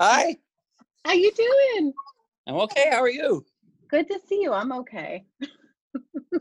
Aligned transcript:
Hi. 0.00 0.36
How 1.04 1.12
you 1.12 1.30
doing? 1.32 1.92
I'm 2.48 2.56
okay. 2.56 2.90
How 2.90 3.00
are 3.00 3.08
you? 3.08 3.44
Good 3.88 4.08
to 4.08 4.18
see 4.26 4.42
you. 4.42 4.52
I'm 4.52 4.72
okay. 4.72 5.24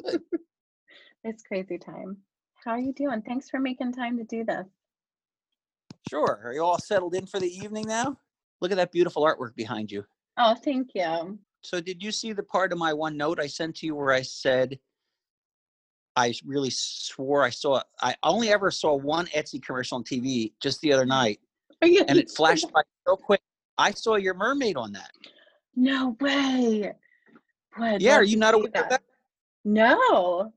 it's 1.23 1.43
crazy 1.43 1.77
time. 1.77 2.17
How 2.63 2.71
are 2.71 2.79
you 2.79 2.93
doing? 2.93 3.21
Thanks 3.21 3.49
for 3.49 3.59
making 3.59 3.93
time 3.93 4.17
to 4.17 4.23
do 4.23 4.43
this. 4.43 4.65
Sure. 6.09 6.41
Are 6.43 6.53
you 6.53 6.63
all 6.63 6.79
settled 6.79 7.13
in 7.13 7.27
for 7.27 7.39
the 7.39 7.47
evening 7.47 7.85
now? 7.87 8.17
Look 8.59 8.71
at 8.71 8.77
that 8.77 8.91
beautiful 8.91 9.23
artwork 9.23 9.55
behind 9.55 9.91
you. 9.91 10.03
Oh, 10.37 10.55
thank 10.55 10.91
you. 10.95 11.37
So, 11.61 11.79
did 11.79 12.01
you 12.01 12.11
see 12.11 12.33
the 12.33 12.43
part 12.43 12.71
of 12.71 12.79
my 12.79 12.91
one 12.91 13.15
note 13.15 13.39
I 13.39 13.47
sent 13.47 13.75
to 13.77 13.85
you 13.85 13.95
where 13.95 14.11
I 14.11 14.23
said 14.23 14.79
I 16.15 16.33
really 16.45 16.69
swore 16.71 17.43
I 17.43 17.49
saw 17.49 17.81
I 18.01 18.15
only 18.23 18.49
ever 18.49 18.71
saw 18.71 18.95
one 18.95 19.27
Etsy 19.27 19.61
commercial 19.61 19.97
on 19.97 20.03
TV 20.03 20.53
just 20.59 20.81
the 20.81 20.91
other 20.91 21.05
night, 21.05 21.39
and 21.83 22.17
it 22.17 22.31
flashed 22.31 22.71
by 22.71 22.81
so 23.07 23.15
quick. 23.15 23.41
I 23.77 23.91
saw 23.91 24.15
your 24.15 24.33
mermaid 24.33 24.77
on 24.77 24.91
that. 24.93 25.11
No 25.75 26.15
way. 26.19 26.93
What? 27.75 28.01
Yeah, 28.01 28.15
are 28.15 28.23
you 28.23 28.37
not 28.37 28.53
aware 28.53 28.69
that. 28.73 28.83
of 28.83 28.89
that? 28.89 29.01
No. 29.65 30.51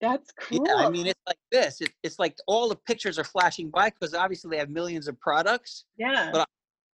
That's 0.00 0.32
cool. 0.40 0.64
Yeah, 0.66 0.76
I 0.76 0.88
mean 0.88 1.06
it's 1.06 1.20
like 1.26 1.36
this. 1.52 1.82
It, 1.82 1.90
it's 2.02 2.18
like 2.18 2.36
all 2.46 2.70
the 2.70 2.76
pictures 2.76 3.18
are 3.18 3.24
flashing 3.24 3.68
by 3.68 3.90
because 3.90 4.14
obviously 4.14 4.50
they 4.50 4.56
have 4.56 4.70
millions 4.70 5.08
of 5.08 5.20
products. 5.20 5.84
yeah. 5.98 6.30
but- 6.32 6.48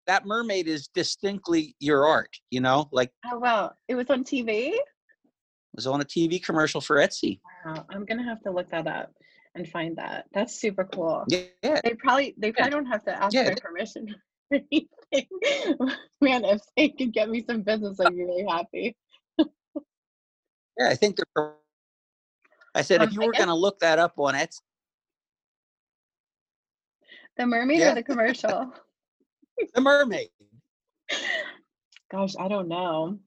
That 0.07 0.25
mermaid 0.25 0.67
is 0.67 0.87
distinctly 0.87 1.75
your 1.79 2.07
art. 2.07 2.35
You 2.49 2.61
know, 2.61 2.89
like 2.91 3.11
oh 3.31 3.37
wow. 3.37 3.73
It 3.87 3.95
was 3.95 4.09
on 4.09 4.23
TV? 4.23 4.69
it 4.69 4.81
was 5.75 5.87
on 5.87 6.01
a 6.01 6.05
TV 6.05 6.43
commercial 6.43 6.81
for 6.81 6.97
Etsy. 6.97 7.39
Wow. 7.65 7.85
I'm 7.91 8.05
gonna 8.05 8.23
have 8.23 8.41
to 8.43 8.51
look 8.51 8.71
that 8.71 8.87
up 8.87 9.11
and 9.55 9.67
find 9.67 9.97
that. 9.97 10.25
That's 10.33 10.53
super 10.59 10.83
cool. 10.85 11.23
Yeah, 11.27 11.39
yeah. 11.63 11.79
They 11.83 11.93
probably 11.95 12.35
they 12.37 12.51
probably 12.51 12.71
don't 12.71 12.85
have 12.85 13.03
to 13.05 13.11
ask 13.23 13.33
Yeah, 13.33 13.49
my 13.49 13.55
permission 13.55 14.13
or 14.51 14.59
anything. 14.71 14.87
Man, 16.21 16.45
if 16.45 16.61
they 16.77 16.89
could 16.89 17.13
get 17.13 17.29
me 17.29 17.43
some 17.47 17.61
business, 17.61 17.99
I'd 17.99 18.15
be 18.15 18.23
really 18.23 18.45
happy. 18.47 18.95
Yeah, 19.39 20.89
I 20.89 20.95
think 20.95 21.15
they're. 21.17 21.53
I 22.75 22.81
said 22.81 23.01
Um, 23.01 23.07
if 23.07 23.13
you 23.15 23.21
I 23.23 23.25
were 23.27 23.31
guess- 23.31 23.39
going 23.39 23.47
to 23.49 23.55
look 23.55 23.79
that 23.79 23.97
up 23.97 24.13
on 24.19 24.33
Etsy, 24.33 24.59
The 27.37 27.45
mermaid 27.45 27.79
Yeah. 27.79 27.91
or 27.93 27.95
the 27.95 28.03
commercial? 28.03 28.73
the 29.73 29.81
mermaid. 29.81 30.29
Gosh, 32.11 32.33
I 32.37 32.49
don't 32.49 32.67
know. 32.67 33.19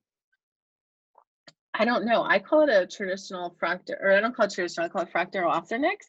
I 1.78 1.84
don't 1.84 2.04
know. 2.04 2.24
I 2.24 2.40
call 2.40 2.62
it 2.62 2.70
a 2.70 2.86
traditional 2.86 3.54
fractal, 3.62 4.02
or 4.02 4.12
I 4.12 4.20
don't 4.20 4.34
call 4.34 4.46
it 4.46 4.52
traditional. 4.52 4.86
I 4.86 4.88
call 4.88 5.02
it 5.02 5.12
fractal 5.12 5.44
optimics. 5.44 6.08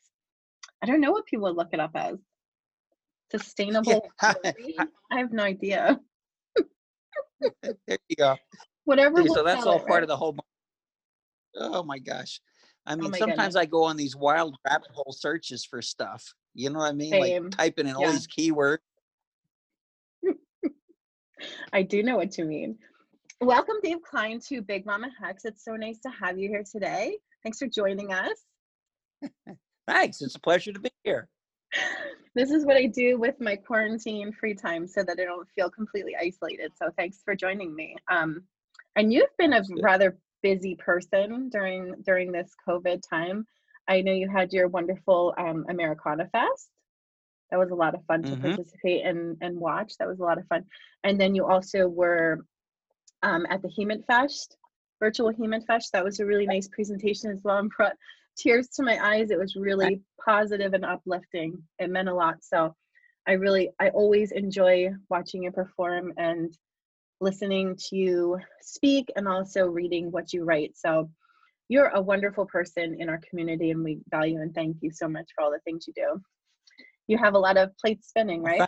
I 0.81 0.87
don't 0.87 0.99
know 0.99 1.11
what 1.11 1.27
people 1.27 1.43
would 1.45 1.55
look 1.55 1.69
it 1.73 1.79
up 1.79 1.91
as. 1.93 2.17
Sustainable. 3.31 4.09
jewelry? 4.21 4.77
I 5.11 5.19
have 5.19 5.31
no 5.31 5.43
idea. 5.43 5.99
there 7.61 7.97
you 8.07 8.15
go. 8.17 8.35
Whatever. 8.85 9.27
So 9.27 9.43
that's 9.43 9.67
all 9.67 9.77
part 9.77 9.91
right? 9.91 10.03
of 10.03 10.07
the 10.07 10.17
whole. 10.17 10.35
Oh 11.55 11.83
my 11.83 11.99
gosh. 11.99 12.41
I 12.87 12.93
oh 12.93 12.97
mean, 12.97 13.13
Oh 13.13 13.17
sometimes 13.17 13.37
goodness. 13.37 13.55
I 13.55 13.65
go 13.65 13.83
on 13.83 13.95
these 13.95 14.15
wild 14.15 14.55
rabbit 14.65 14.89
hole 14.91 15.13
searches 15.13 15.63
for 15.65 15.83
stuff. 15.83 16.33
You 16.55 16.71
know 16.71 16.79
what 16.79 16.89
I 16.89 16.93
mean? 16.93 17.11
Same. 17.11 17.43
Like 17.43 17.51
typing 17.51 17.87
in 17.87 17.95
all 17.95 18.11
these 18.11 18.27
keywords. 18.27 18.79
I 21.73 21.83
do 21.83 22.01
know 22.01 22.15
what 22.15 22.37
you 22.39 22.45
mean. 22.45 22.79
Welcome, 23.41 23.75
Dave 23.81 24.01
Klein, 24.01 24.39
to 24.49 24.61
Big 24.61 24.85
Mama 24.85 25.09
Hex. 25.21 25.45
It's 25.45 25.63
so 25.63 25.75
nice 25.75 25.99
to 25.99 26.09
have 26.09 26.37
you 26.37 26.49
here 26.49 26.63
today. 26.69 27.17
Thanks 27.41 27.57
for 27.57 27.67
joining 27.67 28.11
us. 28.11 28.37
Thanks. 29.87 30.21
It's 30.21 30.35
a 30.35 30.39
pleasure 30.39 30.73
to 30.73 30.79
be 30.79 30.91
here. 31.03 31.27
This 32.35 32.51
is 32.51 32.63
what 32.63 32.77
I 32.77 32.85
do 32.85 33.17
with 33.17 33.35
my 33.41 33.55
quarantine 33.55 34.31
free 34.31 34.53
time 34.53 34.87
so 34.87 35.03
that 35.03 35.19
I 35.19 35.23
don't 35.25 35.47
feel 35.55 35.69
completely 35.69 36.15
isolated. 36.15 36.71
So 36.75 36.89
thanks 36.95 37.21
for 37.25 37.35
joining 37.35 37.75
me. 37.75 37.95
Um, 38.09 38.43
and 38.95 39.11
you've 39.11 39.35
been 39.39 39.51
a 39.51 39.63
rather 39.81 40.15
busy 40.43 40.75
person 40.75 41.49
during 41.49 41.95
during 42.05 42.31
this 42.31 42.51
COVID 42.67 43.01
time. 43.09 43.45
I 43.89 44.01
know 44.01 44.13
you 44.13 44.29
had 44.29 44.53
your 44.53 44.67
wonderful 44.67 45.33
um, 45.39 45.65
Americana 45.69 46.29
Fest. 46.31 46.69
That 47.49 47.57
was 47.57 47.71
a 47.71 47.75
lot 47.75 47.95
of 47.95 48.05
fun 48.05 48.23
to 48.25 48.35
Mhm. 48.35 48.41
participate 48.41 49.05
and 49.05 49.35
and 49.41 49.59
watch. 49.59 49.97
That 49.97 50.07
was 50.07 50.19
a 50.19 50.23
lot 50.23 50.37
of 50.37 50.47
fun. 50.47 50.65
And 51.03 51.19
then 51.19 51.33
you 51.33 51.45
also 51.47 51.87
were 51.87 52.45
um, 53.23 53.45
at 53.49 53.61
the 53.61 53.69
Heman 53.69 54.03
Fest, 54.03 54.57
virtual 54.99 55.29
Heman 55.29 55.61
Fest. 55.61 55.91
That 55.93 56.03
was 56.03 56.19
a 56.19 56.25
really 56.25 56.45
nice 56.45 56.67
presentation 56.67 57.31
as 57.31 57.41
well 57.43 57.57
and 57.57 57.69
brought 57.69 57.95
tears 58.37 58.69
to 58.69 58.83
my 58.83 58.97
eyes. 59.03 59.31
It 59.31 59.39
was 59.39 59.55
really 59.55 60.01
positive 60.23 60.73
and 60.73 60.85
uplifting. 60.85 61.61
It 61.79 61.89
meant 61.89 62.09
a 62.09 62.13
lot. 62.13 62.37
So 62.41 62.75
I 63.27 63.33
really, 63.33 63.69
I 63.79 63.89
always 63.89 64.31
enjoy 64.31 64.89
watching 65.09 65.43
you 65.43 65.51
perform 65.51 66.13
and 66.17 66.55
listening 67.21 67.75
to 67.89 67.95
you 67.95 68.39
speak 68.61 69.11
and 69.15 69.27
also 69.27 69.65
reading 69.67 70.11
what 70.11 70.31
you 70.33 70.45
write. 70.45 70.71
So 70.75 71.09
you're 71.67 71.89
a 71.89 72.01
wonderful 72.01 72.45
person 72.45 72.95
in 72.99 73.09
our 73.09 73.19
community 73.29 73.71
and 73.71 73.83
we 73.83 73.99
value 74.09 74.41
and 74.41 74.55
thank 74.55 74.77
you 74.81 74.91
so 74.91 75.07
much 75.07 75.29
for 75.35 75.43
all 75.43 75.51
the 75.51 75.59
things 75.59 75.85
you 75.85 75.93
do. 75.93 76.21
You 77.07 77.17
have 77.17 77.33
a 77.33 77.39
lot 77.39 77.57
of 77.57 77.75
plates 77.77 78.09
spinning, 78.09 78.41
right? 78.41 78.59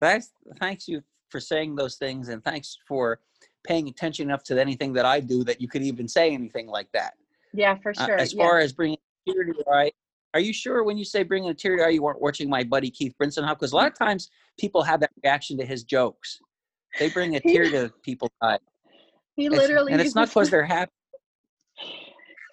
Thanks. 0.00 0.30
thank 0.58 0.86
you 0.86 1.02
for 1.34 1.40
saying 1.40 1.74
those 1.74 1.96
things, 1.96 2.28
and 2.28 2.44
thanks 2.44 2.78
for 2.86 3.18
paying 3.64 3.88
attention 3.88 4.28
enough 4.28 4.44
to 4.44 4.60
anything 4.60 4.92
that 4.92 5.04
I 5.04 5.18
do 5.18 5.42
that 5.42 5.60
you 5.60 5.66
could 5.66 5.82
even 5.82 6.06
say 6.06 6.32
anything 6.32 6.68
like 6.68 6.86
that. 6.92 7.14
Yeah, 7.52 7.74
for 7.82 7.90
Uh, 7.98 8.06
sure. 8.06 8.16
as 8.16 8.32
yeah. 8.32 8.44
far 8.44 8.60
as 8.60 8.72
bringing 8.72 8.98
tear 9.26 9.42
to 9.42 9.52
your 9.52 9.74
eye, 9.74 9.90
are 10.32 10.38
you 10.38 10.52
sure 10.52 10.84
when 10.84 10.96
you 10.96 11.04
say 11.04 11.24
bringing 11.24 11.50
a 11.50 11.54
tear 11.54 11.72
to 11.72 11.78
your 11.78 11.86
eye, 11.88 11.90
you 11.90 12.02
weren't 12.02 12.20
watching 12.22 12.48
my 12.48 12.62
buddy 12.62 12.88
Keith 12.88 13.14
Brinson? 13.20 13.48
Because 13.48 13.72
a 13.72 13.76
lot 13.76 13.88
of 13.90 13.98
times 14.06 14.30
people 14.60 14.80
have 14.82 15.00
that 15.00 15.10
reaction 15.24 15.58
to 15.58 15.66
his 15.66 15.82
jokes. 15.82 16.38
They 17.00 17.08
bring 17.10 17.34
a 17.34 17.40
tear 17.40 17.68
to 17.70 17.92
people's 18.04 18.30
eye. 18.40 18.58
he 19.34 19.46
It's- 19.46 19.60
literally 19.60 19.92
and 19.92 20.00
it's 20.00 20.14
not 20.14 20.28
because 20.28 20.50
they're 20.50 20.62
happy. 20.64 20.92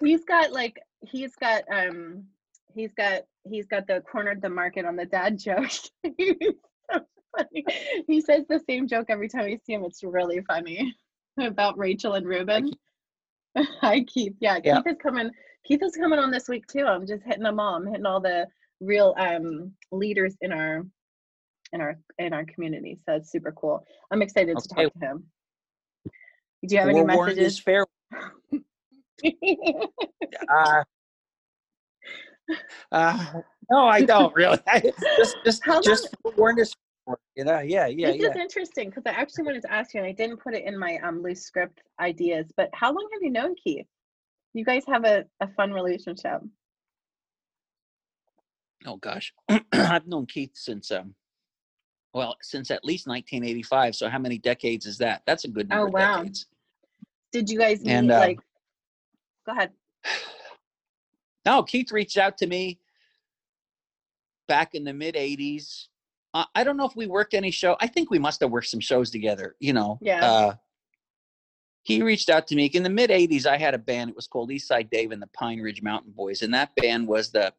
he's 0.04 0.24
got 0.24 0.50
like 0.50 0.80
he's 1.02 1.36
got 1.36 1.62
um 1.72 2.24
he's 2.74 2.92
got 2.94 3.22
he's 3.44 3.66
got 3.66 3.86
the 3.86 4.00
cornered 4.10 4.42
the 4.42 4.48
market 4.48 4.84
on 4.84 4.96
the 4.96 5.06
dad 5.06 5.38
joke. 5.46 5.70
Funny. 7.36 7.64
He 8.06 8.20
says 8.20 8.44
the 8.48 8.60
same 8.68 8.86
joke 8.88 9.06
every 9.08 9.28
time 9.28 9.44
we 9.44 9.58
see 9.64 9.74
him. 9.74 9.84
It's 9.84 10.02
really 10.02 10.40
funny 10.42 10.94
about 11.40 11.78
Rachel 11.78 12.14
and 12.14 12.26
Ruben. 12.26 12.72
Hi 13.80 14.02
Keith. 14.04 14.34
Yeah, 14.40 14.58
Yeah. 14.64 14.76
Keith 14.82 14.94
is 14.94 14.98
coming. 15.02 15.30
Keith 15.64 15.82
is 15.82 15.96
coming 15.96 16.18
on 16.18 16.30
this 16.30 16.48
week 16.48 16.66
too. 16.66 16.84
I'm 16.84 17.06
just 17.06 17.22
hitting 17.24 17.42
them 17.44 17.60
all. 17.60 17.76
I'm 17.76 17.86
hitting 17.86 18.06
all 18.06 18.20
the 18.20 18.46
real 18.80 19.14
um 19.18 19.72
leaders 19.92 20.34
in 20.40 20.52
our 20.52 20.84
in 21.72 21.80
our 21.80 21.98
in 22.18 22.32
our 22.32 22.44
community. 22.44 22.98
So 23.06 23.14
it's 23.14 23.30
super 23.30 23.52
cool. 23.52 23.84
I'm 24.10 24.22
excited 24.22 24.58
to 24.58 24.68
talk 24.68 24.92
to 24.92 24.98
him. 24.98 25.24
Do 26.66 26.74
you 26.74 26.80
have 26.80 26.88
any 26.88 27.00
Forewarned 27.00 27.38
is 27.38 27.38
messages? 27.38 27.60
fair. 27.60 27.86
Uh, 30.48 30.82
uh, 32.90 33.24
no, 33.70 33.86
I 33.86 34.02
don't 34.02 34.34
really. 34.34 34.58
just, 35.16 35.36
just, 35.44 35.64
How 35.64 35.80
just 35.80 36.14
forewarned 36.22 36.58
is 36.58 36.72
fair. 36.74 36.91
You 37.34 37.44
know, 37.44 37.60
yeah, 37.60 37.86
yeah, 37.86 38.12
this 38.12 38.20
yeah. 38.20 38.30
is 38.30 38.36
interesting 38.36 38.90
because 38.90 39.04
I 39.06 39.10
actually 39.10 39.44
wanted 39.44 39.62
to 39.62 39.72
ask 39.72 39.94
you, 39.94 40.00
and 40.00 40.08
I 40.08 40.12
didn't 40.12 40.38
put 40.38 40.54
it 40.54 40.64
in 40.64 40.78
my 40.78 40.98
um, 40.98 41.22
loose 41.22 41.42
script 41.42 41.82
ideas. 42.00 42.46
But 42.56 42.70
how 42.74 42.88
long 42.88 43.08
have 43.12 43.22
you 43.22 43.30
known 43.30 43.54
Keith? 43.56 43.86
You 44.54 44.64
guys 44.64 44.84
have 44.86 45.04
a, 45.04 45.24
a 45.40 45.48
fun 45.48 45.72
relationship. 45.72 46.42
Oh 48.86 48.96
gosh, 48.96 49.32
I've 49.72 50.06
known 50.06 50.26
Keith 50.26 50.52
since 50.54 50.90
um, 50.90 51.14
well, 52.14 52.36
since 52.42 52.70
at 52.70 52.84
least 52.84 53.06
1985. 53.06 53.96
So 53.96 54.08
how 54.08 54.18
many 54.18 54.38
decades 54.38 54.86
is 54.86 54.98
that? 54.98 55.22
That's 55.26 55.44
a 55.44 55.48
good 55.48 55.68
number 55.68 55.84
Oh, 55.84 55.88
of 55.88 55.92
wow. 55.94 56.16
decades. 56.18 56.46
Did 57.32 57.48
you 57.48 57.58
guys 57.58 57.80
meet 57.80 57.90
And, 57.90 58.10
uh, 58.10 58.18
like? 58.20 58.40
Go 59.46 59.52
ahead. 59.52 59.70
No, 61.44 61.64
Keith 61.64 61.90
reached 61.90 62.18
out 62.18 62.38
to 62.38 62.46
me 62.46 62.78
back 64.46 64.76
in 64.76 64.84
the 64.84 64.92
mid 64.92 65.16
80s. 65.16 65.88
Uh, 66.34 66.44
I 66.54 66.64
don't 66.64 66.76
know 66.76 66.86
if 66.86 66.96
we 66.96 67.06
worked 67.06 67.34
any 67.34 67.50
show. 67.50 67.76
I 67.80 67.86
think 67.86 68.10
we 68.10 68.18
must 68.18 68.40
have 68.40 68.50
worked 68.50 68.68
some 68.68 68.80
shows 68.80 69.10
together, 69.10 69.56
you 69.60 69.72
know. 69.72 69.98
Yeah. 70.00 70.24
Uh, 70.24 70.54
he 71.82 72.02
reached 72.02 72.30
out 72.30 72.46
to 72.46 72.54
me 72.54 72.66
in 72.66 72.82
the 72.82 72.90
mid 72.90 73.10
80s. 73.10 73.44
I 73.44 73.58
had 73.58 73.74
a 73.74 73.78
band. 73.78 74.10
It 74.10 74.16
was 74.16 74.28
called 74.28 74.50
Eastside 74.50 74.88
Dave 74.90 75.10
and 75.10 75.20
the 75.20 75.26
Pine 75.28 75.60
Ridge 75.60 75.82
Mountain 75.82 76.12
Boys. 76.12 76.42
And 76.42 76.54
that 76.54 76.70
band 76.76 77.06
was 77.08 77.30
the 77.32 77.52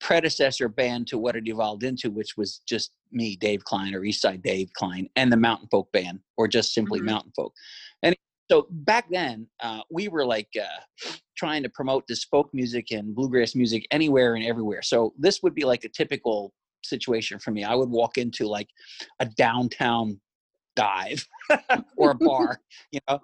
predecessor 0.00 0.68
band 0.68 1.08
to 1.08 1.18
what 1.18 1.34
it 1.34 1.48
evolved 1.48 1.82
into, 1.82 2.10
which 2.10 2.36
was 2.36 2.60
just 2.66 2.92
me, 3.10 3.36
Dave 3.36 3.64
Klein, 3.64 3.94
or 3.94 4.00
Eastside 4.02 4.42
Dave 4.42 4.72
Klein, 4.74 5.08
and 5.16 5.32
the 5.32 5.36
Mountain 5.36 5.68
Folk 5.70 5.90
Band, 5.92 6.20
or 6.36 6.46
just 6.46 6.72
simply 6.72 7.00
Mhm. 7.00 7.06
Mountain 7.06 7.32
Folk. 7.34 7.52
And 8.04 8.14
so 8.48 8.68
back 8.70 9.10
then, 9.10 9.48
uh, 9.60 9.82
we 9.90 10.06
were 10.06 10.24
like 10.24 10.48
uh, 10.56 11.08
trying 11.36 11.64
to 11.64 11.68
promote 11.68 12.06
this 12.06 12.24
folk 12.24 12.54
music 12.54 12.92
and 12.92 13.14
bluegrass 13.14 13.56
music 13.56 13.86
anywhere 13.90 14.36
and 14.36 14.44
everywhere. 14.44 14.82
So 14.82 15.14
this 15.18 15.42
would 15.42 15.54
be 15.54 15.64
like 15.64 15.84
a 15.84 15.88
typical 15.88 16.54
situation 16.84 17.38
for 17.38 17.50
me. 17.50 17.64
I 17.64 17.74
would 17.74 17.90
walk 17.90 18.18
into 18.18 18.46
like 18.46 18.68
a 19.20 19.26
downtown 19.26 20.20
dive 20.76 21.26
or 21.96 22.12
a 22.12 22.14
bar, 22.14 22.60
you 22.92 23.00
know, 23.08 23.18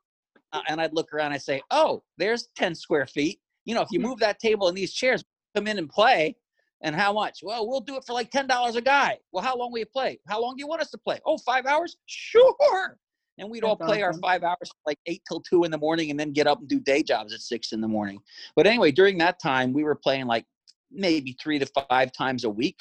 uh, 0.52 0.60
and 0.68 0.80
I'd 0.80 0.94
look 0.94 1.12
around 1.12 1.32
and 1.32 1.42
say, 1.42 1.62
"Oh, 1.70 2.02
there's 2.18 2.48
10 2.56 2.74
square 2.74 3.06
feet. 3.06 3.40
You 3.64 3.74
know, 3.74 3.82
if 3.82 3.88
you 3.90 4.00
move 4.00 4.18
that 4.20 4.38
table 4.38 4.68
and 4.68 4.76
these 4.76 4.92
chairs, 4.92 5.24
come 5.54 5.66
in 5.66 5.78
and 5.78 5.88
play." 5.88 6.36
And 6.82 6.94
how 6.94 7.14
much? 7.14 7.38
Well, 7.42 7.66
we'll 7.66 7.80
do 7.80 7.96
it 7.96 8.04
for 8.06 8.12
like 8.12 8.30
ten 8.30 8.46
dollars 8.46 8.76
a 8.76 8.82
guy. 8.82 9.16
Well, 9.32 9.42
how 9.42 9.56
long 9.56 9.72
will 9.72 9.78
you 9.78 9.86
play? 9.86 10.20
How 10.28 10.38
long 10.38 10.54
do 10.54 10.60
you 10.60 10.66
want 10.66 10.82
us 10.82 10.90
to 10.90 10.98
play? 10.98 11.18
Oh, 11.24 11.38
five 11.38 11.64
hours? 11.64 11.96
Sure. 12.04 12.98
And 13.38 13.50
we'd 13.50 13.64
all 13.64 13.76
play 13.76 14.02
our 14.02 14.12
five 14.12 14.42
hours 14.42 14.70
like 14.86 14.98
eight 15.06 15.22
till 15.26 15.40
two 15.40 15.64
in 15.64 15.70
the 15.70 15.78
morning 15.78 16.10
and 16.10 16.20
then 16.20 16.32
get 16.32 16.46
up 16.46 16.60
and 16.60 16.68
do 16.68 16.78
day 16.78 17.02
jobs 17.02 17.32
at 17.32 17.40
six 17.40 17.72
in 17.72 17.80
the 17.80 17.88
morning. 17.88 18.20
But 18.54 18.66
anyway, 18.66 18.92
during 18.92 19.18
that 19.18 19.40
time, 19.42 19.72
we 19.72 19.82
were 19.82 19.96
playing 19.96 20.26
like 20.26 20.44
maybe 20.90 21.36
three 21.42 21.58
to 21.58 21.66
five 21.88 22.12
times 22.12 22.44
a 22.44 22.50
week. 22.50 22.78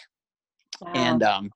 Wow. 0.82 0.92
And 0.96 1.24
um, 1.24 1.52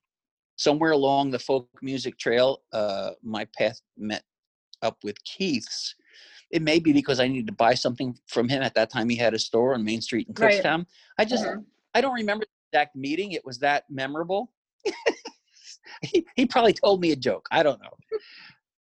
somewhere 0.56 0.92
along 0.92 1.30
the 1.30 1.38
folk 1.38 1.68
music 1.82 2.18
trail, 2.18 2.62
uh, 2.72 3.10
my 3.22 3.46
path 3.56 3.80
met 3.96 4.22
up 4.82 4.98
with 5.02 5.22
Keith's. 5.24 5.94
It 6.50 6.62
may 6.62 6.78
be 6.78 6.92
because 6.92 7.20
I 7.20 7.28
needed 7.28 7.46
to 7.48 7.52
buy 7.52 7.74
something 7.74 8.16
from 8.26 8.48
him 8.48 8.62
at 8.62 8.74
that 8.74 8.90
time. 8.90 9.08
He 9.08 9.16
had 9.16 9.34
a 9.34 9.38
store 9.38 9.74
on 9.74 9.84
Main 9.84 10.00
Street 10.00 10.28
in 10.28 10.34
Right. 10.42 10.62
Kutztown. 10.62 10.86
I 11.18 11.24
just, 11.24 11.44
Mhm. 11.44 11.64
I 11.94 12.00
don't 12.00 12.14
remember 12.14 12.44
the 12.46 12.78
exact 12.78 12.96
meeting. 12.96 13.32
It 13.32 13.44
was 13.44 13.58
that 13.58 13.84
memorable. 13.90 14.52
he, 16.02 16.24
he 16.36 16.46
probably 16.46 16.72
told 16.72 17.00
me 17.00 17.12
a 17.12 17.16
joke. 17.16 17.46
I 17.50 17.62
don't 17.62 17.80
know. 17.82 17.90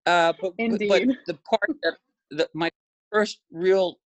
Uh, 0.06 0.32
but, 0.40 0.54
but- 0.56 0.80
but 0.88 1.02
the 1.26 1.34
part 1.48 1.76
that 1.82 1.94
the, 2.30 2.48
my 2.54 2.70
first 3.12 3.40
real 3.50 3.98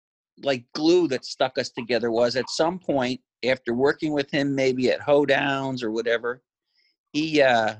like 0.42 0.64
glue 0.74 1.06
that 1.06 1.24
stuck 1.24 1.58
us 1.58 1.70
together 1.70 2.10
was 2.10 2.34
at 2.34 2.50
some 2.50 2.76
point 2.78 3.20
after 3.48 3.74
working 3.74 4.12
with 4.12 4.30
him, 4.30 4.54
maybe 4.54 4.90
at 4.90 5.00
Hoedowns 5.00 5.82
or 5.82 5.90
whatever, 5.90 6.42
he 7.12 7.42
uh, 7.42 7.76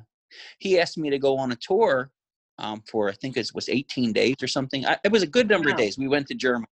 he 0.58 0.78
asked 0.78 0.98
me 0.98 1.10
to 1.10 1.18
go 1.18 1.36
on 1.36 1.52
a 1.52 1.56
tour 1.56 2.10
um, 2.58 2.82
for 2.90 3.08
I 3.08 3.12
think 3.12 3.36
it 3.36 3.50
was 3.54 3.68
18 3.68 4.12
days 4.12 4.36
or 4.42 4.46
something. 4.46 4.86
I, 4.86 4.98
it 5.04 5.12
was 5.12 5.22
a 5.22 5.26
good 5.26 5.48
number 5.48 5.70
of 5.70 5.76
days. 5.76 5.98
We 5.98 6.08
went 6.08 6.28
to 6.28 6.34
Germany 6.34 6.66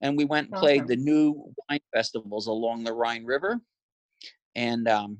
and 0.00 0.16
we 0.16 0.24
went 0.24 0.48
and 0.48 0.56
played 0.56 0.82
Awesome. 0.82 0.86
the 0.88 0.96
new 0.96 1.52
wine 1.68 1.80
festivals 1.92 2.46
along 2.46 2.84
the 2.84 2.92
Rhine 2.92 3.24
River, 3.24 3.60
and 4.54 4.86
um, 4.88 5.18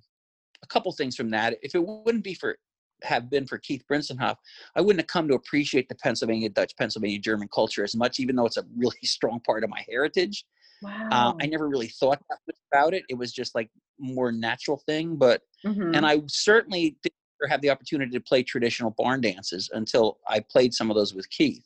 a 0.62 0.66
couple 0.66 0.92
things 0.92 1.16
from 1.16 1.31
that. 1.31 1.56
If 1.62 1.75
it 1.75 1.84
wouldn't 1.84 2.25
be 2.25 2.34
for 2.34 2.56
have 3.02 3.28
been 3.28 3.46
for 3.46 3.58
Keith 3.58 3.84
Brintzenhoff, 3.90 4.36
I 4.76 4.81
wouldn't 4.81 5.00
have 5.00 5.08
come 5.08 5.28
to 5.28 5.34
appreciate 5.34 5.88
the 5.88 5.94
Pennsylvania 5.96 6.48
Dutch, 6.48 6.72
Pennsylvania 6.78 7.19
German 7.19 7.48
culture 7.52 7.84
as 7.84 7.94
much, 7.94 8.20
even 8.20 8.36
though 8.36 8.46
it's 8.46 8.56
a 8.56 8.64
really 8.76 8.96
strong 9.04 9.40
part 9.40 9.64
of 9.64 9.70
my 9.70 9.84
heritage. 9.88 10.44
Wow. 10.82 11.09
Uh, 11.11 11.32
I 11.41 11.47
never 11.47 11.69
really 11.69 11.88
thought 11.88 12.21
that 12.29 12.38
much 12.47 12.56
about 12.73 12.94
it. 12.94 13.05
It 13.09 13.15
was 13.15 13.32
just 13.32 13.55
like 13.55 13.71
more 13.99 14.32
natural 14.32 14.79
thing, 14.87 15.17
but 15.17 15.43
Mhm. 15.65 15.97
and 15.97 16.06
I 16.06 16.23
certainly 16.26 16.97
didn't 17.03 17.15
ever 17.43 17.49
have 17.49 17.61
the 17.61 17.71
opportunity 17.71 18.11
to 18.12 18.21
play 18.21 18.43
traditional 18.43 18.91
barn 18.91 19.21
dances 19.21 19.71
until 19.73 20.19
I 20.29 20.41
played 20.41 20.75
some 20.75 20.91
of 20.91 20.97
those 20.97 21.15
with 21.15 21.29
Keith. 21.31 21.65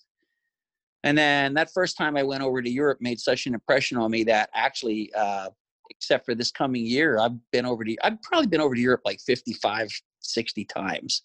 And 1.05 1.16
then 1.16 1.55
that 1.55 1.72
first 1.72 1.96
time 1.96 2.16
I 2.16 2.22
went 2.22 2.43
over 2.43 2.60
to 2.60 2.70
Europe 2.70 2.99
made 3.00 3.20
such 3.20 3.46
an 3.46 3.55
impression 3.55 3.96
on 3.99 4.10
me 4.10 4.25
that 4.25 4.50
actually, 4.55 5.12
uh, 5.14 5.50
except 5.90 6.26
for 6.26 6.34
this 6.34 6.50
coming 6.50 6.84
year, 6.84 7.19
I've 7.19 7.38
been 7.50 7.64
over 7.64 7.84
to 7.84 7.96
I've 8.02 8.20
probably 8.22 8.49
been 8.49 8.61
over 8.61 8.75
to 8.75 8.81
Europe 8.81 9.02
like 9.04 9.20
55, 9.20 9.88
60 10.20 10.64
times, 10.64 11.22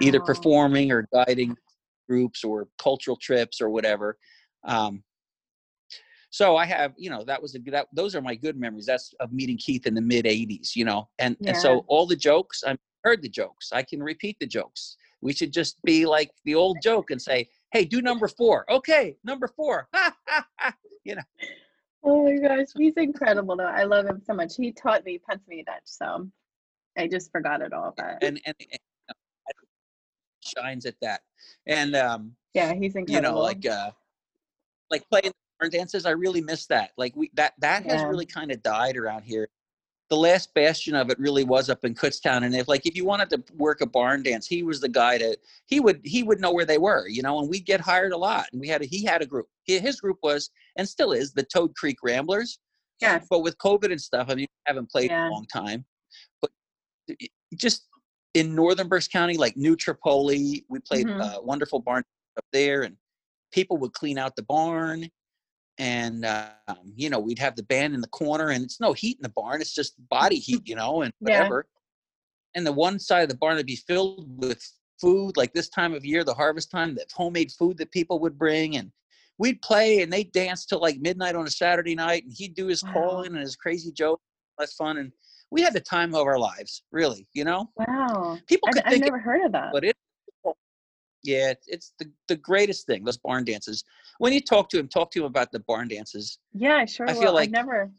either 0.00 0.20
performing 0.20 0.90
or 0.90 1.06
guiding 1.12 1.56
groups 2.08 2.42
or 2.42 2.68
cultural 2.78 3.16
trips 3.16 3.60
or 3.60 3.68
whatever. 3.70 4.18
Um, 4.64 5.04
so 6.32 6.56
I 6.56 6.64
have, 6.64 6.94
you 6.96 7.10
know, 7.10 7.24
that 7.24 7.40
was 7.42 7.54
a 7.54 7.58
that 7.70 7.88
those 7.92 8.16
are 8.16 8.22
my 8.22 8.34
good 8.34 8.58
memories. 8.58 8.86
That's 8.86 9.12
of 9.20 9.34
meeting 9.34 9.58
Keith 9.58 9.86
in 9.86 9.92
the 9.94 10.00
mid 10.00 10.24
'80s, 10.24 10.74
you 10.74 10.86
know, 10.86 11.10
and 11.18 11.36
and 11.46 11.54
so 11.54 11.84
all 11.88 12.06
the 12.06 12.16
jokes 12.16 12.64
I 12.66 12.74
heard 13.04 13.20
the 13.20 13.28
jokes. 13.28 13.70
I 13.70 13.82
can 13.82 14.02
repeat 14.02 14.38
the 14.40 14.46
jokes. 14.46 14.96
We 15.20 15.34
should 15.34 15.52
just 15.52 15.80
be 15.82 16.06
like 16.06 16.30
the 16.46 16.54
old 16.54 16.78
joke 16.82 17.10
and 17.10 17.20
say, 17.20 17.50
"Hey, 17.70 17.84
do 17.84 18.00
number 18.00 18.28
four. 18.28 18.64
Okay, 18.70 19.14
number 19.22 19.46
four. 19.46 19.88
you 21.04 21.16
know. 21.16 21.22
Oh 22.02 22.24
my 22.24 22.36
gosh, 22.36 22.68
he's 22.78 22.94
incredible 22.96 23.54
though. 23.54 23.64
I 23.64 23.84
love 23.84 24.06
him 24.06 24.22
so 24.24 24.32
much. 24.32 24.56
He 24.56 24.72
taught 24.72 25.04
me 25.04 25.18
Pennsylvania 25.18 25.64
Dutch, 25.64 25.82
so 25.84 26.30
I 26.96 27.08
just 27.08 27.30
forgot 27.30 27.60
it 27.60 27.74
all. 27.74 27.92
But 27.94 28.24
and 28.24 28.40
and, 28.46 28.56
and 28.58 28.80
shines 30.40 30.86
at 30.86 30.94
that. 31.02 31.20
And 31.66 31.94
um, 31.94 32.36
yeah, 32.54 32.72
he's 32.72 32.96
incredible. 32.96 33.14
you 33.14 33.20
know, 33.20 33.38
like 33.38 33.66
uh, 33.66 33.90
like 34.90 35.06
playing 35.10 35.32
dances. 35.68 36.06
I 36.06 36.10
really 36.10 36.40
miss 36.40 36.66
that. 36.66 36.90
Like 36.96 37.14
we 37.16 37.30
that 37.34 37.54
that 37.58 37.84
has 37.84 38.02
really 38.02 38.26
kind 38.26 38.50
of 38.50 38.62
died 38.62 38.96
around 38.96 39.22
here. 39.22 39.48
The 40.10 40.16
last 40.16 40.52
bastion 40.52 40.94
of 40.94 41.08
it 41.10 41.18
really 41.18 41.42
was 41.44 41.70
up 41.70 41.84
in 41.84 41.94
Kutztown, 41.94 42.44
and 42.44 42.54
if 42.54 42.68
like 42.68 42.84
if 42.86 42.94
you 42.94 43.04
wanted 43.04 43.30
to 43.30 43.42
work 43.56 43.80
a 43.80 43.86
barn 43.86 44.22
dance, 44.22 44.46
he 44.46 44.62
was 44.62 44.80
the 44.80 44.88
guy 44.88 45.16
to 45.18 45.36
he 45.66 45.80
would 45.80 46.00
he 46.04 46.22
would 46.22 46.38
know 46.40 46.52
where 46.52 46.66
they 46.66 46.76
were, 46.78 47.08
you 47.08 47.22
know. 47.22 47.38
And 47.38 47.48
we'd 47.48 47.64
get 47.64 47.80
hired 47.80 48.12
a 48.12 48.16
lot, 48.18 48.46
and 48.52 48.60
we 48.60 48.68
had 48.68 48.82
a, 48.82 48.84
he 48.84 49.04
had 49.04 49.22
a 49.22 49.26
group. 49.26 49.46
He- 49.64 49.78
His 49.78 50.00
group 50.00 50.18
was 50.22 50.50
and 50.76 50.86
still 50.88 51.12
is 51.12 51.32
the 51.32 51.42
Toad 51.44 51.74
Creek 51.76 51.96
Ramblers. 52.02 52.58
yeah 53.00 53.20
But 53.30 53.40
with 53.40 53.56
COVID 53.58 53.90
and 53.90 54.00
stuff, 54.00 54.26
I 54.28 54.34
mean, 54.34 54.46
I 54.66 54.70
haven't 54.70 54.90
played 54.90 55.10
in 55.10 55.16
a 55.16 55.30
long 55.30 55.46
time. 55.46 55.84
But 56.42 56.50
just 57.56 57.86
in 58.34 58.54
northern 58.54 58.88
Berks 58.88 59.08
County, 59.08 59.36
like 59.38 59.56
New 59.56 59.76
Tripoli, 59.76 60.64
we 60.68 60.78
played 60.80 61.06
Mhm. 61.06 61.20
uh, 61.20 61.40
wonderful 61.42 61.80
barn 61.80 62.02
up 62.36 62.44
there, 62.52 62.82
and 62.82 62.96
people 63.52 63.76
would 63.78 63.92
clean 63.94 64.18
out 64.18 64.36
the 64.36 64.42
barn. 64.42 65.08
And 65.82 66.24
um, 66.24 66.92
you 66.94 67.10
know, 67.10 67.18
we'd 67.18 67.40
have 67.40 67.56
the 67.56 67.64
band 67.64 67.92
in 67.92 68.00
the 68.00 68.06
corner, 68.06 68.50
and 68.50 68.62
it's 68.62 68.80
no 68.80 68.92
heat 68.92 69.18
in 69.18 69.22
the 69.24 69.28
barn; 69.30 69.60
it's 69.60 69.74
just 69.74 69.94
body 70.08 70.36
heat, 70.48 70.62
you 70.64 70.76
know, 70.76 71.02
and 71.02 71.12
Yeah. 71.20 71.38
whatever. 71.38 71.66
And 72.54 72.64
the 72.64 72.70
one 72.72 73.00
side 73.00 73.24
of 73.24 73.28
the 73.30 73.36
barn 73.36 73.56
would 73.56 73.66
be 73.66 73.74
filled 73.74 74.40
with 74.40 74.62
food, 75.00 75.36
like 75.36 75.52
this 75.54 75.68
time 75.68 75.92
of 75.92 76.04
year, 76.04 76.22
the 76.22 76.34
harvest 76.34 76.70
time, 76.70 76.94
the 76.94 77.04
homemade 77.12 77.50
food 77.50 77.78
that 77.78 77.90
people 77.90 78.20
would 78.20 78.38
bring, 78.38 78.76
and 78.76 78.92
we'd 79.38 79.60
play 79.60 80.02
and 80.02 80.12
they'd 80.12 80.30
dance 80.30 80.64
till 80.66 80.80
like 80.80 81.00
midnight 81.00 81.34
on 81.34 81.48
a 81.48 81.50
Saturday 81.50 81.96
night, 81.96 82.22
and 82.22 82.32
he'd 82.32 82.54
do 82.54 82.68
his 82.68 82.84
Wow. 82.84 82.92
calling 82.92 83.32
and 83.32 83.38
his 83.40 83.56
crazy 83.56 83.90
joke. 83.90 84.20
That's 84.60 84.74
fun, 84.74 84.98
and 84.98 85.10
we 85.50 85.62
had 85.62 85.72
the 85.72 85.80
time 85.80 86.14
of 86.14 86.28
our 86.28 86.38
lives, 86.38 86.84
really. 86.92 87.26
You 87.32 87.42
know, 87.42 87.70
wow. 87.76 88.38
people 88.46 88.68
I've, 88.68 88.74
could 88.74 88.84
I've 88.84 88.92
think, 88.92 89.04
never 89.04 89.18
heard 89.18 89.44
of 89.46 89.50
that. 89.50 89.72
but 89.72 89.82
it, 89.82 89.96
yeah, 91.22 91.54
it's, 91.66 91.92
the 91.98 92.10
the 92.28 92.36
greatest 92.36 92.86
thing. 92.86 93.04
Those 93.04 93.18
barn 93.18 93.44
dances. 93.44 93.84
When 94.18 94.32
you 94.32 94.40
talk 94.40 94.68
to 94.70 94.78
him, 94.78 94.88
talk 94.88 95.10
to 95.12 95.20
him 95.20 95.26
about 95.26 95.52
the 95.52 95.60
barn 95.60 95.88
dances. 95.88 96.38
Yeah, 96.52 96.76
I 96.76 96.84
sure 96.84 97.08
I 97.08 97.12
will. 97.14 97.20
feel 97.20 97.34
like- 97.34 97.48
I've 97.48 97.52
never 97.52 97.90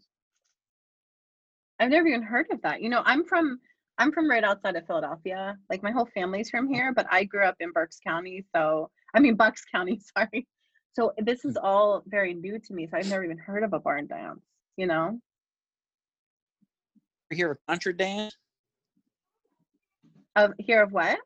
I've 1.80 1.90
never 1.90 2.08
even 2.08 2.24
heard 2.24 2.48
of 2.52 2.62
that. 2.62 2.82
You 2.82 2.90
know, 2.90 3.02
I'm 3.06 3.24
from 3.26 3.60
I'm 3.98 4.12
from 4.12 4.30
right 4.30 4.44
outside 4.44 4.76
of 4.76 4.86
Philadelphia. 4.88 5.58
Like 5.70 5.84
my 5.84 5.92
whole 5.92 6.08
family's 6.14 6.50
from 6.50 6.68
here, 6.68 6.94
but 6.94 7.08
I 7.12 7.24
grew 7.24 7.44
up 7.44 7.56
in 7.60 7.72
Berks 7.72 8.00
County, 8.06 8.44
so 8.56 8.90
I 9.14 9.20
mean 9.20 9.36
Bucks 9.36 9.64
County, 9.74 10.00
sorry. 10.18 10.48
So 10.94 11.12
this 11.18 11.44
is 11.44 11.58
all 11.58 12.04
very 12.06 12.34
new 12.34 12.60
to 12.60 12.74
me. 12.74 12.88
So 12.88 12.98
I've 12.98 13.10
never 13.10 13.24
even 13.24 13.38
heard 13.38 13.64
of 13.64 13.74
a 13.74 13.80
barn 13.80 14.06
dance, 14.06 14.42
you 14.78 14.86
know? 14.86 15.20
You 17.32 17.38
hear 17.38 17.52
a 17.52 17.58
contra 17.68 17.98
dance? 17.98 18.36
Of 20.36 20.54
here 20.60 20.84
of 20.84 20.92
what? 20.92 21.18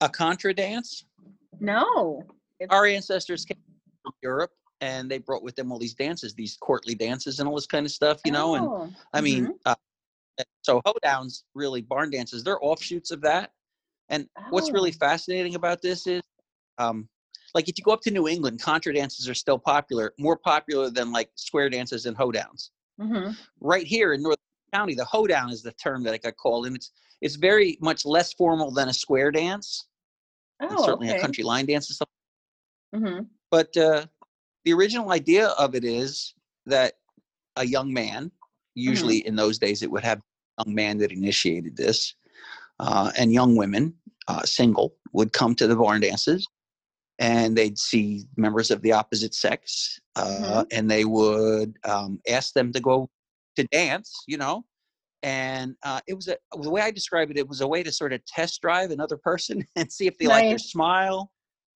A 0.00 0.08
contra 0.08 0.52
dance? 0.52 1.04
No. 1.58 2.22
Our 2.70 2.86
ancestors 2.86 3.44
came 3.44 3.56
from 4.02 4.12
Europe, 4.22 4.50
and 4.80 5.10
they 5.10 5.18
brought 5.18 5.42
with 5.42 5.56
them 5.56 5.72
all 5.72 5.78
these 5.78 5.94
dances, 5.94 6.34
these 6.34 6.56
courtly 6.60 6.94
dances, 6.94 7.40
and 7.40 7.48
all 7.48 7.54
this 7.54 7.66
kind 7.66 7.86
of 7.86 7.92
stuff. 7.92 8.20
You 8.24 8.32
know, 8.32 8.54
and 8.56 8.66
Oh, 8.66 8.92
I 9.14 9.20
mean, 9.20 9.46
mhm. 9.46 9.58
uh, 9.64 9.74
so 10.62 10.82
hoedowns, 10.82 11.44
really 11.54 11.80
barn 11.80 12.10
dances, 12.10 12.44
they're 12.44 12.62
offshoots 12.62 13.10
of 13.10 13.22
that. 13.22 13.52
And 14.08 14.28
what's 14.50 14.72
really 14.72 14.92
Oh. 14.92 14.98
fascinating 15.00 15.54
about 15.54 15.80
this 15.80 16.06
is, 16.06 16.22
um, 16.78 17.08
like 17.54 17.68
if 17.68 17.78
you 17.78 17.84
go 17.84 17.92
up 17.92 18.02
to 18.02 18.10
New 18.10 18.28
England, 18.28 18.60
contra 18.60 18.92
dances 18.92 19.28
are 19.28 19.34
still 19.34 19.58
popular, 19.58 20.12
more 20.18 20.36
popular 20.36 20.90
than 20.90 21.10
like 21.10 21.30
square 21.36 21.70
dances 21.70 22.04
and 22.04 22.16
hoedowns. 22.16 22.70
Mhm. 23.00 23.36
Right 23.60 23.86
here 23.86 24.12
in 24.12 24.22
North 24.22 24.36
County, 24.72 24.94
the 24.94 25.04
hoedown 25.04 25.50
is 25.50 25.62
the 25.62 25.72
term 25.72 26.02
that 26.04 26.14
it 26.14 26.22
got 26.22 26.36
called, 26.36 26.66
and 26.66 26.76
it's 26.76 26.90
it's 27.22 27.36
very 27.36 27.78
much 27.80 28.04
less 28.04 28.32
formal 28.34 28.70
than 28.70 28.88
a 28.88 28.94
square 28.94 29.30
dance, 29.30 29.86
Oh, 30.60 30.84
certainly 30.84 31.08
okay. 31.08 31.18
a 31.18 31.20
country 31.20 31.44
line 31.44 31.66
dance 31.66 31.88
and 31.88 31.94
stuff. 31.94 32.08
Mhm. 32.94 33.28
But 33.50 33.76
uh, 33.76 34.06
the 34.64 34.72
original 34.72 35.12
idea 35.12 35.48
of 35.48 35.74
it 35.74 35.84
is 35.84 36.34
that 36.66 36.94
a 37.56 37.64
young 37.66 37.92
man, 37.92 38.30
usually 38.74 39.26
in 39.26 39.36
those 39.36 39.58
days, 39.58 39.82
it 39.82 39.90
would 39.90 40.04
have 40.04 40.18
a 40.18 40.64
young 40.64 40.74
man 40.74 40.98
that 40.98 41.12
initiated 41.12 41.76
this, 41.76 42.14
uh, 42.80 43.10
and 43.16 43.32
young 43.32 43.56
women, 43.56 43.94
uh, 44.28 44.42
single, 44.42 44.94
would 45.12 45.32
come 45.32 45.54
to 45.54 45.66
the 45.66 45.76
barn 45.76 46.02
dances, 46.02 46.46
and 47.18 47.56
they'd 47.56 47.78
see 47.78 48.24
members 48.36 48.70
of 48.70 48.82
the 48.82 48.92
opposite 48.92 49.34
sex, 49.34 49.98
uh, 50.16 50.64
and 50.70 50.90
they 50.90 51.04
would 51.06 51.78
um, 51.84 52.20
ask 52.28 52.52
them 52.52 52.72
to 52.72 52.80
go 52.80 53.08
to 53.56 53.64
dance, 53.64 54.24
you 54.26 54.36
know. 54.38 54.64
And 55.22 55.74
uh, 55.82 56.00
it 56.06 56.14
was 56.14 56.28
a 56.28 56.36
the 56.60 56.70
way 56.70 56.82
I 56.82 56.90
describe 56.90 57.30
it. 57.30 57.38
It 57.38 57.48
was 57.48 57.60
a 57.60 57.66
way 57.66 57.82
to 57.82 57.90
sort 57.90 58.12
of 58.12 58.24
test 58.26 58.60
drive 58.60 58.90
another 58.90 59.16
person 59.16 59.64
and 59.76 59.90
see 59.90 60.06
if 60.06 60.16
they 60.18 60.26
like 60.26 60.48
their 60.48 60.58
smile, 60.58 61.32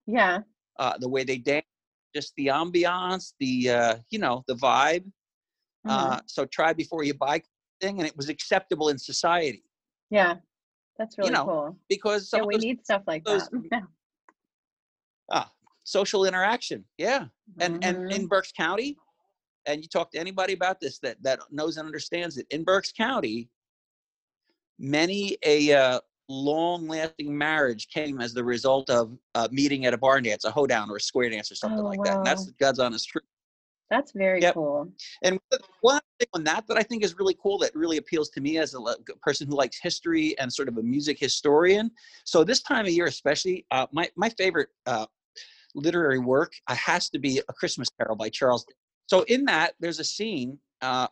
Yeah. 0.07 0.39
uh, 0.79 0.97
the 0.99 1.09
way 1.09 1.23
they 1.23 1.37
dance, 1.37 1.65
just 2.15 2.33
the 2.37 2.47
ambiance, 2.47 3.33
the 3.39 3.69
uh, 3.69 3.95
you 4.09 4.19
know 4.19 4.43
the 4.47 4.55
vibe. 4.55 5.03
mhm. 5.85 5.89
Uh, 5.89 6.19
so 6.27 6.45
try 6.45 6.71
before 6.73 7.03
you 7.03 7.13
buy 7.15 7.41
thing, 7.81 7.97
and 7.99 8.07
it 8.07 8.15
was 8.15 8.29
acceptable 8.29 8.89
in 8.89 8.97
society 8.97 9.63
yeah. 10.11 10.35
That's 10.97 11.17
really 11.17 11.31
know, 11.31 11.45
cool. 11.45 11.77
because 11.89 12.29
Yeah, 12.31 12.43
we 12.43 12.55
those, 12.55 12.63
need 12.63 12.83
stuff 12.85 13.01
like 13.07 13.23
those- 13.25 13.49
that. 13.71 13.83
Ah, 15.31 15.49
social 15.83 16.25
interaction. 16.25 16.83
Yeah, 16.97 17.25
and 17.59 17.83
and 17.83 17.97
Mhm. 17.97 18.11
in 18.15 18.27
Berks 18.27 18.51
County, 18.51 18.97
and 19.65 19.81
you 19.81 19.87
talk 19.87 20.11
to 20.11 20.19
anybody 20.19 20.53
about 20.53 20.79
this 20.79 20.99
that 20.99 21.21
that 21.23 21.39
knows 21.51 21.77
and 21.77 21.85
understands 21.85 22.37
it 22.37 22.47
in 22.51 22.63
Berks 22.63 22.91
County, 22.91 23.49
many 24.79 25.37
a 25.43 25.73
uh, 25.73 25.99
long-lasting 26.29 27.37
marriage 27.37 27.87
came 27.89 28.21
as 28.21 28.33
the 28.33 28.43
result 28.43 28.89
of 28.89 29.17
uh, 29.35 29.47
meeting 29.51 29.85
at 29.85 29.93
a 29.93 29.97
barn 29.97 30.23
dance, 30.23 30.45
a 30.45 30.51
hoedown, 30.51 30.89
or 30.89 30.97
a 30.97 31.01
square 31.01 31.29
dance, 31.29 31.51
or 31.51 31.55
something 31.55 31.79
Oh, 31.79 31.89
like 31.89 32.03
that. 32.03 32.17
And 32.17 32.25
that's 32.25 32.47
wow. 32.47 32.53
God's 32.59 32.79
honest 32.79 33.09
truth. 33.09 33.25
That's 33.89 34.13
very 34.13 34.39
Yep. 34.39 34.53
cool. 34.53 34.89
And 35.23 35.37
one 35.81 35.99
thing 36.17 36.29
on 36.33 36.45
that 36.45 36.65
that 36.67 36.77
I 36.77 36.83
think 36.83 37.03
is 37.03 37.17
really 37.19 37.35
cool 37.43 37.57
that 37.59 37.75
really 37.75 37.97
appeals 37.97 38.29
to 38.29 38.41
me 38.41 38.57
as 38.57 38.73
a 38.73 38.79
person 39.21 39.47
who 39.47 39.55
likes 39.55 39.77
history 39.81 40.37
and 40.39 40.51
sort 40.51 40.69
of 40.69 40.77
a 40.77 40.81
music 40.81 41.19
historian. 41.19 41.91
So 42.23 42.45
this 42.45 42.61
time 42.61 42.85
of 42.85 42.91
year, 42.93 43.05
especially, 43.07 43.65
uh, 43.71 43.87
my 43.91 44.09
my 44.15 44.29
favorite 44.29 44.69
uh, 44.85 45.07
literary 45.75 46.19
work 46.19 46.53
uh, 46.67 46.75
has 46.75 47.09
to 47.09 47.19
be 47.19 47.41
A 47.49 47.53
Christmas 47.53 47.89
Carol 47.89 48.15
by 48.15 48.29
Charles. 48.29 48.65
So 49.11 49.23
in 49.23 49.43
that, 49.43 49.73
there's 49.81 49.99
a 49.99 50.05
scene. 50.05 50.57
Uh, 50.81 51.09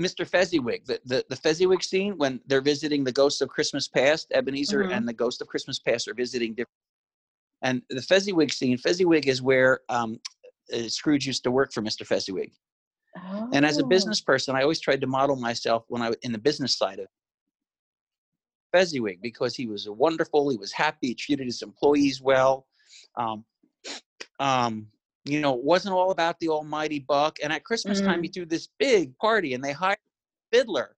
Mr. 0.00 0.26
Fezziwig, 0.26 0.86
the, 0.86 0.98
the, 1.04 1.22
the 1.28 1.36
Fezziwig 1.36 1.82
scene 1.82 2.16
when 2.16 2.40
they're 2.46 2.62
visiting 2.62 3.04
the 3.04 3.12
ghosts 3.12 3.42
of 3.42 3.50
Christmas 3.50 3.86
past, 3.88 4.32
Ebenezer 4.32 4.84
Mhm. 4.84 4.96
and 4.96 5.06
the 5.06 5.12
ghost 5.12 5.42
of 5.42 5.46
Christmas 5.46 5.78
past 5.78 6.08
are 6.08 6.14
visiting 6.14 6.54
different. 6.54 6.80
And 7.60 7.82
the 7.90 8.00
Fezziwig 8.00 8.54
scene, 8.54 8.78
Fezziwig 8.78 9.28
is 9.28 9.42
where 9.42 9.80
um, 9.90 10.18
uh, 10.72 10.88
Scrooge 10.88 11.26
used 11.26 11.44
to 11.44 11.50
work 11.50 11.74
for 11.74 11.82
Mr. 11.82 12.06
Fezziwig. 12.06 12.52
And 13.52 13.66
as 13.66 13.76
a 13.78 13.84
Oh. 13.84 13.86
business 13.86 14.22
person, 14.22 14.56
I 14.56 14.62
always 14.62 14.80
tried 14.80 15.02
to 15.02 15.06
model 15.06 15.36
myself 15.36 15.84
when 15.88 16.00
I 16.00 16.08
was 16.08 16.18
in 16.22 16.32
the 16.32 16.38
business 16.38 16.74
side 16.74 17.00
of 17.00 17.08
Fezziwig 18.72 19.20
because 19.20 19.54
he 19.54 19.66
was 19.66 19.86
wonderful. 19.90 20.48
He 20.48 20.56
was 20.56 20.72
happy. 20.72 21.08
He 21.08 21.14
treated 21.14 21.44
his 21.44 21.60
employees 21.60 22.22
well. 22.22 22.66
Um, 23.14 23.44
um, 24.38 24.90
you 25.26 25.40
know, 25.40 25.54
it 25.54 25.64
wasn't 25.64 25.94
all 25.94 26.10
about 26.10 26.38
the 26.40 26.48
almighty 26.48 27.00
buck. 27.00 27.38
And 27.42 27.52
at 27.52 27.64
Christmas 27.64 28.00
time, 28.00 28.22
he 28.22 28.28
mm. 28.28 28.34
threw 28.34 28.46
this 28.46 28.68
big 28.78 29.16
party, 29.18 29.54
and 29.54 29.62
they 29.62 29.72
hired 29.72 29.98
a 29.98 30.56
fiddler. 30.56 30.96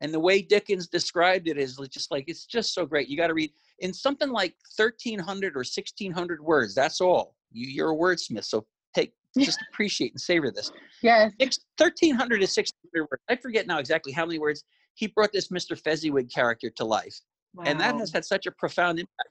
And 0.00 0.12
the 0.12 0.20
way 0.20 0.42
Dickens 0.42 0.86
described 0.88 1.48
it 1.48 1.58
is 1.58 1.76
just 1.90 2.10
like 2.10 2.24
it's 2.26 2.46
just 2.46 2.74
so 2.74 2.84
great. 2.84 3.08
You 3.08 3.16
got 3.16 3.28
to 3.28 3.34
read 3.34 3.52
in 3.78 3.92
something 3.92 4.30
like 4.30 4.54
1,300 4.76 5.54
or 5.54 5.58
1,600 5.58 6.40
words. 6.42 6.74
That's 6.74 7.00
all. 7.00 7.34
You, 7.52 7.68
you're 7.68 7.92
a 7.92 7.96
wordsmith, 7.96 8.44
so 8.44 8.66
take 8.94 9.12
just 9.38 9.60
appreciate 9.72 10.12
and 10.12 10.20
savor 10.20 10.50
this. 10.50 10.70
Yes. 11.02 11.32
1300 11.38 12.36
to 12.36 12.42
1600 12.42 13.08
words. 13.10 13.22
I 13.28 13.36
forget 13.36 13.66
now 13.66 13.78
exactly 13.78 14.12
how 14.12 14.26
many 14.26 14.38
words 14.38 14.64
he 14.94 15.08
brought 15.08 15.32
this 15.32 15.48
Mr. 15.48 15.78
Fezziwig 15.78 16.30
character 16.30 16.70
to 16.70 16.84
life. 16.84 17.18
And 17.64 17.80
that 17.80 17.94
has 17.96 18.12
had 18.12 18.24
such 18.24 18.46
a 18.46 18.50
profound 18.50 18.98
impact 18.98 19.28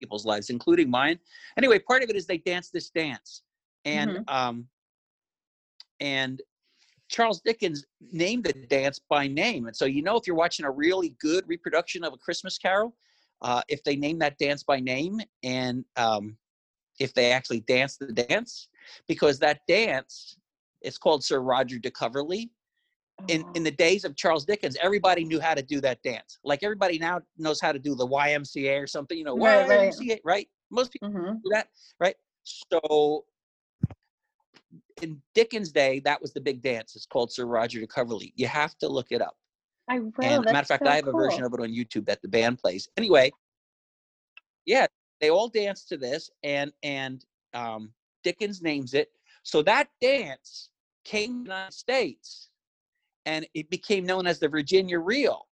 people's 0.00 0.24
lives, 0.24 0.50
including 0.50 0.90
mine. 0.90 1.18
Anyway, 1.56 1.78
part 1.78 2.02
of 2.02 2.10
it 2.10 2.16
is 2.16 2.26
they 2.26 2.38
dance 2.38 2.70
this 2.70 2.90
dance. 2.90 3.42
And 3.84 4.16
Mhm. 4.18 4.24
um 4.28 4.68
and 6.00 6.42
Charles 7.08 7.40
Dickens 7.40 7.84
named 8.12 8.44
the 8.44 8.52
dance 8.52 8.98
by 8.98 9.26
name. 9.26 9.66
And 9.66 9.76
so 9.76 9.84
you 9.84 10.02
know 10.02 10.16
if 10.16 10.26
you're 10.26 10.36
watching 10.36 10.64
a 10.64 10.70
really 10.70 11.10
good 11.20 11.46
reproduction 11.46 12.02
of 12.04 12.12
a 12.12 12.16
Christmas 12.16 12.58
carol, 12.58 12.96
uh, 13.42 13.62
if 13.68 13.82
they 13.84 13.94
name 13.96 14.18
that 14.20 14.38
dance 14.38 14.62
by 14.62 14.80
name 14.80 15.20
and 15.42 15.84
um 15.96 16.36
if 17.00 17.12
they 17.12 17.32
actually 17.32 17.60
dance 17.60 17.96
the 17.96 18.12
dance, 18.12 18.68
because 19.08 19.38
that 19.40 19.60
dance 19.66 20.38
it's 20.80 20.98
called 20.98 21.24
Sir 21.24 21.40
Roger 21.40 21.78
de 21.78 21.90
Coverley. 21.90 22.50
In 23.28 23.40
in 23.54 23.62
Oh. 23.62 23.62
the 23.64 23.70
days 23.70 24.04
of 24.04 24.16
Charles 24.16 24.44
Dickens, 24.44 24.76
everybody 24.82 25.24
knew 25.24 25.40
how 25.40 25.54
to 25.54 25.62
do 25.62 25.80
that 25.80 26.02
dance. 26.02 26.38
Like 26.44 26.62
everybody 26.62 26.98
now 26.98 27.20
knows 27.38 27.60
how 27.60 27.72
to 27.72 27.78
do 27.78 27.94
the 27.94 28.06
YMCA 28.06 28.80
or 28.82 28.86
something, 28.86 29.16
you 29.16 29.24
know, 29.24 29.36
Right. 29.36 29.66
YMCA, 29.68 30.20
right? 30.24 30.48
Most 30.70 30.92
people 30.92 31.08
Mhm. 31.08 31.42
do 31.42 31.50
that, 31.50 31.68
right? 32.00 32.16
So 32.44 33.24
in 35.02 35.22
Dickens' 35.34 35.72
day, 35.72 36.00
that 36.00 36.20
was 36.20 36.32
the 36.32 36.40
big 36.40 36.60
dance. 36.62 36.96
It's 36.96 37.06
called 37.06 37.32
Sir 37.32 37.46
Roger 37.46 37.80
de 37.80 37.86
Coverley. 37.86 38.32
You 38.36 38.46
have 38.46 38.76
to 38.78 38.88
look 38.88 39.10
it 39.12 39.22
up. 39.22 39.36
I 39.88 40.00
will. 40.00 40.12
and 40.22 40.44
matter 40.44 40.58
of 40.60 40.66
fact, 40.66 40.84
so 40.84 40.90
I 40.90 40.96
have 40.96 41.06
a 41.08 41.12
version 41.12 41.44
of 41.44 41.52
it 41.54 41.60
on 41.60 41.68
YouTube 41.68 42.06
that 42.06 42.22
the 42.22 42.28
band 42.28 42.58
plays. 42.58 42.88
Anyway, 42.96 43.30
yeah, 44.66 44.86
they 45.20 45.30
all 45.30 45.48
dance 45.48 45.84
to 45.86 45.96
this, 45.96 46.30
and 46.42 46.72
and 46.82 47.24
um, 47.52 47.92
Dickens 48.22 48.62
names 48.62 48.94
it. 48.94 49.12
So 49.42 49.62
that 49.62 49.88
dance 50.00 50.70
came 51.04 51.28
to 51.28 51.34
the 51.34 51.42
United 51.50 51.74
States, 51.74 52.50
and 53.26 53.46
it 53.54 53.70
became 53.70 54.04
known 54.04 54.26
as 54.26 54.38
the 54.38 54.48
Virginia 54.48 54.98
Reel, 54.98 55.46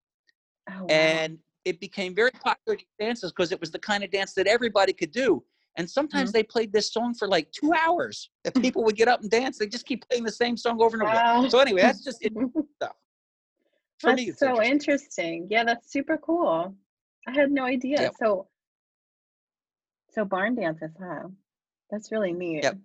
Oh, 0.70 0.86
wow. 0.86 0.90
and 0.90 1.40
it 1.66 1.80
became 1.80 2.16
very 2.16 2.32
popular 2.32 2.78
dances 3.00 3.32
because 3.32 3.52
it 3.52 3.60
was 3.60 3.72
the 3.72 3.80
kind 3.80 4.04
of 4.04 4.12
dance 4.12 4.34
that 4.34 4.48
everybody 4.48 4.94
could 4.94 5.12
do. 5.12 5.44
And 5.76 5.90
sometimes 5.90 6.30
Mhm. 6.32 6.34
they 6.34 6.44
played 6.44 6.74
this 6.74 6.92
song 6.92 7.14
for 7.14 7.28
like 7.28 7.52
two 7.52 7.74
hours. 7.74 8.30
If 8.44 8.54
people 8.74 8.84
would 8.84 8.96
get 8.96 9.08
up 9.08 9.22
and 9.22 9.30
dance, 9.30 9.58
they 9.58 9.68
just 9.68 9.86
keep 9.86 10.08
playing 10.10 10.24
the 10.24 10.32
same 10.32 10.58
song 10.58 10.82
over 10.82 10.96
and 10.96 11.04
over. 11.04 11.14
Wow. 11.14 11.48
So 11.48 11.60
anyway, 11.60 11.82
that's 11.82 12.04
just 12.04 12.22
stuff. 12.76 12.96
For 14.00 14.08
that's 14.08 14.18
me, 14.22 14.32
so 14.32 14.62
interesting. 14.62 14.72
interesting. 14.72 15.48
Yeah, 15.50 15.64
that's 15.64 15.92
super 15.92 16.18
cool. 16.18 16.76
I 17.28 17.32
had 17.32 17.52
no 17.52 17.66
idea. 17.66 18.02
Yep. 18.02 18.14
So, 18.18 18.48
so 20.12 20.26
barn 20.26 20.56
dances, 20.56 20.92
huh? 21.00 21.28
That's 21.92 22.12
really 22.12 22.34
neat. 22.34 22.64
Yep. 22.64 22.78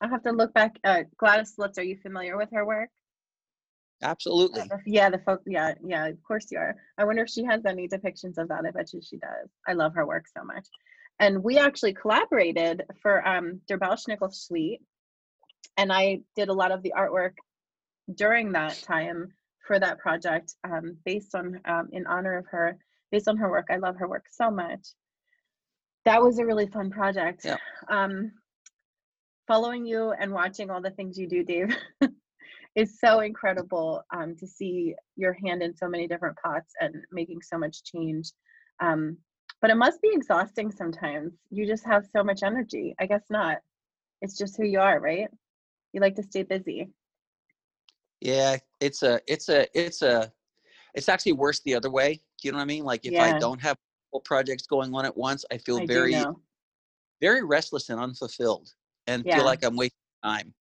I'll 0.00 0.08
have 0.08 0.22
to 0.22 0.32
look 0.32 0.52
back. 0.54 0.78
Uh, 0.84 1.02
Gladys 1.18 1.58
Lutz, 1.58 1.78
are 1.78 1.82
you 1.84 1.96
familiar 1.96 2.36
with 2.36 2.50
her 2.52 2.64
work? 2.64 2.90
Absolutely. 4.02 4.60
Uh, 4.60 4.78
yeah, 4.86 5.10
the 5.10 5.18
folk. 5.18 5.40
Yeah, 5.46 5.74
yeah. 5.84 6.06
Of 6.06 6.22
course 6.22 6.46
you 6.50 6.58
are. 6.58 6.74
I 6.98 7.04
wonder 7.04 7.22
if 7.22 7.30
she 7.30 7.44
has 7.44 7.64
any 7.64 7.88
depictions 7.88 8.38
of 8.38 8.48
that. 8.48 8.64
I 8.66 8.70
bet 8.70 8.92
you 8.92 9.00
she 9.02 9.16
does. 9.16 9.48
I 9.66 9.72
love 9.72 9.94
her 9.94 10.06
work 10.06 10.26
so 10.36 10.44
much. 10.44 10.66
And 11.20 11.42
we 11.42 11.58
actually 11.58 11.94
collaborated 11.94 12.82
for 13.00 13.26
um, 13.26 13.60
Der 13.68 13.78
Bauschnickel 13.78 14.34
Suite, 14.34 14.80
and 15.76 15.92
I 15.92 16.22
did 16.34 16.48
a 16.48 16.52
lot 16.52 16.72
of 16.72 16.82
the 16.82 16.94
artwork 16.96 17.34
during 18.14 18.52
that 18.52 18.82
time 18.82 19.32
for 19.66 19.78
that 19.78 19.98
project, 19.98 20.54
um, 20.64 20.96
based 21.04 21.34
on 21.34 21.60
um, 21.64 21.88
in 21.92 22.06
honor 22.06 22.38
of 22.38 22.46
her, 22.46 22.76
based 23.12 23.28
on 23.28 23.36
her 23.36 23.50
work. 23.50 23.66
I 23.70 23.76
love 23.76 23.96
her 23.96 24.08
work 24.08 24.24
so 24.30 24.50
much. 24.50 24.88
That 26.04 26.20
was 26.20 26.38
a 26.38 26.46
really 26.46 26.66
fun 26.66 26.90
project. 26.90 27.44
Yeah. 27.44 27.58
Um, 27.88 28.32
following 29.46 29.86
you 29.86 30.12
and 30.12 30.32
watching 30.32 30.70
all 30.70 30.80
the 30.80 30.90
things 30.90 31.18
you 31.18 31.28
do, 31.28 31.44
Dave. 31.44 31.76
is 32.74 32.98
so 32.98 33.20
incredible 33.20 34.02
um, 34.14 34.34
to 34.36 34.46
see 34.46 34.94
your 35.16 35.36
hand 35.44 35.62
in 35.62 35.76
so 35.76 35.88
many 35.88 36.06
different 36.06 36.36
pots 36.42 36.72
and 36.80 36.94
making 37.10 37.40
so 37.42 37.58
much 37.58 37.84
change. 37.84 38.32
Um, 38.80 39.18
but 39.60 39.70
it 39.70 39.76
must 39.76 40.00
be 40.00 40.10
exhausting 40.12 40.70
sometimes. 40.70 41.32
You 41.50 41.66
just 41.66 41.84
have 41.84 42.06
so 42.14 42.24
much 42.24 42.42
energy. 42.42 42.94
I 42.98 43.06
guess 43.06 43.24
not. 43.30 43.58
It's 44.22 44.36
just 44.36 44.56
who 44.56 44.64
you 44.64 44.80
are, 44.80 45.00
right? 45.00 45.28
You 45.92 46.00
like 46.00 46.16
to 46.16 46.22
stay 46.22 46.42
busy. 46.42 46.88
Yeah, 48.20 48.56
it's 48.80 49.02
a, 49.02 49.20
it's 49.26 49.48
a, 49.48 49.66
it's 49.78 50.02
a, 50.02 50.32
it's 50.94 51.08
actually 51.08 51.32
worse 51.32 51.60
the 51.60 51.74
other 51.74 51.90
way. 51.90 52.14
Do 52.14 52.48
you 52.48 52.52
know 52.52 52.58
what 52.58 52.62
I 52.62 52.66
mean? 52.66 52.84
Like 52.84 53.04
if 53.04 53.18
I 53.20 53.38
don't 53.38 53.60
have 53.60 53.76
projects 54.24 54.66
going 54.66 54.94
on 54.94 55.04
at 55.04 55.16
once, 55.16 55.44
I 55.50 55.58
feel 55.58 55.80
I 55.80 55.86
very, 55.86 56.24
very 57.20 57.42
restless 57.42 57.88
and 57.90 58.00
unfulfilled, 58.00 58.70
and 59.06 59.24
Yeah. 59.26 59.36
feel 59.36 59.44
like 59.44 59.64
I'm 59.64 59.76
wasting 59.76 59.98
time. 60.24 60.54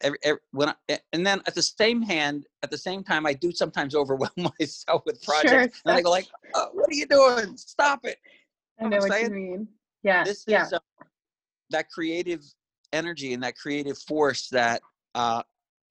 Every, 0.00 0.18
every, 0.22 0.40
when 0.52 0.68
I, 0.68 0.98
and 1.12 1.26
then 1.26 1.40
at 1.46 1.54
the 1.54 1.62
same 1.62 2.02
hand, 2.02 2.46
at 2.62 2.70
the 2.70 2.78
same 2.78 3.02
time, 3.02 3.26
I 3.26 3.32
do 3.32 3.50
sometimes 3.52 3.94
overwhelm 4.02 4.30
myself 4.60 5.02
with 5.06 5.22
projects, 5.22 5.78
Sure, 5.78 5.82
and 5.86 5.96
I 5.96 6.00
go 6.02 6.10
like, 6.10 6.26
oh, 6.54 6.68
"What 6.72 6.88
are 6.90 6.94
you 6.94 7.06
doing? 7.06 7.56
Stop 7.56 8.04
it!" 8.04 8.18
I 8.80 8.88
know 8.88 8.98
what 8.98 9.22
you 9.22 9.30
mean. 9.30 9.68
Yeah. 10.02 10.22
This 10.24 10.44
yeah. 10.46 10.66
is 10.66 10.72
uh, 10.72 10.78
that 11.70 11.90
creative 11.90 12.44
energy 12.92 13.34
and 13.34 13.42
that 13.42 13.56
creative 13.56 13.98
force 13.98 14.48
that 14.50 14.80
uh, 15.14 15.42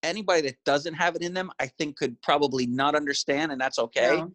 anybody 0.02 0.40
that 0.42 0.56
doesn't 0.64 0.94
have 0.94 1.14
it 1.14 1.22
in 1.22 1.34
them, 1.34 1.50
I 1.60 1.66
think, 1.66 1.96
could 1.96 2.20
probably 2.22 2.66
not 2.66 2.94
understand, 2.94 3.52
and 3.52 3.60
that's 3.60 3.78
okay. 3.78 4.16
no. 4.16 4.32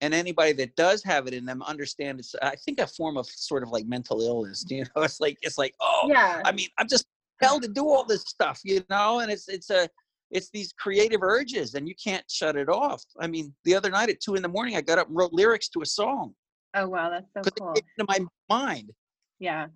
and 0.00 0.12
anybody 0.14 0.52
that 0.52 0.74
does 0.76 1.02
have 1.04 1.26
it 1.26 1.34
in 1.34 1.44
them 1.44 1.60
understand 1.62 2.20
it's 2.20 2.34
i 2.42 2.54
think 2.54 2.78
a 2.80 2.86
form 2.86 3.16
of 3.16 3.26
sort 3.26 3.62
of 3.64 3.70
like 3.70 3.84
mental 3.86 4.20
illness 4.22 4.64
you 4.68 4.84
know 4.84 5.02
it's 5.02 5.20
like 5.20 5.36
it's 5.42 5.58
like 5.58 5.74
oh 5.80 6.06
Yeah. 6.08 6.40
i 6.44 6.52
mean 6.52 6.68
i'm 6.78 6.88
just 6.88 7.06
held 7.40 7.62
to 7.62 7.68
do 7.68 7.88
all 7.88 8.04
this 8.04 8.22
stuff 8.22 8.60
you 8.64 8.84
know? 8.90 9.20
And 9.20 9.30
it's 9.30 9.48
it's 9.48 9.70
a 9.70 9.88
it's 10.30 10.50
these 10.50 10.72
creative 10.78 11.22
urges 11.22 11.74
and 11.74 11.88
you 11.88 11.94
can't 12.02 12.24
shut 12.30 12.56
it 12.56 12.68
off. 12.68 13.02
I 13.20 13.26
mean 13.26 13.54
the 13.64 13.74
other 13.74 13.90
night 13.90 14.10
at 14.10 14.20
two 14.20 14.34
in 14.34 14.42
the 14.42 14.48
morning 14.48 14.76
i 14.76 14.80
got 14.80 14.98
up 14.98 15.08
and 15.08 15.16
wrote 15.16 15.32
lyrics 15.32 15.68
to 15.70 15.82
a 15.82 15.86
song. 15.86 16.34
Oh 16.74 16.88
wow, 16.88 17.10
that's 17.10 17.32
so 17.32 17.50
cool. 17.58 17.72
it 17.72 17.84
into 17.98 18.06
my 18.08 18.26
mind. 18.48 18.90
Yeah. 19.38 19.66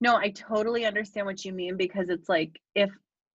No, 0.00 0.16
I 0.16 0.30
totally 0.30 0.84
understand 0.84 1.26
what 1.26 1.44
you 1.44 1.52
mean 1.52 1.76
because 1.76 2.08
it's 2.08 2.28
like 2.28 2.58
if 2.74 2.90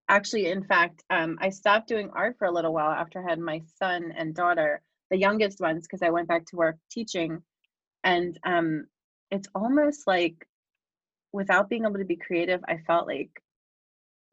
actually 0.08 0.46
in 0.46 0.64
fact 0.64 1.02
um 1.10 1.38
I 1.40 1.50
stopped 1.50 1.88
doing 1.88 2.10
art 2.14 2.36
for 2.38 2.46
a 2.46 2.52
little 2.52 2.72
while 2.72 2.90
after 2.90 3.22
I 3.22 3.30
had 3.30 3.38
my 3.38 3.62
son 3.78 4.12
and 4.16 4.34
daughter, 4.34 4.82
the 5.10 5.18
youngest 5.18 5.60
ones 5.60 5.86
because 5.86 6.02
I 6.02 6.10
went 6.10 6.28
back 6.28 6.44
to 6.46 6.56
work 6.56 6.76
teaching. 6.90 7.42
And 8.04 8.38
um 8.44 8.86
it's 9.30 9.48
almost 9.54 10.06
like 10.06 10.46
without 11.32 11.68
being 11.68 11.84
able 11.84 11.98
to 11.98 12.04
be 12.04 12.16
creative, 12.16 12.60
I 12.68 12.78
felt 12.86 13.06
like 13.06 13.30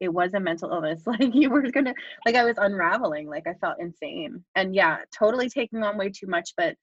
it 0.00 0.08
was 0.08 0.34
a 0.34 0.40
mental 0.40 0.70
illness 0.70 1.02
like 1.06 1.34
you 1.34 1.50
were 1.50 1.62
to 1.62 1.94
like 2.24 2.34
I 2.34 2.44
was 2.44 2.56
unraveling, 2.58 3.28
like 3.28 3.46
I 3.46 3.54
felt 3.54 3.76
insane. 3.80 4.44
And 4.54 4.74
yeah, 4.74 4.98
totally 5.16 5.48
taking 5.48 5.82
on 5.82 5.98
way 5.98 6.10
too 6.10 6.26
much 6.26 6.50
but 6.56 6.76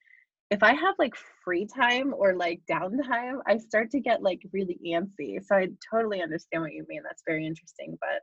if 0.52 0.62
I 0.62 0.74
have 0.74 0.96
like 1.00 1.16
free 1.44 1.66
time 1.66 2.14
or 2.16 2.36
like 2.36 2.62
downtime, 2.70 3.40
I 3.48 3.58
start 3.58 3.90
to 3.92 4.00
get 4.00 4.22
like 4.22 4.40
really 4.52 4.78
antsy. 4.86 5.44
So 5.44 5.56
I 5.56 5.70
totally 5.92 6.22
understand 6.22 6.62
what 6.62 6.74
you 6.74 6.86
mean. 6.88 7.02
That's 7.04 7.24
very 7.26 7.48
interesting. 7.48 7.98
But 8.00 8.22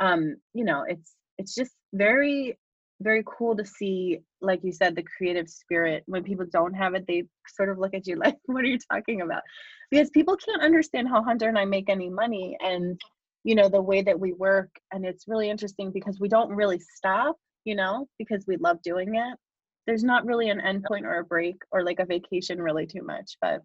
um 0.00 0.36
you 0.54 0.64
know 0.64 0.84
it's 0.86 1.14
it's 1.38 1.54
just 1.54 1.72
very 1.92 2.58
very 3.00 3.22
cool 3.26 3.56
to 3.56 3.64
see 3.64 4.18
like 4.40 4.60
you 4.62 4.72
said 4.72 4.94
the 4.94 5.04
creative 5.16 5.48
spirit 5.48 6.02
when 6.06 6.24
people 6.24 6.46
don't 6.52 6.74
have 6.74 6.94
it 6.94 7.04
they 7.06 7.24
sort 7.46 7.68
of 7.68 7.78
look 7.78 7.94
at 7.94 8.06
you 8.06 8.16
like 8.24 8.36
what 8.46 8.64
are 8.64 8.68
you 8.68 8.78
talking 8.90 9.20
about 9.22 9.42
because 9.90 10.10
people 10.10 10.36
can't 10.36 10.62
understand 10.62 11.08
how 11.08 11.22
hunter 11.22 11.48
and 11.48 11.58
i 11.58 11.64
make 11.64 11.88
any 11.88 12.10
money 12.10 12.56
and 12.60 13.00
you 13.44 13.54
know 13.54 13.68
the 13.68 13.80
way 13.80 14.02
that 14.02 14.18
we 14.18 14.32
work 14.32 14.70
and 14.92 15.04
it's 15.04 15.28
really 15.28 15.48
interesting 15.48 15.90
because 15.92 16.18
we 16.20 16.28
don't 16.28 16.50
really 16.50 16.78
stop 16.78 17.36
you 17.64 17.74
know 17.74 18.06
because 18.18 18.44
we 18.46 18.56
love 18.56 18.80
doing 18.82 19.14
it. 19.14 19.38
There's 19.86 20.04
not 20.04 20.26
really 20.26 20.50
an 20.50 20.60
endpoint 20.60 21.04
or 21.04 21.18
a 21.18 21.24
break 21.24 21.56
or 21.72 21.82
like 21.82 21.98
a 21.98 22.04
vacation 22.04 22.60
really 22.60 22.86
too 22.86 23.02
much 23.02 23.36
but 23.40 23.62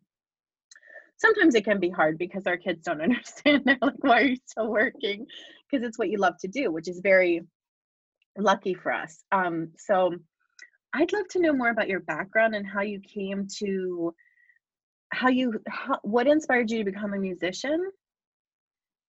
sometimes 1.18 1.56
it 1.56 1.66
can 1.66 1.80
be 1.80 1.90
hard 1.90 2.18
because 2.18 2.48
our 2.48 2.58
kids 2.58 2.84
don't 2.84 3.02
understand. 3.10 3.64
They're 3.66 3.78
like 3.82 4.02
why 4.02 4.22
are 4.22 4.26
you 4.26 4.38
still 4.46 4.70
working? 4.70 5.26
Because 5.70 5.86
it's 5.86 6.00
what 6.00 6.10
you 6.10 6.18
love 6.18 6.38
to 6.42 6.48
do 6.48 6.72
which 6.72 6.88
is 6.88 7.00
very 7.02 7.42
lucky 8.38 8.74
for 8.74 8.92
us. 8.92 9.24
Um 9.32 9.72
so 9.78 10.14
i'd 10.96 11.12
love 11.12 11.28
to 11.28 11.40
know 11.40 11.54
more 11.54 11.70
about 11.70 11.88
your 11.88 12.00
background 12.02 12.54
and 12.54 12.68
how 12.68 12.82
you 12.82 13.00
came 13.00 13.48
to 13.48 14.14
how 15.12 15.30
you 15.30 15.60
how, 15.68 16.00
what 16.04 16.28
inspired 16.28 16.70
you 16.70 16.80
to 16.80 16.92
become 16.92 17.14
a 17.14 17.20
musician 17.20 17.90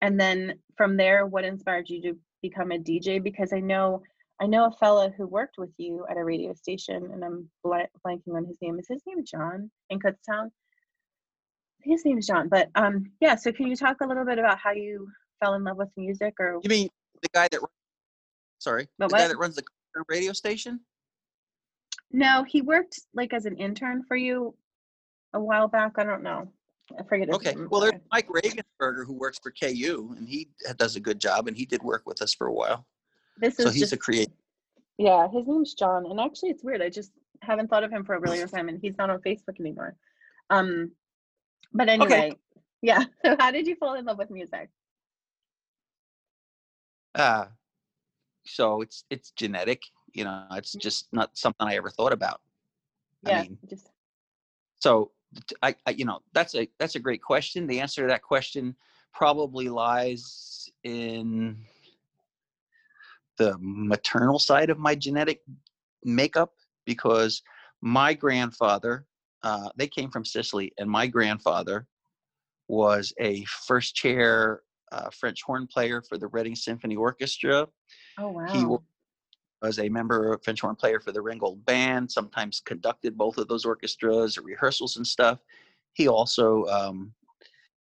and 0.04 0.20
then 0.20 0.54
from 0.76 0.98
there 0.98 1.24
what 1.26 1.44
inspired 1.44 1.88
you 1.88 2.00
to 2.02 2.16
become 2.42 2.70
a 2.72 2.78
dj 2.78 3.22
because 3.22 3.52
i 3.54 3.58
know 3.58 4.02
i 4.40 4.46
know 4.46 4.66
a 4.66 4.72
fella 4.72 5.10
who 5.16 5.26
worked 5.26 5.56
with 5.56 5.70
you 5.78 6.04
at 6.10 6.18
a 6.18 6.24
radio 6.24 6.52
station 6.52 7.08
and 7.12 7.24
i'm 7.24 7.48
blanking 7.64 8.36
on 8.36 8.44
his 8.44 8.58
name. 8.60 8.78
Is 8.78 8.86
his 8.88 9.02
name 9.06 9.24
john 9.24 9.70
in 9.88 9.98
kutztown? 9.98 10.50
His 11.82 12.04
name 12.04 12.18
is 12.18 12.26
john 12.26 12.48
but 12.48 12.68
um 12.74 13.06
yeah 13.20 13.34
so 13.34 13.50
can 13.50 13.66
you 13.66 13.76
talk 13.76 13.96
a 14.02 14.06
little 14.06 14.26
bit 14.26 14.38
about 14.38 14.58
how 14.58 14.72
you 14.72 15.08
fell 15.42 15.54
in 15.54 15.64
love 15.64 15.78
with 15.78 15.88
music 15.96 16.34
or 16.38 16.60
you 16.62 16.68
mean 16.68 16.88
the 17.22 17.28
guy 17.32 17.48
that 17.50 17.60
sorry 18.58 18.86
The 18.98 19.08
the 19.08 19.16
guy 19.16 19.28
that 19.28 19.38
runs 19.38 19.56
the 19.56 19.64
radio 20.08 20.32
station? 20.32 20.80
No 22.10 22.44
he 22.46 22.60
worked 22.60 23.00
like 23.14 23.32
as 23.32 23.46
an 23.46 23.56
intern 23.56 24.02
for 24.06 24.16
you 24.16 24.54
a 25.32 25.40
while 25.40 25.66
back 25.66 25.92
i 25.96 26.04
don't 26.04 26.22
know 26.22 26.52
i 26.98 27.02
forget 27.02 27.28
his 27.28 27.36
okay 27.36 27.54
name, 27.54 27.68
well 27.70 27.80
there's 27.80 28.00
mike 28.12 28.28
regensberger 28.28 29.06
who 29.06 29.14
works 29.14 29.38
for 29.42 29.50
ku 29.50 30.14
and 30.18 30.28
he 30.28 30.48
does 30.76 30.96
a 30.96 31.00
good 31.00 31.20
job 31.20 31.48
and 31.48 31.56
he 31.56 31.64
did 31.64 31.82
work 31.82 32.02
with 32.06 32.20
us 32.22 32.34
for 32.34 32.46
a 32.46 32.52
while 32.52 32.86
this 33.38 33.56
so 33.56 33.68
is 33.68 33.74
he's 33.74 33.82
just 33.84 33.92
a 33.92 33.96
creative 33.96 34.34
Yeah, 34.96 35.26
his 35.28 35.48
name's 35.48 35.74
John, 35.74 36.06
and 36.06 36.20
actually, 36.20 36.50
it's 36.50 36.62
weird. 36.62 36.80
I 36.80 36.88
just 36.88 37.10
haven't 37.42 37.68
thought 37.68 37.82
of 37.82 37.90
him 37.90 38.04
for 38.04 38.14
a 38.14 38.20
really 38.20 38.38
long 38.38 38.48
time, 38.48 38.68
and 38.68 38.78
he's 38.80 38.96
not 38.96 39.10
on 39.10 39.18
Facebook 39.22 39.58
anymore. 39.58 39.96
Um, 40.50 40.92
but 41.72 41.88
anyway, 41.88 42.30
yeah. 42.80 43.02
So, 43.24 43.34
how 43.40 43.50
did 43.50 43.66
you 43.66 43.74
fall 43.74 43.94
in 43.94 44.04
love 44.04 44.18
with 44.18 44.30
music? 44.30 44.70
uh 47.16 47.46
so 48.46 48.82
it's 48.82 49.04
it's 49.10 49.30
genetic 49.32 49.82
you 50.12 50.24
know 50.24 50.44
it's 50.52 50.72
just 50.72 51.06
not 51.12 51.30
something 51.36 51.66
i 51.66 51.76
ever 51.76 51.90
thought 51.90 52.12
about 52.12 52.40
Yeah, 53.22 53.38
i 53.38 53.42
mean 53.42 53.58
just 53.70 53.90
so 54.80 55.10
I, 55.62 55.74
I 55.86 55.90
you 55.90 56.04
know 56.04 56.20
that's 56.32 56.54
a 56.54 56.68
that's 56.78 56.94
a 56.94 57.00
great 57.00 57.22
question 57.22 57.66
the 57.66 57.80
answer 57.80 58.02
to 58.02 58.08
that 58.08 58.22
question 58.22 58.74
probably 59.12 59.68
lies 59.68 60.68
in 60.82 61.56
the 63.36 63.56
maternal 63.60 64.38
side 64.38 64.70
of 64.70 64.78
my 64.78 64.94
genetic 64.94 65.40
makeup 66.04 66.52
because 66.84 67.42
my 67.80 68.14
grandfather 68.14 69.06
uh, 69.42 69.68
they 69.76 69.86
came 69.86 70.10
from 70.10 70.24
sicily 70.24 70.72
and 70.78 70.88
my 70.88 71.06
grandfather 71.06 71.86
was 72.68 73.12
a 73.20 73.44
first 73.44 73.94
chair 73.94 74.62
uh, 74.92 75.10
french 75.10 75.42
horn 75.42 75.66
player 75.66 76.02
for 76.02 76.18
the 76.18 76.28
reading 76.28 76.54
symphony 76.54 76.96
orchestra 76.96 77.66
oh 78.18 78.30
wow. 78.30 78.46
he 78.52 78.64
was 79.64 79.78
a 79.78 79.88
member 79.88 80.32
of 80.32 80.44
French 80.44 80.60
horn 80.60 80.76
player 80.76 81.00
for 81.00 81.10
the 81.10 81.22
Ringgold 81.22 81.64
Band, 81.64 82.10
sometimes 82.10 82.60
conducted 82.64 83.16
both 83.16 83.38
of 83.38 83.48
those 83.48 83.64
orchestras 83.64 84.36
or 84.36 84.42
rehearsals 84.42 84.96
and 84.96 85.06
stuff. 85.06 85.38
He 85.94 86.06
also 86.06 86.66
um, 86.66 87.12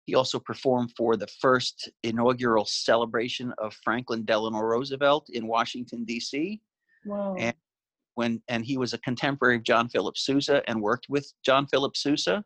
he 0.06 0.16
also 0.16 0.40
performed 0.40 0.92
for 0.98 1.18
the 1.18 1.28
first 1.28 1.90
inaugural 2.04 2.66
celebration 2.66 3.54
of 3.58 3.74
Franklin 3.84 4.24
Delano 4.24 4.60
Roosevelt 4.60 5.28
in 5.34 5.48
Washington 5.48 6.06
D.C. 6.06 6.62
Whoa. 7.06 7.36
and- 7.38 7.56
when 8.16 8.40
and 8.48 8.64
he 8.64 8.78
was 8.78 8.94
a 8.94 9.00
contemporary 9.00 9.56
of 9.56 9.64
John 9.64 9.90
Philip 9.90 10.20
Sousa 10.20 10.62
and 10.70 10.80
worked 10.80 11.08
with 11.10 11.34
John 11.44 11.66
Philip 11.66 11.98
Sousa. 11.98 12.46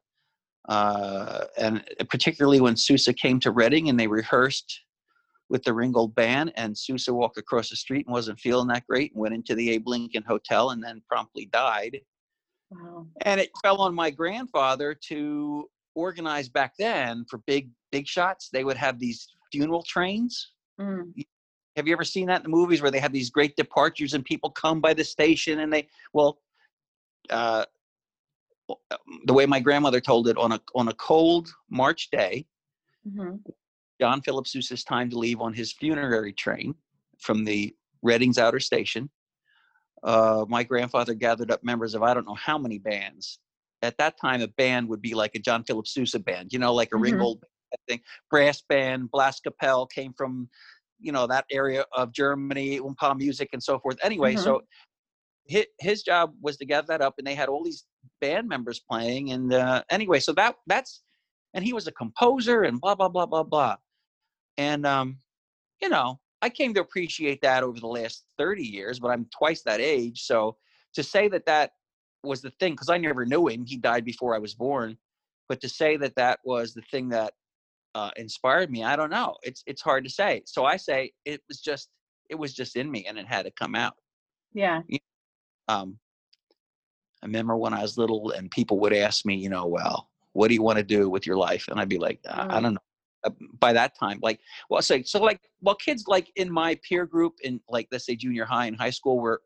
Uh, 0.69 1.43
and 1.57 1.83
particularly 2.09 2.61
when 2.61 2.77
Sousa 2.77 3.13
came 3.13 3.37
to 3.41 3.51
Reading 3.51 3.89
and 3.89 3.99
they 3.99 4.07
rehearsed 4.07 4.81
with 5.49 5.63
the 5.63 5.73
Ringgold 5.73 6.13
Band, 6.15 6.51
and 6.55 6.77
Sousa 6.77 7.13
walked 7.13 7.37
across 7.37 7.69
the 7.69 7.75
street 7.75 8.05
and 8.05 8.13
wasn't 8.13 8.39
feeling 8.39 8.67
that 8.67 8.85
great 8.87 9.13
and 9.13 9.21
went 9.21 9.33
into 9.33 9.55
the 9.55 9.69
Abe 9.71 9.87
Lincoln 9.87 10.23
Hotel 10.27 10.71
and 10.71 10.83
then 10.83 11.01
promptly 11.09 11.45
died. 11.45 11.99
wow. 12.69 13.07
And 13.25 13.39
it 13.39 13.51
fell 13.61 13.81
on 13.81 13.95
my 13.95 14.09
grandfather 14.09 14.93
to 15.07 15.69
organize 15.95 16.49
back 16.49 16.73
then 16.77 17.25
for 17.29 17.39
big 17.47 17.69
big 17.91 18.07
shots. 18.07 18.49
They 18.51 18.63
would 18.63 18.77
have 18.77 18.99
these 18.99 19.27
funeral 19.51 19.83
trains. 19.83 20.51
Mm. 20.79 21.13
Have 21.75 21.87
you 21.87 21.93
ever 21.93 22.03
seen 22.03 22.27
that 22.27 22.37
in 22.37 22.43
the 22.43 22.49
movies 22.49 22.81
where 22.81 22.91
they 22.91 22.99
have 22.99 23.13
these 23.13 23.29
great 23.29 23.55
departures 23.55 24.13
and 24.13 24.25
people 24.25 24.49
come 24.49 24.81
by 24.81 24.93
the 24.93 25.03
station 25.03 25.59
and 25.59 25.71
they 25.71 25.87
well 26.13 26.39
uh, 27.29 27.65
the 29.25 29.33
way 29.33 29.45
my 29.45 29.59
grandmother 29.59 30.01
told 30.01 30.27
it 30.27 30.37
on 30.37 30.51
a 30.51 30.59
on 30.75 30.89
a 30.89 30.93
cold 30.93 31.49
March 31.69 32.09
day, 32.11 32.45
hmm 33.15 33.35
John 33.99 34.21
Philip 34.21 34.47
Sousa's 34.47 34.83
time 34.83 35.09
to 35.09 35.17
leave 35.17 35.41
on 35.41 35.53
his 35.53 35.73
funerary 35.73 36.33
train 36.33 36.75
from 37.19 37.43
the 37.43 37.75
Reading's 38.03 38.37
outer 38.37 38.59
station. 38.59 39.09
Uh, 40.03 40.45
my 40.47 40.63
grandfather 40.63 41.13
gathered 41.13 41.51
up 41.51 41.63
members 41.63 41.95
of 41.95 42.03
I 42.03 42.13
don't 42.13 42.27
know 42.27 42.35
how 42.35 42.57
many 42.57 42.77
bands. 42.77 43.39
At 43.81 43.97
that 43.97 44.19
time, 44.19 44.41
a 44.41 44.47
band 44.47 44.87
would 44.89 45.01
be 45.01 45.13
like 45.13 45.35
a 45.35 45.39
John 45.39 45.63
Philip 45.63 45.87
Sousa 45.87 46.19
band, 46.19 46.53
you 46.53 46.59
know, 46.59 46.73
like 46.73 46.89
a 46.93 46.97
Mhm. 46.97 47.01
Ringgold 47.01 47.43
thing. 47.87 48.01
Brass 48.29 48.61
band, 48.61 49.11
blast 49.11 49.43
Blaskapelle 49.43 49.89
came 49.89 50.13
from, 50.13 50.49
you 50.99 51.11
know, 51.11 51.27
that 51.27 51.45
area 51.51 51.85
of 51.93 52.11
Germany, 52.11 52.79
Umpa 52.79 53.17
music 53.17 53.49
and 53.53 53.61
so 53.61 53.79
forth. 53.79 53.97
Anyway, 54.03 54.35
Mhm. 54.35 54.39
so 54.43 54.61
his, 55.45 55.65
his 55.79 56.03
job 56.03 56.33
was 56.41 56.57
to 56.57 56.65
gather 56.65 56.87
that 56.87 57.01
up, 57.01 57.15
and 57.17 57.25
they 57.25 57.35
had 57.35 57.49
all 57.49 57.63
these 57.63 57.85
band 58.21 58.47
members 58.47 58.79
playing. 58.79 59.31
And 59.31 59.53
uh, 59.53 59.83
anyway, 59.89 60.19
so 60.19 60.33
that 60.33 60.55
that's, 60.67 61.03
and 61.53 61.63
he 61.63 61.73
was 61.73 61.87
a 61.87 61.91
composer 61.91 62.63
and 62.63 62.79
blah 62.79 62.95
blah 62.95 63.09
blah 63.09 63.25
blah 63.25 63.43
blah. 63.43 63.77
And 64.57 64.85
um, 64.85 65.19
you 65.81 65.89
know, 65.89 66.19
I 66.41 66.49
came 66.49 66.73
to 66.73 66.81
appreciate 66.81 67.41
that 67.41 67.63
over 67.63 67.79
the 67.79 67.87
last 67.87 68.25
30 68.37 68.63
years, 68.63 68.99
but 68.99 69.09
I'm 69.09 69.25
twice 69.35 69.61
that 69.63 69.79
age. 69.79 70.23
So 70.23 70.57
to 70.93 71.03
say 71.03 71.27
that 71.29 71.45
that 71.45 71.71
was 72.23 72.41
the 72.41 72.51
thing, 72.51 72.73
because 72.73 72.89
I 72.89 72.97
never 72.97 73.25
knew 73.25 73.47
him, 73.47 73.65
he 73.65 73.77
died 73.77 74.05
before 74.05 74.35
I 74.35 74.39
was 74.39 74.53
born. 74.53 74.97
But 75.49 75.61
to 75.61 75.69
say 75.69 75.97
that 75.97 76.15
that 76.15 76.39
was 76.43 76.73
the 76.73 76.81
thing 76.91 77.09
that 77.09 77.33
uh, 77.95 78.11
inspired 78.17 78.69
me, 78.69 78.83
I 78.83 78.95
don't 78.95 79.09
know. 79.09 79.37
It's 79.43 79.63
it's 79.65 79.81
hard 79.81 80.03
to 80.03 80.09
say. 80.09 80.43
So 80.45 80.65
I 80.65 80.77
say 80.77 81.13
it 81.25 81.41
was 81.47 81.59
just 81.61 81.89
it 82.29 82.35
was 82.35 82.53
just 82.53 82.75
in 82.75 82.91
me, 82.91 83.05
and 83.05 83.17
it 83.17 83.25
had 83.25 83.45
to 83.45 83.51
come 83.51 83.73
out. 83.75 83.95
Yeah. 84.53 84.81
Um, 85.69 85.99
I 87.23 87.25
remember 87.25 87.55
when 87.57 87.73
I 87.73 87.81
was 87.81 87.97
little, 87.97 88.31
and 88.31 88.51
people 88.51 88.79
would 88.79 88.93
ask 88.93 89.25
me, 89.25 89.35
you 89.35 89.49
know, 89.49 89.65
well, 89.65 90.09
what 90.33 90.49
do 90.49 90.53
you 90.53 90.61
want 90.61 90.77
to 90.77 90.83
do 90.83 91.09
with 91.09 91.25
your 91.25 91.37
life? 91.37 91.67
And 91.69 91.79
I'd 91.79 91.89
be 91.89 91.97
like, 91.97 92.19
I, 92.29 92.45
I 92.49 92.59
Mm. 92.59 92.61
don't 92.61 92.73
know. 92.75 92.79
Uh, 93.23 93.31
By 93.59 93.73
that 93.73 93.97
time, 93.97 94.19
like, 94.21 94.39
well, 94.69 94.81
say 94.81 95.03
so, 95.03 95.19
like, 95.21 95.41
well, 95.61 95.75
kids 95.75 96.05
like 96.07 96.31
in 96.35 96.51
my 96.51 96.79
peer 96.87 97.05
group 97.05 97.33
in 97.43 97.59
like 97.69 97.87
let's 97.91 98.05
say 98.05 98.15
junior 98.15 98.45
high 98.45 98.67
and 98.67 98.77
high 98.77 98.91
school 98.91 99.19
were 99.19 99.41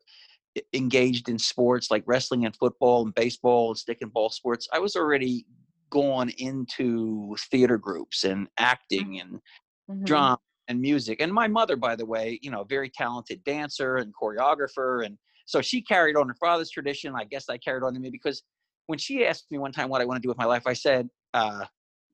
engaged 0.74 1.28
in 1.28 1.38
sports 1.38 1.90
like 1.90 2.02
wrestling 2.06 2.44
and 2.44 2.54
football 2.56 3.04
and 3.04 3.14
baseball 3.14 3.70
and 3.70 3.78
stick 3.78 3.98
and 4.02 4.12
ball 4.12 4.28
sports. 4.30 4.68
I 4.72 4.78
was 4.78 4.96
already 4.96 5.46
gone 5.90 6.30
into 6.38 7.36
theater 7.50 7.78
groups 7.78 8.24
and 8.24 8.48
acting 8.58 9.20
and 9.20 9.40
Mhm. 9.88 10.06
drama 10.06 10.38
and 10.68 10.80
music. 10.80 11.20
And 11.20 11.32
my 11.32 11.48
mother, 11.48 11.76
by 11.76 11.96
the 11.96 12.06
way, 12.06 12.38
you 12.42 12.50
know, 12.50 12.64
very 12.64 12.90
talented 12.90 13.42
dancer 13.44 13.96
and 13.96 14.12
choreographer. 14.14 15.04
And 15.04 15.18
so 15.46 15.60
she 15.62 15.82
carried 15.82 16.16
on 16.16 16.28
her 16.28 16.34
father's 16.34 16.70
tradition. 16.70 17.14
I 17.16 17.24
guess 17.24 17.48
I 17.48 17.58
carried 17.58 17.82
on 17.82 17.94
to 17.94 18.00
me 18.00 18.10
because 18.10 18.42
when 18.86 18.98
she 18.98 19.24
asked 19.26 19.50
me 19.50 19.58
one 19.58 19.72
time 19.72 19.88
what 19.88 20.00
I 20.00 20.04
want 20.04 20.16
to 20.18 20.22
do 20.22 20.28
with 20.28 20.38
my 20.38 20.44
life, 20.44 20.64
I 20.66 20.72
said, 20.74 21.08
uh, 21.34 21.64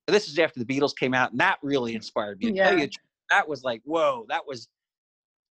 this 0.09 0.29
is 0.29 0.39
after 0.39 0.63
the 0.63 0.67
Beatles 0.67 0.97
came 0.97 1.15
out, 1.15 1.31
and 1.33 1.41
that 1.41 1.59
really 1.63 1.95
inspired 1.95 2.39
me. 2.41 2.53
Tell 2.53 2.73
you 2.73 2.85
Yeah. 2.85 2.87
that 3.31 3.49
was 3.49 3.63
like, 3.63 3.83
whoa, 3.85 4.27
that 4.29 4.47
was. 4.47 4.69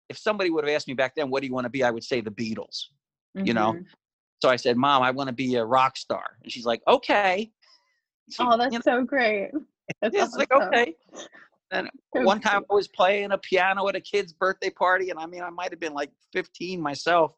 If 0.09 0.19
somebody 0.19 0.51
would 0.51 0.65
have 0.65 0.75
asked 0.75 0.87
me 0.87 0.95
back 0.95 1.15
then, 1.15 1.31
what 1.31 1.41
do 1.41 1.47
you 1.47 1.55
want 1.55 1.65
to 1.65 1.71
be? 1.71 1.83
I 1.83 1.91
would 1.91 2.05
say 2.05 2.21
the 2.21 2.31
Beatles. 2.31 2.87
you 3.37 3.53
know, 3.53 3.73
Mhm. 3.73 3.87
So 4.43 4.49
I 4.49 4.57
said, 4.57 4.77
Mom, 4.77 5.03
I 5.03 5.11
want 5.11 5.27
to 5.29 5.33
be 5.35 5.57
a 5.57 5.65
rock 5.65 5.97
star. 5.97 6.37
And 6.43 6.53
she's 6.53 6.65
like, 6.67 6.83
okay. 6.87 7.51
She- 8.31 8.37
Oh, 8.45 8.57
that's 8.57 8.73
you 8.73 8.79
know, 8.79 8.83
so 9.01 9.05
great. 9.05 9.51
That's 10.01 10.15
it's 10.17 10.37
like, 10.37 10.53
okay. 10.53 10.95
And 11.73 11.91
one 12.13 12.41
time. 12.41 12.65
I 12.71 12.75
was 12.75 12.87
playing 12.87 13.33
a 13.33 13.39
piano 13.39 13.89
at 13.89 13.97
a 13.97 14.01
kid's 14.01 14.33
birthday 14.33 14.71
party, 14.71 15.11
and 15.11 15.19
I 15.19 15.27
mean, 15.27 15.43
I 15.43 15.51
might 15.51 15.71
have 15.73 15.81
been 15.81 15.95
like 15.95 16.13
15 16.33 16.81
myself. 16.81 17.35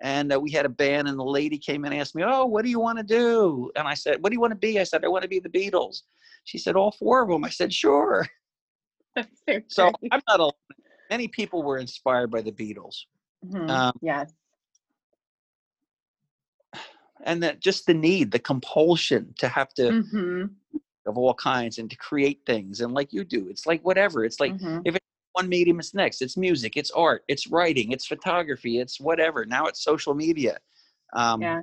And 0.00 0.32
uh, 0.32 0.40
we 0.40 0.50
had 0.50 0.64
a 0.64 0.68
band, 0.68 1.06
and 1.08 1.18
the 1.18 1.24
lady 1.24 1.58
came 1.58 1.84
in 1.84 1.92
and 1.92 2.00
asked 2.00 2.14
me, 2.14 2.22
"Oh, 2.24 2.46
what 2.46 2.64
do 2.64 2.70
you 2.70 2.80
want 2.80 2.98
to 2.98 3.04
do?" 3.04 3.70
And 3.76 3.86
I 3.86 3.94
said, 3.94 4.22
"What 4.22 4.30
do 4.30 4.34
you 4.34 4.40
want 4.40 4.52
to 4.52 4.56
be?" 4.58 4.80
I 4.80 4.84
said, 4.84 5.04
"I 5.04 5.08
want 5.08 5.22
to 5.22 5.28
be 5.28 5.40
the 5.40 5.48
Beatles." 5.48 6.02
She 6.48 6.56
said, 6.56 6.76
"All 6.76 6.92
four 6.92 7.22
of 7.22 7.28
them." 7.28 7.44
I 7.44 7.50
said, 7.50 7.72
"Sure." 7.74 8.26
So. 9.68 9.92
I'm 10.10 10.22
not 10.26 10.40
alone. 10.40 10.52
many 11.10 11.28
people 11.28 11.62
were 11.62 11.78
inspired 11.78 12.30
by 12.30 12.40
the 12.40 12.52
Beatles. 12.52 13.04
Mhm. 13.44 13.68
Um, 13.68 13.92
yes. 14.00 14.32
and 17.24 17.42
that 17.42 17.60
just 17.60 17.86
the 17.86 17.94
need, 17.94 18.30
the 18.30 18.38
compulsion 18.38 19.34
to 19.38 19.48
have 19.48 19.74
to 19.74 19.92
hmm 19.92 20.46
of 21.06 21.16
all 21.16 21.34
kinds 21.34 21.78
and 21.78 21.90
to 21.90 21.96
create 21.96 22.40
things 22.44 22.80
and 22.82 22.92
like 22.92 23.12
you 23.12 23.24
do, 23.24 23.48
it's 23.48 23.66
like 23.66 23.82
whatever. 23.84 24.24
It's 24.24 24.40
like 24.40 24.58
hmm 24.58 24.80
one 25.32 25.48
medium, 25.48 25.78
it's 25.78 25.94
next. 25.94 26.20
It's 26.20 26.36
music, 26.36 26.76
it's 26.76 26.90
art, 26.90 27.22
it's 27.28 27.46
writing, 27.46 27.92
it's 27.92 28.06
photography, 28.06 28.80
it's 28.80 28.98
whatever. 28.98 29.44
Now 29.44 29.66
it's 29.66 29.82
social 29.84 30.14
media. 30.14 30.58
Um, 31.12 31.42
yeah. 31.42 31.62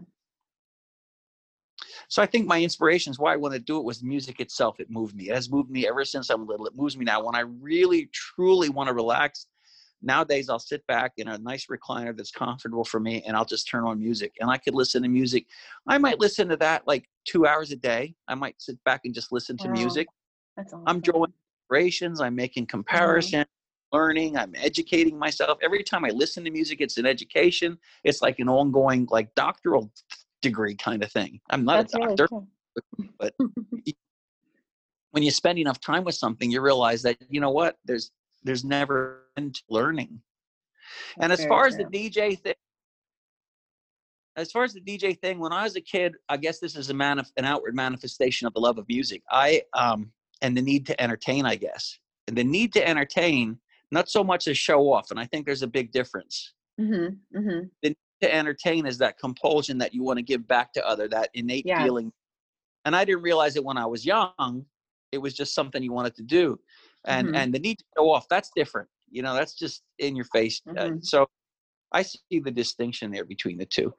So 2.08 2.22
I 2.22 2.26
think 2.26 2.48
my 2.48 2.62
inspirations, 2.62 3.20
why 3.20 3.34
I 3.34 3.38
want 3.38 3.54
to 3.54 3.60
do 3.60 3.78
it, 3.78 3.84
was 3.84 4.04
music 4.04 4.40
itself. 4.40 4.80
It 4.80 4.90
moved 4.90 5.16
me. 5.16 5.30
It 5.30 5.36
has 5.36 5.50
moved 5.50 5.70
me 5.70 5.88
ever 5.88 6.06
since 6.06 6.30
I'm 6.30 6.48
little. 6.48 6.66
It 6.66 6.76
moves 6.76 6.98
me 6.98 7.06
now. 7.06 7.24
When 7.24 7.36
I 7.36 7.42
really, 7.42 8.10
truly 8.14 8.70
want 8.70 8.88
to 8.88 8.94
relax, 8.94 9.48
nowadays 10.02 10.50
I'll 10.50 10.60
sit 10.60 10.86
back 10.88 11.14
in 11.18 11.28
a 11.28 11.38
nice 11.38 11.66
recliner 11.68 12.16
that's 12.16 12.32
comfortable 12.32 12.84
for 12.84 13.00
me, 13.00 13.24
and 13.28 13.36
I'll 13.36 13.46
just 13.46 13.68
turn 13.68 13.84
on 13.84 14.00
music. 14.00 14.34
And 14.40 14.50
I 14.50 14.58
could 14.58 14.76
listen 14.76 15.04
to 15.04 15.10
music. 15.10 15.46
I 15.88 15.98
might 15.98 16.20
listen 16.20 16.48
to 16.50 16.58
that 16.58 16.88
like 16.88 17.10
two 17.26 17.46
hours 17.46 17.72
a 17.72 17.76
day. 17.76 18.16
I 18.28 18.36
might 18.36 18.62
sit 18.62 18.82
back 18.86 19.02
and 19.06 19.14
just 19.14 19.32
listen 19.32 19.58
to 19.58 19.68
Wow. 19.68 19.74
music. 19.74 20.08
That's 20.56 20.74
awesome. 20.74 20.84
I'm 20.88 21.02
drawing 21.02 21.34
inspirations. 21.64 22.22
I'm 22.22 22.36
making 22.36 22.64
mm-hmm. 22.64 22.78
comparison, 22.78 23.46
learning. 23.92 24.38
I'm 24.38 24.54
educating 24.56 25.18
myself. 25.18 25.58
Every 25.62 25.84
time 25.84 26.06
I 26.06 26.10
listen 26.10 26.44
to 26.46 26.52
music, 26.52 26.82
it's 26.82 26.98
an 26.98 27.06
education. 27.06 27.78
It's 28.04 28.22
like 28.22 28.40
an 28.40 28.50
ongoing, 28.50 29.08
like 29.10 29.34
doctoral 29.36 29.92
degree 30.46 30.76
kind 30.76 31.04
of 31.04 31.12
thing. 31.12 31.40
I'm 31.50 31.66
not 31.66 31.78
That's 31.78 31.96
a 31.96 32.00
really 32.00 32.16
doctor. 32.16 32.28
cool. 32.28 32.48
but 33.20 33.34
when 35.12 35.24
you 35.24 35.32
spend 35.32 35.58
enough 35.60 35.80
time 35.82 36.04
with 36.04 36.16
something, 36.16 36.52
you 36.52 36.62
realize 36.62 37.02
that 37.04 37.18
you 37.30 37.42
know 37.42 37.52
what 37.52 37.78
there's 37.86 38.12
there's 38.44 38.64
never 38.64 39.24
end 39.38 39.56
to 39.56 39.62
learning. 39.70 40.22
and 41.20 41.32
as 41.32 41.44
far 41.46 41.66
as 41.66 41.78
the. 41.78 41.86
DJ 41.86 42.40
thing, 42.40 42.54
as 44.38 44.52
far 44.52 44.64
as 44.64 44.74
the 44.74 44.82
DJ 44.82 45.20
thing, 45.20 45.40
when 45.40 45.54
I 45.54 45.64
was 45.64 45.76
a 45.76 45.82
kid, 45.82 46.16
I 46.30 46.38
guess 46.38 46.60
this 46.60 46.76
is 46.76 46.90
a 46.90 46.94
manif- 46.94 47.32
an 47.38 47.46
outward 47.46 47.76
manifestation 47.76 48.46
of 48.48 48.54
the 48.54 48.60
love 48.60 48.78
of 48.78 48.86
music. 48.88 49.24
I 49.32 49.64
um 49.74 50.12
and 50.42 50.56
the 50.56 50.62
need 50.62 50.86
to 50.88 51.02
entertain, 51.02 51.46
I 51.46 51.56
guess, 51.56 51.98
and 52.28 52.38
the 52.38 52.44
need 52.44 52.74
to 52.74 52.88
entertain, 52.88 53.58
not 53.92 54.10
so 54.10 54.24
much 54.24 54.48
as 54.48 54.58
show 54.58 54.92
off, 54.94 55.10
and 55.12 55.20
I 55.20 55.26
think 55.26 55.46
there's 55.46 55.64
a 55.64 55.68
big 55.80 55.92
difference 55.92 56.54
Mhm, 56.80 57.18
mhm. 57.34 57.70
To 58.22 58.34
entertain 58.34 58.86
is 58.86 58.98
that 58.98 59.18
compulsion 59.20 59.78
that 59.78 59.94
you 59.94 60.04
want 60.04 60.18
to 60.18 60.24
give 60.24 60.48
back 60.48 60.72
to 60.74 60.86
other 60.88 61.08
that 61.08 61.30
innate 61.34 61.66
Yes. 61.66 61.82
feeling 61.82 62.12
and 62.86 62.96
i 62.96 63.04
didn't 63.04 63.22
realize 63.22 63.56
it 63.56 63.64
when 63.64 63.78
i 63.78 63.86
was 63.86 64.06
young 64.06 64.66
it 65.12 65.18
was 65.18 65.34
just 65.34 65.54
something 65.54 65.84
you 65.84 65.92
wanted 65.94 66.16
to 66.16 66.24
do 66.24 66.60
and 67.06 67.28
Mhm. 67.30 67.36
and 67.36 67.54
the 67.54 67.60
need 67.60 67.78
to 67.78 67.86
show 67.98 68.10
off 68.10 68.28
that's 68.30 68.52
different 68.56 68.88
you 69.10 69.22
know 69.22 69.34
that's 69.34 69.54
just 69.54 69.84
in 70.00 70.16
your 70.16 70.26
face 70.26 70.62
uh, 70.70 70.74
Mhm. 70.74 71.06
so 71.06 71.28
i 71.92 72.02
see 72.02 72.40
the 72.40 72.52
distinction 72.52 73.12
there 73.12 73.26
between 73.26 73.58
the 73.58 73.66
two 73.66 73.94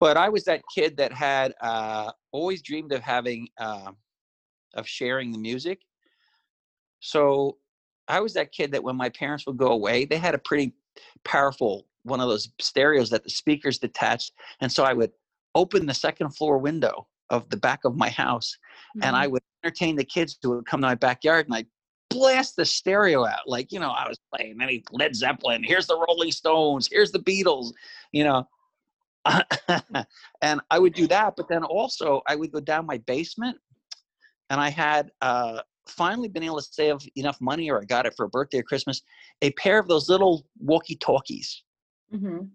but 0.00 0.16
i 0.16 0.28
was 0.28 0.44
that 0.44 0.62
kid 0.74 0.96
that 0.96 1.12
had 1.12 1.54
uh 1.60 2.10
always 2.32 2.62
dreamed 2.62 2.92
of 2.92 3.00
having 3.00 3.48
uh, 3.58 3.92
of 4.74 4.86
sharing 4.86 5.30
the 5.32 5.38
music 5.38 5.80
so 7.00 7.56
i 8.08 8.20
was 8.20 8.34
that 8.34 8.52
kid 8.52 8.72
that 8.72 8.82
when 8.82 8.96
my 8.96 9.08
parents 9.10 9.46
would 9.46 9.56
go 9.56 9.68
away 9.68 10.04
they 10.04 10.16
had 10.18 10.34
a 10.34 10.38
pretty 10.38 10.74
powerful 11.24 11.86
one 12.06 12.20
of 12.20 12.28
those 12.28 12.48
stereos 12.60 13.10
that 13.10 13.24
the 13.24 13.30
speakers 13.30 13.78
detached 13.78 14.32
and 14.60 14.70
so 14.70 14.84
i 14.84 14.92
would 14.92 15.10
open 15.54 15.86
the 15.86 15.94
second 15.94 16.30
floor 16.30 16.58
window 16.58 17.06
of 17.30 17.48
the 17.50 17.56
back 17.56 17.84
of 17.84 17.96
my 17.96 18.08
house 18.08 18.56
and 19.02 19.16
i 19.16 19.26
Mhm. 19.26 19.30
would 19.32 19.42
entertain 19.64 19.96
the 19.96 20.04
kids 20.04 20.38
who 20.42 20.50
would 20.50 20.66
come 20.66 20.80
to 20.80 20.86
my 20.86 20.94
backyard 20.94 21.46
and 21.46 21.54
i'd 21.54 21.66
blast 22.08 22.54
the 22.56 22.64
stereo 22.64 23.26
out 23.26 23.48
like 23.48 23.72
you 23.72 23.80
know 23.80 23.90
i 23.90 24.08
was 24.08 24.18
playing 24.32 24.56
any 24.62 24.82
led 24.92 25.14
zeppelin 25.14 25.62
here's 25.62 25.86
the 25.86 25.98
rolling 26.08 26.30
stones 26.30 26.88
here's 26.90 27.10
the 27.10 27.18
beatles 27.18 27.72
you 28.12 28.22
know 28.22 28.46
and 30.42 30.60
i 30.70 30.78
would 30.78 30.94
do 30.94 31.06
that 31.08 31.34
but 31.36 31.48
then 31.48 31.64
also 31.64 32.22
i 32.28 32.36
would 32.36 32.52
go 32.52 32.60
down 32.60 32.86
my 32.86 32.98
basement 32.98 33.56
and 34.50 34.60
i 34.60 34.68
had 34.68 35.10
uh 35.20 35.60
finally 35.88 36.28
been 36.28 36.42
able 36.42 36.56
to 36.56 36.62
save 36.62 36.96
enough 37.16 37.40
money 37.40 37.70
or 37.70 37.80
i 37.80 37.84
got 37.84 38.06
it 38.06 38.14
for 38.16 38.26
a 38.26 38.28
birthday 38.28 38.58
or 38.58 38.62
christmas 38.62 39.02
a 39.42 39.50
pair 39.52 39.78
of 39.78 39.88
those 39.88 40.08
little 40.08 40.46
walkie 40.60 40.96
talkies 40.96 41.62
Mhm. 42.12 42.50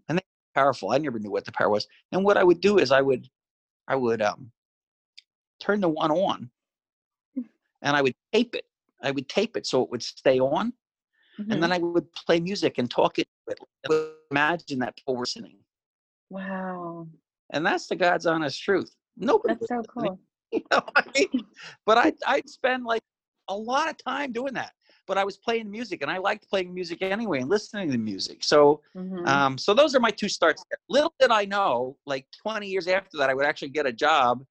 powerful. 0.54 0.92
I 0.92 0.98
never 0.98 1.18
knew 1.18 1.32
what 1.32 1.46
the 1.46 1.52
power 1.54 1.70
was. 1.70 1.88
And 2.12 2.26
what 2.26 2.36
I 2.38 2.44
would 2.44 2.60
do 2.60 2.78
is 2.78 2.92
I 2.92 3.02
would 3.02 3.30
I 3.88 3.96
would 3.96 4.22
um 4.22 4.52
turn 5.60 5.80
the 5.80 5.88
one 5.90 6.12
on 6.12 6.52
and 7.82 7.96
I 7.96 8.02
would 8.02 8.16
tape 8.34 8.56
it. 8.56 8.66
I 9.02 9.12
would 9.12 9.30
tape 9.30 9.56
it 9.58 9.66
so 9.66 9.82
it 9.84 9.90
would 9.90 10.04
stay 10.04 10.40
on. 10.40 10.74
Mhm. 11.40 11.52
And 11.54 11.64
then 11.64 11.72
I 11.72 11.78
would 11.80 12.12
play 12.14 12.40
music 12.40 12.78
and 12.78 12.90
talk 12.92 13.18
it. 13.20 13.28
I 13.90 14.12
imagine 14.30 14.80
that 14.80 14.96
people 14.98 15.16
were 15.16 15.22
listening. 15.22 15.58
wow. 16.30 17.08
And 17.52 17.66
that's 17.66 17.88
the 17.88 17.96
God's 17.96 18.26
honest 18.26 18.62
truth. 18.62 18.96
Nobody 19.18 19.56
That's 19.56 19.68
so 19.68 19.78
listening, 19.78 19.88
cool. 19.88 20.20
You 20.52 20.64
know 20.72 20.84
I 20.96 21.04
mean? 21.16 21.46
But 21.86 21.98
I 21.98 22.14
I'd 22.28 22.50
spend 22.50 22.84
like 22.86 23.04
a 23.48 23.56
lot 23.56 23.90
of 23.90 23.98
time 23.98 24.32
doing 24.34 24.54
that. 24.54 24.74
But 25.08 25.18
I 25.18 25.24
was 25.24 25.38
playing 25.38 25.70
music 25.70 26.02
and 26.02 26.12
I 26.12 26.18
liked 26.18 26.50
playing 26.50 26.74
music 26.74 27.02
anyway 27.02 27.42
and 27.42 27.50
listening 27.50 27.92
to 27.92 27.98
music. 27.98 28.44
So 28.44 28.82
Mhm. 28.96 29.28
Um, 29.28 29.58
so 29.58 29.74
those 29.74 29.96
are 29.96 30.00
my 30.00 30.12
two 30.12 30.30
starts. 30.30 30.64
Little 30.90 31.14
did 31.20 31.32
I 31.32 31.46
know, 31.46 31.98
like 32.06 32.28
20 32.42 32.68
years 32.68 32.88
after 32.88 33.18
that, 33.18 33.30
I 33.30 33.34
would 33.34 33.46
actually 33.46 33.70
get 33.70 33.86
a 33.86 33.92
job 33.94 34.46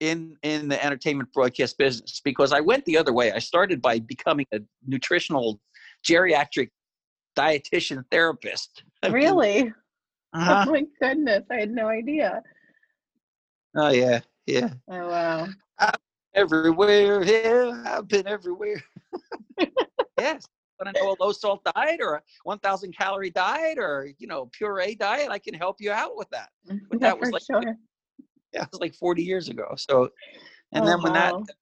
in 0.00 0.36
in 0.42 0.68
the 0.68 0.82
entertainment 0.84 1.32
broadcast 1.32 1.78
business 1.78 2.20
because 2.22 2.52
I 2.52 2.60
went 2.60 2.84
the 2.84 2.98
other 2.98 3.12
way. 3.12 3.32
I 3.32 3.38
started 3.38 3.80
by 3.80 3.98
becoming 3.98 4.46
a 4.52 4.60
nutritional 4.86 5.60
geriatric 6.06 6.70
dietitian 7.36 8.04
therapist. 8.10 8.84
Really? 9.10 9.72
uh-huh. 10.32 10.64
Oh 10.66 10.70
my 10.70 10.84
goodness. 11.00 11.44
I 11.50 11.60
had 11.60 11.70
no 11.70 11.86
idea. 11.88 12.42
Oh 13.76 13.90
yeah, 13.90 14.20
yeah. 14.46 14.70
Oh 14.88 15.08
wow. 15.08 15.48
Everywhere, 16.34 17.22
yeah. 17.24 17.82
I've 17.86 18.08
been 18.08 18.26
everywhere. 18.26 18.82
yes. 20.18 20.46
Want 20.78 20.94
to 20.94 21.02
know 21.02 21.16
a 21.18 21.24
low 21.24 21.32
salt 21.32 21.66
diet 21.74 22.00
or 22.02 22.16
a 22.16 22.22
1,000 22.44 22.94
calorie 22.94 23.30
diet 23.30 23.78
or 23.78 24.10
you 24.18 24.26
know 24.26 24.50
puree 24.52 24.94
diet? 24.94 25.30
I 25.30 25.38
can 25.38 25.54
help 25.54 25.76
you 25.80 25.90
out 25.90 26.16
with 26.16 26.28
that. 26.30 26.50
Mm, 26.70 26.80
but 26.90 27.00
that 27.00 27.18
was 27.18 27.32
like 27.32 27.42
sure. 27.50 27.62
yeah, 28.52 28.62
it 28.62 28.68
was 28.70 28.80
like 28.80 28.94
40 28.94 29.22
years 29.22 29.48
ago. 29.48 29.74
So, 29.76 30.10
and 30.72 30.84
Oh, 30.84 30.88
then 30.88 31.02
when 31.02 31.14
wow. 31.14 31.44
that 31.46 31.54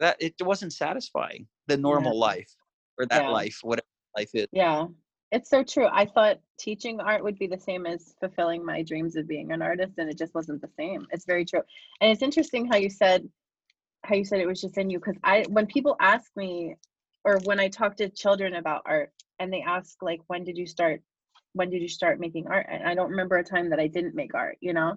that 0.00 0.16
it 0.20 0.34
wasn't 0.40 0.72
satisfying 0.72 1.46
the 1.68 1.76
normal 1.76 2.18
life 2.18 2.50
or 2.98 3.06
that 3.06 3.22
Yeah. 3.22 3.30
life, 3.30 3.58
whatever 3.62 3.86
life 4.16 4.30
is. 4.34 4.48
Yeah, 4.50 4.86
it's 5.30 5.48
so 5.48 5.62
true. 5.62 5.86
I 5.92 6.06
thought 6.06 6.40
teaching 6.58 7.00
art 7.00 7.22
would 7.22 7.38
be 7.38 7.46
the 7.46 7.58
same 7.58 7.86
as 7.86 8.14
fulfilling 8.18 8.64
my 8.64 8.82
dreams 8.82 9.14
of 9.14 9.28
being 9.28 9.52
an 9.52 9.62
artist, 9.62 9.98
and 9.98 10.10
it 10.10 10.18
just 10.18 10.34
wasn't 10.34 10.60
the 10.60 10.70
same. 10.76 11.06
It's 11.12 11.24
very 11.24 11.44
true. 11.44 11.62
And 12.00 12.10
it's 12.10 12.22
interesting 12.22 12.66
how 12.66 12.76
you 12.76 12.90
said 12.90 13.28
how 14.04 14.14
you 14.14 14.24
said 14.24 14.40
it 14.40 14.46
was 14.46 14.60
just 14.60 14.78
in 14.78 14.90
you 14.90 14.98
because 14.98 15.16
I 15.22 15.44
when 15.48 15.66
people 15.66 15.96
ask 16.00 16.30
me 16.36 16.76
or 17.24 17.38
when 17.44 17.60
I 17.60 17.68
talk 17.68 17.96
to 17.96 18.08
children 18.08 18.54
about 18.54 18.82
art 18.86 19.12
and 19.38 19.52
they 19.52 19.62
ask 19.62 20.02
like 20.02 20.20
when 20.26 20.44
did 20.44 20.56
you 20.56 20.66
start 20.66 21.02
when 21.52 21.70
did 21.70 21.82
you 21.82 21.88
start 21.88 22.20
making 22.20 22.46
art? 22.46 22.66
And 22.70 22.86
I 22.86 22.94
don't 22.94 23.10
remember 23.10 23.36
a 23.38 23.44
time 23.44 23.70
that 23.70 23.80
I 23.80 23.88
didn't 23.88 24.14
make 24.14 24.34
art, 24.34 24.56
you 24.60 24.72
know? 24.72 24.96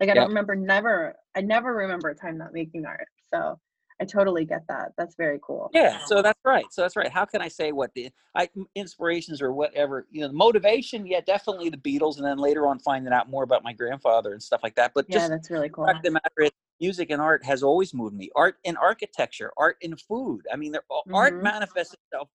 Like 0.00 0.08
I 0.08 0.14
Yeah. 0.14 0.14
don't 0.14 0.28
remember 0.28 0.54
never 0.54 1.16
I 1.34 1.40
never 1.40 1.74
remember 1.74 2.08
a 2.10 2.14
time 2.14 2.38
not 2.38 2.52
making 2.52 2.86
art. 2.86 3.08
So 3.32 3.58
I 4.00 4.04
totally 4.04 4.44
get 4.44 4.62
that. 4.68 4.92
That's 4.96 5.14
very 5.16 5.38
cool. 5.42 5.70
Yeah, 5.72 5.98
so 6.06 6.22
that's 6.22 6.40
right. 6.44 6.64
So 6.70 6.82
that's 6.82 6.96
right. 6.96 7.08
How 7.08 7.24
can 7.24 7.40
I 7.40 7.48
say 7.48 7.72
what 7.72 7.94
the 7.94 8.10
I, 8.34 8.48
inspirations 8.74 9.40
or 9.40 9.52
whatever, 9.52 10.06
you 10.10 10.22
know, 10.22 10.28
the 10.28 10.34
motivation? 10.34 11.06
Yeah, 11.06 11.20
definitely 11.20 11.70
the 11.70 11.76
Beatles, 11.76 12.16
and 12.16 12.26
then 12.26 12.38
later 12.38 12.66
on 12.66 12.78
finding 12.80 13.12
out 13.12 13.30
more 13.30 13.44
about 13.44 13.62
my 13.62 13.72
grandfather 13.72 14.32
and 14.32 14.42
stuff 14.42 14.60
like 14.62 14.74
that. 14.74 14.92
But 14.94 15.06
Yeah, 15.08 15.28
that's 15.28 15.50
really 15.50 15.68
cool. 15.68 15.86
the 15.86 15.94
the 16.02 16.10
matter 16.10 16.42
is, 16.42 16.50
music 16.82 17.10
and 17.10 17.22
art 17.22 17.44
has 17.44 17.62
always 17.62 17.94
moved 17.94 18.14
me. 18.14 18.28
Art 18.34 18.56
in 18.64 18.76
architecture, 18.76 19.52
art 19.56 19.76
in 19.80 19.96
food. 19.96 20.42
I 20.52 20.56
mean, 20.56 20.74
all 20.90 21.04
art 21.14 21.42
manifests 21.42 21.94
itself. 21.94 22.28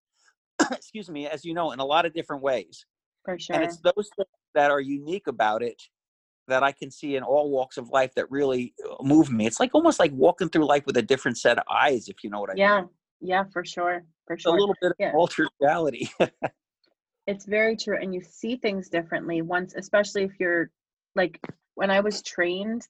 excuse 0.70 1.10
me, 1.10 1.26
as 1.26 1.44
you 1.44 1.52
know, 1.52 1.72
in 1.72 1.80
a 1.80 1.84
lot 1.84 2.06
of 2.06 2.14
different 2.14 2.42
ways. 2.42 2.86
For 3.24 3.38
sure. 3.38 3.56
and 3.56 3.64
it's 3.64 3.78
those 3.78 4.08
things 4.16 4.28
that 4.54 4.70
are 4.70 4.80
unique 4.80 5.26
about 5.26 5.62
it 5.62 5.82
that 6.48 6.62
I 6.62 6.70
can 6.70 6.92
see 6.92 7.16
in 7.16 7.24
all 7.24 7.50
walks 7.50 7.76
of 7.76 7.88
life 7.88 8.12
that 8.14 8.30
really 8.30 8.72
uh, 8.88 9.02
move 9.02 9.32
me. 9.32 9.46
It's 9.46 9.58
like 9.58 9.74
almost 9.74 9.98
like 9.98 10.12
walking 10.12 10.48
through 10.48 10.66
life 10.66 10.86
with 10.86 10.96
a 10.96 11.02
different 11.02 11.38
set 11.38 11.58
of 11.58 11.64
eyes, 11.68 12.08
if 12.08 12.22
you 12.22 12.30
know 12.30 12.40
what 12.40 12.50
I 12.50 12.54
yeah, 12.54 12.80
mean. 12.80 12.88
yeah, 13.20 13.42
yeah, 13.42 13.44
for 13.52 13.64
sure. 13.64 14.04
For 14.28 14.34
It's 14.34 14.46
a 14.46 14.50
little 14.50 14.76
bit 14.80 14.92
of 14.92 14.96
Yeah. 15.00 15.12
altered 15.12 15.48
reality. 15.60 16.08
It's 17.26 17.44
very 17.44 17.76
true. 17.76 17.98
And 18.00 18.14
you 18.14 18.22
see 18.22 18.56
things 18.56 18.88
differently 18.88 19.42
once, 19.42 19.74
especially 19.76 20.22
if 20.22 20.38
you're 20.38 20.70
like 21.16 21.40
when 21.74 21.90
I 21.90 21.98
was 21.98 22.22
trained, 22.22 22.86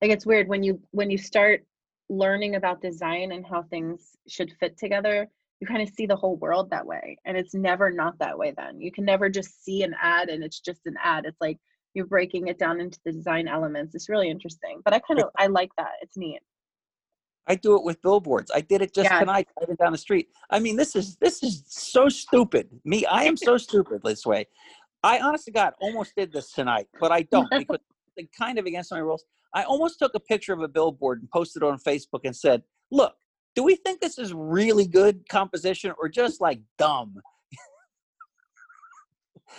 like 0.00 0.10
it's 0.10 0.26
weird 0.26 0.48
when 0.48 0.62
you 0.62 0.80
when 0.90 1.10
you 1.10 1.18
start 1.18 1.64
learning 2.08 2.54
about 2.54 2.80
design 2.80 3.32
and 3.32 3.44
how 3.46 3.62
things 3.64 4.16
should 4.28 4.52
fit 4.58 4.78
together, 4.78 5.28
you 5.60 5.66
kind 5.66 5.82
of 5.82 5.90
see 5.90 6.06
the 6.06 6.16
whole 6.16 6.36
world 6.36 6.70
that 6.70 6.86
way. 6.86 7.16
And 7.26 7.36
it's 7.36 7.54
never 7.54 7.90
not 7.90 8.18
that 8.18 8.38
way 8.38 8.54
then. 8.56 8.80
You 8.80 8.90
can 8.90 9.04
never 9.04 9.28
just 9.28 9.62
see 9.64 9.82
an 9.82 9.94
ad 10.00 10.28
and 10.28 10.42
it's 10.42 10.60
just 10.60 10.80
an 10.86 10.94
ad. 11.02 11.24
It's 11.26 11.40
like 11.40 11.58
you're 11.94 12.06
breaking 12.06 12.48
it 12.48 12.58
down 12.58 12.80
into 12.80 12.98
the 13.04 13.12
design 13.12 13.48
elements. 13.48 13.94
It's 13.94 14.08
really 14.08 14.30
interesting. 14.30 14.80
But 14.84 14.94
I 14.94 15.00
kind 15.00 15.20
of 15.20 15.30
I 15.38 15.48
like 15.48 15.70
that. 15.76 15.92
It's 16.00 16.16
neat. 16.16 16.40
I 17.46 17.54
do 17.54 17.76
it 17.76 17.82
with 17.82 18.00
billboards. 18.02 18.50
I 18.54 18.60
did 18.60 18.82
it 18.82 18.94
just 18.94 19.08
Yes. 19.10 19.20
tonight, 19.20 19.48
driving 19.58 19.76
down 19.76 19.92
the 19.92 19.98
street. 19.98 20.28
I 20.50 20.60
mean, 20.60 20.76
this 20.76 20.94
is 20.94 21.16
this 21.16 21.42
is 21.42 21.64
so 21.66 22.08
stupid. 22.08 22.68
Me, 22.84 23.04
I 23.06 23.24
am 23.24 23.36
so 23.36 23.56
stupid 23.56 24.02
this 24.04 24.24
way. 24.24 24.46
I 25.02 25.18
honestly 25.20 25.52
God 25.52 25.72
almost 25.80 26.14
did 26.16 26.32
this 26.32 26.52
tonight, 26.52 26.88
but 27.00 27.10
I 27.10 27.22
don't 27.22 27.48
because 27.56 27.78
it's 28.16 28.36
kind 28.36 28.58
of 28.58 28.66
against 28.66 28.92
my 28.92 28.98
rules. 28.98 29.24
I 29.54 29.64
almost 29.64 29.98
took 29.98 30.14
a 30.14 30.20
picture 30.20 30.52
of 30.52 30.60
a 30.60 30.68
billboard 30.68 31.20
and 31.20 31.30
posted 31.30 31.62
it 31.62 31.66
on 31.66 31.78
Facebook 31.78 32.20
and 32.24 32.36
said, 32.36 32.62
"Look, 32.90 33.14
do 33.54 33.62
we 33.62 33.76
think 33.76 34.00
this 34.00 34.18
is 34.18 34.32
really 34.32 34.86
good 34.86 35.28
composition 35.28 35.92
or 35.98 36.08
just 36.08 36.40
like 36.40 36.60
dumb?" 36.76 37.14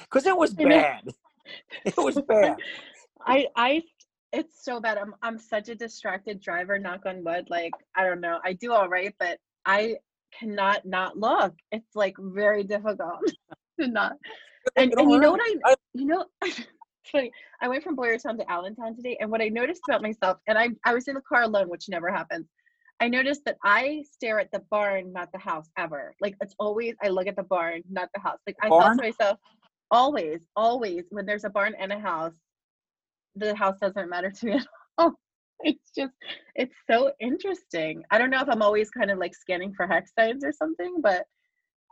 Because 0.04 0.28
it 0.28 0.38
was 0.38 0.54
bad. 0.54 1.10
It 1.84 1.98
was 1.98 2.22
bad. 2.28 2.56
I 3.26 3.48
I 3.56 3.82
it's 4.32 4.64
so 4.64 4.80
bad. 4.80 4.98
I'm 4.98 5.16
I'm 5.22 5.38
such 5.38 5.70
a 5.70 5.76
distracted 5.76 6.42
driver, 6.42 6.78
knock 6.78 7.06
on 7.06 7.24
wood. 7.24 7.48
Like, 7.50 7.74
I 7.96 8.06
don't 8.06 8.22
know. 8.22 8.40
I 8.44 8.54
do 8.54 8.72
all 8.72 8.88
right, 8.88 9.14
but 9.20 9.40
I 9.66 9.98
cannot 10.38 10.86
not 10.86 11.18
look. 11.18 11.54
It's 11.72 11.96
like 11.96 12.16
very 12.20 12.64
difficult 12.64 13.20
to 13.82 13.88
not. 13.88 14.14
And, 14.76 14.94
and 14.98 15.10
you 15.12 15.20
know 15.20 15.32
what 15.32 15.42
I 15.66 15.76
you 15.94 16.06
know 16.06 16.26
funny. 17.12 17.32
I 17.62 17.68
went 17.68 17.84
from 17.84 17.96
Boyertown 17.96 18.38
to 18.38 18.52
Allentown 18.52 18.96
today, 18.96 19.18
and 19.20 19.30
what 19.30 19.42
I 19.42 19.50
noticed 19.50 19.82
about 19.88 20.02
myself, 20.02 20.38
and 20.48 20.58
I 20.58 20.70
I 20.86 20.94
was 20.94 21.08
in 21.08 21.16
the 21.16 21.22
car 21.22 21.44
alone, 21.44 21.70
which 21.70 21.90
never 21.90 22.12
happens. 22.12 22.48
I 23.02 23.08
noticed 23.08 23.46
that 23.46 23.58
I 23.64 24.04
stare 24.12 24.40
at 24.40 24.52
the 24.52 24.62
barn, 24.70 25.14
not 25.14 25.32
the 25.32 25.40
house, 25.40 25.70
ever. 25.78 26.14
Like 26.20 26.36
it's 26.42 26.56
always 26.60 26.96
I 27.02 27.08
look 27.10 27.28
at 27.28 27.36
the 27.36 27.44
barn, 27.44 27.82
not 27.90 28.10
the 28.14 28.20
house. 28.20 28.40
Like 28.46 28.58
I 28.62 28.70
thought 28.70 28.82
Barn? 28.82 28.98
to 28.98 29.04
myself, 29.04 29.40
always, 29.92 30.40
always, 30.56 31.06
when 31.10 31.26
there's 31.26 31.44
a 31.44 31.50
barn 31.50 31.76
and 31.80 31.92
a 31.92 32.00
house, 32.00 32.36
the 33.36 33.56
house 33.56 33.78
doesn't 33.82 34.10
matter 34.10 34.32
to 34.32 34.46
me 34.46 34.54
at 34.54 34.68
all. 34.98 35.14
It's 35.62 35.92
just, 35.96 36.14
it's 36.56 36.76
so 36.90 37.12
interesting. 37.20 38.04
I 38.12 38.18
don't 38.18 38.30
know 38.30 38.42
if 38.42 38.50
I'm 38.50 38.62
always 38.62 38.90
kind 38.90 39.12
of 39.12 39.18
like 39.18 39.36
scanning 39.36 39.74
for 39.74 39.88
hex 39.88 40.12
signs 40.18 40.44
or 40.44 40.54
something, 40.54 41.02
but 41.02 41.26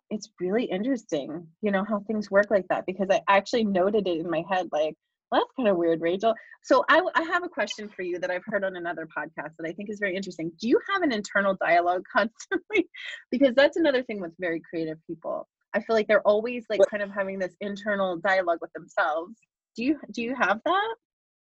it's 0.09 0.29
really 0.39 0.63
interesting, 0.63 1.45
you 1.61 1.71
know, 1.71 1.83
how 1.83 1.99
things 2.07 2.31
work 2.31 2.49
like 2.49 2.65
that 2.69 2.85
because 2.85 3.07
I 3.11 3.21
actually 3.27 3.65
noted 3.65 4.07
it 4.07 4.19
in 4.19 4.29
my 4.29 4.43
head, 4.49 4.69
like, 4.71 4.95
well, 5.31 5.41
that's 5.41 5.53
kind 5.57 5.67
of 5.67 5.77
weird, 5.77 6.01
Rachel. 6.01 6.33
So 6.63 6.83
I, 6.89 7.01
I 7.15 7.23
have 7.23 7.43
a 7.43 7.49
question 7.49 7.89
for 7.89 8.01
you 8.01 8.19
that 8.19 8.31
I've 8.31 8.45
heard 8.45 8.63
on 8.63 8.75
another 8.75 9.07
podcast 9.07 9.51
that 9.57 9.67
I 9.67 9.73
think 9.73 9.89
is 9.89 9.99
very 9.99 10.15
interesting. 10.15 10.51
Do 10.59 10.67
you 10.67 10.79
have 10.93 11.01
an 11.01 11.11
internal 11.11 11.57
dialogue 11.59 12.03
constantly? 12.11 12.89
because 13.31 13.53
that's 13.55 13.77
another 13.77 14.03
thing 14.03 14.21
with 14.21 14.31
very 14.39 14.61
creative 14.69 14.97
people. 15.05 15.47
I 15.73 15.81
feel 15.81 15.95
like 15.95 16.07
they're 16.07 16.27
always 16.27 16.65
like 16.69 16.79
kind 16.89 17.03
of 17.03 17.11
having 17.11 17.39
this 17.39 17.55
internal 17.61 18.17
dialogue 18.17 18.59
with 18.61 18.71
themselves. 18.73 19.35
Do 19.75 19.83
you 19.83 19.99
do 20.11 20.23
you 20.23 20.33
have 20.33 20.59
that? 20.65 20.95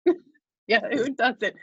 yeah, 0.67 0.81
who 0.91 1.15
doesn't? 1.15 1.55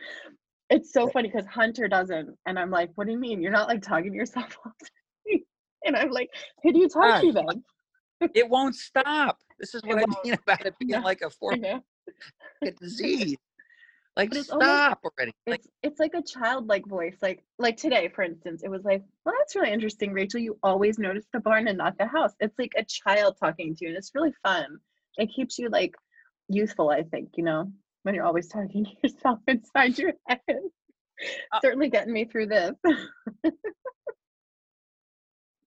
It's 0.70 0.92
so 0.92 1.08
funny 1.08 1.30
because 1.30 1.46
Hunter 1.46 1.88
doesn't, 1.88 2.36
and 2.46 2.58
I'm 2.58 2.70
like, 2.70 2.90
what 2.94 3.06
do 3.06 3.12
you 3.12 3.18
mean? 3.18 3.40
You're 3.40 3.52
not 3.52 3.68
like 3.68 3.82
talking 3.82 4.12
to 4.12 4.16
yourself 4.16 4.56
all 4.64 4.72
the 4.80 4.86
time. 4.86 5.40
And 5.84 5.96
I'm 5.96 6.10
like, 6.10 6.28
who 6.62 6.72
do 6.72 6.80
you 6.80 6.88
talk 6.88 7.22
to 7.22 7.32
then? 7.32 7.62
It 8.34 8.48
won't 8.48 8.74
stop. 8.74 9.38
This 9.60 9.74
is 9.74 9.82
what 9.84 9.98
I 9.98 10.04
mean 10.24 10.34
about 10.34 10.66
it 10.66 10.74
being 10.78 10.90
No, 10.90 11.00
like 11.00 11.20
a 11.22 11.30
four 11.30 11.54
know. 12.62 12.70
disease. 12.80 13.36
Like, 14.16 14.34
it's 14.34 14.50
almost- 14.50 14.66
stop 14.68 15.00
already. 15.04 15.32
Like, 15.46 15.60
It's 15.60 15.68
it's 15.82 16.00
like 16.00 16.14
a 16.14 16.22
childlike 16.22 16.86
voice. 16.86 17.16
Like 17.22 17.44
like 17.58 17.76
today, 17.76 18.08
for 18.08 18.22
instance, 18.24 18.62
it 18.64 18.68
was 18.68 18.84
like, 18.84 19.02
well, 19.24 19.34
that's 19.38 19.54
really 19.54 19.70
interesting, 19.72 20.12
Rachel. 20.12 20.40
You 20.40 20.58
always 20.62 20.98
notice 20.98 21.26
the 21.32 21.38
barn 21.40 21.68
and 21.68 21.78
not 21.78 21.96
the 21.98 22.06
house. 22.06 22.32
It's 22.40 22.58
like 22.58 22.72
a 22.76 22.84
child 22.84 23.36
talking 23.40 23.76
to 23.76 23.84
you, 23.84 23.88
and 23.90 23.96
it's 23.96 24.10
really 24.14 24.32
fun. 24.42 24.78
It 25.18 25.30
keeps 25.34 25.58
you 25.58 25.68
like 25.68 25.94
youthful, 26.48 26.90
I 26.90 27.02
think, 27.02 27.30
you 27.36 27.44
know, 27.44 27.70
when 28.02 28.14
you're 28.14 28.24
always 28.24 28.48
talking 28.48 28.84
to 28.86 28.90
yourself 29.08 29.38
inside 29.46 29.98
your 29.98 30.12
head. 30.26 30.40
Uh, 31.52 31.60
Certainly 31.62 31.90
getting 31.90 32.12
me 32.12 32.24
through 32.24 32.46
this. 32.46 32.72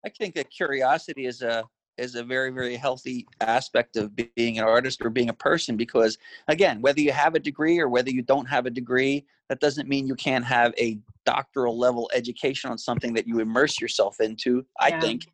I 0.06 0.10
think 0.18 0.36
that 0.36 0.50
curiosity 0.50 1.26
is 1.26 1.42
a 1.42 1.64
is 2.02 2.16
a 2.16 2.24
very 2.24 2.50
very 2.50 2.76
healthy 2.76 3.28
aspect 3.40 3.96
of 3.96 4.16
being 4.16 4.58
an 4.58 4.64
artist 4.64 5.02
or 5.04 5.10
being 5.10 5.30
a 5.30 5.34
person 5.34 5.78
because 5.78 6.18
again, 6.48 6.82
whether 6.82 7.00
you 7.00 7.12
have 7.12 7.36
a 7.36 7.40
degree 7.40 7.80
or 7.80 7.88
whether 7.88 8.10
you 8.10 8.22
don't 8.22 8.48
have 8.48 8.66
a 8.66 8.70
degree, 8.70 9.26
that 9.50 9.60
doesn't 9.60 9.88
mean 9.88 10.08
you 10.08 10.16
can't 10.16 10.46
have 10.46 10.74
a 10.78 11.00
doctoral 11.26 11.78
level 11.78 12.10
education 12.14 12.72
on 12.72 12.78
something 12.78 13.14
that 13.14 13.28
you 13.28 13.40
immerse 13.40 13.80
yourself 13.80 14.20
into. 14.20 14.66
I 14.80 14.90
Yeah. 14.90 15.00
think 15.02 15.28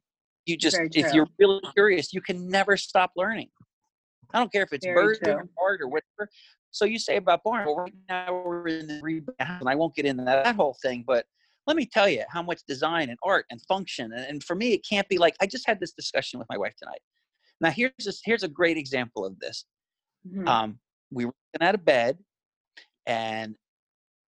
you 0.46 0.58
just 0.58 0.78
if 0.94 1.14
you're 1.14 1.28
really 1.40 1.62
curious, 1.74 2.14
you 2.14 2.22
can 2.22 2.48
never 2.50 2.78
stop 2.78 3.12
learning. 3.16 3.50
I 4.34 4.40
don't 4.40 4.52
care 4.52 4.64
if 4.64 4.74
it's 4.74 4.86
Very 4.86 4.96
birds 4.96 5.20
or 5.24 5.48
art 5.62 5.82
or 5.82 5.88
whatever. 5.88 6.30
So 6.72 6.86
you 6.86 7.00
say 7.00 7.16
about 7.16 7.44
barn. 7.44 7.66
Well, 7.66 7.78
right 7.78 7.94
now 8.10 8.44
we're 8.46 8.68
in 8.68 8.88
the 8.88 9.00
rebound, 9.02 9.38
and 9.40 9.70
I 9.70 9.76
won't 9.76 9.96
get 9.96 10.06
into 10.06 10.26
that 10.26 10.56
whole 10.56 10.76
thing. 10.82 11.04
But 11.08 11.26
let 11.68 11.76
me 11.78 11.86
tell 11.86 12.08
you 12.10 12.24
how 12.30 12.42
much 12.42 12.62
design 12.68 13.10
and 13.10 13.20
art 13.24 13.46
and 13.52 13.62
function, 13.68 14.12
and, 14.14 14.26
and 14.26 14.44
for 14.44 14.56
me, 14.56 14.72
it 14.74 14.86
can't 14.90 15.08
be 15.10 15.18
like 15.18 15.36
I 15.42 15.46
just 15.46 15.68
had 15.68 15.80
this 15.80 15.92
discussion 15.92 16.40
with 16.40 16.48
my 16.50 16.58
wife 16.58 16.74
tonight. 16.82 17.02
Now 17.62 17.72
here's 17.72 17.92
this, 18.04 18.22
here's 18.24 18.44
a 18.44 18.48
great 18.48 18.78
example 18.78 19.26
of 19.26 19.38
this. 19.40 19.66
Mhm. 20.28 20.48
Um, 20.48 20.80
we 21.12 21.26
were 21.26 21.34
looking 21.54 21.68
at 21.68 21.76
a 21.76 21.80
bed, 21.80 22.18
and 23.06 23.56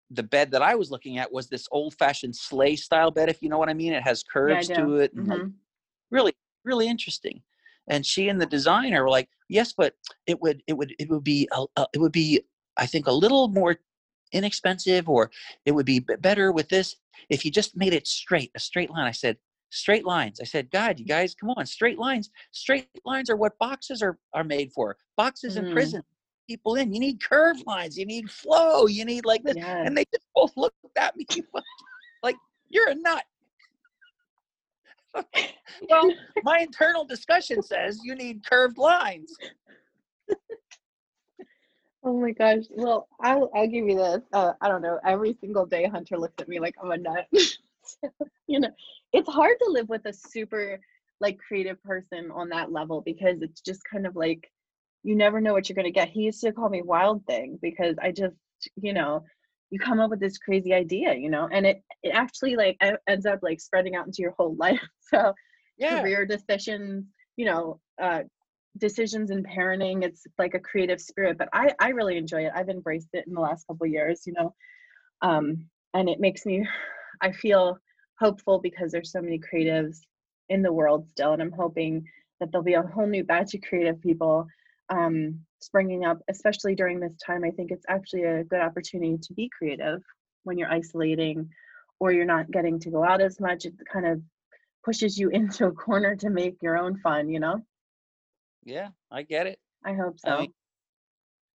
the 0.10 0.23
bed 0.23 0.52
that 0.52 0.62
I 0.62 0.76
was 0.76 0.89
looking 0.89 1.17
at 1.17 1.32
was 1.32 1.47
this 1.50 1.67
old-fashioned 1.71 2.36
sleigh 2.36 2.76
style 2.78 3.12
bed, 3.12 3.30
if 3.30 3.41
you 3.41 3.50
know 3.50 3.58
what 3.58 3.69
I 3.69 3.73
mean. 3.73 3.93
It 3.93 4.04
has 4.04 4.23
curves 4.23 4.67
do. 4.67 4.76
to 4.76 4.95
it, 4.97 5.13
and 5.13 5.28
like 5.28 5.41
really 6.12 6.34
really 6.63 6.88
interesting 6.88 7.41
and 7.89 8.06
she 8.06 8.28
and 8.30 8.41
the 8.41 8.45
designer 8.45 9.04
were 9.04 9.10
like 9.10 9.30
yes 9.50 9.73
but 9.78 9.93
it 10.26 10.41
would 10.41 10.62
it 10.67 10.73
would 10.73 10.93
it 11.00 11.10
would 11.10 11.23
be 11.23 11.47
a, 11.54 11.65
a- 11.78 11.88
it 11.93 12.00
would 12.00 12.12
be 12.12 12.41
i 12.78 12.86
think 12.86 13.08
a 13.08 13.12
little 13.12 13.47
more 13.47 13.78
inexpensive 14.32 15.08
or 15.10 15.32
it 15.66 15.72
would 15.72 15.86
be 15.86 16.00
better 16.00 16.52
with 16.52 16.70
this. 16.70 16.96
If 17.30 17.46
you 17.46 17.52
just 17.52 17.76
made 17.76 17.94
it 17.94 18.08
straight 18.08 18.52
a 18.56 18.60
straight 18.60 18.90
line 18.92 19.08
i 19.08 19.12
said 19.12 19.38
straight 19.70 20.06
lines. 20.06 20.40
I 20.40 20.46
said 20.46 20.72
god 20.72 21.00
you 21.00 21.06
guys 21.06 21.36
come 21.36 21.50
on 21.52 21.66
straight 21.66 22.00
lines. 22.00 22.30
Straight 22.52 22.88
lines 23.06 23.30
are 23.30 23.36
what 23.36 23.58
boxes 23.60 24.02
are 24.02 24.18
are 24.34 24.44
made 24.44 24.72
for. 24.74 24.98
Boxes 25.18 25.58
in 25.58 25.66
Mhm. 25.66 25.74
prison 25.74 26.04
people 26.48 26.76
in. 26.76 26.94
You 26.94 27.00
need 27.02 27.22
curved 27.22 27.63
lines. 27.68 27.98
You 27.98 28.06
need 28.06 28.32
flow. 28.32 28.88
You 28.88 29.04
need 29.04 29.26
like 29.26 29.44
this. 29.44 29.56
Yes. 29.58 29.84
and 29.86 29.98
they 29.98 30.06
just 30.13 30.26
both 30.34 30.56
looked 30.56 30.76
at 30.98 31.16
me 31.18 31.26
like 32.24 32.38
you're 32.70 32.90
a 32.90 32.96
nut. 32.96 33.24
Well, 35.90 36.12
my 36.44 36.60
internal 36.60 37.06
discussion 37.06 37.62
says 37.62 38.00
you 38.04 38.16
need 38.16 38.46
curved 38.46 38.78
lines. 38.78 39.36
Oh 42.08 42.20
my 42.20 42.32
gosh. 42.32 42.65
Well, 42.72 43.10
I'll 43.22 43.52
I'll 43.54 43.67
give 43.67 43.86
you 43.88 43.98
this. 43.98 44.22
Uh, 44.34 44.54
I 44.62 44.70
don't 44.70 44.82
know. 44.82 45.00
Every 45.06 45.34
single 45.41 45.65
day, 45.65 45.88
Hunter 45.88 46.17
looks 46.17 46.41
at 46.41 46.48
me 46.48 46.60
like 46.60 46.76
I'm 46.82 46.91
a 46.91 46.98
nut. 46.98 47.28
So, 47.84 48.10
you 48.48 48.62
know, 48.62 48.70
it's 49.13 49.30
hard 49.30 49.58
to 49.62 49.72
live 49.72 49.89
with 49.89 50.06
a 50.06 50.13
super 50.13 50.80
like 51.20 51.38
creative 51.39 51.84
person 51.84 52.32
on 52.32 52.50
that 52.50 52.72
level 52.72 53.02
because 53.02 53.41
it's 53.41 53.62
just 53.62 53.82
kind 53.91 54.08
of 54.08 54.15
like 54.15 54.52
you 55.04 55.15
never 55.15 55.41
know 55.41 55.54
what 55.54 55.70
you're 55.70 55.76
gonna 55.76 55.91
get. 55.91 56.10
He 56.10 56.22
used 56.24 56.41
to 56.41 56.54
call 56.54 56.70
me 56.70 56.82
Wild 56.82 57.26
Thing 57.28 57.60
because 57.62 57.96
I 58.02 58.12
just, 58.12 58.38
you 58.82 58.93
know, 58.93 59.26
you 59.70 59.80
come 59.80 60.00
up 60.00 60.10
with 60.10 60.20
this 60.22 60.38
crazy 60.38 60.74
idea, 60.74 61.13
you 61.15 61.30
know, 61.30 61.50
and 61.52 61.65
it 61.65 61.84
it 62.04 62.12
actually 62.12 62.56
like 62.56 62.78
ends 63.08 63.26
up 63.26 63.39
like 63.43 63.62
spreading 63.62 63.96
out 63.96 64.08
into 64.08 64.22
your 64.22 64.36
whole 64.38 64.56
life. 64.60 64.82
So 65.02 65.34
Yeah. 65.78 66.00
career 66.00 66.26
decisions, 66.26 67.06
you 67.38 67.46
know, 67.48 67.82
uh, 68.02 68.24
decisions 68.78 69.32
in 69.32 69.44
parenting. 69.44 70.04
It's 70.04 70.26
like 70.38 70.54
a 70.54 70.60
creative 70.60 71.02
spirit, 71.02 71.38
but 71.38 71.50
I, 71.54 71.74
I 71.80 71.90
really 71.90 72.18
enjoy 72.18 72.46
it. 72.46 72.52
I've 72.56 72.70
embraced 72.70 73.10
it 73.13 73.26
in 73.28 73.34
the 73.34 73.42
last 73.42 73.66
couple 73.68 73.86
years, 73.86 74.24
you 74.26 74.34
know, 74.34 74.54
um, 75.22 75.66
and 75.94 76.10
it 76.10 76.20
makes 76.20 76.46
me, 76.46 76.68
I 77.22 77.32
feel 77.32 77.78
hopeful 78.20 78.60
because 78.60 78.92
there's 78.92 79.12
so 79.12 79.22
many 79.22 79.40
creatives 79.40 80.00
in 80.50 80.62
the 80.62 80.74
world 80.74 81.08
still, 81.10 81.34
and 81.34 81.42
I'm 81.42 81.52
hoping 81.52 82.06
that 82.40 82.52
there'll 82.52 82.63
be 82.63 82.74
a 82.74 82.82
whole 82.82 83.08
new 83.08 83.24
batch 83.24 83.54
of 83.54 83.62
creative 83.62 84.02
people 84.02 84.48
um, 84.90 85.40
springing 85.60 86.06
up, 86.06 86.20
especially 86.30 86.76
during 86.76 87.00
this 87.00 87.16
time. 87.26 87.44
I 87.44 87.52
think 87.52 87.72
it's 87.72 87.86
actually 87.90 88.24
a 88.24 88.44
good 88.44 88.62
opportunity 88.62 89.18
to 89.18 89.34
be 89.34 89.50
creative 89.58 90.02
when 90.44 90.58
you're 90.58 90.72
isolating 90.72 91.50
or 92.00 92.12
you're 92.12 92.26
not 92.26 92.52
getting 92.52 92.80
to 92.80 92.92
go 92.92 93.04
out 93.04 93.22
as 93.22 93.40
much. 93.40 93.66
It 93.66 93.74
kind 93.92 94.06
of 94.06 94.22
pushes 94.86 95.18
you 95.18 95.30
into 95.34 95.66
a 95.66 95.72
corner 95.72 96.16
to 96.18 96.30
make 96.30 96.58
your 96.62 96.78
own 96.78 97.00
fun, 97.00 97.30
you 97.30 97.40
know? 97.40 97.62
Yeah, 98.68 98.90
I 99.10 99.24
get 99.24 99.48
it. 99.48 99.60
I 99.86 99.94
hope 99.94 100.18
I 100.26 100.30
so. 100.30 100.38
mean, 100.42 100.54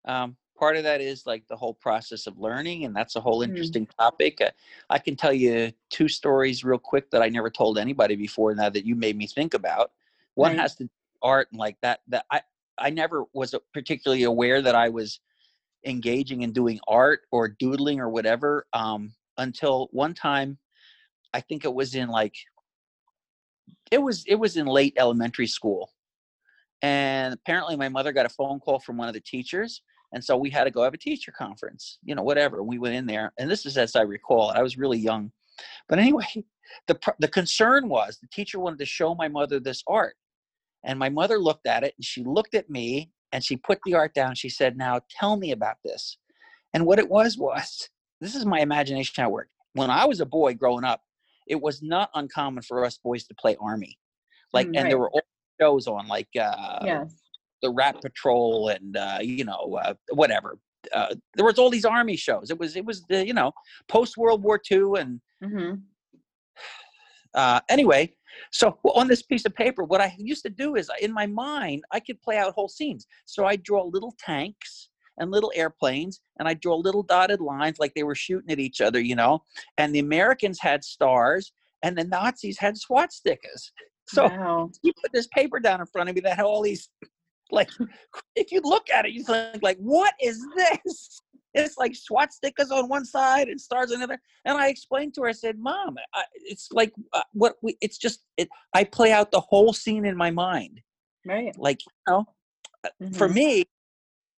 Um, 0.04 0.36
part 0.58 0.76
of 0.76 0.82
that 0.84 1.00
is 1.00 1.26
like 1.26 1.46
the 1.48 1.56
whole 1.56 1.72
process 1.72 2.26
of 2.26 2.38
learning, 2.38 2.84
and 2.84 2.94
that's 2.94 3.16
a 3.16 3.20
whole 3.20 3.40
Mm. 3.40 3.44
interesting 3.44 3.86
topic. 3.98 4.42
Uh, 4.42 4.50
I 4.90 4.98
can 4.98 5.16
tell 5.16 5.32
you 5.32 5.72
two 5.88 6.08
stories 6.08 6.64
real 6.64 6.78
quick 6.78 7.10
that 7.10 7.22
I 7.22 7.30
never 7.30 7.48
told 7.48 7.78
anybody 7.78 8.14
before. 8.14 8.54
Now 8.54 8.68
that 8.68 8.84
you 8.84 8.94
made 8.94 9.16
me 9.16 9.26
think 9.26 9.54
about, 9.54 9.92
one 10.34 10.52
Right. 10.52 10.60
has 10.60 10.76
to 10.76 10.90
art 11.22 11.48
and 11.50 11.58
like 11.58 11.80
that. 11.80 12.02
That 12.08 12.26
I 12.30 12.42
I 12.76 12.90
never 12.90 13.24
was 13.32 13.54
particularly 13.72 14.24
aware 14.24 14.60
that 14.60 14.74
I 14.74 14.90
was 14.90 15.20
engaging 15.86 16.42
in 16.42 16.52
doing 16.52 16.78
art 16.86 17.22
or 17.30 17.48
doodling 17.48 18.00
or 18.00 18.10
whatever 18.10 18.66
um, 18.74 19.14
until 19.38 19.88
one 19.92 20.12
time. 20.12 20.58
I 21.32 21.40
think 21.40 21.64
it 21.64 21.72
was 21.72 21.94
in 21.94 22.10
like 22.10 22.36
it 23.90 23.98
was 24.02 24.24
it 24.26 24.34
was 24.34 24.58
in 24.58 24.66
late 24.66 24.92
elementary 24.98 25.46
school 25.46 25.90
and 26.82 27.34
apparently 27.34 27.76
my 27.76 27.88
mother 27.88 28.12
got 28.12 28.26
a 28.26 28.30
phone 28.30 28.60
call 28.60 28.78
from 28.80 28.96
one 28.96 29.08
of 29.08 29.14
the 29.14 29.20
teachers 29.20 29.82
and 30.12 30.24
so 30.24 30.36
we 30.36 30.50
had 30.50 30.64
to 30.64 30.70
go 30.70 30.82
have 30.82 30.94
a 30.94 30.98
teacher 30.98 31.32
conference 31.32 31.98
you 32.04 32.14
know 32.14 32.22
whatever 32.22 32.62
we 32.62 32.78
went 32.78 32.94
in 32.94 33.06
there 33.06 33.32
and 33.38 33.50
this 33.50 33.66
is 33.66 33.76
as 33.78 33.96
i 33.96 34.02
recall 34.02 34.50
i 34.50 34.62
was 34.62 34.78
really 34.78 34.98
young 34.98 35.30
But 35.88 35.98
anyway, 35.98 36.26
the 36.86 36.98
the 37.18 37.28
concern 37.28 37.88
was 37.88 38.18
the 38.20 38.28
teacher 38.32 38.60
wanted 38.60 38.78
to 38.80 38.86
show 38.86 39.14
my 39.14 39.28
mother 39.28 39.60
this 39.60 39.82
art, 39.86 40.16
and 40.84 40.98
my 40.98 41.08
mother 41.08 41.38
looked 41.38 41.66
at 41.66 41.84
it 41.84 41.94
and 41.98 42.04
she 42.04 42.24
looked 42.24 42.54
at 42.54 42.70
me 42.70 43.10
and 43.32 43.44
she 43.44 43.56
put 43.56 43.80
the 43.84 43.94
art 43.94 44.14
down. 44.14 44.34
She 44.34 44.48
said, 44.48 44.76
"Now 44.76 45.00
tell 45.10 45.36
me 45.36 45.52
about 45.52 45.78
this." 45.84 46.18
And 46.74 46.86
what 46.86 46.98
it 46.98 47.08
was 47.08 47.38
was 47.38 47.88
this 48.20 48.34
is 48.34 48.46
my 48.46 48.60
imagination 48.60 49.22
how 49.22 49.30
work. 49.30 49.48
When 49.74 49.90
I 49.90 50.04
was 50.06 50.20
a 50.20 50.26
boy 50.26 50.54
growing 50.54 50.84
up, 50.84 51.02
it 51.46 51.60
was 51.60 51.82
not 51.82 52.10
uncommon 52.14 52.62
for 52.62 52.84
us 52.84 52.98
boys 52.98 53.26
to 53.28 53.34
play 53.34 53.56
army, 53.60 53.98
like, 54.52 54.66
Mm, 54.68 54.76
and 54.76 54.84
right. 54.84 54.90
there 54.90 54.98
were 54.98 55.10
all 55.10 55.27
shows 55.60 55.86
on, 55.86 56.06
like 56.08 56.28
uh, 56.40 56.80
yes. 56.84 57.14
the 57.62 57.70
Rat 57.70 58.00
Patrol 58.00 58.68
and 58.68 58.96
uh, 58.96 59.18
you 59.20 59.44
know 59.44 59.78
uh, 59.82 59.94
whatever. 60.12 60.58
Uh, 60.92 61.14
there 61.34 61.44
was 61.44 61.58
all 61.58 61.70
these 61.70 61.84
army 61.84 62.16
shows. 62.16 62.50
It 62.50 62.58
was 62.58 62.76
it 62.76 62.84
was 62.84 63.04
the 63.08 63.26
you 63.26 63.34
know 63.34 63.52
post 63.88 64.16
World 64.16 64.42
War 64.42 64.60
II 64.70 64.92
and 64.98 65.20
hmm 65.42 65.74
uh, 67.34 67.60
anyway. 67.68 68.14
So 68.52 68.78
on 68.84 69.08
this 69.08 69.22
piece 69.22 69.44
of 69.46 69.54
paper, 69.54 69.82
what 69.84 70.00
I 70.00 70.14
used 70.16 70.44
to 70.44 70.50
do 70.50 70.76
is 70.76 70.90
in 71.00 71.12
my 71.12 71.26
mind 71.26 71.82
I 71.90 72.00
could 72.00 72.20
play 72.22 72.38
out 72.38 72.54
whole 72.54 72.68
scenes. 72.68 73.06
So 73.24 73.46
I 73.46 73.56
draw 73.56 73.82
little 73.84 74.14
tanks 74.18 74.90
and 75.18 75.30
little 75.30 75.52
airplanes, 75.54 76.20
and 76.38 76.48
I 76.48 76.54
draw 76.54 76.76
little 76.76 77.02
dotted 77.02 77.40
lines 77.40 77.78
like 77.78 77.92
they 77.94 78.04
were 78.04 78.14
shooting 78.14 78.50
at 78.50 78.60
each 78.60 78.80
other, 78.80 79.00
you 79.00 79.16
know. 79.16 79.42
And 79.76 79.94
the 79.94 79.98
Americans 79.98 80.60
had 80.60 80.84
stars, 80.84 81.52
and 81.82 81.96
the 81.96 82.04
Nazis 82.04 82.58
had 82.58 82.76
swastikas. 82.76 83.70
So 84.08 84.26
wow. 84.28 84.70
you 84.82 84.92
put 85.00 85.12
this 85.12 85.26
paper 85.28 85.60
down 85.60 85.80
in 85.80 85.86
front 85.86 86.08
of 86.08 86.14
me 86.14 86.20
that 86.22 86.36
had 86.36 86.44
all 86.46 86.62
these 86.62 86.88
like 87.50 87.70
if 88.36 88.52
you 88.52 88.60
look 88.62 88.90
at 88.90 89.06
it 89.06 89.12
you 89.12 89.22
think 89.24 89.62
like 89.62 89.78
what 89.78 90.14
is 90.22 90.44
this 90.56 91.20
it's 91.54 91.78
like 91.78 91.92
swastikas 91.92 92.70
on 92.70 92.88
one 92.88 93.04
side 93.04 93.48
and 93.48 93.60
stars 93.60 93.90
on 93.90 93.98
the 93.98 94.04
other 94.04 94.20
and 94.44 94.58
i 94.58 94.68
explained 94.68 95.14
to 95.14 95.22
her 95.22 95.28
i 95.28 95.32
said 95.32 95.58
mom 95.58 95.96
I, 96.14 96.24
it's 96.34 96.68
like 96.72 96.92
uh, 97.12 97.22
what 97.32 97.56
we 97.62 97.76
it's 97.80 97.98
just 97.98 98.24
it 98.36 98.48
i 98.74 98.84
play 98.84 99.12
out 99.12 99.30
the 99.30 99.40
whole 99.40 99.72
scene 99.72 100.04
in 100.04 100.16
my 100.16 100.30
mind 100.30 100.80
Right. 101.24 101.54
like 101.58 101.80
you 101.84 101.92
know 102.12 102.26
for 103.14 103.28
Mhm. 103.28 103.34
me 103.34 103.64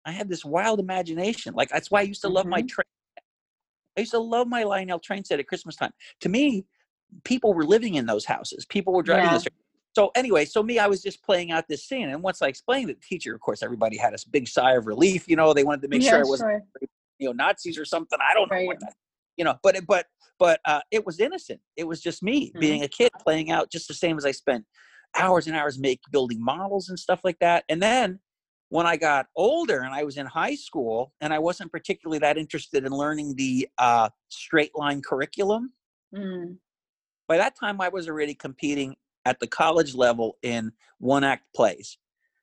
i 0.05 0.11
had 0.11 0.29
this 0.29 0.43
wild 0.43 0.79
imagination 0.79 1.53
like 1.53 1.69
that's 1.69 1.91
why 1.91 1.99
i 1.99 2.03
used 2.03 2.21
to 2.21 2.29
love 2.29 2.45
my 2.45 2.61
Mhm. 2.61 2.69
train 2.69 2.85
i 3.97 4.01
used 4.01 4.11
to 4.11 4.19
love 4.19 4.47
my 4.47 4.63
lionel 4.63 4.99
train 4.99 5.23
set 5.23 5.39
at 5.39 5.47
christmas 5.47 5.75
time 5.75 5.91
to 6.21 6.29
me 6.29 6.65
people 7.25 7.53
were 7.53 7.65
living 7.65 7.95
in 7.95 8.05
those 8.05 8.25
houses 8.25 8.65
people 8.65 8.93
were 8.93 9.03
driving 9.03 9.25
Yeah. 9.25 9.33
those 9.33 9.47
so 9.93 10.11
anyway, 10.15 10.45
so 10.45 10.63
me, 10.63 10.79
I 10.79 10.87
was 10.87 11.01
just 11.01 11.21
playing 11.23 11.51
out 11.51 11.67
this 11.67 11.85
scene, 11.85 12.09
and 12.09 12.21
once 12.23 12.41
I 12.41 12.47
explained 12.47 12.89
it 12.89 12.93
to 12.93 12.99
the 12.99 13.05
teacher, 13.15 13.35
of 13.35 13.41
course, 13.41 13.61
everybody 13.61 13.97
had 13.97 14.13
a 14.13 14.17
big 14.31 14.47
sigh 14.47 14.73
of 14.73 14.87
relief. 14.87 15.27
You 15.27 15.35
know, 15.35 15.53
they 15.53 15.63
wanted 15.63 15.81
to 15.83 15.87
make 15.89 16.01
yeah, 16.03 16.11
sure 16.11 16.21
it 16.21 16.27
wasn't 16.27 16.51
sure. 16.51 16.89
you 17.19 17.27
know 17.27 17.33
Nazis 17.33 17.77
or 17.77 17.85
something. 17.85 18.17
I 18.21 18.33
don't 18.33 18.49
know 18.51 18.63
what 18.63 18.79
that, 18.79 18.93
you 19.37 19.43
know, 19.43 19.55
but 19.63 19.75
it, 19.75 19.85
but 19.87 20.05
but 20.39 20.59
uh, 20.65 20.81
it 20.91 21.05
was 21.05 21.19
innocent. 21.19 21.59
It 21.75 21.87
was 21.87 22.01
just 22.01 22.23
me 22.23 22.51
Mhm. 22.55 22.59
being 22.59 22.83
a 22.83 22.87
kid 22.87 23.11
playing 23.19 23.51
out 23.51 23.71
just 23.71 23.87
the 23.87 23.93
same 23.93 24.17
as 24.17 24.25
I 24.25 24.31
spent 24.31 24.65
hours 25.17 25.45
and 25.47 25.55
hours 25.55 25.77
make 25.77 25.99
building 26.11 26.41
models 26.43 26.89
and 26.89 26.97
stuff 26.97 27.21
like 27.23 27.37
that. 27.39 27.65
And 27.69 27.81
then 27.81 28.19
when 28.69 28.85
I 28.87 28.95
got 28.95 29.27
older 29.35 29.81
and 29.81 29.93
I 29.93 30.03
was 30.05 30.15
in 30.15 30.25
high 30.25 30.55
school 30.55 31.13
and 31.19 31.33
I 31.33 31.39
wasn't 31.39 31.71
particularly 31.71 32.19
that 32.19 32.37
interested 32.37 32.85
in 32.85 32.91
learning 32.93 33.35
the 33.35 33.67
uh, 33.77 34.09
straight 34.29 34.71
line 34.75 35.01
curriculum, 35.01 35.73
Mm. 36.15 36.57
by 37.27 37.37
that 37.37 37.55
time 37.57 37.79
I 37.79 37.89
was 37.89 38.07
already 38.09 38.33
competing 38.33 38.95
at 39.25 39.39
the 39.39 39.47
college 39.47 39.93
level 39.93 40.37
in 40.41 40.71
one 40.99 41.23
act 41.23 41.43
plays. 41.55 41.97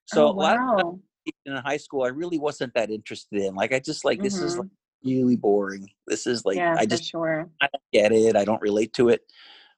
So 0.07 0.27
oh, 0.27 0.31
a 0.31 0.33
lot 0.33 0.59
of 0.81 1.01
in 1.45 1.57
high 1.57 1.77
school 1.77 2.05
I 2.05 2.09
really 2.09 2.38
wasn't 2.38 2.73
that 2.75 2.91
interested 2.91 3.41
in. 3.41 3.55
Like 3.55 3.73
I 3.73 3.81
just 3.81 4.05
like 4.05 4.23
this 4.23 4.35
is 4.35 4.55
Mhm. 4.55 4.59
like 4.61 4.69
really 5.05 5.37
boring. 5.37 5.91
This 6.07 6.27
is 6.27 6.45
like 6.45 6.57
yeah, 6.57 6.75
I 6.79 6.87
just 6.87 7.05
sure. 7.05 7.51
I 7.61 7.69
don't 7.73 7.83
get 7.93 8.12
it. 8.12 8.37
I 8.37 8.45
don't 8.45 8.62
relate 8.62 8.93
to 8.95 9.09
it. 9.11 9.23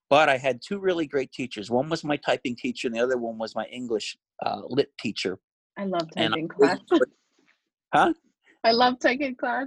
But 0.09 0.29
I 0.29 0.39
had 0.39 0.61
two 0.61 0.79
really 0.79 1.07
great 1.07 1.31
teachers. 1.33 1.71
One 1.71 1.89
was 1.89 2.03
my 2.03 2.17
typing 2.17 2.57
teacher, 2.57 2.89
and 2.89 2.97
the 2.97 3.01
other 3.01 3.17
one 3.17 3.39
was 3.39 3.55
my 3.55 3.65
English 3.67 4.17
uh, 4.45 4.63
lit 4.69 4.91
teacher. 4.99 5.39
I 5.79 5.85
love 5.85 6.09
And 6.17 6.35
I 6.35 6.37
typing 6.37 6.49
class. 6.49 6.79
Huh? 7.93 8.13
I 8.63 8.71
love 8.71 9.01
typing 9.01 9.35
class. 9.35 9.67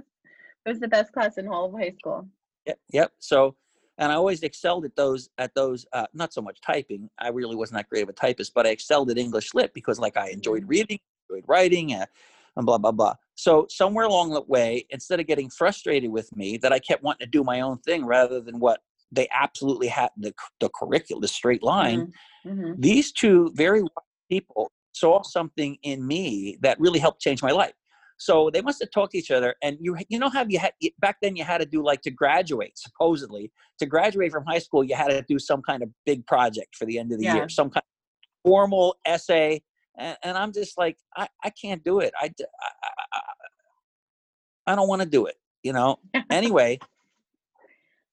It 0.64 0.68
was 0.70 0.80
the 0.80 0.88
best 0.88 1.12
class 1.12 1.36
in 1.36 1.46
all 1.46 1.66
of 1.66 1.72
high 1.78 1.94
school. 1.98 2.26
Yep. 2.66 2.78
Yep. 2.92 3.12
So, 3.18 3.54
and 3.98 4.10
I 4.12 4.14
always 4.16 4.42
excelled 4.42 4.84
at 4.84 4.96
those. 4.96 5.28
At 5.38 5.54
those, 5.54 5.86
uh, 5.92 6.06
not 6.14 6.32
so 6.32 6.42
much 6.42 6.60
typing. 6.60 7.08
I 7.18 7.28
really 7.28 7.56
wasn't 7.56 7.78
that 7.78 7.88
great 7.88 8.02
of 8.02 8.08
a 8.08 8.12
typist, 8.12 8.52
but 8.54 8.66
I 8.66 8.70
excelled 8.70 9.10
at 9.10 9.18
English 9.18 9.54
lit 9.54 9.72
because, 9.74 9.98
like, 9.98 10.16
I 10.16 10.30
enjoyed 10.30 10.64
Mhm. 10.64 10.68
reading, 10.68 10.98
enjoyed 11.28 11.44
writing, 11.46 11.94
uh, 11.94 12.06
and 12.56 12.66
blah 12.66 12.78
blah 12.78 12.92
blah. 12.92 13.14
So 13.34 13.66
somewhere 13.68 14.04
along 14.06 14.30
the 14.30 14.42
way, 14.42 14.86
instead 14.90 15.20
of 15.20 15.26
getting 15.26 15.50
frustrated 15.50 16.10
with 16.10 16.34
me 16.36 16.56
that 16.58 16.72
I 16.72 16.78
kept 16.78 17.02
wanting 17.02 17.26
to 17.26 17.30
do 17.30 17.42
my 17.44 17.60
own 17.60 17.78
thing 17.78 18.04
rather 18.04 18.40
than 18.40 18.60
what 18.60 18.82
they 19.10 19.28
absolutely 19.32 19.88
had 19.88 20.10
the 20.16 20.32
the 20.60 20.68
curriculum, 20.70 21.20
the 21.20 21.28
straight 21.28 21.62
line. 21.62 22.12
hmm 22.44 22.72
these 22.76 23.12
two 23.12 23.50
very 23.54 23.82
wise 23.82 23.90
people 24.30 24.70
saw 24.92 25.22
something 25.22 25.76
in 25.82 26.06
me 26.06 26.56
that 26.60 26.78
really 26.80 26.98
helped 26.98 27.20
change 27.20 27.42
my 27.42 27.50
life. 27.50 27.72
So 28.24 28.48
they 28.50 28.62
must 28.62 28.80
have 28.80 28.90
talked 28.90 29.12
to 29.12 29.18
each 29.18 29.30
other, 29.30 29.54
and 29.62 29.76
you 29.82 29.98
you 30.08 30.18
know 30.18 30.30
how 30.30 30.46
you 30.48 30.58
had 30.58 30.72
back 30.98 31.18
then 31.20 31.36
you 31.36 31.44
had 31.44 31.58
to 31.58 31.66
do 31.66 31.84
like 31.84 32.00
to 32.02 32.10
graduate 32.10 32.78
supposedly 32.78 33.52
to 33.78 33.84
graduate 33.84 34.32
from 34.32 34.46
high 34.46 34.60
school 34.60 34.82
you 34.82 34.94
had 34.96 35.08
to 35.08 35.22
do 35.28 35.38
some 35.38 35.60
kind 35.60 35.82
of 35.82 35.90
big 36.06 36.26
project 36.26 36.74
for 36.74 36.86
the 36.86 36.98
end 36.98 37.12
of 37.12 37.18
the 37.18 37.24
Yeah. 37.26 37.34
year, 37.34 37.48
some 37.50 37.68
kind 37.68 37.82
of 37.84 38.28
formal 38.42 38.96
essay, 39.04 39.62
and, 39.98 40.16
and 40.24 40.38
I'm 40.38 40.52
just 40.54 40.78
like 40.78 40.96
I, 41.14 41.28
I 41.44 41.50
can't 41.50 41.84
do 41.84 42.00
it. 42.00 42.14
I 42.18 42.32
I 43.12 43.20
I 44.68 44.74
don't 44.74 44.88
want 44.88 45.02
to 45.02 45.08
do 45.08 45.26
it. 45.26 45.36
You 45.62 45.74
know. 45.74 45.98
anyway, 46.30 46.78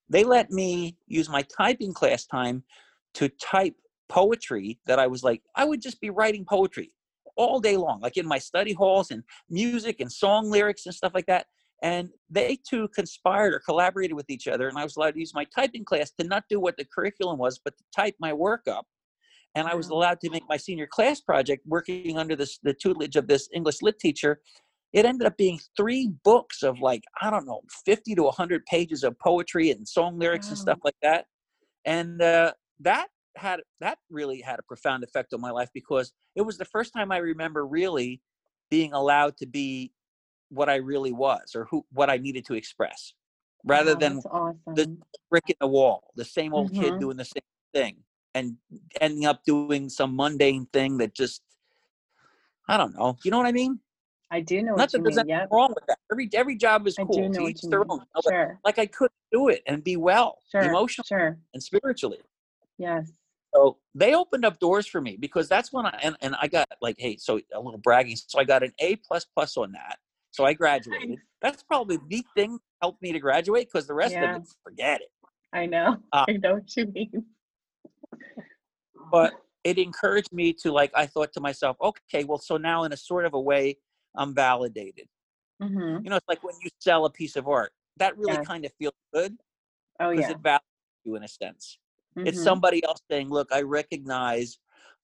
they 0.09 0.25
let 0.25 0.51
me 0.51 0.97
use 1.07 1.29
my 1.29 1.43
typing 1.43 1.93
class 1.93 2.25
time 2.25 2.65
to 3.13 3.29
type 3.29 3.75
poetry 4.09 4.77
that 4.87 4.99
I 4.99 5.07
was 5.07 5.23
like, 5.23 5.41
I 5.55 5.63
would 5.63 5.81
just 5.81 6.01
be 6.01 6.09
writing 6.09 6.43
poetry 6.43 6.91
all 7.37 7.59
day 7.59 7.77
long, 7.77 7.99
like 8.01 8.17
in 8.17 8.27
my 8.27 8.37
study 8.37 8.73
halls 8.73 9.11
and 9.11 9.23
music 9.49 9.99
and 9.99 10.11
song 10.11 10.49
lyrics 10.49 10.85
and 10.85 10.95
stuff 10.95 11.13
like 11.13 11.25
that. 11.27 11.47
And 11.83 12.09
they 12.29 12.59
too 12.67 12.87
conspired 12.93 13.53
or 13.53 13.59
collaborated 13.59 14.15
with 14.15 14.29
each 14.29 14.47
other. 14.47 14.67
And 14.67 14.77
I 14.77 14.83
was 14.83 14.95
allowed 14.97 15.15
to 15.15 15.19
use 15.19 15.33
my 15.33 15.45
typing 15.55 15.83
class 15.83 16.11
to 16.19 16.27
not 16.27 16.43
do 16.49 16.59
what 16.59 16.77
the 16.77 16.85
curriculum 16.85 17.39
was, 17.39 17.59
but 17.63 17.75
to 17.77 17.83
type 17.95 18.15
my 18.19 18.33
work 18.33 18.67
up. 18.67 18.85
And 19.55 19.67
I 19.67 19.75
was 19.75 19.89
allowed 19.89 20.19
to 20.21 20.29
make 20.29 20.43
my 20.47 20.57
senior 20.57 20.87
class 20.87 21.19
project 21.19 21.63
working 21.65 22.17
under 22.17 22.35
this 22.35 22.59
the 22.63 22.73
tutelage 22.73 23.15
of 23.15 23.27
this 23.27 23.49
English 23.53 23.81
lit 23.81 23.99
teacher. 23.99 24.39
It 24.93 25.05
ended 25.05 25.25
up 25.25 25.37
being 25.37 25.59
three 25.75 26.11
books 26.23 26.63
of 26.63 26.79
like, 26.79 27.03
I 27.21 27.29
don't 27.29 27.45
know, 27.47 27.61
50 27.85 28.15
to 28.15 28.23
100 28.23 28.65
pages 28.65 29.03
of 29.03 29.17
poetry 29.19 29.71
and 29.71 29.87
song 29.87 30.19
lyrics 30.19 30.49
and 30.49 30.57
stuff 30.57 30.79
like 30.83 30.95
that. 31.01 31.25
And 31.85 32.21
uh, 32.21 32.53
that 32.81 33.07
had 33.35 33.61
that 33.79 33.97
really 34.09 34.41
had 34.41 34.59
a 34.59 34.63
profound 34.63 35.03
effect 35.03 35.33
on 35.33 35.41
my 35.41 35.51
life 35.51 35.69
because 35.73 36.11
it 36.35 36.41
was 36.41 36.57
the 36.57 36.65
first 36.65 36.93
time 36.93 37.11
I 37.11 37.17
remember 37.17 37.65
really 37.65 38.21
being 38.69 38.93
allowed 38.93 39.37
to 39.37 39.45
be 39.45 39.93
what 40.49 40.69
I 40.69 40.75
really 40.75 41.11
was 41.13 41.55
or 41.55 41.65
who 41.65 41.85
what 41.91 42.09
I 42.09 42.17
needed 42.17 42.45
to 42.47 42.55
express, 42.55 43.13
rather 43.65 43.93
Wow, 43.93 43.99
than 43.99 44.17
awesome. 44.19 44.75
the 44.75 44.97
brick 45.29 45.45
in 45.47 45.55
the 45.61 45.67
wall, 45.67 46.11
the 46.15 46.25
same 46.25 46.53
old 46.53 46.73
kid 46.73 46.93
Mhm. 46.93 46.99
doing 46.99 47.17
the 47.17 47.25
same 47.25 47.41
thing 47.73 48.03
and 48.33 48.57
ending 48.99 49.25
up 49.25 49.43
doing 49.45 49.89
some 49.89 50.15
mundane 50.15 50.65
thing 50.67 50.97
that 50.97 51.13
just 51.13 51.41
I 52.67 52.77
don't 52.77 52.95
know. 52.95 53.17
You 53.23 53.31
know 53.31 53.37
what 53.37 53.47
I 53.47 53.51
mean? 53.51 53.79
I 54.29 54.39
do 54.39 54.61
know 54.61 54.75
Not 54.75 54.91
that 54.91 55.03
there's 55.03 55.17
mean. 55.17 55.29
anything 55.31 55.39
Yep. 55.41 55.49
wrong 55.51 55.73
with 55.75 55.85
that. 55.87 55.99
Every 56.11 56.29
every 56.33 56.55
job 56.55 56.87
is 56.87 56.95
cool. 56.95 57.31
to 57.31 57.47
each 57.47 57.61
their 57.61 57.79
mean. 57.79 57.87
own. 57.91 57.97
you 57.99 58.05
know, 58.15 58.21
but, 58.23 58.31
Sure. 58.31 58.59
Like 58.63 58.79
I 58.79 58.85
couldn't 58.85 59.11
do 59.31 59.49
it 59.49 59.61
and 59.67 59.83
be 59.83 59.97
well 59.97 60.39
Sure. 60.49 60.61
emotionally 60.63 61.05
Sure. 61.07 61.39
and 61.53 61.61
spiritually. 61.63 62.19
Yes. 62.77 63.11
So 63.53 63.77
they 63.93 64.15
opened 64.15 64.45
up 64.45 64.59
doors 64.59 64.87
for 64.87 65.01
me 65.01 65.17
because 65.19 65.49
that's 65.49 65.73
when 65.73 65.85
I 65.85 65.99
and, 66.01 66.15
and 66.21 66.35
I 66.41 66.47
got 66.47 66.67
like, 66.81 66.95
hey, 66.97 67.17
so 67.17 67.39
a 67.53 67.59
little 67.59 67.79
bragging. 67.79 68.15
So 68.15 68.39
I 68.39 68.43
got 68.43 68.63
an 68.63 68.71
A 68.79 68.95
plus 68.97 69.25
plus 69.25 69.57
on 69.57 69.71
that. 69.73 69.97
So 70.31 70.45
I 70.45 70.53
graduated. 70.53 71.19
That's 71.41 71.61
probably 71.63 71.97
the 72.07 72.23
thing 72.35 72.53
that 72.53 72.59
helped 72.81 73.01
me 73.01 73.11
to 73.11 73.19
graduate 73.19 73.67
because 73.71 73.87
the 73.87 73.93
rest 73.93 74.15
Yeah. 74.15 74.35
of 74.35 74.41
it, 74.43 74.47
forget 74.63 75.01
it. 75.01 75.09
I 75.53 75.65
know. 75.65 75.97
Uh, 76.13 76.25
I 76.27 76.33
know 76.33 76.53
what 76.55 76.75
you 76.77 76.85
mean. 76.87 77.25
But 79.11 79.33
it 79.63 79.77
encouraged 79.77 80.31
me 80.31 80.53
to 80.53 80.71
like. 80.71 80.91
I 80.95 81.05
thought 81.05 81.33
to 81.33 81.41
myself, 81.41 81.75
okay, 81.81 82.23
well, 82.23 82.37
so 82.37 82.57
now 82.57 82.83
in 82.83 82.93
a 82.93 82.97
sort 82.97 83.25
of 83.25 83.33
a 83.33 83.39
way, 83.39 83.77
I'm 84.15 84.33
validated. 84.33 85.07
hmm 85.61 85.97
You 86.03 86.09
know, 86.09 86.15
it's 86.15 86.27
like 86.29 86.43
when 86.43 86.55
you 86.63 86.69
sell 86.79 87.05
a 87.05 87.09
piece 87.09 87.35
of 87.35 87.47
art. 87.47 87.73
That 87.97 88.17
really 88.17 88.37
Yes. 88.37 88.47
kind 88.47 88.65
of 88.65 88.71
feels 88.79 88.93
good 89.13 89.35
Oh 89.99 90.09
because 90.11 90.29
yeah. 90.29 90.31
it 90.31 90.41
validates 90.41 90.59
you 91.03 91.15
in 91.15 91.23
a 91.23 91.27
sense. 91.27 91.77
It's 92.17 92.39
Mhm. 92.39 92.43
somebody 92.43 92.83
else 92.83 93.01
saying, 93.09 93.29
"Look, 93.29 93.51
I 93.51 93.61
recognize 93.61 94.59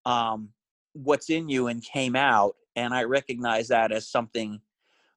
um, 0.06 0.50
what's 0.94 1.30
in 1.30 1.50
you 1.50 1.68
and 1.68 1.84
came 1.84 2.16
out, 2.16 2.56
and 2.76 2.94
I 2.94 3.04
recognize 3.04 3.68
that 3.70 3.92
as 3.92 4.08
something 4.08 4.62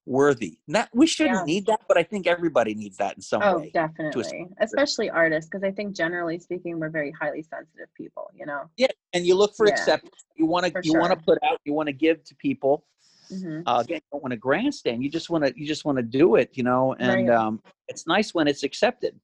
worthy." 0.07 0.59
Not 0.67 0.89
we 0.95 1.07
shouldn't 1.07 1.37
Yeah. 1.37 1.45
need 1.45 1.67
that, 1.67 1.81
but 1.89 1.97
I 1.99 2.03
think 2.03 2.27
everybody 2.27 2.75
needs 2.75 2.97
that 2.99 3.17
in 3.17 3.23
some 3.23 3.43
Oh, 3.43 3.59
way. 3.59 3.67
Oh, 3.67 3.71
definitely. 3.73 4.49
Especially 4.61 5.11
artists, 5.11 5.49
because 5.51 5.63
I 5.65 5.71
think 5.71 5.95
generally 5.95 6.39
speaking, 6.39 6.79
we're 6.79 6.91
very 6.91 7.11
highly 7.13 7.43
sensitive 7.43 7.93
people. 7.95 8.31
You 8.35 8.47
know. 8.47 8.69
Yeah, 8.77 8.89
and 9.13 9.27
you 9.27 9.35
look 9.35 9.55
for 9.57 9.67
Yeah. 9.67 9.73
acceptance. 9.73 10.25
You 10.37 10.47
want 10.47 10.67
to 10.67 10.81
you 10.83 10.95
want 10.95 11.13
to 11.13 11.19
put 11.19 11.39
out. 11.45 11.61
You 11.65 11.73
want 11.75 11.89
to 11.89 11.93
give 11.93 12.25
to 12.25 12.35
people. 12.37 12.87
hmm 13.29 13.61
Uh, 13.67 13.81
again, 13.85 13.97
you 13.97 14.09
don't 14.13 14.23
want 14.23 14.33
to 14.33 14.39
grandstand. 14.39 15.03
You 15.03 15.11
just 15.11 15.29
want 15.29 15.45
to 15.45 15.53
you 15.55 15.67
just 15.67 15.85
want 15.85 15.99
to 15.99 16.03
do 16.03 16.37
it. 16.37 16.51
You 16.55 16.63
know, 16.63 16.95
and 16.99 17.29
Right. 17.29 17.37
um, 17.37 17.63
it's 17.89 18.07
nice 18.07 18.33
when 18.35 18.49
it's 18.49 18.63
accepted. 18.63 19.21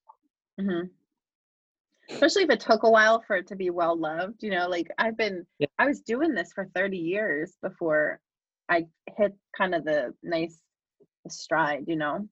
hmm 0.60 0.82
especially 2.10 2.42
if 2.44 2.50
it 2.50 2.60
took 2.60 2.82
a 2.82 2.90
while 2.90 3.22
for 3.26 3.36
it 3.36 3.46
to 3.48 3.56
be 3.56 3.70
well 3.70 3.98
loved. 3.98 4.42
You 4.42 4.50
know, 4.50 4.68
like 4.68 4.88
I've 4.98 5.16
been, 5.16 5.46
Yeah. 5.58 5.66
I 5.78 5.86
was 5.86 6.00
doing 6.00 6.34
this 6.34 6.52
for 6.52 6.66
30 6.74 6.96
years 6.98 7.56
before 7.62 8.20
I 8.68 8.86
hit 9.16 9.34
kind 9.56 9.74
of 9.74 9.84
the 9.84 10.14
nice 10.22 10.60
stride, 11.28 11.84
you 11.86 11.96
know? 11.96 12.28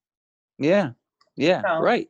Yeah, 0.59 0.91
yeah, 1.37 1.63
So- 1.63 1.81
right. 1.81 2.09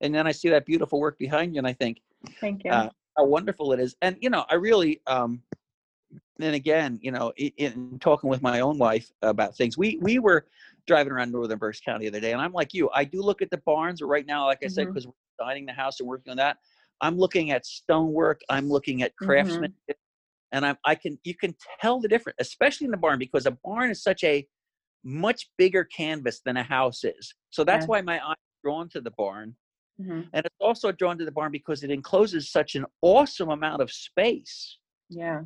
And 0.00 0.14
then 0.14 0.26
I 0.26 0.32
see 0.32 0.48
that 0.50 0.66
beautiful 0.66 1.00
work 1.00 1.18
behind 1.18 1.54
you, 1.54 1.58
and 1.58 1.66
I 1.66 1.72
think 1.72 2.00
Thank 2.40 2.64
you. 2.64 2.70
Uh, 2.70 2.88
how 3.16 3.24
wonderful 3.26 3.72
it 3.72 3.80
is. 3.80 3.94
And 4.02 4.16
you 4.20 4.28
know, 4.30 4.44
I 4.50 4.54
really, 4.54 5.00
um, 5.06 5.42
and 6.40 6.54
again, 6.54 6.98
you 7.02 7.12
know, 7.12 7.32
in, 7.36 7.52
in 7.58 7.98
talking 8.00 8.28
with 8.28 8.42
my 8.42 8.60
own 8.60 8.76
wife 8.78 9.10
about 9.22 9.56
things, 9.56 9.78
we 9.78 9.98
we 10.02 10.18
were 10.18 10.46
driving 10.86 11.12
around 11.12 11.30
Northern 11.32 11.58
Berks 11.58 11.80
County 11.80 12.04
the 12.04 12.08
other 12.08 12.20
day, 12.20 12.32
and 12.32 12.40
I'm 12.42 12.52
like 12.52 12.74
you, 12.74 12.90
I 12.92 13.04
do 13.04 13.22
look 13.22 13.40
at 13.40 13.50
the 13.50 13.58
barns 13.58 14.02
right 14.02 14.26
now, 14.26 14.46
like 14.46 14.64
I 14.64 14.68
said, 14.68 14.86
Mhm. 14.88 14.94
because 14.94 15.06
we're 15.06 15.12
designing 15.38 15.66
the 15.66 15.72
house 15.72 16.00
and 16.00 16.08
working 16.08 16.30
on 16.32 16.36
that. 16.38 16.58
I'm 17.04 17.18
looking 17.18 17.50
at 17.50 17.66
stonework. 17.66 18.40
I'm 18.48 18.70
looking 18.70 19.02
at 19.02 19.12
Mhm. 19.20 19.26
craftsmanship, 19.26 19.98
and 20.52 20.64
I'm 20.64 20.76
I 20.86 20.94
can 20.94 21.18
you 21.22 21.34
can 21.36 21.54
tell 21.80 22.00
the 22.00 22.08
difference, 22.08 22.36
especially 22.40 22.86
in 22.86 22.90
the 22.92 22.96
barn, 22.96 23.18
because 23.18 23.44
a 23.46 23.50
barn 23.62 23.90
is 23.90 24.02
such 24.02 24.24
a 24.24 24.46
much 25.04 25.50
bigger 25.58 25.84
canvas 25.84 26.40
than 26.46 26.56
a 26.56 26.62
house 26.62 27.04
is. 27.04 27.34
So 27.50 27.62
that's 27.62 27.82
Yes. 27.82 27.88
why 27.88 28.00
my 28.00 28.18
eye 28.26 28.32
is 28.32 28.58
drawn 28.64 28.88
to 28.88 29.02
the 29.02 29.10
barn. 29.10 29.54
Mhm. 30.00 30.30
And 30.32 30.46
it's 30.46 30.56
also 30.60 30.92
drawn 30.92 31.18
to 31.18 31.26
the 31.26 31.30
barn 31.30 31.52
because 31.52 31.84
it 31.84 31.90
encloses 31.90 32.50
such 32.50 32.74
an 32.74 32.86
awesome 33.02 33.50
amount 33.50 33.82
of 33.82 33.92
space, 33.92 34.78
Yeah. 35.10 35.42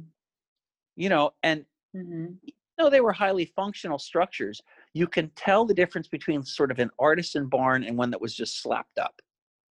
you 0.95 1.09
know, 1.09 1.33
and 1.43 1.67
hmm 1.93 2.35
though 2.79 2.89
they 2.89 3.01
were 3.01 3.13
highly 3.13 3.47
functional 3.57 3.99
structures, 3.99 4.61
you 4.95 5.09
can 5.09 5.29
tell 5.31 5.65
the 5.65 5.75
difference 5.75 6.07
between 6.07 6.45
sort 6.45 6.71
of 6.71 6.79
an 6.79 6.91
artisan 7.01 7.49
barn 7.49 7.83
and 7.83 7.99
one 7.99 8.13
that 8.13 8.21
was 8.21 8.37
just 8.37 8.63
slapped 8.63 8.99
up 8.99 9.21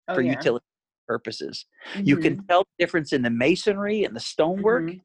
Oh, 0.09 0.15
for 0.15 0.21
yeah. 0.21 0.33
utility 0.33 0.65
purposes. 1.07 1.65
You 1.95 2.17
Mhm. 2.17 2.21
can 2.21 2.47
tell 2.47 2.63
the 2.63 2.83
difference 2.85 3.13
in 3.13 3.21
the 3.23 3.29
masonry 3.29 4.03
and 4.03 4.15
the 4.15 4.19
stonework. 4.19 4.83
Mhm. 4.83 5.01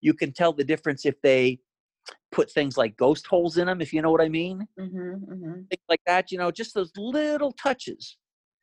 You 0.00 0.14
can 0.14 0.32
tell 0.32 0.52
the 0.52 0.64
difference 0.64 1.06
if 1.06 1.20
they 1.22 1.60
put 2.30 2.50
things 2.50 2.76
like 2.76 2.96
ghost 2.96 3.26
holes 3.26 3.56
in 3.58 3.66
them, 3.66 3.80
if 3.80 3.92
you 3.92 4.02
know 4.02 4.10
what 4.10 4.20
I 4.20 4.28
mean. 4.28 4.68
Mhm. 4.78 5.26
Mhm. 5.28 5.68
Things 5.70 5.84
like 5.88 6.02
that, 6.06 6.30
you 6.32 6.38
know, 6.38 6.50
just 6.50 6.74
those 6.74 6.92
little 6.96 7.52
touches. 7.52 8.16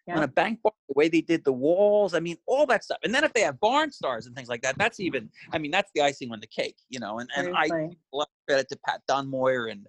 on 0.08 0.22
a 0.22 0.28
bank 0.28 0.62
barn, 0.62 0.72
the 0.88 0.94
way 0.96 1.10
they 1.10 1.22
did 1.22 1.44
the 1.44 1.52
walls, 1.52 2.14
I 2.14 2.20
mean, 2.20 2.38
all 2.46 2.68
that 2.68 2.84
stuff. 2.84 3.00
And 3.04 3.12
then 3.14 3.24
if 3.24 3.34
they 3.34 3.42
have 3.42 3.60
barn 3.60 3.92
stars 3.92 4.28
and 4.28 4.36
things 4.36 4.48
like 4.48 4.62
that, 4.62 4.78
that's 4.78 5.00
even, 5.00 5.32
I 5.52 5.58
mean, 5.58 5.72
that's 5.72 5.90
the 5.96 6.02
icing 6.02 6.32
on 6.32 6.40
the 6.40 6.46
cake, 6.46 6.78
you 6.90 7.00
know. 7.00 7.18
And 7.18 7.28
and 7.36 7.48
I 7.56 7.66
a 8.14 8.26
credit 8.48 8.70
to 8.70 8.78
Pat 8.86 9.02
Dunmoyer 9.10 9.72
and, 9.72 9.88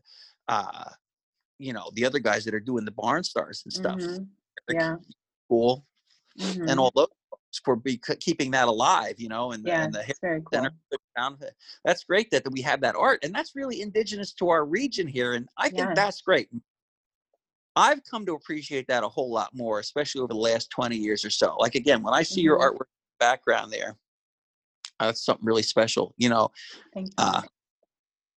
uh, 0.49 0.89
you 1.59 1.75
know, 1.75 1.91
the 1.93 2.07
other 2.07 2.19
guys 2.19 2.47
that 2.47 2.55
are 2.55 2.61
doing 2.61 2.87
the 2.87 2.93
barn 2.93 3.25
stars 3.25 3.63
and 3.67 3.73
stuff. 3.75 4.01
Mhm. 4.01 4.29
Yeah. 4.71 4.97
Cool 5.51 5.87
Mhm. 6.39 6.71
and 6.71 6.79
all 6.81 6.93
those 6.95 7.09
folks 7.31 7.61
for 7.65 7.77
be, 7.77 7.99
keeping 8.21 8.51
that 8.51 8.69
alive, 8.69 9.15
you 9.19 9.29
know, 9.29 9.53
and 9.53 9.65
the, 9.65 9.69
yeah, 9.69 9.85
and 9.85 9.95
the 9.95 10.15
very 10.21 10.41
cool. 10.41 10.51
center 10.53 10.73
down. 11.17 11.39
That's 11.85 12.05
great 12.05 12.31
that, 12.31 12.45
that 12.45 12.51
we 12.51 12.61
have 12.63 12.81
that 12.83 12.95
art, 12.97 13.21
and 13.25 13.35
that's 13.35 13.55
really 13.55 13.81
indigenous 13.81 14.33
to 14.35 14.49
our 14.49 14.65
region 14.65 15.07
here, 15.07 15.35
and 15.35 15.49
I 15.57 15.69
think 15.69 15.89
Yes. 15.89 15.97
that's 15.97 16.21
great. 16.21 16.49
I've 17.75 18.03
come 18.05 18.25
to 18.27 18.35
appreciate 18.35 18.87
that 18.89 19.05
a 19.05 19.09
whole 19.09 19.31
lot 19.31 19.51
more, 19.55 19.81
especially 19.81 20.23
over 20.23 20.33
the 20.33 20.39
last 20.39 20.71
twenty 20.71 20.97
years 20.97 21.25
or 21.25 21.31
so. 21.31 21.57
Like 21.59 21.75
again, 21.75 22.03
when 22.03 22.15
I 22.15 22.23
see 22.23 22.41
your 22.41 22.59
Mhm. 22.59 22.73
artwork 22.73 22.87
background 23.21 23.73
there, 23.73 23.97
uh, 24.99 25.07
that's 25.07 25.25
something 25.25 25.45
really 25.45 25.63
special. 25.63 26.15
You 26.17 26.31
know, 26.31 26.51
Thank 26.95 27.09
you. 27.09 27.15
uh, 27.19 27.43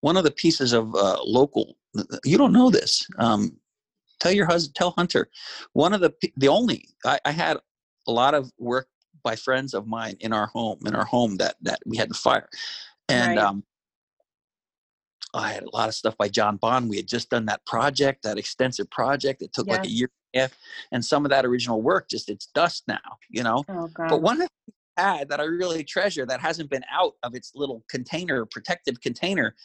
one 0.02 0.18
of 0.18 0.24
the 0.24 0.32
pieces 0.32 0.74
of 0.74 0.94
uh, 0.96 1.22
local. 1.24 1.78
You 2.24 2.38
don't 2.38 2.54
know 2.54 2.70
this. 2.70 3.06
Um, 3.20 3.60
tell 4.20 4.32
your 4.32 4.46
husband. 4.48 4.76
Tell 4.76 4.92
Hunter. 4.92 5.30
One 5.74 5.94
of 5.94 6.02
the 6.02 6.14
the 6.38 6.48
only 6.48 6.90
I, 7.06 7.20
I 7.26 7.32
had 7.32 7.58
a 8.08 8.12
lot 8.12 8.34
of 8.34 8.52
work 8.58 8.88
by 9.24 9.36
friends 9.36 9.74
of 9.74 9.88
mine 9.88 10.16
in 10.20 10.34
our 10.34 10.48
home 10.48 10.80
in 10.86 10.96
our 10.96 11.06
home 11.06 11.38
that 11.38 11.56
that 11.62 11.80
we 11.86 11.98
had 11.98 12.10
to 12.10 12.16
fire, 12.16 12.50
and 13.10 13.38
Right. 13.38 13.38
um, 13.38 13.64
I 15.34 15.52
had 15.52 15.64
a 15.64 15.76
lot 15.76 15.90
of 15.90 15.96
stuff 15.96 16.18
by 16.18 16.30
John 16.30 16.58
Bond. 16.58 16.90
We 16.90 16.98
had 16.98 17.08
just 17.08 17.30
done 17.30 17.46
that 17.46 17.66
project, 17.66 18.24
that 18.24 18.38
extensive 18.38 18.90
project. 18.90 19.42
It 19.42 19.54
took 19.54 19.68
like 19.68 19.86
a 19.86 19.90
year 19.90 20.10
and 20.34 20.40
a 20.40 20.44
half, 20.46 20.58
and 20.92 21.04
some 21.04 21.26
of 21.26 21.30
that 21.32 21.46
original 21.46 21.82
work 21.82 22.10
just 22.10 22.30
it's 22.30 22.48
dust 22.48 22.84
now, 22.88 23.18
you 23.30 23.44
know. 23.44 23.66
oh 23.70 23.88
God. 23.94 24.10
But 24.10 24.22
one 24.22 24.42
of 24.42 24.48
the 24.48 24.74
had 24.98 25.30
that 25.30 25.40
I 25.40 25.44
really 25.44 25.84
treasure 25.84 26.26
that 26.26 26.42
hasn't 26.42 26.70
been 26.72 26.84
out 26.92 27.14
of 27.24 27.36
its 27.36 27.52
little 27.56 27.84
container, 27.88 28.46
protective 28.46 29.00
container, 29.00 29.56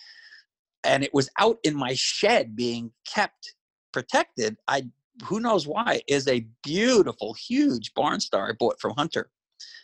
and 0.84 1.03
it 1.03 1.14
was 1.14 1.30
out 1.38 1.59
in 1.64 1.74
my 1.74 1.95
shed 1.95 2.55
being 2.55 2.93
kept 3.07 3.55
protected. 3.93 4.57
I 4.68 4.86
who 5.24 5.40
knows 5.40 5.66
why 5.66 6.02
is 6.08 6.28
a 6.28 6.46
beautiful, 6.62 7.34
huge 7.34 7.92
barn 7.94 8.20
star 8.20 8.50
I 8.50 8.52
bought 8.58 8.80
from 8.80 8.94
Hunter. 8.96 9.30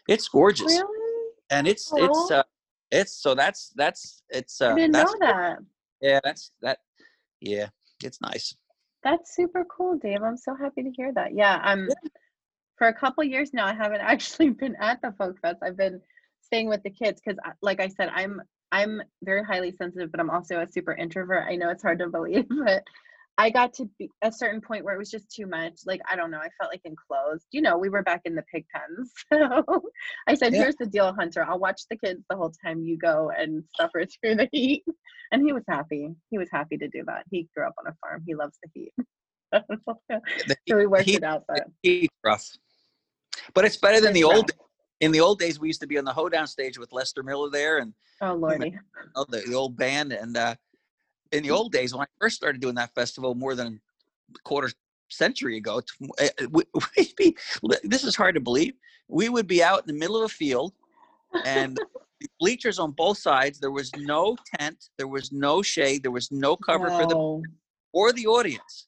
It's 0.08 0.28
gorgeous, 0.28 0.66
really? 0.66 1.32
and 1.50 1.68
it's 1.68 1.92
it's 1.96 2.30
uh, 2.30 2.42
it's 2.90 3.12
so 3.12 3.34
that's 3.34 3.72
that's 3.76 4.22
it's 4.30 4.60
uh, 4.60 4.72
I 4.72 4.74
didn't 4.74 4.92
know 4.92 5.14
that. 5.20 5.58
yeah 6.00 6.20
that's 6.24 6.52
that 6.62 6.78
yeah 7.40 7.68
it's 8.02 8.20
nice. 8.20 8.54
That's 9.04 9.34
super 9.34 9.64
cool, 9.64 9.96
Dave. 9.96 10.22
I'm 10.22 10.36
so 10.36 10.54
happy 10.54 10.82
to 10.82 10.90
hear 10.90 11.12
that. 11.14 11.34
Yeah, 11.34 11.60
I'm 11.62 11.88
for 12.76 12.88
a 12.88 12.94
couple 12.94 13.22
years 13.24 13.52
now. 13.52 13.66
I 13.66 13.74
haven't 13.74 14.00
actually 14.02 14.50
been 14.50 14.76
at 14.80 15.00
the 15.02 15.12
folk 15.18 15.40
fest. 15.40 15.58
I've 15.62 15.76
been 15.76 16.00
staying 16.40 16.68
with 16.68 16.82
the 16.82 16.90
kids 16.90 17.20
because, 17.24 17.38
like 17.62 17.80
I 17.80 17.88
said, 17.88 18.10
I'm 18.14 18.40
I'm 18.72 19.02
very 19.22 19.44
highly 19.44 19.72
sensitive, 19.72 20.10
but 20.10 20.20
I'm 20.20 20.30
also 20.30 20.60
a 20.60 20.70
super 20.70 20.92
introvert. 20.94 21.46
I 21.48 21.56
know 21.56 21.70
it's 21.70 21.82
hard 21.82 21.98
to 22.00 22.08
believe, 22.08 22.46
but 22.64 22.82
I 23.40 23.50
got 23.50 23.72
to 23.74 23.88
be 24.00 24.10
a 24.22 24.32
certain 24.32 24.60
point 24.60 24.84
where 24.84 24.94
it 24.94 24.98
was 24.98 25.10
just 25.10 25.30
too 25.30 25.46
much. 25.46 25.80
Like 25.86 26.00
I 26.10 26.16
don't 26.16 26.32
know, 26.32 26.38
I 26.38 26.48
felt 26.58 26.72
like 26.72 26.80
enclosed. 26.84 27.46
You 27.52 27.62
know, 27.62 27.78
we 27.78 27.88
were 27.88 28.02
back 28.02 28.22
in 28.24 28.34
the 28.34 28.44
pig 28.52 28.66
pens. 28.74 29.12
So 29.32 29.82
I 30.26 30.34
said, 30.34 30.52
Yeah. 30.52 30.62
"Here's 30.62 30.76
the 30.76 30.86
deal, 30.86 31.14
Hunter. 31.14 31.44
I'll 31.48 31.58
watch 31.58 31.82
the 31.88 31.96
kids 31.96 32.24
the 32.28 32.36
whole 32.36 32.52
time 32.64 32.82
you 32.82 32.98
go 32.98 33.30
and 33.30 33.62
suffer 33.76 34.04
through 34.20 34.34
the 34.36 34.48
heat." 34.50 34.84
And 35.30 35.42
he 35.46 35.52
was 35.52 35.62
happy. 35.68 36.14
He 36.30 36.38
was 36.38 36.48
happy 36.50 36.76
to 36.78 36.88
do 36.88 37.04
that. 37.06 37.24
He 37.30 37.48
grew 37.54 37.66
up 37.66 37.74
on 37.78 37.86
a 37.86 37.94
farm. 38.00 38.24
He 38.26 38.34
loves 38.34 38.58
the 38.62 38.70
heat. 38.74 38.92
The 40.46 40.56
so 40.68 40.76
we 40.76 40.86
worked 40.86 41.06
heat- 41.06 41.16
it 41.16 41.24
out, 41.24 41.44
but 41.48 41.64
heat's 41.82 42.14
rough, 42.22 42.46
but 43.54 43.64
it's 43.64 43.78
better 43.78 43.98
than 43.98 44.10
It's 44.10 44.18
the 44.18 44.24
old. 44.24 44.50
In 45.00 45.12
the 45.12 45.20
old 45.20 45.38
days, 45.38 45.58
we 45.60 45.68
used 45.68 45.80
to 45.80 45.86
be 45.86 45.96
on 45.96 46.04
the 46.04 46.12
hoedown 46.12 46.46
stage 46.46 46.76
with 46.76 46.92
Lester 46.92 47.22
Miller 47.22 47.48
there, 47.50 47.78
and 47.78 47.94
oh 48.20 48.34
lordy, 48.34 48.76
oh, 49.14 49.24
the, 49.28 49.42
the 49.46 49.54
old 49.54 49.76
band. 49.76 50.12
And 50.12 50.36
uh, 50.36 50.56
in 51.32 51.42
the 51.42 51.50
mm. 51.50 51.56
old 51.56 51.72
days, 51.72 51.94
when 51.94 52.02
I 52.02 52.06
first 52.20 52.36
started 52.36 52.60
doing 52.60 52.74
that 52.76 52.94
festival 52.94 53.34
more 53.34 53.54
than 53.54 53.80
a 54.34 54.38
quarter 54.40 54.70
century 55.08 55.56
ago, 55.56 55.80
eh, 56.18 56.28
we, 56.50 56.64
we'd 56.96 57.16
be, 57.16 57.36
this 57.82 58.04
is 58.04 58.16
hard 58.16 58.34
to 58.34 58.40
believe. 58.40 58.74
We 59.08 59.28
would 59.28 59.46
be 59.46 59.62
out 59.62 59.80
in 59.80 59.86
the 59.86 59.98
middle 59.98 60.16
of 60.16 60.24
a 60.24 60.28
field, 60.28 60.74
and 61.44 61.78
the 62.20 62.28
bleachers 62.40 62.78
on 62.78 62.92
both 62.92 63.18
sides. 63.18 63.58
There 63.58 63.70
was 63.70 63.90
no 63.96 64.36
tent, 64.58 64.90
there 64.96 65.08
was 65.08 65.32
no 65.32 65.62
shade, 65.62 66.02
there 66.02 66.10
was 66.10 66.30
no 66.30 66.56
cover 66.56 66.90
for 66.90 67.06
the 67.06 67.42
or 67.92 68.12
the 68.12 68.26
audience. 68.26 68.86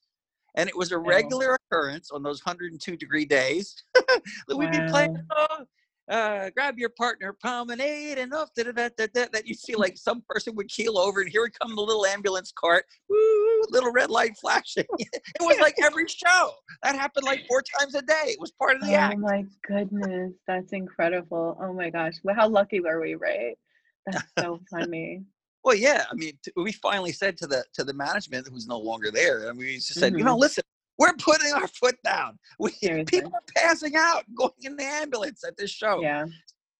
And 0.55 0.67
it 0.67 0.75
was 0.75 0.91
a 0.91 0.99
Wow. 0.99 1.05
regular 1.05 1.55
occurrence 1.55 2.11
on 2.11 2.23
those 2.23 2.45
102 2.45 2.97
degree 2.97 3.25
days 3.25 3.83
that 3.95 4.57
we'd 4.57 4.71
be 4.71 4.81
playing, 4.89 5.15
oh, 5.31 5.65
uh, 6.09 6.49
grab 6.49 6.77
your 6.77 6.89
partner, 6.89 7.33
promenade, 7.33 8.17
and 8.17 8.33
off, 8.33 8.49
da, 8.55 8.63
da, 8.63 8.71
da, 8.71 8.89
da, 8.97 9.07
da, 9.13 9.25
that 9.31 9.47
you 9.47 9.53
see 9.53 9.75
like 9.75 9.97
some 9.97 10.23
person 10.27 10.55
would 10.55 10.67
keel 10.69 10.97
over, 10.97 11.21
and 11.21 11.29
here 11.29 11.41
would 11.41 11.57
come 11.59 11.75
the 11.75 11.81
little 11.81 12.05
ambulance 12.05 12.51
cart, 12.55 12.85
woo, 13.09 13.61
little 13.69 13.91
red 13.91 14.09
light 14.09 14.35
flashing. 14.37 14.85
it 14.99 15.21
was 15.41 15.59
like 15.59 15.75
every 15.81 16.07
show. 16.07 16.51
That 16.83 16.95
happened 16.95 17.25
like 17.25 17.45
four 17.47 17.61
times 17.79 17.95
a 17.95 18.01
day. 18.01 18.25
It 18.25 18.39
was 18.39 18.51
part 18.51 18.75
of 18.75 18.81
the 18.81 18.93
Oh 18.93 18.95
act. 18.95 19.19
my 19.19 19.45
goodness, 19.67 20.33
that's 20.47 20.73
incredible. 20.73 21.57
Oh 21.61 21.73
my 21.73 21.89
gosh, 21.89 22.15
well, 22.23 22.35
how 22.35 22.49
lucky 22.49 22.79
were 22.79 22.99
we, 22.99 23.15
right? 23.15 23.57
That's 24.05 24.31
so 24.39 24.59
funny. 24.71 25.23
Well, 25.63 25.75
yeah. 25.75 26.05
I 26.11 26.15
mean, 26.15 26.33
t- 26.43 26.51
we 26.55 26.71
finally 26.71 27.11
said 27.11 27.37
to 27.37 27.47
the 27.47 27.63
to 27.73 27.83
the 27.83 27.93
management, 27.93 28.47
who's 28.47 28.67
no 28.67 28.79
longer 28.79 29.11
there, 29.11 29.49
and 29.49 29.57
we 29.57 29.75
just 29.75 29.93
said, 29.93 30.17
you 30.17 30.23
know, 30.23 30.35
listen, 30.35 30.63
we're 30.97 31.13
putting 31.13 31.51
our 31.53 31.67
foot 31.67 31.95
down. 32.03 32.37
We 32.59 32.71
Seriously. 32.71 33.05
people 33.05 33.31
are 33.33 33.41
passing 33.55 33.95
out, 33.95 34.23
going 34.35 34.51
in 34.61 34.75
the 34.75 34.83
ambulance 34.83 35.43
at 35.47 35.57
this 35.57 35.71
show. 35.71 36.01
Yeah, 36.01 36.25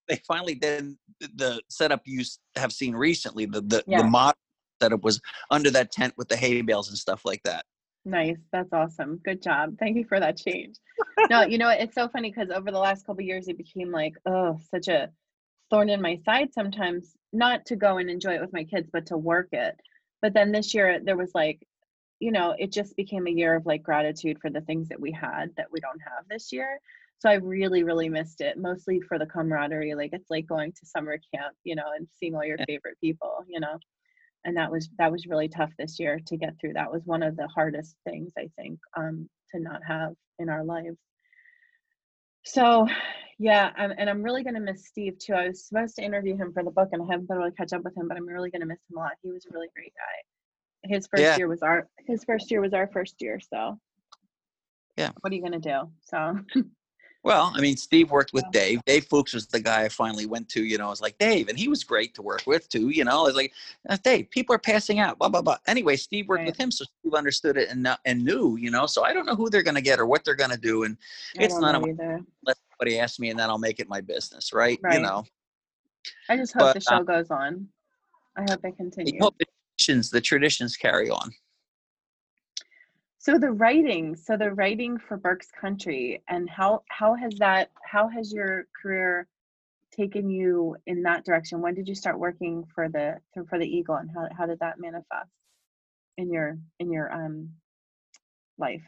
They 0.08 0.20
finally 0.28 0.56
did 0.56 0.96
the 1.36 1.62
setup 1.70 2.02
you 2.06 2.24
have 2.56 2.72
seen 2.72 2.96
recently, 2.96 3.46
the 3.46 3.62
the, 3.62 3.84
Yeah. 3.88 4.00
the 4.02 4.08
mod 4.08 4.36
setup 4.82 5.04
was 5.04 5.20
under 5.52 5.70
that 5.72 5.92
tent 5.92 6.14
with 6.18 6.28
the 6.28 6.36
hay 6.36 6.62
bales 6.62 6.90
and 6.90 6.98
stuff 6.98 7.22
like 7.26 7.42
that. 7.44 7.66
nice. 8.06 8.38
That's 8.52 8.74
awesome. 8.74 9.20
Good 9.24 9.42
job. 9.44 9.78
Thank 9.80 9.96
you 9.98 10.06
for 10.06 10.20
that 10.20 10.38
change. 10.38 10.76
No, 11.30 11.42
you 11.44 11.58
know? 11.60 11.70
It's 11.70 11.94
so 11.96 12.08
funny 12.10 12.32
because 12.32 12.50
over 12.50 12.72
the 12.72 12.80
last 12.80 13.06
couple 13.06 13.22
years, 13.24 13.48
it 13.48 13.58
became 13.58 13.92
like, 13.92 14.14
oh, 14.26 14.58
such 14.74 14.88
a 14.88 15.10
thorn 15.70 15.88
in 15.90 16.02
my 16.02 16.18
side 16.26 16.52
sometimes. 16.54 17.14
Not 17.32 17.64
to 17.68 17.76
go 17.76 17.98
and 18.00 18.10
enjoy 18.10 18.34
it 18.36 18.42
with 18.42 18.54
my 18.54 18.64
kids, 18.64 18.90
but 18.92 19.06
to 19.08 19.18
work 19.18 19.50
it. 19.52 19.76
But 20.22 20.34
then 20.34 20.52
this 20.52 20.74
year, 20.74 21.00
there 21.04 21.16
was 21.18 21.32
like, 21.36 21.60
you 22.22 22.32
know, 22.32 22.56
it 22.60 22.72
just 22.72 22.96
became 22.96 23.28
a 23.28 23.32
year 23.32 23.56
of 23.56 23.66
like 23.66 23.84
gratitude 23.84 24.38
for 24.40 24.52
the 24.52 24.62
things 24.62 24.88
that 24.90 25.02
we 25.02 25.12
had 25.12 25.48
that 25.58 25.68
we 25.72 25.80
don't 25.82 26.00
have 26.02 26.26
this 26.30 26.54
year. 26.54 26.80
So 27.20 27.30
I 27.30 27.36
really, 27.36 27.84
really 27.84 28.10
missed 28.10 28.42
it, 28.42 28.58
mostly 28.58 29.02
for 29.02 29.20
the 29.20 29.26
camaraderie. 29.26 29.96
Like 29.96 30.12
it's 30.14 30.30
like 30.30 30.48
going 30.48 30.72
to 30.72 30.86
summer 30.86 31.18
camp, 31.34 31.56
you 31.64 31.76
know, 31.76 31.92
and 31.96 32.08
seeing 32.20 32.36
all 32.36 32.46
your 32.46 32.60
favorite 32.68 32.98
people, 33.02 33.44
you 33.48 33.60
know. 33.60 33.78
And 34.46 34.56
that 34.58 34.72
was 34.72 34.90
that 35.00 35.12
was 35.12 35.28
really 35.28 35.50
tough 35.50 35.72
this 35.78 36.00
year 36.00 36.20
to 36.28 36.38
get 36.38 36.54
through. 36.60 36.74
That 36.74 36.92
was 36.92 37.02
one 37.06 37.24
of 37.24 37.36
the 37.36 37.48
hardest 37.48 37.96
things 38.06 38.32
I 38.38 38.50
think 38.56 38.80
um, 38.96 39.28
to 39.54 39.60
not 39.60 39.82
have 39.88 40.14
in 40.40 40.50
our 40.50 40.64
lives. 40.64 40.98
So, 42.44 42.88
Yeah, 43.40 43.72
and, 43.78 43.94
and 43.98 44.10
I'm 44.10 44.22
really 44.22 44.44
gonna 44.44 44.60
miss 44.60 44.86
Steve 44.88 45.18
too. 45.18 45.34
I 45.34 45.48
was 45.48 45.66
supposed 45.66 45.96
to 45.96 46.04
interview 46.04 46.38
him 46.38 46.54
for 46.54 46.64
the 46.64 46.70
book, 46.72 46.90
and 46.92 47.02
I 47.02 47.06
haven't 47.12 47.28
been 47.28 47.38
able 47.38 47.50
to 47.50 47.56
catch 47.56 47.74
up 47.74 47.84
with 47.84 47.98
him, 47.98 48.08
but 48.08 48.18
I'm 48.18 48.28
really 48.28 48.52
gonna 48.52 48.68
miss 48.68 48.80
him 48.90 48.98
a 48.98 49.00
lot. 49.00 49.14
He 49.24 49.32
was 49.32 49.46
a 49.48 49.50
really 49.54 49.70
great 49.76 49.94
guy. 49.96 50.31
His 50.84 51.08
first 51.08 51.22
Yeah. 51.22 51.38
year 51.38 51.48
was 51.48 51.62
our 51.62 51.88
his 52.08 52.24
first 52.24 52.50
year 52.52 52.62
was 52.62 52.74
our 52.74 52.88
first 52.88 53.22
year, 53.22 53.40
so 53.40 53.80
Yeah. 54.98 55.12
What 55.22 55.32
are 55.32 55.36
you 55.36 55.42
gonna 55.42 55.60
do? 55.60 55.92
So 56.02 56.40
Well, 57.24 57.52
I 57.56 57.62
mean, 57.62 57.78
Steve 57.78 58.10
worked 58.10 58.34
with 58.34 58.46
Dave. 58.52 58.84
Dave 58.86 59.06
Fuchs 59.06 59.34
was 59.36 59.46
the 59.46 59.60
guy 59.60 59.84
I 59.84 59.90
finally 59.90 60.26
went 60.26 60.50
to. 60.50 60.64
You 60.66 60.80
know, 60.80 60.88
I 60.88 60.90
was 60.90 61.02
like 61.02 61.20
Dave, 61.20 61.50
and 61.50 61.58
he 61.60 61.68
was 61.68 61.84
great 61.84 62.16
to 62.16 62.24
work 62.24 62.42
with 62.48 62.68
too. 62.68 62.90
You 62.90 63.04
know, 63.04 63.20
I 63.20 63.22
was 63.22 63.36
like, 63.36 63.54
"Uh, 63.88 63.98
Dave, 64.04 64.32
people 64.32 64.56
are 64.56 64.60
passing 64.60 64.98
out. 64.98 65.20
Blah 65.20 65.30
blah 65.30 65.44
blah. 65.44 65.58
Anyway, 65.68 65.98
Steve 65.98 66.28
worked 66.28 66.40
Right. 66.40 66.48
with 66.48 66.58
him, 66.60 66.72
so 66.72 66.84
Steve 67.00 67.14
understood 67.14 67.58
it 67.58 67.70
and 67.70 67.88
and 68.06 68.26
knew. 68.26 68.58
You 68.58 68.72
know, 68.72 68.88
so 68.88 69.04
I 69.04 69.14
don't 69.14 69.28
know 69.28 69.36
who 69.36 69.52
they're 69.52 69.62
going 69.62 69.76
to 69.76 69.82
get 69.82 70.00
or 70.00 70.08
what 70.08 70.26
they're 70.26 70.34
going 70.34 70.50
to 70.50 70.58
do, 70.58 70.84
and 70.84 70.98
It's 71.36 71.54
don't 71.54 71.62
none 71.62 71.74
know 71.76 71.88
of 71.88 71.90
either. 71.90 72.26
let 72.44 72.58
somebody 72.72 72.98
ask 73.00 73.20
me, 73.20 73.30
and 73.30 73.40
then 73.40 73.52
I'll 73.52 73.60
make 73.60 73.80
it 73.80 73.88
my 73.88 74.02
business, 74.02 74.52
right? 74.52 74.80
You 74.80 74.86
Right. 74.86 75.02
know, 75.04 75.24
I 76.28 76.38
just 76.38 76.54
hope 76.54 76.64
But, 76.64 76.74
the 76.74 76.80
show 76.82 76.96
uh, 76.96 77.04
goes 77.04 77.30
on. 77.30 77.70
I 78.36 78.46
hope 78.50 78.64
they 78.64 78.72
continue. 78.72 79.20
hope 79.22 79.38
the 79.38 79.46
traditions, 79.82 80.10
the 80.10 80.22
traditions 80.22 80.78
carry 80.78 81.10
on. 81.10 81.32
So 83.18 83.38
the 83.38 83.52
writing, 83.52 84.16
so 84.16 84.36
the 84.36 84.52
writing 84.52 84.98
for 84.98 85.18
Berks 85.18 85.50
Country, 85.52 86.24
and 86.28 86.50
how 86.50 86.84
how 86.90 87.14
has 87.16 87.34
that 87.36 87.70
how 87.84 88.08
has 88.08 88.34
your 88.34 88.66
career 88.82 89.28
taken 89.92 90.30
you 90.30 90.76
in 90.88 91.04
that 91.04 91.24
direction? 91.24 91.62
When 91.62 91.76
did 91.76 91.88
you 91.88 91.94
start 91.96 92.18
working 92.18 92.66
for 92.74 92.90
the 92.90 93.18
for 93.48 93.60
the 93.60 93.66
Eagle, 93.66 93.96
and 93.96 94.10
how 94.10 94.28
how 94.36 94.46
did 94.48 94.60
that 94.60 94.80
manifest 94.80 95.30
in 96.18 96.32
your 96.32 96.58
in 96.80 96.92
your 96.92 97.12
um 97.14 97.50
life? 98.58 98.82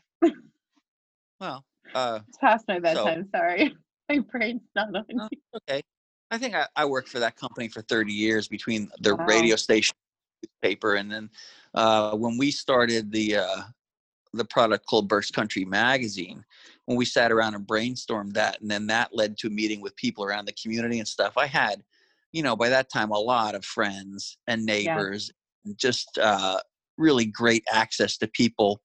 Well, 1.40 1.64
uh, 1.94 2.20
It's 2.28 2.38
past 2.38 2.66
my 2.68 2.80
bedtime. 2.80 3.28
Sorry, 3.36 3.76
my 4.10 4.20
brain's 4.20 4.62
not 4.76 4.96
on. 4.96 5.06
No, 5.12 5.30
okay. 5.58 5.84
I 6.32 6.38
think 6.40 6.56
I, 6.56 6.66
I 6.76 6.86
worked 6.86 7.10
for 7.10 7.20
that 7.20 7.36
company 7.36 7.68
for 7.68 7.84
30 7.84 8.12
years 8.12 8.48
between 8.48 8.90
the 9.02 9.14
Wow. 9.16 9.26
radio 9.26 9.56
station, 9.58 9.94
paper, 10.62 10.96
and 10.96 11.12
then 11.12 11.30
uh, 11.74 12.16
when 12.16 12.38
we 12.38 12.52
started 12.52 13.12
the 13.12 13.38
uh, 13.38 13.62
the 14.34 14.46
product 14.46 14.86
called 14.88 15.08
Berks 15.08 15.32
Country 15.32 15.66
Magazine, 15.66 16.44
when 16.86 16.98
we 16.98 17.06
sat 17.06 17.32
around 17.32 17.56
and 17.56 17.68
brainstormed 17.68 18.34
that, 18.34 18.62
and 18.62 18.70
then 18.70 18.88
that 18.88 19.10
led 19.14 19.38
to 19.40 19.48
a 19.48 19.52
meeting 19.52 19.82
with 19.82 19.96
people 19.96 20.24
around 20.24 20.46
the 20.46 20.56
community 20.62 21.00
and 21.00 21.08
stuff. 21.08 21.34
I 21.38 21.46
had, 21.46 21.84
you 22.32 22.44
know, 22.44 22.56
by 22.56 22.70
that 22.70 22.92
time, 22.92 23.12
a 23.12 23.20
lot 23.20 23.56
of 23.56 23.64
friends 23.64 24.38
and 24.48 24.66
neighbors, 24.66 25.32
and 25.66 25.78
just 25.78 26.18
uh, 26.18 26.60
really 26.98 27.26
great 27.26 27.64
access 27.72 28.18
to 28.18 28.28
people 28.28 28.82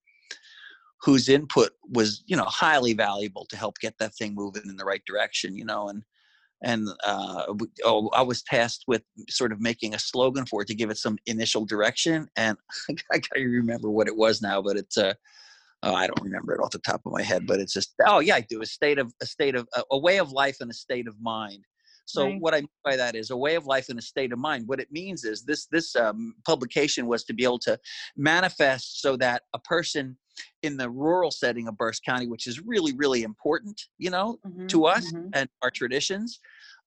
whose 1.02 1.28
input 1.28 1.70
was 1.90 2.22
you 2.26 2.36
know 2.36 2.44
highly 2.44 2.92
valuable 2.92 3.44
to 3.46 3.56
help 3.56 3.78
get 3.78 3.96
that 3.98 4.14
thing 4.14 4.34
moving 4.34 4.62
in 4.66 4.76
the 4.76 4.84
right 4.84 5.02
direction 5.06 5.54
you 5.54 5.64
know 5.64 5.88
and 5.88 6.02
and 6.62 6.88
uh, 7.04 7.44
oh, 7.84 8.08
I 8.08 8.22
was 8.22 8.42
tasked 8.42 8.84
with 8.86 9.02
sort 9.28 9.52
of 9.52 9.60
making 9.60 9.94
a 9.94 9.98
slogan 9.98 10.46
for 10.46 10.62
it 10.62 10.68
to 10.68 10.74
give 10.74 10.90
it 10.90 10.98
some 10.98 11.18
initial 11.26 11.64
direction, 11.64 12.28
and 12.36 12.56
I 13.12 13.18
can't 13.18 13.30
remember 13.36 13.90
what 13.90 14.08
it 14.08 14.16
was 14.16 14.42
now, 14.42 14.62
but 14.62 14.76
it's 14.76 14.98
uh, 14.98 15.14
oh, 15.82 15.94
I 15.94 16.06
don't 16.06 16.22
remember 16.22 16.54
it 16.54 16.60
off 16.60 16.70
the 16.70 16.78
top 16.78 17.02
of 17.06 17.12
my 17.12 17.22
head, 17.22 17.46
but 17.46 17.60
it's 17.60 17.72
just 17.72 17.94
oh 18.06 18.20
yeah, 18.20 18.36
I 18.36 18.40
do 18.48 18.62
a 18.62 18.66
state 18.66 18.98
of 18.98 19.12
a 19.22 19.26
state 19.26 19.54
of 19.54 19.68
a, 19.74 19.82
a 19.92 19.98
way 19.98 20.18
of 20.18 20.32
life 20.32 20.56
and 20.60 20.70
a 20.70 20.74
state 20.74 21.06
of 21.06 21.14
mind. 21.20 21.64
So 22.06 22.24
Right. 22.24 22.40
what 22.40 22.54
I 22.54 22.60
mean 22.60 22.68
by 22.84 22.96
that 22.96 23.14
is 23.14 23.30
a 23.30 23.36
way 23.36 23.54
of 23.54 23.66
life 23.66 23.90
and 23.90 23.98
a 23.98 24.02
state 24.02 24.32
of 24.32 24.38
mind. 24.38 24.66
What 24.66 24.80
it 24.80 24.90
means 24.90 25.24
is 25.24 25.44
this 25.44 25.66
this 25.66 25.94
um, 25.94 26.34
publication 26.46 27.06
was 27.06 27.22
to 27.24 27.34
be 27.34 27.44
able 27.44 27.58
to 27.60 27.78
manifest 28.16 29.02
so 29.02 29.16
that 29.18 29.42
a 29.54 29.58
person 29.60 30.16
in 30.62 30.76
the 30.76 30.88
rural 30.88 31.30
setting 31.30 31.68
of 31.68 31.76
Berks 31.76 32.00
County, 32.00 32.26
which 32.26 32.46
is 32.46 32.60
really 32.60 32.94
really 32.94 33.22
important, 33.22 33.80
you 33.98 34.10
know, 34.10 34.38
Mhm, 34.44 34.68
to 34.68 34.86
us 34.86 35.14
mhm. 35.14 35.30
and 35.34 35.48
our 35.62 35.70
traditions 35.70 36.40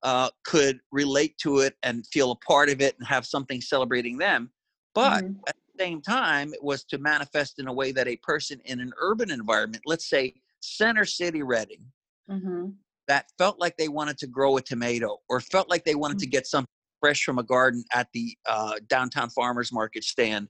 uh, 0.04 0.30
could 0.46 0.80
relate 0.92 1.38
to 1.40 1.60
it 1.60 1.76
and 1.84 2.06
feel 2.08 2.32
a 2.32 2.36
part 2.38 2.70
of 2.70 2.82
it 2.82 2.96
and 2.98 3.08
have 3.08 3.26
something 3.26 3.62
celebrating 3.62 4.18
them. 4.18 4.52
But 4.94 5.24
Mhm. 5.24 5.36
at 5.48 5.56
the 5.56 5.84
same 5.84 6.02
time, 6.02 6.54
it 6.54 6.64
was 6.64 6.84
to 6.86 6.98
manifest 6.98 7.60
in 7.60 7.68
a 7.68 7.74
way 7.74 7.92
that 7.92 8.08
a 8.08 8.18
person 8.18 8.60
in 8.66 8.80
an 8.80 8.92
urban 9.00 9.32
environment, 9.32 9.84
let's 9.86 10.10
say 10.10 10.34
Center 10.60 11.06
City 11.06 11.44
Reading, 11.44 11.86
Mhm. 12.30 12.76
that 13.08 13.26
felt 13.38 13.60
like 13.60 13.78
they 13.78 13.88
wanted 13.88 14.18
to 14.20 14.28
grow 14.28 14.58
a 14.58 14.62
tomato 14.62 15.18
or 15.30 15.40
felt 15.40 15.70
like 15.70 15.84
they 15.84 15.96
wanted 15.96 16.20
to 16.20 16.28
get 16.28 16.48
something 16.48 16.68
fresh 17.00 17.24
from 17.24 17.40
a 17.40 17.44
garden 17.44 17.84
at 17.94 18.08
the 18.14 18.38
uh, 18.46 18.76
downtown 18.88 19.30
farmers 19.30 19.72
market 19.72 20.04
stand 20.04 20.48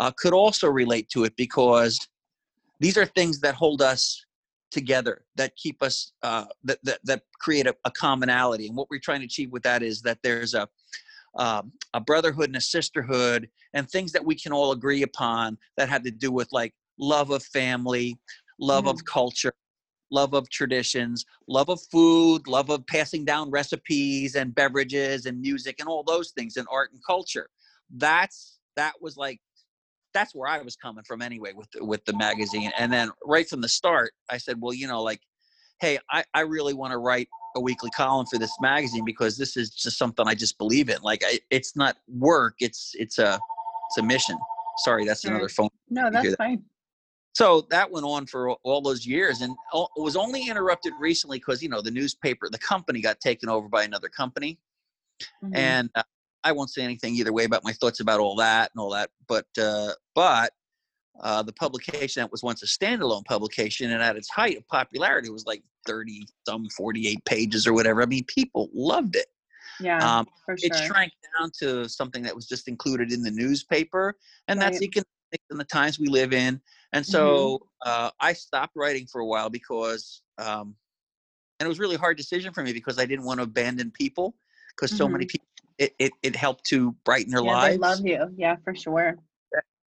uh, 0.00 0.10
could 0.18 0.32
also 0.32 0.68
relate 0.68 1.08
to 1.08 1.24
it 1.24 1.34
because 1.36 1.98
these 2.84 2.98
are 2.98 3.06
things 3.06 3.40
that 3.40 3.54
hold 3.54 3.80
us 3.80 4.26
together 4.70 5.24
that 5.36 5.56
keep 5.56 5.82
us 5.82 6.12
uh, 6.22 6.44
that, 6.64 6.78
that 6.82 6.98
that 7.04 7.22
create 7.40 7.66
a, 7.66 7.74
a 7.86 7.90
commonality. 7.90 8.66
And 8.66 8.76
what 8.76 8.88
we're 8.90 9.00
trying 9.00 9.20
to 9.20 9.24
achieve 9.24 9.50
with 9.52 9.62
that 9.62 9.82
is 9.82 10.02
that 10.02 10.18
there's 10.22 10.52
a 10.52 10.68
um, 11.36 11.72
a 11.94 12.00
brotherhood 12.00 12.50
and 12.50 12.56
a 12.56 12.60
sisterhood 12.60 13.48
and 13.72 13.88
things 13.88 14.12
that 14.12 14.24
we 14.24 14.34
can 14.34 14.52
all 14.52 14.72
agree 14.72 15.02
upon 15.02 15.56
that 15.78 15.88
have 15.88 16.02
to 16.02 16.10
do 16.10 16.30
with 16.30 16.48
like 16.52 16.74
love 16.98 17.30
of 17.30 17.42
family 17.42 18.18
love 18.60 18.86
of 18.86 19.02
culture 19.06 19.54
love 20.10 20.34
of 20.34 20.48
traditions 20.50 21.24
love 21.48 21.70
of 21.70 21.80
food 21.90 22.46
love 22.46 22.68
of 22.68 22.86
passing 22.86 23.24
down 23.24 23.50
recipes 23.50 24.34
and 24.34 24.54
beverages 24.54 25.24
and 25.24 25.40
music 25.40 25.76
and 25.80 25.88
all 25.88 26.04
those 26.04 26.32
things 26.32 26.58
and 26.58 26.66
art 26.70 26.92
and 26.92 27.00
culture. 27.06 27.48
That's 27.96 28.58
that 28.76 28.92
was 29.00 29.16
like 29.16 29.40
that's 30.14 30.34
where 30.34 30.48
I 30.48 30.62
was 30.62 30.76
coming 30.76 31.04
from 31.04 31.20
anyway 31.20 31.52
with 31.54 31.70
the, 31.72 31.84
with 31.84 32.04
the 32.06 32.16
magazine. 32.16 32.70
And 32.78 32.90
then 32.92 33.10
right 33.26 33.46
from 33.46 33.60
the 33.60 33.68
start, 33.68 34.12
I 34.30 34.38
said, 34.38 34.60
well, 34.60 34.72
you 34.72 34.86
know, 34.86 35.02
like, 35.02 35.20
hey, 35.80 35.98
I, 36.10 36.24
I 36.32 36.40
really 36.40 36.72
want 36.72 36.92
to 36.92 36.98
write 36.98 37.28
a 37.56 37.60
weekly 37.60 37.90
column 37.90 38.26
for 38.26 38.38
this 38.38 38.52
magazine 38.60 39.04
because 39.04 39.36
this 39.36 39.56
is 39.56 39.70
just 39.70 39.98
something 39.98 40.26
I 40.26 40.34
just 40.34 40.56
believe 40.56 40.88
in. 40.88 41.02
Like, 41.02 41.22
I, 41.26 41.40
it's 41.50 41.76
not 41.76 41.96
work; 42.08 42.54
it's 42.60 42.92
it's 42.94 43.18
a 43.18 43.38
it's 43.90 43.98
a 43.98 44.02
mission. 44.02 44.36
Sorry, 44.78 45.04
that's 45.04 45.24
another 45.24 45.48
phone. 45.48 45.68
No, 45.90 46.10
that's 46.10 46.30
that. 46.30 46.38
fine. 46.38 46.64
So 47.34 47.66
that 47.70 47.90
went 47.90 48.06
on 48.06 48.26
for 48.26 48.50
all- 48.50 48.80
those 48.80 49.04
years, 49.06 49.40
and 49.40 49.52
it 49.74 49.88
was 49.96 50.16
only 50.16 50.48
interrupted 50.48 50.92
recently 51.00 51.38
because 51.38 51.62
you 51.62 51.68
know 51.68 51.80
the 51.80 51.90
newspaper, 51.90 52.48
the 52.50 52.58
company 52.58 53.00
got 53.00 53.20
taken 53.20 53.48
over 53.48 53.68
by 53.68 53.82
another 53.84 54.08
company, 54.08 54.58
Mhm. 55.44 55.50
and 55.54 55.90
uh, 55.96 56.02
I 56.44 56.52
won't 56.52 56.70
say 56.70 56.82
anything 56.82 57.14
either 57.16 57.32
way 57.32 57.44
about 57.44 57.64
my 57.64 57.72
thoughts 57.72 58.00
about 58.00 58.20
all 58.20 58.36
that 58.36 58.70
and 58.74 58.80
all 58.80 58.90
that. 58.90 59.10
But 59.26 59.46
uh, 59.60 59.92
but 60.14 60.52
uh, 61.20 61.42
the 61.42 61.52
publication 61.52 62.20
that 62.20 62.30
was 62.30 62.42
once 62.42 62.62
a 62.62 62.66
standalone 62.66 63.24
publication 63.24 63.90
and 63.90 64.02
at 64.02 64.16
its 64.16 64.28
height 64.28 64.58
of 64.58 64.68
popularity 64.68 65.30
was 65.30 65.46
like 65.46 65.62
thirty 65.86 66.26
some 66.46 66.68
forty 66.68 67.08
eight 67.08 67.24
pages 67.24 67.66
or 67.66 67.72
whatever. 67.72 68.02
I 68.02 68.06
mean, 68.06 68.24
people 68.24 68.68
loved 68.74 69.16
it. 69.16 69.26
yeah, 69.80 70.18
Um, 70.18 70.26
for 70.44 70.54
it 70.58 70.74
shrank 70.74 71.12
down 71.38 71.50
to 71.60 71.88
something 71.88 72.22
that 72.24 72.34
was 72.34 72.46
just 72.46 72.68
included 72.68 73.10
in 73.10 73.22
the 73.22 73.30
newspaper, 73.30 74.16
and 74.48 74.60
that's 74.60 74.80
Right. 74.80 74.88
economics 74.88 75.44
and 75.50 75.58
the 75.58 75.64
times 75.64 75.98
we 75.98 76.08
live 76.08 76.32
in. 76.32 76.60
And 76.92 77.04
so 77.04 77.66
uh, 77.84 78.10
I 78.20 78.34
stopped 78.34 78.76
writing 78.76 79.06
for 79.06 79.20
a 79.20 79.26
while 79.26 79.50
because, 79.50 80.22
um, 80.38 80.76
and 81.58 81.66
it 81.66 81.68
was 81.68 81.78
a 81.78 81.82
really 81.82 81.96
hard 81.96 82.16
decision 82.16 82.52
for 82.52 82.62
me 82.62 82.72
because 82.72 83.00
I 83.00 83.06
didn't 83.06 83.24
want 83.24 83.38
to 83.38 83.44
abandon 83.44 83.90
people 83.90 84.36
because 84.70 84.96
so 84.96 85.08
many 85.08 85.24
people. 85.26 85.46
It, 85.78 85.94
it, 85.98 86.12
it 86.22 86.36
helped 86.36 86.64
to 86.66 86.92
brighten 87.04 87.32
their 87.32 87.40
Mm-hmm. 87.40 87.48
yeah, 87.48 87.60
lives 87.60 88.00
they 88.00 88.12
love 88.12 88.28
you. 88.28 88.34
Yeah, 88.36 88.56
for 88.62 88.74
sure. 88.74 89.18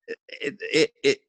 it, 0.09 0.17
it, 0.61 0.61
it, 0.63 0.93
it 1.03 1.21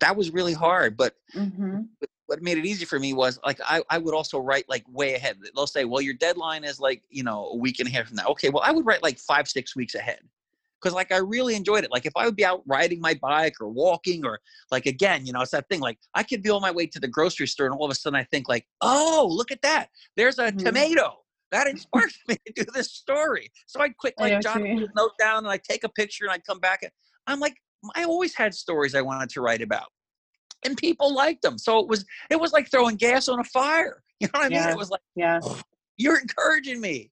that 0.00 0.16
was 0.16 0.30
really 0.30 0.52
hard 0.52 0.96
but 0.96 1.14
hmm 1.32 1.82
what 2.26 2.40
made 2.40 2.56
it 2.56 2.64
easy 2.64 2.84
for 2.84 2.98
me 2.98 3.12
was 3.12 3.38
like 3.44 3.60
I, 3.66 3.82
I 3.90 3.98
would 3.98 4.14
also 4.14 4.38
write 4.38 4.64
like 4.68 4.84
way 4.88 5.14
ahead 5.14 5.36
they'll 5.54 5.66
say 5.66 5.84
well 5.84 6.00
your 6.00 6.14
deadline 6.14 6.64
is 6.64 6.80
like 6.80 7.02
you 7.10 7.22
know 7.22 7.48
a 7.48 7.56
week 7.56 7.80
and 7.80 7.88
a 7.88 7.92
half 7.92 8.06
from 8.06 8.16
now 8.16 8.26
okay 8.28 8.50
well 8.50 8.62
i 8.64 8.70
would 8.70 8.86
write 8.86 9.02
like 9.02 9.18
five 9.18 9.48
six 9.48 9.74
weeks 9.76 9.94
ahead 9.94 10.20
because 10.80 10.94
like 10.94 11.12
i 11.12 11.16
really 11.18 11.54
enjoyed 11.54 11.84
it 11.84 11.90
like 11.90 12.06
if 12.06 12.12
i 12.16 12.24
would 12.24 12.36
be 12.36 12.44
out 12.44 12.62
riding 12.66 13.00
my 13.00 13.14
bike 13.20 13.54
or 13.60 13.68
walking 13.68 14.24
or 14.24 14.40
like 14.70 14.86
again 14.86 15.26
you 15.26 15.32
know 15.32 15.40
it's 15.42 15.50
that 15.50 15.68
thing 15.68 15.80
like 15.80 15.98
i 16.14 16.22
could 16.22 16.42
be 16.42 16.50
on 16.50 16.62
my 16.62 16.70
way 16.70 16.86
to 16.86 17.00
the 17.00 17.08
grocery 17.08 17.46
store 17.46 17.66
and 17.66 17.74
all 17.74 17.84
of 17.84 17.90
a 17.90 17.94
sudden 17.94 18.18
i 18.18 18.24
think 18.24 18.48
like 18.48 18.66
oh 18.80 19.26
look 19.30 19.50
at 19.50 19.60
that 19.62 19.88
there's 20.16 20.38
a 20.38 20.52
Mhm. 20.52 20.58
tomato 20.60 21.23
that 21.50 21.66
inspired 21.66 22.10
me 22.28 22.36
to 22.46 22.64
do 22.64 22.64
this 22.74 22.92
story. 22.92 23.50
So 23.66 23.80
i'd 23.80 23.96
quick 23.96 24.14
know 24.18 24.24
like 24.24 24.44
what 24.44 24.56
you 24.56 24.62
jot 24.62 24.62
a 24.62 24.88
note 24.96 25.12
down 25.18 25.38
and 25.38 25.48
i'd 25.48 25.64
take 25.64 25.84
a 25.84 25.88
picture 25.88 26.24
and 26.24 26.32
i'd 26.32 26.44
come 26.44 26.60
back 26.60 26.82
and 26.82 26.90
i'm 27.26 27.40
like 27.40 27.56
i 27.94 28.04
always 28.04 28.34
had 28.34 28.54
stories 28.54 28.94
i 28.94 29.02
wanted 29.02 29.28
to 29.30 29.40
write 29.40 29.62
about 29.62 29.88
and 30.64 30.76
people 30.76 31.14
liked 31.14 31.42
them 31.42 31.58
so 31.58 31.78
it 31.78 31.88
was 31.88 32.04
it 32.30 32.40
was 32.40 32.52
like 32.52 32.70
throwing 32.70 32.96
gas 32.96 33.28
on 33.28 33.40
a 33.40 33.44
fire. 33.44 34.02
You 34.20 34.28
know 34.32 34.38
what 34.38 34.46
i 34.46 34.48
mean? 34.48 34.58
Yeah. 34.58 34.70
it 34.70 34.78
was 34.78 34.90
like 34.90 35.00
Yeah. 35.16 35.40
you're 35.96 36.18
encouraging 36.18 36.80
me. 36.80 37.10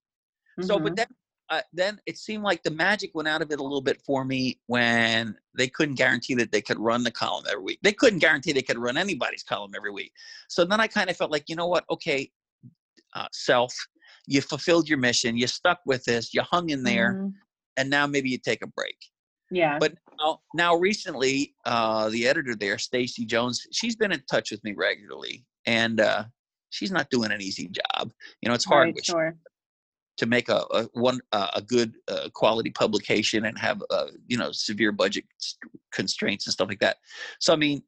So 0.63 0.79
but 0.79 0.93
mhm. 0.93 0.97
then 0.97 1.07
uh, 1.51 1.61
then 1.73 2.01
it 2.07 2.17
seemed 2.17 2.45
like 2.45 2.63
the 2.63 2.71
magic 2.71 3.11
went 3.13 3.29
out 3.29 3.43
of 3.43 3.51
it 3.51 3.59
a 3.59 3.63
little 3.63 3.83
bit 3.83 4.01
for 4.07 4.25
me 4.25 4.59
when 4.69 5.37
they 5.59 5.67
couldn't 5.67 5.97
guarantee 5.97 6.35
that 6.35 6.53
they 6.53 6.63
could 6.63 6.79
run 6.79 7.03
the 7.03 7.11
column 7.11 7.45
every 7.51 7.63
week. 7.63 7.81
They 7.83 7.93
couldn't 7.93 8.21
guarantee 8.21 8.53
they 8.53 8.63
could 8.63 8.79
run 8.79 8.97
anybody's 8.97 9.43
column 9.43 9.73
every 9.77 9.91
week. 9.91 10.13
So 10.49 10.65
then 10.65 10.81
i 10.81 10.87
kind 10.87 11.11
of 11.11 11.17
felt 11.17 11.33
like 11.33 11.49
you 11.49 11.57
know 11.57 11.67
what? 11.67 11.85
Okay 11.91 12.31
uh, 13.15 13.27
self 13.33 13.75
you 14.27 14.41
fulfilled 14.41 14.89
your 14.89 14.99
mission 14.99 15.37
you 15.37 15.47
stuck 15.47 15.81
with 15.87 16.05
this 16.05 16.33
you 16.35 16.43
hung 16.43 16.71
in 16.71 16.83
there 16.83 17.15
Mhm. 17.15 17.33
and 17.77 17.91
now 17.91 18.07
maybe 18.07 18.31
you 18.31 18.39
take 18.39 18.63
a 18.63 18.67
break 18.69 18.97
Yeah. 19.51 19.79
but 19.79 19.95
now, 20.21 20.41
now 20.55 20.75
recently, 20.77 21.55
uh, 21.65 22.09
the 22.11 22.29
editor 22.29 22.55
there, 22.55 22.79
Stacy 22.79 23.25
Jones, 23.25 23.67
she's 23.73 23.97
been 23.97 24.13
in 24.13 24.23
touch 24.31 24.51
with 24.53 24.63
me 24.63 24.73
regularly, 24.73 25.45
and 25.67 26.01
uh, 26.01 26.25
she's 26.71 26.93
not 26.93 27.11
doing 27.11 27.33
an 27.33 27.41
easy 27.41 27.67
job. 27.69 28.13
You 28.41 28.49
know, 28.49 28.55
it's 28.55 28.65
hard 28.65 28.87
Right, 28.89 28.95
with- 28.95 29.05
sure. 29.05 29.37
to 30.19 30.27
make 30.27 30.49
a, 30.49 30.65
a 30.71 30.85
one 30.93 31.21
uh, 31.33 31.49
a 31.55 31.63
good 31.63 31.95
uh, 32.09 32.29
quality 32.35 32.71
publication 32.71 33.47
and 33.47 33.59
have 33.59 33.83
uh, 33.91 34.09
you 34.29 34.37
know 34.37 34.53
severe 34.53 34.93
budget 34.93 35.25
constraints 35.91 36.47
and 36.47 36.53
stuff 36.53 36.69
like 36.69 36.81
that. 36.81 36.99
So 37.41 37.53
I 37.53 37.57
mean, 37.57 37.83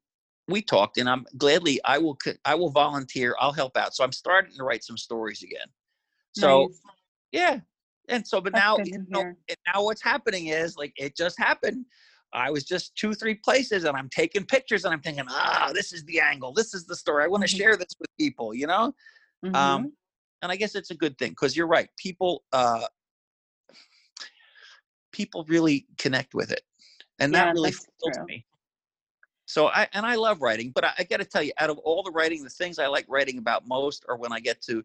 we 0.47 0.61
talked, 0.61 0.97
and 0.97 1.07
I'm 1.09 1.25
gladly 1.37 1.79
I 1.85 1.97
will 1.99 2.17
I 2.43 2.55
will 2.55 2.71
volunteer. 2.71 3.35
I'll 3.39 3.53
help 3.53 3.77
out. 3.77 3.95
So 3.95 4.03
I'm 4.03 4.11
starting 4.11 4.55
to 4.57 4.63
write 4.63 4.83
some 4.83 4.97
stories 4.97 5.41
again. 5.43 5.67
So 6.35 6.67
Nice. 6.67 6.81
yeah, 7.31 7.59
and 8.09 8.27
so 8.27 8.41
but 8.41 8.53
That's 8.53 8.65
now 8.65 8.77
you 8.85 9.05
know, 9.09 9.21
and 9.21 9.57
now 9.73 9.83
what's 9.83 10.03
happening 10.03 10.47
is 10.47 10.77
like 10.77 10.93
it 10.97 11.15
just 11.15 11.39
happened. 11.39 11.85
I 12.33 12.51
was 12.51 12.65
just 12.65 12.95
two 12.95 13.13
three 13.13 13.35
places 13.35 13.85
and 13.85 13.95
I'm 13.95 14.09
taking 14.09 14.45
pictures 14.45 14.83
and 14.85 14.93
I'm 14.93 15.01
thinking, 15.01 15.23
ah, 15.29 15.71
this 15.73 15.93
is 15.93 16.03
the 16.05 16.19
angle. 16.19 16.53
This 16.53 16.73
is 16.73 16.85
the 16.85 16.95
story. 16.95 17.23
I 17.23 17.27
want 17.27 17.43
to 17.43 17.47
Mhm. 17.47 17.57
share 17.57 17.77
this 17.77 17.95
with 17.99 18.09
people. 18.17 18.53
You 18.53 18.67
know 18.67 18.93
Mhm. 19.45 19.55
um 19.55 19.93
and 20.41 20.51
i 20.51 20.55
guess 20.55 20.75
it's 20.75 20.91
a 20.91 20.95
good 20.95 21.17
thing 21.17 21.31
because 21.31 21.55
you're 21.55 21.67
right 21.67 21.89
people 21.97 22.43
uh 22.53 22.85
people 25.11 25.45
really 25.47 25.87
connect 25.97 26.33
with 26.33 26.51
it 26.51 26.61
and 27.19 27.33
Yeah, 27.33 27.45
that 27.45 27.53
really 27.53 27.71
true. 27.71 28.25
me 28.25 28.45
so 29.45 29.67
i 29.67 29.87
and 29.93 30.05
i 30.05 30.15
love 30.15 30.41
writing 30.41 30.71
but 30.73 30.83
i, 30.83 30.93
I 30.99 31.03
got 31.03 31.17
to 31.17 31.25
tell 31.25 31.43
you 31.43 31.53
out 31.57 31.69
of 31.69 31.77
all 31.79 32.03
the 32.03 32.11
writing 32.11 32.43
the 32.43 32.49
things 32.49 32.79
i 32.79 32.87
like 32.87 33.05
writing 33.07 33.37
about 33.37 33.67
most 33.67 34.05
are 34.09 34.17
when 34.17 34.31
i 34.31 34.39
get 34.39 34.61
to 34.63 34.83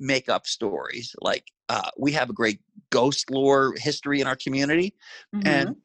make 0.00 0.28
up 0.28 0.46
stories 0.46 1.14
like 1.20 1.44
uh, 1.68 1.90
we 1.98 2.10
have 2.10 2.30
a 2.30 2.32
great 2.32 2.60
ghost 2.90 3.30
lore 3.30 3.74
history 3.76 4.20
in 4.20 4.26
our 4.26 4.36
community 4.36 4.94
and 5.44 5.76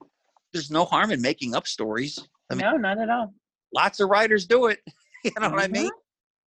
there's 0.53 0.71
no 0.71 0.85
harm 0.85 1.11
in 1.11 1.21
making 1.21 1.53
up 1.53 1.67
stories 1.67 2.17
I 2.49 2.55
mean, 2.55 2.65
no, 2.65 2.77
not 2.77 2.97
at 2.99 3.09
all. 3.09 3.33
lots 3.75 3.99
of 3.99 4.09
writers 4.09 4.47
do 4.47 4.67
it 4.67 4.79
you 5.23 5.31
know 5.39 5.49
what 5.49 5.59
i 5.59 5.67
mean 5.67 5.91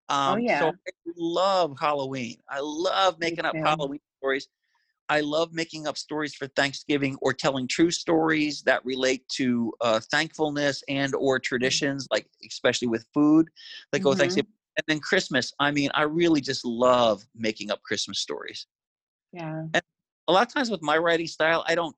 um, 0.09 0.33
Oh, 0.33 0.37
yeah. 0.37 0.59
So 0.59 0.67
I 0.69 0.91
love 1.17 1.75
Halloween. 1.79 2.37
I 2.47 2.59
love 2.61 3.17
making 3.19 3.45
up. 3.45 3.55
Halloween 3.55 3.99
stories. 4.19 4.47
I 5.09 5.21
love 5.21 5.53
making 5.53 5.87
up 5.87 5.97
stories 5.97 6.33
for 6.35 6.47
Thanksgiving 6.47 7.17
or 7.21 7.33
telling 7.33 7.67
true 7.67 7.91
stories 7.91 8.61
that 8.63 8.83
relate 8.85 9.27
to 9.29 9.73
uh, 9.81 9.99
thankfulness 10.11 10.83
and 10.89 11.13
or 11.15 11.39
traditions, 11.39 12.07
like 12.11 12.27
especially 12.47 12.87
with 12.87 13.05
food 13.13 13.49
like 13.93 14.01
go 14.03 14.09
with 14.09 14.17
Mhm. 14.17 14.21
Thanksgiving. 14.21 14.51
And 14.77 14.83
then 14.87 14.99
Christmas. 14.99 15.53
I 15.59 15.71
mean, 15.71 15.89
I 15.93 16.03
really 16.03 16.41
just 16.41 16.65
love 16.65 17.23
making 17.35 17.71
up 17.71 17.81
Christmas 17.83 18.19
stories. 18.19 18.67
Yeah. 19.31 19.63
And 19.73 19.81
a 20.27 20.33
lot 20.33 20.47
of 20.47 20.53
times 20.53 20.69
with 20.69 20.81
my 20.81 20.97
writing 20.97 21.27
style, 21.27 21.63
I 21.67 21.75
don't, 21.75 21.95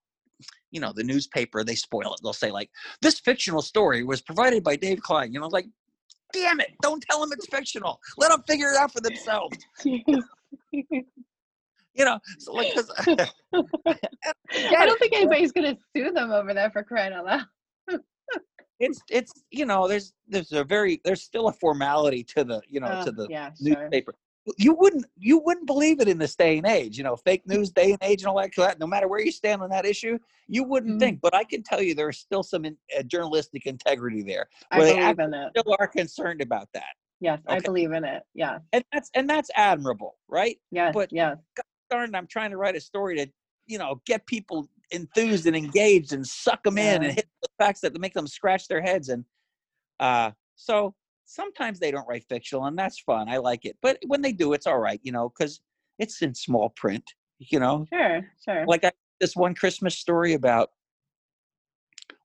you 0.71 0.79
know, 0.79 0.93
the 0.93 1.03
newspaper 1.03 1.63
they 1.63 1.75
spoil 1.75 2.13
it. 2.13 2.19
They'll 2.21 2.33
say 2.33 2.51
like, 2.51 2.69
"This 3.01 3.19
fictional 3.19 3.61
story 3.61 4.03
was 4.03 4.21
provided 4.21 4.63
by 4.63 4.75
Dave 4.75 5.01
Kline." 5.01 5.33
You 5.33 5.39
know, 5.39 5.47
like, 5.47 5.65
damn 6.33 6.59
it! 6.59 6.73
Don't 6.81 7.03
tell 7.09 7.21
them 7.21 7.31
it's 7.31 7.47
fictional. 7.47 7.99
Let 8.17 8.29
them 8.29 8.43
figure 8.47 8.71
it 8.71 8.77
out 8.77 8.91
for 8.91 9.01
themselves. 9.01 9.57
you 11.97 12.05
know 12.05 12.19
so 12.37 12.53
like 12.53 12.73
I 13.53 14.85
don't 14.85 14.99
think 14.99 15.13
anybody's 15.15 15.51
gonna 15.51 15.75
sue 15.95 16.11
them 16.11 16.31
over 16.31 16.53
that 16.53 16.71
for 16.71 16.83
crying 16.83 17.13
out 17.13 17.25
loud. 17.25 17.45
It's 18.79 19.01
it's 19.09 19.33
you 19.51 19.65
know 19.65 19.87
there's 19.87 20.13
there's 20.27 20.51
a 20.51 20.63
very 20.63 21.01
there's 21.03 21.21
still 21.21 21.47
a 21.47 21.53
formality 21.53 22.23
to 22.23 22.43
the 22.43 22.61
you 22.67 22.79
know 22.79 22.87
Uh, 22.87 23.03
to 23.05 23.11
the 23.11 23.27
yeah, 23.29 23.49
sure. 23.53 23.75
newspaper 23.75 24.13
you 24.57 24.73
wouldn't 24.73 25.05
you 25.17 25.39
wouldn't 25.39 25.67
believe 25.67 25.99
it 25.99 26.07
in 26.07 26.17
this 26.17 26.35
day 26.35 26.57
and 26.57 26.65
age 26.67 26.97
you 26.97 27.03
know 27.03 27.15
fake 27.15 27.43
news 27.47 27.69
day 27.71 27.91
and 27.91 27.97
age 28.01 28.21
and 28.21 28.27
all 28.29 28.37
that 28.37 28.79
no 28.79 28.87
matter 28.87 29.07
where 29.07 29.19
you 29.19 29.31
stand 29.31 29.61
on 29.61 29.69
that 29.69 29.85
issue 29.85 30.17
you 30.47 30.63
wouldn't 30.63 30.95
Mhm. 30.97 30.99
think 30.99 31.21
but 31.21 31.33
i 31.35 31.43
can 31.43 31.63
tell 31.63 31.81
you 31.81 31.93
there's 31.95 32.17
still 32.19 32.43
some 32.43 32.65
in, 32.65 32.77
uh, 32.97 33.03
journalistic 33.03 33.65
integrity 33.65 34.21
there 34.23 34.47
I 34.71 34.77
believe 34.79 35.19
in 35.19 35.33
it. 35.33 35.49
still 35.57 35.75
are 35.79 35.87
concerned 35.87 36.41
about 36.41 36.69
that 36.73 36.93
Yes, 37.19 37.39
I 37.47 37.59
believe 37.59 37.93
in 37.93 38.03
it. 38.03 38.21
Yeah. 38.35 38.59
and 38.73 38.83
that's 38.93 39.09
and 39.15 39.27
that's 39.29 39.49
admirable 39.55 40.17
right 40.27 40.57
Yeah, 40.71 40.91
But- 40.91 41.11
yes. 41.11 41.37
darn 41.89 42.13
i'm 42.15 42.27
trying 42.27 42.51
to 42.51 42.57
write 42.57 42.75
a 42.75 42.81
story 42.81 43.15
to 43.17 43.27
you 43.65 43.77
know 43.79 44.01
get 44.05 44.25
people 44.27 44.69
enthused 44.91 45.45
and 45.45 45.55
engaged 45.55 46.13
and 46.13 46.25
suck 46.25 46.63
them 46.63 46.77
in 46.77 47.03
and 47.03 47.13
hit 47.13 47.27
the 47.41 47.49
facts 47.59 47.81
that 47.81 47.99
make 47.99 48.13
them 48.13 48.27
scratch 48.27 48.67
their 48.67 48.81
heads 48.81 49.09
and 49.09 49.25
uh 49.99 50.31
so 50.55 50.93
sometimes 51.25 51.79
they 51.79 51.91
don't 51.91 52.07
write 52.07 52.23
fictional 52.29 52.65
and 52.65 52.77
that's 52.77 52.99
fun 52.99 53.27
i 53.27 53.37
like 53.37 53.65
it 53.65 53.75
but 53.81 53.97
when 54.07 54.21
they 54.21 54.31
do 54.31 54.53
it's 54.53 54.67
all 54.67 54.79
right 54.79 55.01
you 55.03 55.11
know 55.11 55.29
because 55.37 55.59
it's 55.99 56.21
in 56.21 56.33
small 56.33 56.69
print 56.69 57.03
you 57.39 57.59
know 57.59 57.85
Sure. 57.91 58.21
Sure. 58.43 58.65
like 58.65 58.85
I, 58.85 58.91
this 59.19 59.35
one 59.35 59.53
christmas 59.53 59.97
story 59.97 60.33
about 60.33 60.69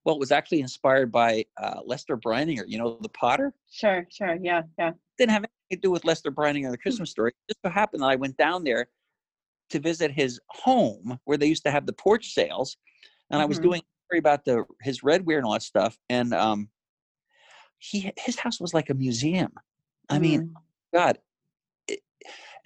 well 0.05 0.15
it 0.15 0.21
was 0.21 0.31
actually 0.31 0.61
inspired 0.61 1.11
by 1.11 1.45
uh, 1.61 1.81
lester 1.85 2.17
breininger 2.17 2.65
you 2.67 2.79
know 2.79 2.99
the 3.01 3.09
potter 3.09 3.53
Sure. 3.73 4.07
Sure. 4.11 4.37
Yeah. 4.41 4.63
Yeah. 4.79 4.93
didn't 5.17 5.33
have 5.33 5.43
anything 5.45 5.51
to 5.71 5.77
do 5.79 5.91
with 5.91 6.05
Lester 6.05 6.31
Brining 6.31 6.67
or 6.67 6.71
the 6.71 6.77
Christmas 6.77 7.11
story. 7.11 7.31
It 7.31 7.53
just 7.55 7.61
so 7.65 7.71
happened 7.71 8.03
that 8.03 8.11
I 8.11 8.17
went 8.17 8.37
down 8.37 8.65
there 8.65 8.89
to 9.73 9.81
visit 9.81 10.11
his 10.11 10.41
home 10.49 11.19
where 11.25 11.37
they 11.37 11.47
used 11.47 11.65
to 11.65 11.71
have 11.71 11.87
the 11.87 11.93
porch 11.93 12.33
sales, 12.33 12.77
and 13.31 13.43
I 13.43 13.45
was 13.47 13.59
Mhm. 13.59 13.63
doing 13.63 13.83
about 14.19 14.45
the 14.45 14.65
his 14.83 15.01
redware 15.01 15.39
and 15.39 15.47
all 15.47 15.55
that 15.55 15.63
stuff. 15.63 15.99
And 16.11 16.35
um, 16.35 16.69
he 17.79 18.13
his 18.19 18.39
house 18.39 18.61
was 18.61 18.75
like 18.75 18.91
a 18.91 18.95
museum. 18.95 19.53
I 20.11 20.19
mean, 20.19 20.41
Mm. 20.43 20.55
God. 20.95 21.19
it- 21.89 22.03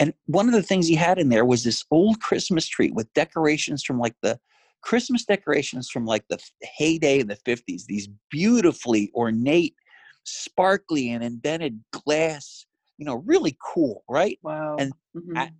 and 0.00 0.12
one 0.26 0.48
of 0.48 0.54
the 0.54 0.62
things 0.62 0.88
he 0.88 0.96
had 0.96 1.18
in 1.18 1.28
there 1.28 1.44
was 1.44 1.62
this 1.62 1.84
old 1.90 2.20
Christmas 2.20 2.66
tree 2.66 2.90
with 2.90 3.12
decorations 3.14 3.84
from 3.84 3.98
like 4.00 4.16
the 4.22 4.40
Christmas 4.82 5.24
decorations 5.24 5.88
from 5.88 6.04
like 6.04 6.26
the 6.28 6.38
heyday 6.62 7.20
in 7.20 7.28
the 7.28 7.36
50s, 7.36 7.86
these 7.86 8.08
beautifully 8.30 9.10
ornate, 9.14 9.76
sparkly, 10.24 11.10
and 11.10 11.22
indented 11.24 11.82
glass, 11.92 12.66
you 12.98 13.06
know, 13.06 13.16
really 13.16 13.56
cool, 13.62 14.04
right? 14.08 14.38
wow. 14.42 14.76
and 14.78 14.92
Mhm. 15.14 15.52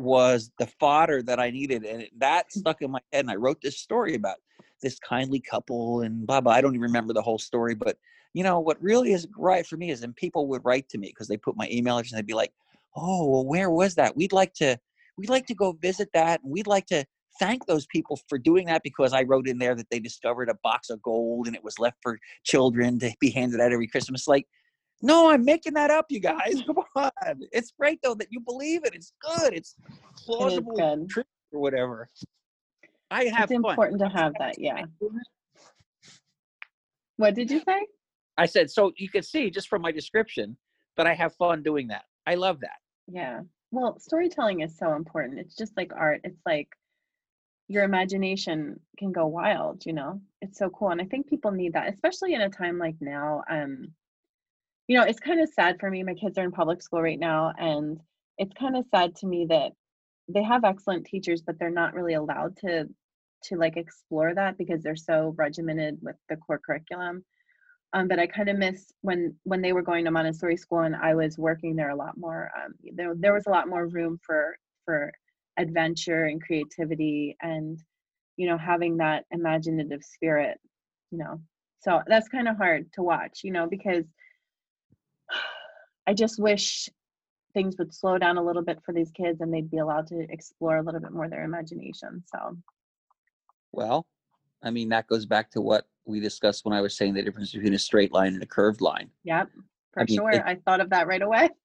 Was 0.00 0.50
the 0.58 0.66
fodder 0.66 1.22
that 1.22 1.38
I 1.38 1.50
needed. 1.50 1.84
And 1.84 2.06
that 2.18 2.46
mm. 2.46 2.60
stuck 2.60 2.82
in 2.82 2.90
my 2.90 3.00
head. 3.12 3.20
And 3.20 3.30
I 3.30 3.36
wrote 3.36 3.60
this 3.62 3.78
story 3.78 4.14
about 4.14 4.36
this 4.82 4.98
kindly 4.98 5.40
couple 5.40 6.02
and 6.02 6.26
blah, 6.26 6.40
blah. 6.40 6.52
I 6.52 6.60
don't 6.60 6.74
even 6.74 6.82
remember 6.82 7.12
the 7.12 7.22
whole 7.22 7.38
story, 7.38 7.74
but 7.74 7.96
you 8.32 8.44
know, 8.44 8.60
what 8.60 8.80
really 8.82 9.12
is 9.12 9.26
right 9.36 9.66
for 9.66 9.76
me 9.76 9.90
is 9.90 10.00
then 10.00 10.12
people 10.12 10.46
would 10.48 10.64
write 10.64 10.88
to 10.90 10.98
me 10.98 11.08
because 11.08 11.28
they 11.28 11.36
put 11.36 11.56
my 11.56 11.68
email 11.70 11.98
address 11.98 12.12
and 12.12 12.18
they'd 12.18 12.26
be 12.26 12.34
like, 12.34 12.52
oh, 12.96 13.28
well, 13.28 13.46
where 13.46 13.70
was 13.70 13.94
that? 13.96 14.16
We'd 14.16 14.32
like 14.32 14.54
to, 14.54 14.78
we'd 15.16 15.30
like 15.30 15.46
to 15.46 15.54
go 15.54 15.72
visit 15.72 16.08
that. 16.14 16.40
And 16.42 16.52
we'd 16.52 16.66
like 16.66 16.86
to 16.86 17.04
thank 17.40 17.66
those 17.66 17.86
people 17.86 18.18
for 18.28 18.38
doing 18.38 18.66
that 18.66 18.82
because 18.84 19.12
I 19.12 19.22
wrote 19.22 19.48
in 19.48 19.58
there 19.58 19.74
that 19.74 19.90
they 19.90 19.98
discovered 19.98 20.48
a 20.48 20.58
box 20.62 20.90
of 20.90 21.02
gold 21.02 21.46
and 21.46 21.56
it 21.56 21.64
was 21.64 21.78
left 21.78 21.96
for 22.02 22.18
children 22.44 22.98
to 23.00 23.12
be 23.20 23.30
handed 23.30 23.60
out 23.60 23.72
every 23.72 23.88
Christmas. 23.88 24.28
Like, 24.28 24.46
no, 25.02 25.30
I'm 25.30 25.44
making 25.44 25.74
that 25.74 25.90
up, 25.90 26.06
you 26.10 26.20
guys. 26.20 26.62
Come 26.66 26.78
on. 26.96 27.10
It's 27.52 27.72
great 27.78 28.00
though 28.02 28.14
that 28.14 28.28
you 28.30 28.40
believe 28.40 28.84
it. 28.84 28.94
It's 28.94 29.12
good. 29.20 29.54
It's 29.54 29.76
It 29.88 30.24
plausible 30.26 30.76
good. 30.76 31.08
truth 31.08 31.26
or 31.52 31.60
whatever. 31.60 32.08
I 33.10 33.24
have 33.24 33.50
It's 33.50 33.60
fun. 33.60 33.70
important 33.72 34.00
to 34.00 34.08
have 34.08 34.34
that. 34.38 34.58
Yeah. 34.58 34.84
What 37.16 37.34
did 37.34 37.50
you 37.50 37.60
say? 37.60 37.86
I 38.38 38.46
said, 38.46 38.70
so 38.70 38.92
you 38.96 39.08
can 39.10 39.22
see 39.22 39.50
just 39.50 39.68
from 39.68 39.82
my 39.82 39.92
description 39.92 40.56
that 40.96 41.06
I 41.06 41.14
have 41.14 41.34
fun 41.34 41.62
doing 41.62 41.88
that. 41.88 42.04
I 42.26 42.34
love 42.36 42.60
that. 42.60 42.78
Yeah. 43.08 43.40
Well, 43.70 43.98
storytelling 43.98 44.60
is 44.60 44.76
so 44.78 44.94
important. 44.94 45.38
It's 45.38 45.56
just 45.56 45.76
like 45.76 45.92
art. 45.94 46.20
It's 46.24 46.40
like 46.46 46.68
your 47.68 47.84
imagination 47.84 48.80
can 48.98 49.12
go 49.12 49.26
wild, 49.26 49.84
you 49.86 49.92
know? 49.92 50.20
It's 50.40 50.58
so 50.58 50.70
cool. 50.70 50.90
And 50.90 51.00
I 51.00 51.04
think 51.04 51.28
people 51.28 51.50
need 51.50 51.74
that, 51.74 51.92
especially 51.92 52.34
in 52.34 52.40
a 52.40 52.48
time 52.48 52.78
like 52.78 52.96
now. 53.00 53.42
Um, 53.50 53.92
you 54.90 54.96
know, 54.96 55.04
it's 55.04 55.20
kind 55.20 55.40
of 55.40 55.48
sad 55.48 55.78
for 55.78 55.88
me. 55.88 56.02
My 56.02 56.14
kids 56.14 56.36
are 56.36 56.42
in 56.42 56.50
public 56.50 56.82
school 56.82 57.00
right 57.00 57.18
now, 57.18 57.52
and 57.56 58.00
it's 58.38 58.52
kind 58.58 58.76
of 58.76 58.84
sad 58.92 59.14
to 59.18 59.26
me 59.28 59.46
that 59.48 59.70
they 60.26 60.42
have 60.42 60.64
excellent 60.64 61.06
teachers, 61.06 61.42
but 61.42 61.60
they're 61.60 61.70
not 61.70 61.94
really 61.94 62.14
allowed 62.14 62.56
to 62.64 62.88
to 63.44 63.56
like 63.56 63.76
explore 63.76 64.34
that 64.34 64.58
because 64.58 64.82
they're 64.82 64.96
so 64.96 65.32
regimented 65.38 65.98
with 66.02 66.16
the 66.28 66.36
core 66.38 66.60
curriculum. 66.66 67.24
Um, 67.92 68.08
but 68.08 68.18
I 68.18 68.26
kind 68.26 68.48
of 68.48 68.58
miss 68.58 68.90
when 69.02 69.36
when 69.44 69.62
they 69.62 69.72
were 69.72 69.82
going 69.82 70.06
to 70.06 70.10
Montessori 70.10 70.56
school 70.56 70.80
and 70.80 70.96
I 70.96 71.14
was 71.14 71.38
working 71.38 71.76
there 71.76 71.90
a 71.90 71.96
lot 71.96 72.18
more. 72.18 72.50
Um, 72.56 72.74
there 72.96 73.14
there 73.16 73.32
was 73.34 73.46
a 73.46 73.50
lot 73.50 73.68
more 73.68 73.86
room 73.86 74.18
for 74.26 74.56
for 74.84 75.12
adventure 75.56 76.24
and 76.24 76.42
creativity 76.42 77.36
and 77.40 77.78
you 78.36 78.48
know 78.48 78.58
having 78.58 78.96
that 78.96 79.24
imaginative 79.30 80.02
spirit. 80.02 80.58
You 81.12 81.18
know, 81.18 81.40
so 81.78 82.02
that's 82.08 82.28
kind 82.28 82.48
of 82.48 82.56
hard 82.56 82.92
to 82.94 83.04
watch. 83.04 83.42
You 83.44 83.52
know, 83.52 83.68
because 83.68 84.04
I 86.06 86.14
just 86.14 86.38
wish 86.38 86.88
things 87.54 87.76
would 87.78 87.92
slow 87.94 88.18
down 88.18 88.36
a 88.38 88.42
little 88.44 88.62
bit 88.62 88.78
for 88.84 88.92
these 88.92 89.10
kids 89.10 89.40
and 89.40 89.52
they'd 89.52 89.70
be 89.70 89.78
allowed 89.78 90.06
to 90.08 90.20
explore 90.30 90.76
a 90.76 90.82
little 90.82 91.00
bit 91.00 91.12
more 91.12 91.28
their 91.28 91.44
imagination. 91.44 92.22
So 92.26 92.56
Well, 93.72 94.06
I 94.62 94.70
mean, 94.70 94.88
that 94.90 95.06
goes 95.06 95.26
back 95.26 95.50
to 95.52 95.60
what 95.60 95.86
we 96.04 96.20
discussed 96.20 96.64
when 96.64 96.74
I 96.74 96.80
was 96.80 96.96
saying 96.96 97.14
the 97.14 97.22
difference 97.22 97.52
between 97.52 97.74
a 97.74 97.78
straight 97.78 98.12
line 98.12 98.34
and 98.34 98.42
a 98.42 98.46
curved 98.46 98.80
line. 98.80 99.10
Yep, 99.24 99.48
for 99.92 100.00
I 100.02 100.04
mean, 100.04 100.16
sure. 100.18 100.30
it- 100.30 100.42
I 100.44 100.56
thought 100.56 100.80
of 100.80 100.90
that 100.90 101.06
right 101.06 101.22
away. 101.22 101.48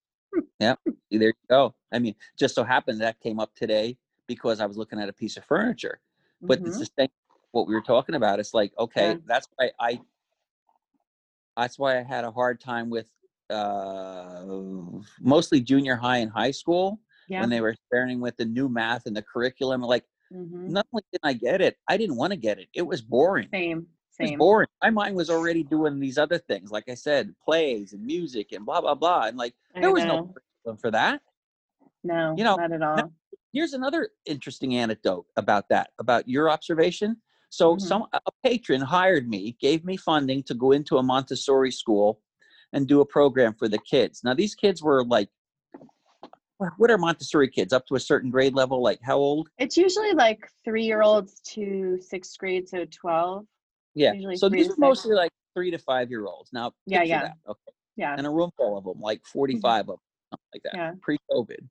Yep, 0.62 0.80
there 1.12 1.28
you 1.28 1.34
go. 1.50 1.76
I 1.92 2.00
mean, 2.00 2.16
just 2.38 2.56
so 2.56 2.64
happened 2.64 3.02
that 3.02 3.20
came 3.20 3.42
up 3.42 3.54
today 3.56 3.98
because 4.26 4.62
I 4.62 4.66
was 4.66 4.78
looking 4.78 5.02
at 5.02 5.10
a 5.10 5.14
piece 5.14 5.36
of 5.36 5.44
furniture. 5.44 6.00
But 6.42 6.60
it's 6.60 6.78
Mhm. 6.78 6.80
the 6.80 6.90
same 6.98 7.10
what 7.52 7.68
we 7.68 7.74
were 7.74 7.82
talking 7.82 8.16
about. 8.16 8.40
It's 8.40 8.54
like, 8.54 8.72
okay, 8.80 9.10
Yeah. 9.10 9.18
that's 9.26 9.50
why 9.58 9.72
I 9.82 10.00
that's 11.58 11.78
why 11.78 12.00
I 12.00 12.04
had 12.04 12.24
a 12.24 12.32
hard 12.32 12.62
time 12.62 12.90
with 12.90 13.10
uh, 13.50 14.46
mostly 15.20 15.62
junior 15.62 15.96
high 15.96 16.18
and 16.18 16.32
high 16.32 16.52
school 16.52 17.00
Yeah. 17.28 17.42
when 17.42 17.50
they 17.50 17.62
were 17.62 17.70
experimenting 17.72 18.22
with 18.22 18.38
the 18.38 18.46
new 18.46 18.70
math 18.70 19.06
and 19.06 19.16
the 19.16 19.22
curriculum. 19.22 19.82
Like, 19.82 20.06
hmm 20.32 20.72
not 20.72 20.86
only 20.94 21.04
did 21.12 21.22
I 21.24 21.34
get 21.34 21.62
it, 21.62 21.78
I 21.88 21.98
didn't 21.98 22.16
want 22.16 22.32
to 22.32 22.38
get 22.38 22.58
it. 22.60 22.68
It 22.74 22.82
was 22.82 23.02
boring. 23.02 23.50
Same. 23.54 23.88
It 24.20 24.24
was 24.24 24.30
Same. 24.32 24.40
boring. 24.40 24.68
My 24.82 24.90
mind 24.90 25.16
was 25.16 25.30
already 25.30 25.64
doing 25.64 26.00
these 26.00 26.18
other 26.18 26.38
things, 26.40 26.72
like 26.72 26.90
I 26.90 26.96
said, 26.96 27.36
plays 27.44 27.94
and 27.94 28.04
music 28.04 28.52
and 28.52 28.66
blah 28.66 28.82
blah 28.82 28.96
blah. 28.96 29.24
And 29.26 29.38
like, 29.38 29.54
I 29.76 29.82
there 29.82 29.92
was 29.92 30.06
no 30.06 30.18
know. 30.18 30.34
curriculum 30.34 30.78
for 30.80 30.92
that. 30.92 31.22
No, 32.04 32.36
you 32.38 32.44
know, 32.44 32.56
not 32.56 32.72
at 32.72 32.82
all. 32.82 33.12
here's 33.52 33.74
another 33.74 34.10
interesting 34.26 34.76
anecdote 34.76 35.26
about 35.38 35.68
that 35.70 35.90
about 36.00 36.28
your 36.28 36.50
observation 36.50 37.18
so 37.50 37.76
Mhm. 37.76 37.82
some 37.82 38.06
a 38.14 38.20
patron 38.44 38.82
hired 38.82 39.28
me 39.30 39.56
gave 39.60 39.84
me 39.86 39.96
funding 39.98 40.44
to 40.44 40.54
go 40.54 40.72
into 40.72 40.98
a 40.98 41.04
montessori 41.04 41.72
school 41.72 42.22
and 42.76 42.88
do 42.88 43.00
a 43.00 43.06
program 43.06 43.54
for 43.54 43.68
the 43.68 43.80
kids 43.80 44.22
now 44.24 44.34
these 44.34 44.54
kids 44.54 44.84
were 44.84 45.04
like 45.06 45.30
what 46.78 46.92
are 46.92 46.98
montessori 46.98 47.50
kids 47.50 47.74
up 47.74 47.86
to 47.88 47.96
a 47.96 48.00
certain 48.00 48.30
grade 48.30 48.54
level 48.54 48.84
like 48.84 49.00
how 49.02 49.18
old 49.18 49.50
It's 49.58 49.78
usually 49.78 50.14
like 50.14 50.40
three 50.64 50.84
year 50.84 51.02
olds 51.02 51.40
to 51.54 51.98
sixth 52.02 52.38
grade, 52.38 52.68
so 52.70 52.86
12. 52.86 53.46
yeah 53.96 54.14
so 54.36 54.50
these 54.50 54.70
are 54.70 54.76
mostly 54.78 55.16
like 55.16 55.32
three 55.56 55.72
to 55.72 55.78
five 55.78 56.10
year 56.10 56.26
olds 56.26 56.52
now 56.54 56.72
Yeah, 56.86 57.04
yeah. 57.04 57.22
that, 57.24 57.38
okay 57.50 57.72
Yeah. 57.96 58.16
and 58.18 58.28
a 58.28 58.30
room 58.30 58.52
full 58.58 58.78
of 58.78 58.84
them 58.84 59.00
like 59.00 59.22
45 59.26 59.82
of 59.82 59.86
them 59.88 59.98
something 60.32 60.50
like 60.54 60.64
that 60.64 60.76
Yeah. 60.76 60.92
pre-covid 61.02 61.64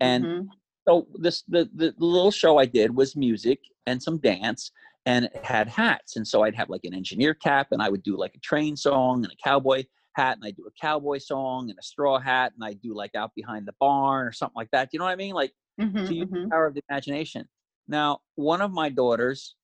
and 0.00 0.24
Mhm. 0.24 0.48
so 0.86 1.08
this 1.14 1.42
the 1.48 1.68
the 1.74 1.92
little 1.98 2.30
show 2.30 2.56
I 2.58 2.66
did 2.66 2.94
was 2.94 3.16
music 3.16 3.58
and 3.86 4.00
some 4.02 4.18
dance 4.18 4.70
and 5.08 5.24
it 5.24 5.42
had 5.42 5.66
hats 5.68 6.16
and 6.16 6.28
so 6.28 6.42
I'd 6.42 6.54
have 6.54 6.68
like 6.68 6.84
an 6.84 6.92
engineer 6.92 7.32
cap 7.32 7.68
and 7.72 7.80
I 7.80 7.88
would 7.88 8.02
do 8.02 8.14
like 8.14 8.34
a 8.34 8.40
train 8.40 8.76
song 8.76 9.24
and 9.24 9.32
a 9.32 9.36
cowboy 9.42 9.84
hat 10.12 10.36
and 10.36 10.44
I 10.44 10.50
do 10.50 10.66
a 10.66 10.70
cowboy 10.78 11.16
song 11.16 11.70
and 11.70 11.78
a 11.78 11.82
straw 11.82 12.18
hat 12.18 12.52
and 12.54 12.62
I 12.62 12.74
do 12.74 12.94
like 12.94 13.14
out 13.14 13.34
behind 13.34 13.66
the 13.66 13.72
barn 13.80 14.26
or 14.26 14.32
something 14.32 14.54
like 14.54 14.70
that. 14.72 14.90
Do 14.90 14.96
you 14.96 14.98
know 14.98 15.06
what 15.06 15.12
I 15.12 15.16
mean? 15.16 15.34
Like 15.34 15.54
Mhm, 15.80 16.06
to 16.08 16.14
use 16.14 16.28
mhm. 16.28 16.42
the 16.42 16.48
power 16.50 16.66
of 16.66 16.74
the 16.74 16.82
imagination. 16.90 17.48
Now, 17.86 18.20
one 18.34 18.60
of 18.60 18.70
my 18.70 18.90
daughters 18.90 19.54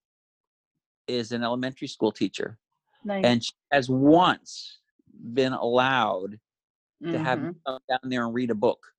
is 1.09 1.33
an 1.33 1.43
elementary 1.45 1.89
school 1.89 2.11
teacher 2.11 2.59
Nice. 3.05 3.25
and 3.27 3.45
she 3.45 3.53
has 3.71 3.91
once 3.91 4.79
been 5.35 5.53
allowed 5.53 6.41
to 7.11 7.19
have 7.19 7.39
Mhm. 7.41 7.55
come 7.67 7.81
down 7.87 7.99
there 8.05 8.25
and 8.25 8.33
read 8.33 8.51
a 8.51 8.55
book. 8.55 8.95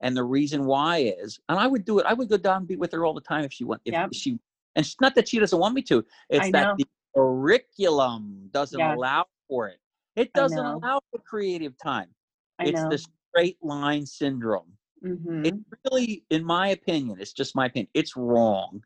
And 0.00 0.16
the 0.16 0.24
reason 0.24 0.64
why 0.64 0.98
is, 0.98 1.38
and 1.50 1.58
I 1.58 1.66
would 1.66 1.84
do 1.84 1.98
it. 1.98 2.06
I 2.06 2.14
would 2.14 2.30
go 2.30 2.38
down 2.38 2.58
and 2.58 2.66
be 2.68 2.76
with 2.76 2.92
her 2.92 3.04
all 3.04 3.12
the 3.12 3.20
time 3.20 3.44
if 3.44 3.52
she 3.52 3.64
want. 3.64 3.82
If 3.84 3.92
Yep. 3.92 4.14
she, 4.14 4.38
and 4.76 4.84
it's 4.84 5.00
not 5.00 5.14
that 5.14 5.28
she 5.28 5.38
doesn't 5.38 5.58
want 5.58 5.74
me 5.74 5.82
to. 5.82 6.04
It's 6.28 6.50
that 6.52 6.76
the 6.76 6.86
curriculum 7.14 8.48
doesn't 8.50 8.78
Yes. 8.78 8.96
allow 8.96 9.26
for 9.48 9.68
it. 9.68 9.80
It 10.16 10.32
doesn't 10.32 10.58
allow 10.64 11.00
for 11.10 11.18
creative 11.20 11.76
time. 11.78 12.08
I 12.58 12.66
it's 12.66 12.82
know. 12.82 12.90
the 12.90 12.98
straight 12.98 13.58
line 13.62 14.06
syndrome. 14.06 14.76
Mhm. 15.02 15.46
It 15.46 15.54
really, 15.84 16.24
in 16.30 16.44
my 16.44 16.68
opinion, 16.68 17.20
it's 17.20 17.32
just 17.32 17.54
my 17.56 17.66
opinion. 17.66 17.88
It's 17.94 18.16
wrong 18.16 18.82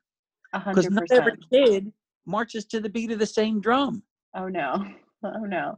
because 0.52 0.90
not 0.90 1.04
every 1.10 1.36
kid 1.52 1.92
marches 2.26 2.64
to 2.66 2.80
the 2.80 2.88
beat 2.88 3.10
of 3.10 3.18
the 3.18 3.26
same 3.26 3.60
drum. 3.60 4.02
Oh 4.34 4.48
no. 4.48 4.86
Oh 5.24 5.40
no. 5.44 5.76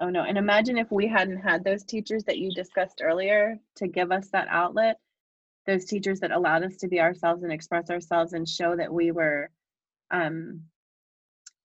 Oh 0.00 0.10
no. 0.10 0.24
And 0.24 0.36
imagine 0.36 0.76
if 0.76 0.90
we 0.90 1.06
hadn't 1.06 1.36
had 1.36 1.62
those 1.62 1.84
teachers 1.84 2.24
that 2.24 2.38
you 2.38 2.50
discussed 2.50 3.00
earlier 3.00 3.60
to 3.76 3.86
give 3.86 4.10
us 4.10 4.28
that 4.30 4.48
outlet, 4.48 4.98
those 5.66 5.84
teachers 5.84 6.20
that 6.20 6.30
allowed 6.30 6.62
us 6.62 6.76
to 6.76 6.88
be 6.88 7.00
ourselves 7.00 7.42
and 7.42 7.52
express 7.52 7.90
ourselves 7.90 8.32
and 8.32 8.48
show 8.48 8.76
that 8.76 8.92
we 8.92 9.10
were 9.10 9.50
um 10.10 10.62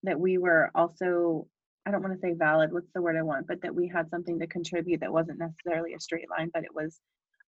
that 0.03 0.19
we 0.19 0.37
were 0.37 0.71
also 0.73 1.47
I 1.85 1.89
don't 1.91 2.03
want 2.03 2.13
to 2.13 2.19
say 2.19 2.33
valid, 2.33 2.71
what's 2.71 2.91
the 2.93 3.01
word 3.01 3.15
I 3.17 3.23
want, 3.23 3.47
but 3.47 3.61
that 3.63 3.73
we 3.73 3.87
had 3.87 4.09
something 4.09 4.37
to 4.39 4.45
contribute 4.45 4.99
that 4.99 5.11
wasn't 5.11 5.39
necessarily 5.39 5.95
a 5.95 5.99
straight 5.99 6.29
line, 6.29 6.51
but 6.53 6.63
it 6.63 6.73
was 6.73 6.99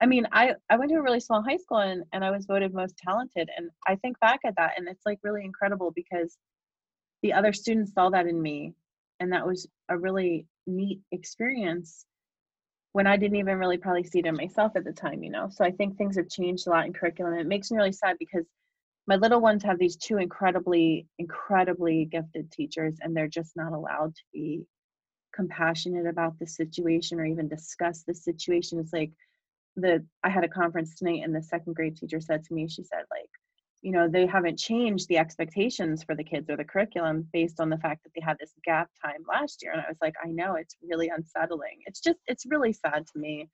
I 0.02 0.06
mean, 0.06 0.28
I 0.32 0.56
I 0.70 0.78
went 0.78 0.92
to 0.92 0.98
a 0.98 1.02
really 1.02 1.20
small 1.20 1.42
high 1.42 1.58
school 1.58 1.78
and 1.78 2.04
and 2.14 2.24
I 2.26 2.32
was 2.32 2.46
voted 2.46 2.74
most 2.74 2.98
talented 2.98 3.50
and 3.56 3.70
I 3.88 3.96
think 3.96 4.20
back 4.20 4.40
at 4.46 4.56
that 4.58 4.74
and 4.78 4.88
it's 4.88 5.06
like 5.06 5.20
really 5.24 5.44
incredible 5.44 5.92
because 5.92 6.38
the 7.22 7.34
other 7.34 7.54
students 7.54 7.94
saw 7.94 8.10
that 8.10 8.28
in 8.28 8.42
me 8.42 8.74
and 9.20 9.32
that 9.32 9.48
was 9.48 9.68
a 9.90 9.98
really 9.98 10.46
neat 10.68 11.00
experience 11.12 12.06
when 12.94 13.08
I 13.08 13.18
didn't 13.18 13.38
even 13.38 13.58
really 13.58 13.78
probably 13.78 14.04
see 14.04 14.20
it 14.20 14.26
in 14.26 14.36
myself 14.36 14.74
at 14.76 14.86
the 14.86 14.94
time, 14.94 15.24
you 15.24 15.32
know. 15.32 15.50
So 15.52 15.66
I 15.66 15.72
think 15.72 15.98
things 15.98 16.16
have 16.16 16.30
changed 16.30 16.68
a 16.68 16.70
lot 16.70 16.86
in 16.86 16.94
curriculum. 16.94 17.34
It 17.34 17.48
makes 17.48 17.70
me 17.70 17.78
really 17.78 17.92
sad 17.92 18.18
because 18.20 18.46
my 19.08 19.16
little 19.16 19.42
ones 19.42 19.64
have 19.64 19.80
these 19.80 19.98
two 19.98 20.18
incredibly, 20.18 21.08
incredibly 21.18 22.06
gifted 22.06 22.52
teachers, 22.52 22.96
and 23.02 23.16
they're 23.16 23.28
just 23.28 23.56
not 23.56 23.74
allowed 23.74 24.16
to 24.16 24.22
be 24.32 24.66
compassionate 25.36 26.06
about 26.06 26.38
the 26.40 26.48
situation 26.48 27.20
or 27.20 27.26
even 27.26 27.48
discuss 27.48 28.04
the 28.04 28.14
situation. 28.14 28.80
It's 28.80 28.94
like 28.94 29.12
the 29.76 30.06
I 30.24 30.30
had 30.30 30.44
a 30.44 30.48
conference 30.48 30.96
tonight, 30.96 31.22
and 31.24 31.36
the 31.36 31.42
second 31.42 31.76
grade 31.76 31.98
teacher 31.98 32.22
said 32.22 32.44
to 32.46 32.54
me, 32.54 32.68
she 32.70 32.84
said, 32.84 33.04
like, 33.12 33.30
you 33.84 33.92
know, 33.92 34.08
they 34.08 34.26
haven't 34.26 34.58
changed 34.58 35.10
the 35.10 35.18
expectations 35.18 36.04
for 36.04 36.16
the 36.16 36.24
kids 36.24 36.50
or 36.50 36.56
the 36.56 36.64
curriculum 36.64 37.28
based 37.34 37.60
on 37.60 37.70
the 37.70 37.78
fact 37.78 38.02
that 38.04 38.12
they 38.16 38.22
had 38.22 38.38
this 38.40 38.54
gap 38.64 38.90
time 39.04 39.26
last 39.28 39.62
year. 39.62 39.74
And 39.74 39.82
I 39.82 39.90
was 39.90 39.98
like, 40.02 40.16
I 40.24 40.30
know 40.30 40.56
it's 40.56 40.78
really 40.82 41.10
unsettling. 41.10 41.80
It's 41.86 42.00
just, 42.00 42.18
it's 42.26 42.46
really 42.46 42.72
sad 42.72 43.06
to 43.08 43.20
me. 43.20 43.50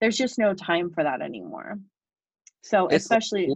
There's 0.00 0.16
just 0.16 0.38
no 0.38 0.54
time 0.54 0.90
for 0.90 1.04
that 1.04 1.20
anymore. 1.20 1.78
So, 2.62 2.88
especially, 2.90 3.54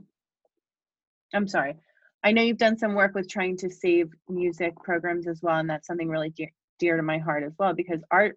I'm 1.32 1.48
sorry. 1.48 1.76
I 2.22 2.32
know 2.32 2.42
you've 2.42 2.58
done 2.58 2.76
some 2.76 2.94
work 2.94 3.14
with 3.14 3.28
trying 3.28 3.56
to 3.56 3.70
save 3.70 4.10
music 4.28 4.76
programs 4.84 5.26
as 5.26 5.40
well, 5.42 5.56
and 5.56 5.70
that's 5.70 5.86
something 5.86 6.08
really 6.08 6.30
dear, 6.30 6.52
dear 6.78 6.98
to 6.98 7.02
my 7.02 7.16
heart 7.16 7.44
as 7.44 7.54
well 7.58 7.72
because 7.72 8.04
art, 8.10 8.36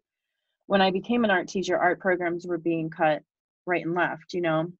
when 0.67 0.81
I 0.81 0.91
became 0.91 1.25
an 1.25 1.31
art 1.31 1.49
teacher, 1.49 1.77
art 1.77 1.99
programs 1.99 2.47
were 2.47 2.57
being 2.57 2.89
cut 2.89 3.23
right 3.65 3.85
and 3.85 3.93
left, 3.93 4.33
you 4.33 4.39
know. 4.39 4.71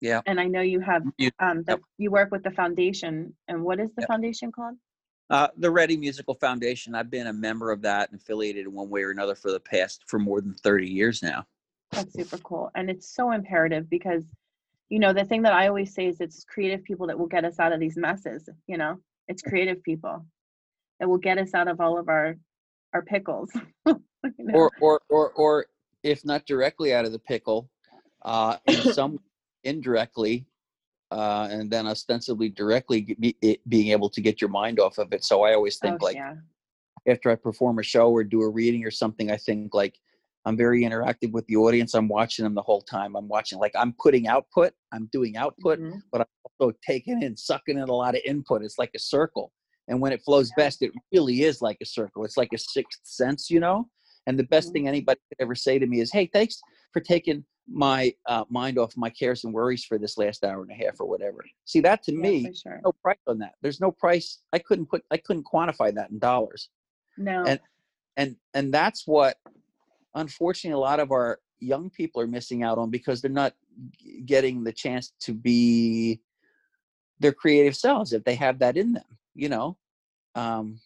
Yeah. 0.00 0.20
And 0.26 0.38
I 0.40 0.46
know 0.46 0.60
you 0.60 0.80
have 0.80 1.02
You- 1.18 1.30
um 1.38 1.62
the, 1.64 1.72
Yep. 1.72 1.80
you 1.98 2.10
work 2.10 2.30
with 2.30 2.42
the 2.42 2.50
foundation, 2.50 3.34
and 3.48 3.62
what 3.62 3.80
is 3.80 3.90
the 3.94 4.02
Yep. 4.02 4.08
foundation 4.08 4.52
called? 4.52 4.76
Uh, 5.28 5.48
the 5.56 5.70
Reading 5.70 6.00
Musical 6.00 6.34
Foundation. 6.34 6.94
I've 6.94 7.10
been 7.10 7.26
a 7.26 7.32
member 7.32 7.72
of 7.72 7.82
that 7.82 8.10
and 8.10 8.20
affiliated 8.20 8.66
in 8.66 8.72
one 8.72 8.88
way 8.88 9.02
or 9.02 9.10
another 9.10 9.34
for 9.34 9.50
the 9.50 9.58
past 9.60 10.04
for 10.06 10.18
more 10.18 10.40
than 10.40 10.54
thirty 10.54 10.88
years 10.88 11.22
now. 11.22 11.46
That's 11.92 12.12
super 12.12 12.38
cool, 12.38 12.70
and 12.74 12.90
it's 12.90 13.08
so 13.14 13.30
imperative 13.32 13.88
because, 13.88 14.24
you 14.88 14.98
know, 14.98 15.12
the 15.12 15.24
thing 15.24 15.42
that 15.42 15.52
I 15.52 15.68
always 15.68 15.94
say 15.94 16.06
is 16.06 16.20
it's 16.20 16.44
creative 16.44 16.84
people 16.84 17.06
that 17.08 17.18
will 17.18 17.26
get 17.26 17.44
us 17.44 17.58
out 17.58 17.72
of 17.72 17.80
these 17.80 17.96
messes. 17.96 18.48
You 18.66 18.76
know, 18.76 18.98
it's 19.28 19.42
creative 19.42 19.82
people 19.82 20.26
that 21.00 21.08
will 21.08 21.18
get 21.18 21.38
us 21.38 21.54
out 21.54 21.68
of 21.68 21.80
all 21.80 21.98
of 21.98 22.08
our 22.08 22.36
our 22.92 23.02
pickles. 23.02 23.50
you 23.86 23.94
know? 24.38 24.54
or 24.54 24.70
or 24.80 25.00
or 25.08 25.30
or 25.32 25.66
if 26.02 26.24
not 26.24 26.46
directly 26.46 26.94
out 26.94 27.04
of 27.04 27.12
the 27.12 27.18
pickle 27.18 27.68
uh 28.22 28.56
in 28.66 28.82
some 28.92 29.18
indirectly 29.66 30.46
uh 31.10 31.46
and 31.50 31.70
then 31.70 31.86
ostensibly 31.86 32.48
directly 32.48 33.16
be, 33.20 33.36
it, 33.42 33.60
being 33.68 33.88
able 33.92 34.08
to 34.08 34.20
get 34.20 34.40
your 34.40 34.50
mind 34.50 34.80
off 34.80 34.98
of 34.98 35.12
it 35.12 35.22
so 35.24 35.42
i 35.42 35.54
always 35.54 35.76
think 35.78 35.96
Oh, 36.00 36.04
like 36.06 36.16
yeah. 36.16 36.34
after 37.08 37.30
i 37.30 37.34
perform 37.36 37.78
a 37.78 37.82
show 37.82 38.10
or 38.10 38.24
do 38.24 38.42
a 38.42 38.48
reading 38.48 38.84
or 38.84 38.90
something 38.90 39.30
i 39.30 39.36
think 39.36 39.72
like 39.74 39.94
i'm 40.46 40.56
very 40.56 40.82
interactive 40.82 41.30
with 41.32 41.46
the 41.46 41.56
audience 41.56 41.94
i'm 41.94 42.08
watching 42.08 42.44
them 42.44 42.54
the 42.54 42.62
whole 42.62 42.82
time 42.82 43.14
i'm 43.16 43.28
watching 43.28 43.58
like 43.58 43.72
i'm 43.76 43.92
putting 44.04 44.26
output 44.26 44.72
i'm 44.92 45.08
doing 45.12 45.36
output 45.36 45.78
Mhm. 45.78 46.02
But 46.10 46.22
I'm 46.22 46.26
also 46.60 46.76
taking 46.84 47.22
in 47.22 47.36
sucking 47.36 47.76
in 47.78 47.88
a 47.88 47.94
lot 47.94 48.14
of 48.16 48.22
input 48.24 48.64
it's 48.64 48.78
like 48.78 48.90
a 48.96 48.98
circle 48.98 49.52
and 49.88 50.00
when 50.00 50.12
it 50.12 50.22
flows 50.24 50.50
Yeah. 50.50 50.64
best 50.64 50.82
it 50.82 50.90
really 51.12 51.42
is 51.42 51.62
like 51.62 51.78
a 51.80 51.86
circle 51.86 52.24
it's 52.24 52.36
like 52.36 52.52
a 52.52 52.58
sixth 52.58 53.00
sense 53.04 53.48
you 53.50 53.60
know 53.60 53.88
and 54.26 54.36
the 54.36 54.44
best 54.44 54.70
Mhm. 54.70 54.72
thing 54.72 54.88
anybody 54.88 55.20
could 55.28 55.40
ever 55.44 55.54
say 55.54 55.78
to 55.78 55.86
me 55.86 56.00
is 56.00 56.10
hey 56.12 56.26
thanks 56.32 56.60
for 56.92 57.00
taking 57.00 57.44
my 57.68 58.14
uh, 58.26 58.44
mind 58.48 58.78
off 58.78 58.96
my 58.96 59.10
cares 59.10 59.44
and 59.44 59.52
worries 59.52 59.84
for 59.84 59.98
this 59.98 60.16
last 60.16 60.44
hour 60.44 60.62
and 60.62 60.70
a 60.70 60.74
half 60.74 61.00
or 61.00 61.06
whatever. 61.06 61.44
See 61.64 61.80
that 61.80 62.02
to 62.04 62.12
Yeah, 62.12 62.18
me 62.18 62.52
sure. 62.54 62.80
no 62.84 62.92
price 63.02 63.18
on 63.26 63.38
that. 63.38 63.54
There's 63.62 63.80
no 63.80 63.90
price. 63.90 64.40
I 64.52 64.58
couldn't 64.58 64.86
put 64.86 65.04
i 65.10 65.16
couldn't 65.16 65.44
quantify 65.44 65.94
that 65.94 66.10
in 66.10 66.18
dollars. 66.18 66.68
No. 67.16 67.44
and 67.44 67.60
and 68.16 68.36
and 68.54 68.72
that's 68.72 69.06
what 69.06 69.36
unfortunately 70.14 70.74
a 70.76 70.78
lot 70.78 71.00
of 71.00 71.10
our 71.12 71.40
young 71.58 71.90
people 71.90 72.20
are 72.20 72.26
missing 72.26 72.62
out 72.62 72.78
on 72.78 72.90
because 72.90 73.20
they're 73.20 73.30
not 73.30 73.54
getting 74.24 74.62
the 74.62 74.72
chance 74.72 75.12
to 75.20 75.32
be 75.32 76.20
their 77.18 77.32
creative 77.32 77.74
selves 77.74 78.12
if 78.12 78.24
they 78.24 78.34
have 78.34 78.58
that 78.58 78.76
in 78.76 78.92
them 78.92 79.16
you 79.36 79.48
know? 79.48 79.76
Um 80.34 80.80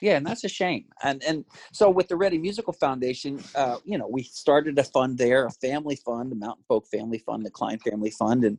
yeah 0.00 0.16
and 0.16 0.26
that's 0.26 0.44
a 0.44 0.48
shame 0.48 0.84
and 1.02 1.22
and 1.24 1.44
so 1.72 1.88
with 1.88 2.08
the 2.08 2.16
reading 2.16 2.42
musical 2.42 2.72
foundation 2.72 3.42
uh 3.54 3.76
you 3.84 3.98
know 3.98 4.08
we 4.08 4.22
started 4.22 4.78
a 4.78 4.84
fund 4.84 5.16
there 5.18 5.46
a 5.46 5.50
family 5.52 5.96
fund 5.96 6.30
the 6.30 6.36
mountain 6.36 6.64
folk 6.68 6.86
family 6.88 7.18
fund 7.18 7.44
the 7.44 7.50
kline 7.50 7.78
family 7.78 8.10
fund 8.10 8.44
and 8.44 8.58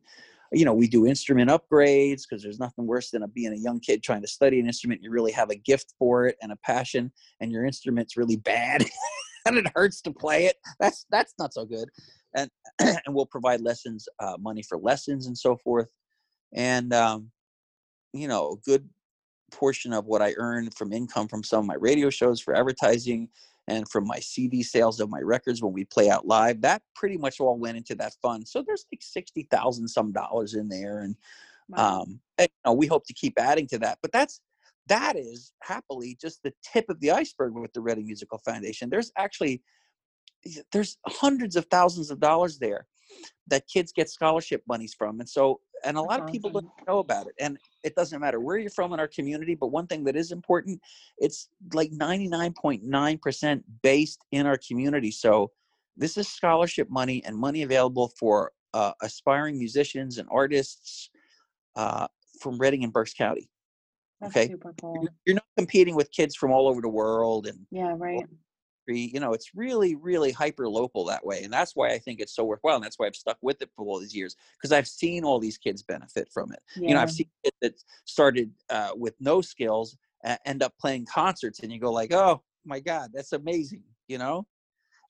you 0.51 0.65
know 0.65 0.73
we 0.73 0.87
do 0.87 1.05
instrument 1.05 1.49
upgrades 1.49 2.23
because 2.27 2.41
there's 2.41 2.59
nothing 2.59 2.87
worse 2.87 3.11
than 3.11 3.23
a, 3.23 3.27
being 3.27 3.53
a 3.53 3.57
young 3.57 3.79
kid 3.79 4.01
trying 4.01 4.21
to 4.21 4.27
study 4.27 4.59
an 4.59 4.65
instrument 4.65 5.01
you 5.03 5.11
really 5.11 5.31
have 5.31 5.49
a 5.49 5.55
gift 5.55 5.93
for 5.99 6.25
it 6.25 6.37
and 6.41 6.51
a 6.51 6.57
passion 6.57 7.11
and 7.41 7.51
your 7.51 7.65
instrument's 7.65 8.17
really 8.17 8.37
bad 8.37 8.83
and 9.45 9.57
it 9.57 9.67
hurts 9.75 10.01
to 10.01 10.11
play 10.11 10.45
it. 10.45 10.57
That's 10.79 11.05
that's 11.09 11.33
not 11.39 11.53
so 11.53 11.65
good 11.65 11.89
and 12.35 12.49
and 12.79 12.99
we'll 13.09 13.25
provide 13.25 13.61
lessons 13.61 14.07
uh, 14.19 14.37
money 14.39 14.63
for 14.63 14.77
lessons 14.77 15.27
and 15.27 15.37
so 15.37 15.57
forth 15.57 15.89
and 16.53 16.93
um 16.93 17.31
you 18.13 18.27
know 18.27 18.59
good 18.65 18.87
portion 19.51 19.93
of 19.93 20.05
what 20.05 20.21
i 20.21 20.33
earn 20.37 20.69
from 20.71 20.91
income 20.91 21.27
from 21.27 21.43
some 21.43 21.59
of 21.59 21.65
my 21.65 21.75
radio 21.75 22.09
shows 22.09 22.39
for 22.41 22.55
advertising 22.55 23.29
and 23.67 23.87
from 23.89 24.05
my 24.05 24.19
cd 24.19 24.61
sales 24.63 24.99
of 24.99 25.09
my 25.09 25.19
records 25.19 25.61
when 25.61 25.73
we 25.73 25.85
play 25.85 26.09
out 26.09 26.27
live 26.27 26.61
that 26.61 26.81
pretty 26.95 27.17
much 27.17 27.39
all 27.39 27.57
went 27.57 27.77
into 27.77 27.95
that 27.95 28.13
fund 28.21 28.47
so 28.47 28.61
there's 28.61 28.85
like 28.91 29.01
60000 29.01 29.87
some 29.87 30.11
dollars 30.11 30.53
in 30.53 30.67
there 30.69 30.99
and 30.99 31.15
Wow. 31.69 32.01
um 32.01 32.19
and, 32.37 32.47
you 32.47 32.69
know, 32.69 32.73
we 32.73 32.87
hope 32.87 33.05
to 33.07 33.13
keep 33.13 33.33
adding 33.37 33.67
to 33.67 33.79
that 33.79 33.99
but 34.01 34.11
that's 34.11 34.39
that 34.87 35.17
is 35.17 35.51
happily 35.63 36.17
just 36.19 36.41
the 36.43 36.53
tip 36.63 36.85
of 36.89 36.99
the 37.01 37.11
iceberg 37.11 37.53
with 37.55 37.73
the 37.73 37.81
reading 37.81 38.05
musical 38.05 38.37
foundation 38.37 38.89
there's 38.89 39.11
actually 39.17 39.61
there's 40.71 40.97
hundreds 41.07 41.55
of 41.55 41.65
thousands 41.65 42.09
of 42.09 42.19
dollars 42.19 42.59
there 42.59 42.87
that 43.47 43.67
kids 43.67 43.91
get 43.91 44.09
scholarship 44.09 44.61
monies 44.67 44.93
from 44.97 45.19
and 45.19 45.27
so 45.27 45.59
and 45.83 45.97
a 45.97 46.01
lot 46.01 46.19
of 46.19 46.27
people 46.27 46.49
don't 46.49 46.65
know 46.87 46.99
about 46.99 47.27
it 47.27 47.33
and 47.39 47.57
it 47.83 47.95
doesn't 47.95 48.19
matter 48.19 48.39
where 48.39 48.57
you're 48.57 48.69
from 48.69 48.93
in 48.93 48.99
our 48.99 49.07
community 49.07 49.55
but 49.55 49.67
one 49.67 49.87
thing 49.87 50.03
that 50.03 50.15
is 50.15 50.31
important 50.31 50.79
it's 51.17 51.49
like 51.73 51.91
99.9% 51.91 53.63
based 53.81 54.19
in 54.31 54.45
our 54.45 54.57
community 54.67 55.11
so 55.11 55.51
this 55.95 56.17
is 56.17 56.27
scholarship 56.27 56.89
money 56.89 57.23
and 57.25 57.35
money 57.35 57.63
available 57.63 58.11
for 58.19 58.51
uh, 58.73 58.91
aspiring 59.01 59.57
musicians 59.57 60.17
and 60.17 60.27
artists 60.31 61.09
uh, 61.75 62.07
from 62.41 62.57
reading 62.57 62.83
and 62.83 62.93
berks 62.93 63.13
county 63.13 63.49
That's 64.21 64.35
okay. 64.35 64.47
super 64.47 64.73
cool. 64.81 64.99
you're 65.01 65.11
you're 65.25 65.35
not 65.35 65.45
competing 65.57 65.95
with 65.95 66.11
kids 66.11 66.35
from 66.35 66.51
all 66.51 66.67
over 66.67 66.81
the 66.81 66.89
world 66.89 67.47
and 67.47 67.59
Yeah, 67.71 67.95
right. 67.97 68.23
Country, 68.87 69.11
you 69.13 69.19
know 69.19 69.33
it's 69.33 69.51
really 69.55 69.95
really 69.95 70.31
hyper 70.31 70.67
local 70.69 71.05
that 71.05 71.25
way 71.25 71.43
and 71.43 71.51
that's 71.51 71.75
why 71.75 71.89
i 71.89 71.97
think 71.97 72.19
it's 72.19 72.35
so 72.35 72.43
worthwhile 72.43 72.75
and 72.75 72.83
that's 72.83 72.97
why 72.99 73.05
i've 73.07 73.15
stuck 73.15 73.37
with 73.41 73.61
it 73.61 73.69
for 73.75 73.85
all 73.85 73.99
these 73.99 74.15
years 74.15 74.35
because 74.57 74.71
i've 74.71 74.87
seen 74.87 75.23
all 75.23 75.39
these 75.39 75.57
kids 75.57 75.83
benefit 75.83 76.29
from 76.33 76.51
it 76.51 76.59
Yeah. 76.75 76.89
you 76.89 76.95
know 76.95 77.01
i've 77.01 77.11
seen 77.11 77.29
kids 77.43 77.55
that 77.61 77.73
started 78.05 78.51
uh, 78.69 78.91
with 78.95 79.15
no 79.19 79.41
skills 79.41 79.97
uh, 80.25 80.37
end 80.45 80.63
up 80.63 80.73
playing 80.79 81.05
concerts 81.05 81.59
and 81.59 81.71
you 81.71 81.79
go 81.79 81.91
like 81.91 82.13
oh 82.13 82.41
my 82.65 82.79
god 82.79 83.11
that's 83.13 83.33
amazing 83.33 83.83
you 84.07 84.17
know 84.17 84.45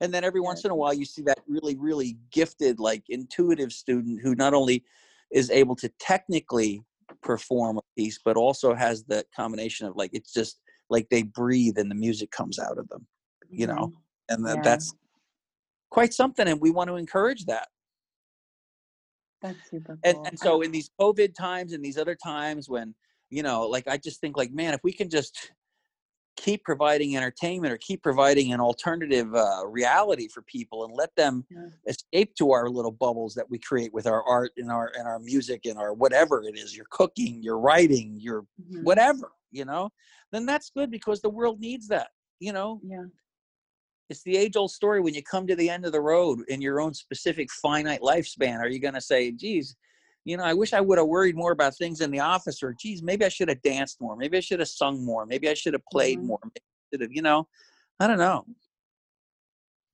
and 0.01 0.13
then 0.13 0.23
every 0.23 0.41
Yeah. 0.41 0.45
once 0.45 0.65
in 0.65 0.71
a 0.71 0.75
while 0.75 0.93
you 0.93 1.05
see 1.05 1.23
that 1.23 1.39
really 1.47 1.75
really 1.75 2.17
gifted 2.31 2.79
like 2.79 3.03
intuitive 3.09 3.71
student 3.71 4.21
who 4.21 4.35
not 4.35 4.53
only 4.53 4.83
is 5.31 5.49
able 5.51 5.75
to 5.75 5.89
technically 5.99 6.81
perform 7.21 7.77
a 7.77 7.81
piece 7.97 8.19
but 8.23 8.37
also 8.37 8.73
has 8.73 9.03
the 9.05 9.23
combination 9.35 9.87
of 9.87 9.95
like 9.95 10.11
it's 10.13 10.33
just 10.33 10.61
like 10.89 11.07
they 11.09 11.23
breathe 11.23 11.77
and 11.77 11.91
the 11.91 11.95
music 11.95 12.31
comes 12.31 12.59
out 12.59 12.77
of 12.77 12.87
them 12.89 13.05
you 13.49 13.67
know 13.67 13.87
Mhm. 13.87 13.93
and 14.29 14.45
that, 14.45 14.55
Yeah. 14.57 14.61
that's 14.63 14.93
quite 15.89 16.13
something 16.13 16.47
and 16.47 16.59
we 16.61 16.69
want 16.71 16.89
to 16.89 16.95
encourage 16.95 17.45
that 17.45 17.69
That's 19.41 19.69
super 19.69 19.97
cool. 20.03 20.11
and, 20.17 20.27
and 20.27 20.39
so 20.39 20.61
in 20.61 20.71
these 20.71 20.89
covid 20.99 21.33
times 21.35 21.73
and 21.73 21.83
these 21.83 21.97
other 21.97 22.15
times 22.15 22.67
when 22.69 22.93
you 23.29 23.43
know 23.43 23.67
like 23.67 23.87
i 23.87 23.97
just 23.97 24.19
think 24.19 24.35
like 24.37 24.51
man 24.51 24.73
if 24.73 24.81
we 24.83 24.91
can 24.91 25.09
just 25.09 25.51
keep 26.35 26.63
providing 26.63 27.17
entertainment 27.17 27.73
or 27.73 27.77
keep 27.77 28.03
providing 28.03 28.53
an 28.53 28.59
alternative 28.59 29.33
uh, 29.33 29.65
reality 29.65 30.27
for 30.27 30.43
people 30.43 30.85
and 30.85 30.93
let 30.93 31.15
them 31.15 31.43
Yeah. 31.49 31.67
escape 31.87 32.35
to 32.35 32.51
our 32.51 32.69
little 32.69 32.91
bubbles 32.91 33.33
that 33.35 33.49
we 33.49 33.57
create 33.57 33.91
with 33.91 34.05
our 34.05 34.21
art 34.23 34.51
and 34.57 34.69
our 34.71 34.91
and 34.95 35.07
our 35.07 35.19
music 35.19 35.65
and 35.65 35.79
our 35.79 35.93
whatever 35.93 36.43
it 36.43 36.55
is 36.57 36.75
your 36.75 36.85
cooking 36.91 37.41
your 37.41 37.57
writing 37.59 38.19
your 38.19 38.45
Mhm. 38.61 38.83
whatever 38.83 39.31
you 39.51 39.65
know 39.65 39.89
then 40.31 40.45
that's 40.45 40.69
good 40.69 40.91
because 40.91 41.21
the 41.21 41.29
world 41.29 41.59
needs 41.59 41.87
that 41.87 42.09
you 42.39 42.53
know 42.53 42.81
Yeah. 42.83 43.05
It's 44.09 44.23
the 44.23 44.37
age 44.37 44.55
old 44.55 44.71
story 44.71 45.01
when 45.01 45.13
you 45.13 45.23
come 45.23 45.45
to 45.47 45.55
the 45.55 45.69
end 45.69 45.85
of 45.85 45.91
the 45.91 46.01
road 46.01 46.39
in 46.47 46.61
your 46.61 46.79
own 46.79 46.93
specific 46.93 47.51
finite 47.51 48.01
lifespan 48.01 48.59
are 48.59 48.69
you 48.69 48.79
going 48.79 48.93
to 48.93 49.01
say 49.01 49.31
geez 49.31 49.75
you 50.25 50.37
know 50.37 50.43
i 50.43 50.53
wish 50.53 50.73
i 50.73 50.81
would 50.81 50.97
have 50.97 51.07
worried 51.07 51.35
more 51.35 51.51
about 51.51 51.75
things 51.75 52.01
in 52.01 52.11
the 52.11 52.19
office 52.19 52.61
or 52.63 52.75
geez 52.79 53.01
maybe 53.03 53.25
i 53.25 53.29
should 53.29 53.49
have 53.49 53.61
danced 53.61 53.99
more 54.01 54.15
maybe 54.15 54.37
i 54.37 54.41
should 54.41 54.59
have 54.59 54.69
sung 54.69 55.03
more 55.03 55.25
maybe 55.25 55.49
i 55.49 55.53
should 55.53 55.73
have 55.73 55.85
played 55.91 56.19
Mhm. 56.19 56.25
more 56.25 56.39
maybe 56.43 56.61
I 56.61 56.85
should 56.93 57.01
have 57.01 57.11
you 57.11 57.21
know? 57.21 57.47
I 57.99 58.07
don't 58.07 58.19
know. 58.19 58.45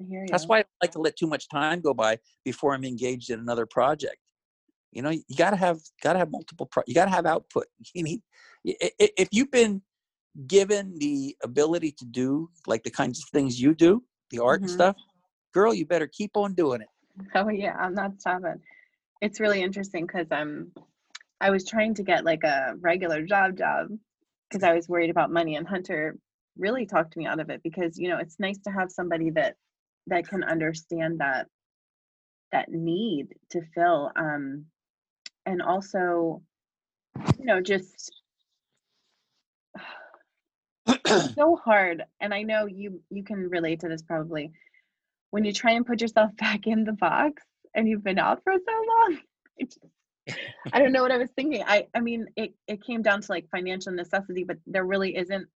I 0.01 0.25
that's 0.29 0.47
why 0.47 0.59
i 0.59 0.65
like 0.81 0.91
to 0.91 0.99
let 0.99 1.15
too 1.15 1.27
much 1.27 1.47
time 1.47 1.79
go 1.81 1.93
by 1.93 2.19
before 2.43 2.73
i'm 2.73 2.83
engaged 2.83 3.29
in 3.29 3.39
another 3.39 3.65
project. 3.65 4.17
You 4.91 5.01
know 5.01 5.09
you 5.09 5.23
got 5.37 5.51
to 5.51 5.55
have 5.55 5.79
got 6.03 6.13
to 6.13 6.19
have 6.19 6.31
multiple 6.31 6.65
pro- 6.65 6.83
you 6.85 6.93
got 6.93 7.05
to 7.05 7.11
have 7.11 7.25
output. 7.25 7.65
You 7.93 8.03
need 8.03 8.21
if 8.63 9.29
you've 9.31 9.51
been 9.51 9.81
given 10.47 10.97
the 10.97 11.35
ability 11.43 11.91
to 11.91 12.05
do 12.05 12.49
like 12.67 12.83
the 12.83 12.89
kinds 12.89 13.19
of 13.19 13.29
things 13.29 13.61
you 13.61 13.75
do 13.75 14.03
the 14.31 14.39
art 14.39 14.61
and 14.61 14.69
Mhm. 14.69 14.73
stuff 14.73 14.95
girl 15.53 15.73
you 15.73 15.85
better 15.85 16.07
keep 16.07 16.35
on 16.35 16.53
doing 16.53 16.81
it 16.81 16.87
Oh 17.35 17.49
yeah, 17.49 17.75
I'm 17.79 17.93
not 17.93 18.19
stopping. 18.19 18.61
It's 19.21 19.39
really 19.39 19.61
interesting 19.61 20.05
because 20.05 20.27
I'm 20.31 20.71
I 21.41 21.49
was 21.49 21.65
trying 21.65 21.93
to 21.95 22.03
get 22.03 22.25
like 22.25 22.43
a 22.43 22.75
regular 22.79 23.21
job 23.21 23.57
job 23.57 23.87
because 24.49 24.63
I 24.63 24.73
was 24.73 24.89
worried 24.89 25.09
about 25.09 25.31
money 25.31 25.55
and 25.55 25.67
Hunter 25.67 26.17
really 26.57 26.85
talked 26.85 27.17
me 27.17 27.25
out 27.25 27.39
of 27.39 27.49
it 27.49 27.61
because 27.63 27.97
you 27.97 28.09
know 28.09 28.17
it's 28.17 28.39
nice 28.39 28.59
to 28.59 28.71
have 28.71 28.91
somebody 28.91 29.29
that 29.31 29.55
that 30.07 30.27
can 30.27 30.43
understand 30.43 31.19
that 31.19 31.47
that 32.51 32.69
need 32.69 33.35
to 33.49 33.61
fill 33.73 34.11
um 34.15 34.65
and 35.45 35.61
also 35.61 36.41
you 37.39 37.45
know 37.45 37.61
just 37.61 38.22
so 41.19 41.55
hard 41.55 42.03
and 42.19 42.33
i 42.33 42.41
know 42.41 42.65
you 42.65 43.01
you 43.09 43.23
can 43.23 43.49
relate 43.49 43.79
to 43.81 43.87
this 43.89 44.01
probably. 44.01 44.51
When 45.31 45.43
you 45.45 45.51
try 45.51 45.71
and 45.71 45.85
put 45.85 45.99
yourself 45.99 46.35
back 46.37 46.67
in 46.67 46.83
the 46.83 46.93
box 46.93 47.41
and 47.73 47.87
you've 47.87 48.03
been 48.03 48.19
out 48.19 48.43
for 48.43 48.53
so 48.53 48.83
long 48.87 49.19
just- 49.61 49.79
i 50.71 50.79
don't 50.79 50.93
know 50.93 51.01
what 51.01 51.11
i 51.11 51.17
was 51.17 51.29
thinking. 51.35 51.63
I 51.65 51.87
i 51.93 51.99
mean 51.99 52.27
it 52.35 52.53
it 52.67 52.83
came 52.83 53.01
down 53.01 53.21
to 53.21 53.31
like 53.31 53.49
financial 53.49 53.91
necessity 53.91 54.43
but 54.43 54.57
there 54.67 54.85
really 54.85 55.15
isn't 55.17 55.47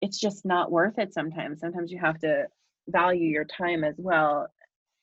it's 0.00 0.18
just 0.18 0.44
not 0.44 0.70
worth 0.70 0.98
it 0.98 1.12
sometimes. 1.12 1.60
Sometimes 1.60 1.90
you 1.90 1.98
have 1.98 2.18
to 2.20 2.46
value 2.88 3.28
your 3.28 3.44
time 3.44 3.82
as 3.84 3.96
well 3.98 4.46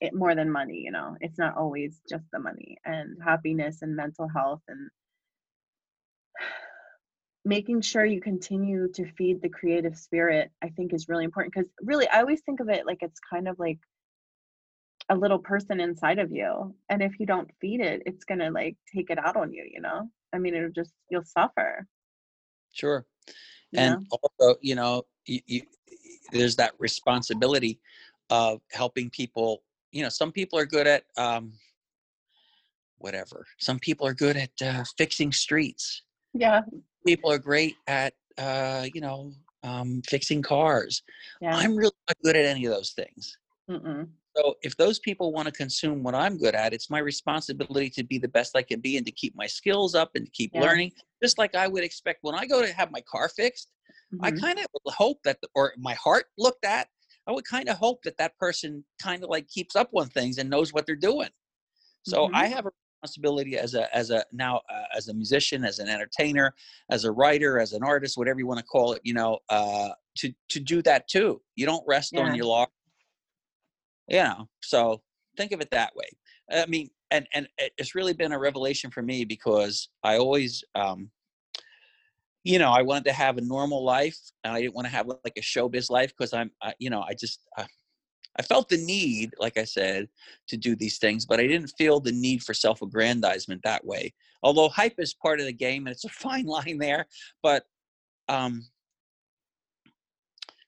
it 0.01 0.13
more 0.13 0.35
than 0.35 0.49
money 0.51 0.81
you 0.83 0.91
know? 0.91 1.15
It's 1.21 1.37
not 1.37 1.57
always 1.57 1.99
just 2.09 2.25
the 2.31 2.39
money 2.39 2.77
and 2.85 3.17
happiness 3.23 3.81
and 3.81 3.95
mental 3.95 4.27
health 4.27 4.61
and 4.67 4.89
making 7.45 7.79
sure 7.79 8.03
you 8.03 8.19
continue 8.19 8.89
to 8.91 9.05
feed 9.11 9.41
the 9.41 9.49
creative 9.49 9.95
spirit 9.95 10.51
i 10.63 10.69
think 10.69 10.93
is 10.93 11.07
really 11.07 11.23
important 11.23 11.53
because 11.53 11.69
really 11.81 12.07
i 12.09 12.19
always 12.19 12.41
think 12.41 12.59
of 12.59 12.69
it 12.69 12.85
like 12.85 12.97
it's 13.01 13.19
kind 13.19 13.47
of 13.47 13.57
like 13.59 13.77
a 15.09 15.15
little 15.15 15.37
person 15.37 15.79
inside 15.79 16.17
of 16.17 16.31
you 16.31 16.73
and 16.89 17.03
if 17.03 17.19
you 17.19 17.27
don't 17.27 17.49
feed 17.61 17.79
it 17.79 18.01
it's 18.07 18.25
gonna 18.25 18.49
like 18.49 18.75
take 18.93 19.11
it 19.11 19.19
out 19.19 19.37
on 19.37 19.53
you 19.53 19.63
you 19.71 19.79
know? 19.79 20.09
I 20.33 20.39
mean 20.39 20.55
it'll 20.55 20.71
just 20.71 20.91
you'll 21.09 21.23
suffer. 21.23 21.87
Sure 22.73 23.05
you 23.71 23.79
and 23.79 23.93
know? 23.93 24.17
also 24.39 24.57
you 24.61 24.73
know 24.73 25.03
you, 25.27 25.39
you, 25.45 25.61
there's 26.31 26.55
that 26.55 26.73
responsibility 26.79 27.79
of 28.31 28.59
helping 28.71 29.11
people 29.11 29.61
you 29.91 30.01
know 30.01 30.09
some 30.09 30.31
people 30.31 30.57
are 30.57 30.65
good 30.65 30.87
at 30.87 31.03
um 31.17 31.53
whatever 32.97 33.45
some 33.59 33.77
people 33.77 34.07
are 34.07 34.13
good 34.15 34.35
at 34.35 34.49
uh, 34.63 34.83
fixing 34.97 35.31
streets. 35.31 36.01
Yeah 36.33 36.61
people 37.05 37.31
are 37.31 37.37
great 37.39 37.75
at 37.87 38.13
uh 38.37 38.85
you 38.93 39.01
know 39.01 39.31
um 39.63 40.01
fixing 40.07 40.41
cars 40.41 41.03
yeah 41.41 41.55
i'm 41.55 41.75
really 41.75 41.91
not 42.07 42.17
good 42.23 42.35
at 42.35 42.45
any 42.45 42.65
of 42.65 42.71
those 42.71 42.91
things 42.91 43.37
Mm-mm. 43.69 44.07
so 44.35 44.55
if 44.61 44.75
those 44.77 44.99
people 44.99 45.31
want 45.31 45.47
to 45.47 45.51
consume 45.51 46.03
what 46.03 46.15
i'm 46.15 46.37
good 46.37 46.55
at 46.55 46.73
it's 46.73 46.89
my 46.89 46.99
responsibility 46.99 47.89
to 47.89 48.03
be 48.03 48.17
the 48.17 48.27
best 48.27 48.55
i 48.55 48.61
can 48.61 48.79
be 48.79 48.97
and 48.97 49.05
to 49.05 49.11
keep 49.11 49.35
my 49.35 49.47
skills 49.47 49.95
up 49.95 50.11
and 50.15 50.25
to 50.25 50.31
keep 50.31 50.51
Yeah. 50.53 50.61
learning 50.61 50.91
just 51.23 51.37
like 51.37 51.55
i 51.55 51.67
would 51.67 51.83
expect 51.83 52.19
when 52.21 52.35
i 52.35 52.45
go 52.45 52.61
to 52.61 52.71
have 52.73 52.91
my 52.91 53.01
car 53.01 53.29
fixed 53.29 53.71
I 54.21 54.31
Mhm. 54.31 54.39
kind 54.39 54.59
of 54.59 54.65
hope 54.93 55.21
that, 55.23 55.39
or 55.55 55.73
my 55.77 55.93
heart 55.95 56.27
looked 56.37 56.63
at, 56.63 56.87
I 57.27 57.31
would 57.31 57.43
kind 57.45 57.67
of 57.67 57.77
hope 57.77 58.01
that 58.03 58.17
that 58.17 58.37
person 58.37 58.85
kind 59.01 59.23
of 59.23 59.29
like 59.29 59.47
keeps 59.49 59.75
up 59.75 59.89
on 59.93 60.07
things 60.07 60.37
and 60.37 60.49
knows 60.49 60.71
what 60.73 60.85
they're 60.85 60.95
doing. 60.95 61.29
So 62.03 62.29
I 62.33 62.47
have 62.47 62.65
a 62.65 62.71
responsibility 63.05 63.57
as 63.57 63.75
a, 63.75 63.95
as 63.95 64.09
a 64.09 64.23
now 64.31 64.61
uh, 64.69 64.83
as 64.95 65.07
a 65.07 65.13
musician, 65.13 65.63
as 65.63 65.79
an 65.79 65.87
entertainer, 65.87 66.53
as 66.89 67.05
a 67.05 67.11
writer, 67.11 67.59
as 67.59 67.73
an 67.73 67.83
artist, 67.83 68.17
whatever 68.17 68.39
you 68.39 68.47
want 68.47 68.59
to 68.59 68.65
call 68.65 68.93
it, 68.93 69.01
you 69.03 69.13
know, 69.13 69.39
uh, 69.49 69.89
to 70.17 70.33
to 70.49 70.59
do 70.59 70.81
that 70.81 71.07
too. 71.07 71.41
You 71.55 71.65
don't 71.65 71.83
rest 71.87 72.13
Yeah. 72.13 72.21
on 72.21 72.35
your 72.35 72.45
law. 72.45 72.65
You 74.07 74.23
know, 74.23 74.49
so 74.63 75.01
think 75.37 75.51
of 75.51 75.61
it 75.61 75.69
that 75.71 75.95
way. 75.95 76.09
I 76.51 76.65
mean, 76.65 76.89
and 77.11 77.27
and 77.33 77.47
it's 77.77 77.95
really 77.95 78.13
been 78.13 78.31
a 78.31 78.39
revelation 78.39 78.91
for 78.91 79.01
me 79.01 79.25
because 79.25 79.89
I 80.03 80.17
always 80.17 80.63
um, 80.75 81.11
you 82.43 82.59
know, 82.59 82.71
I 82.71 82.83
wanted 82.83 83.05
to 83.05 83.13
have 83.13 83.37
a 83.37 83.41
normal 83.41 83.83
life, 83.83 84.17
and 84.43 84.53
I 84.53 84.61
didn't 84.61 84.75
want 84.75 84.85
to 84.85 84.91
have 84.91 85.07
like 85.07 85.33
a 85.37 85.41
showbiz 85.41 85.89
life 85.89 86.13
because 86.15 86.31
I'm, 86.31 86.51
I, 86.61 86.73
you 86.77 86.91
know, 86.91 87.01
I 87.01 87.15
just, 87.15 87.39
uh, 87.57 87.65
I 88.38 88.41
felt 88.41 88.69
the 88.69 88.77
need, 88.77 89.33
like 89.39 89.57
I 89.57 89.63
said, 89.63 90.09
to 90.47 90.57
do 90.57 90.75
these 90.75 90.97
things, 90.97 91.25
but 91.25 91.39
I 91.39 91.47
didn't 91.47 91.73
feel 91.77 91.99
the 91.99 92.11
need 92.11 92.43
for 92.43 92.53
self-aggrandizement 92.53 93.61
that 93.63 93.86
way. 93.86 94.13
Although 94.43 94.69
hype 94.69 94.99
is 94.99 95.13
part 95.13 95.39
of 95.39 95.45
the 95.45 95.53
game, 95.53 95.88
and 95.88 95.93
it's 95.93 96.05
a 96.05 96.09
fine 96.25 96.45
line 96.45 96.77
there, 96.77 97.07
but, 97.41 97.65
um, 98.27 98.65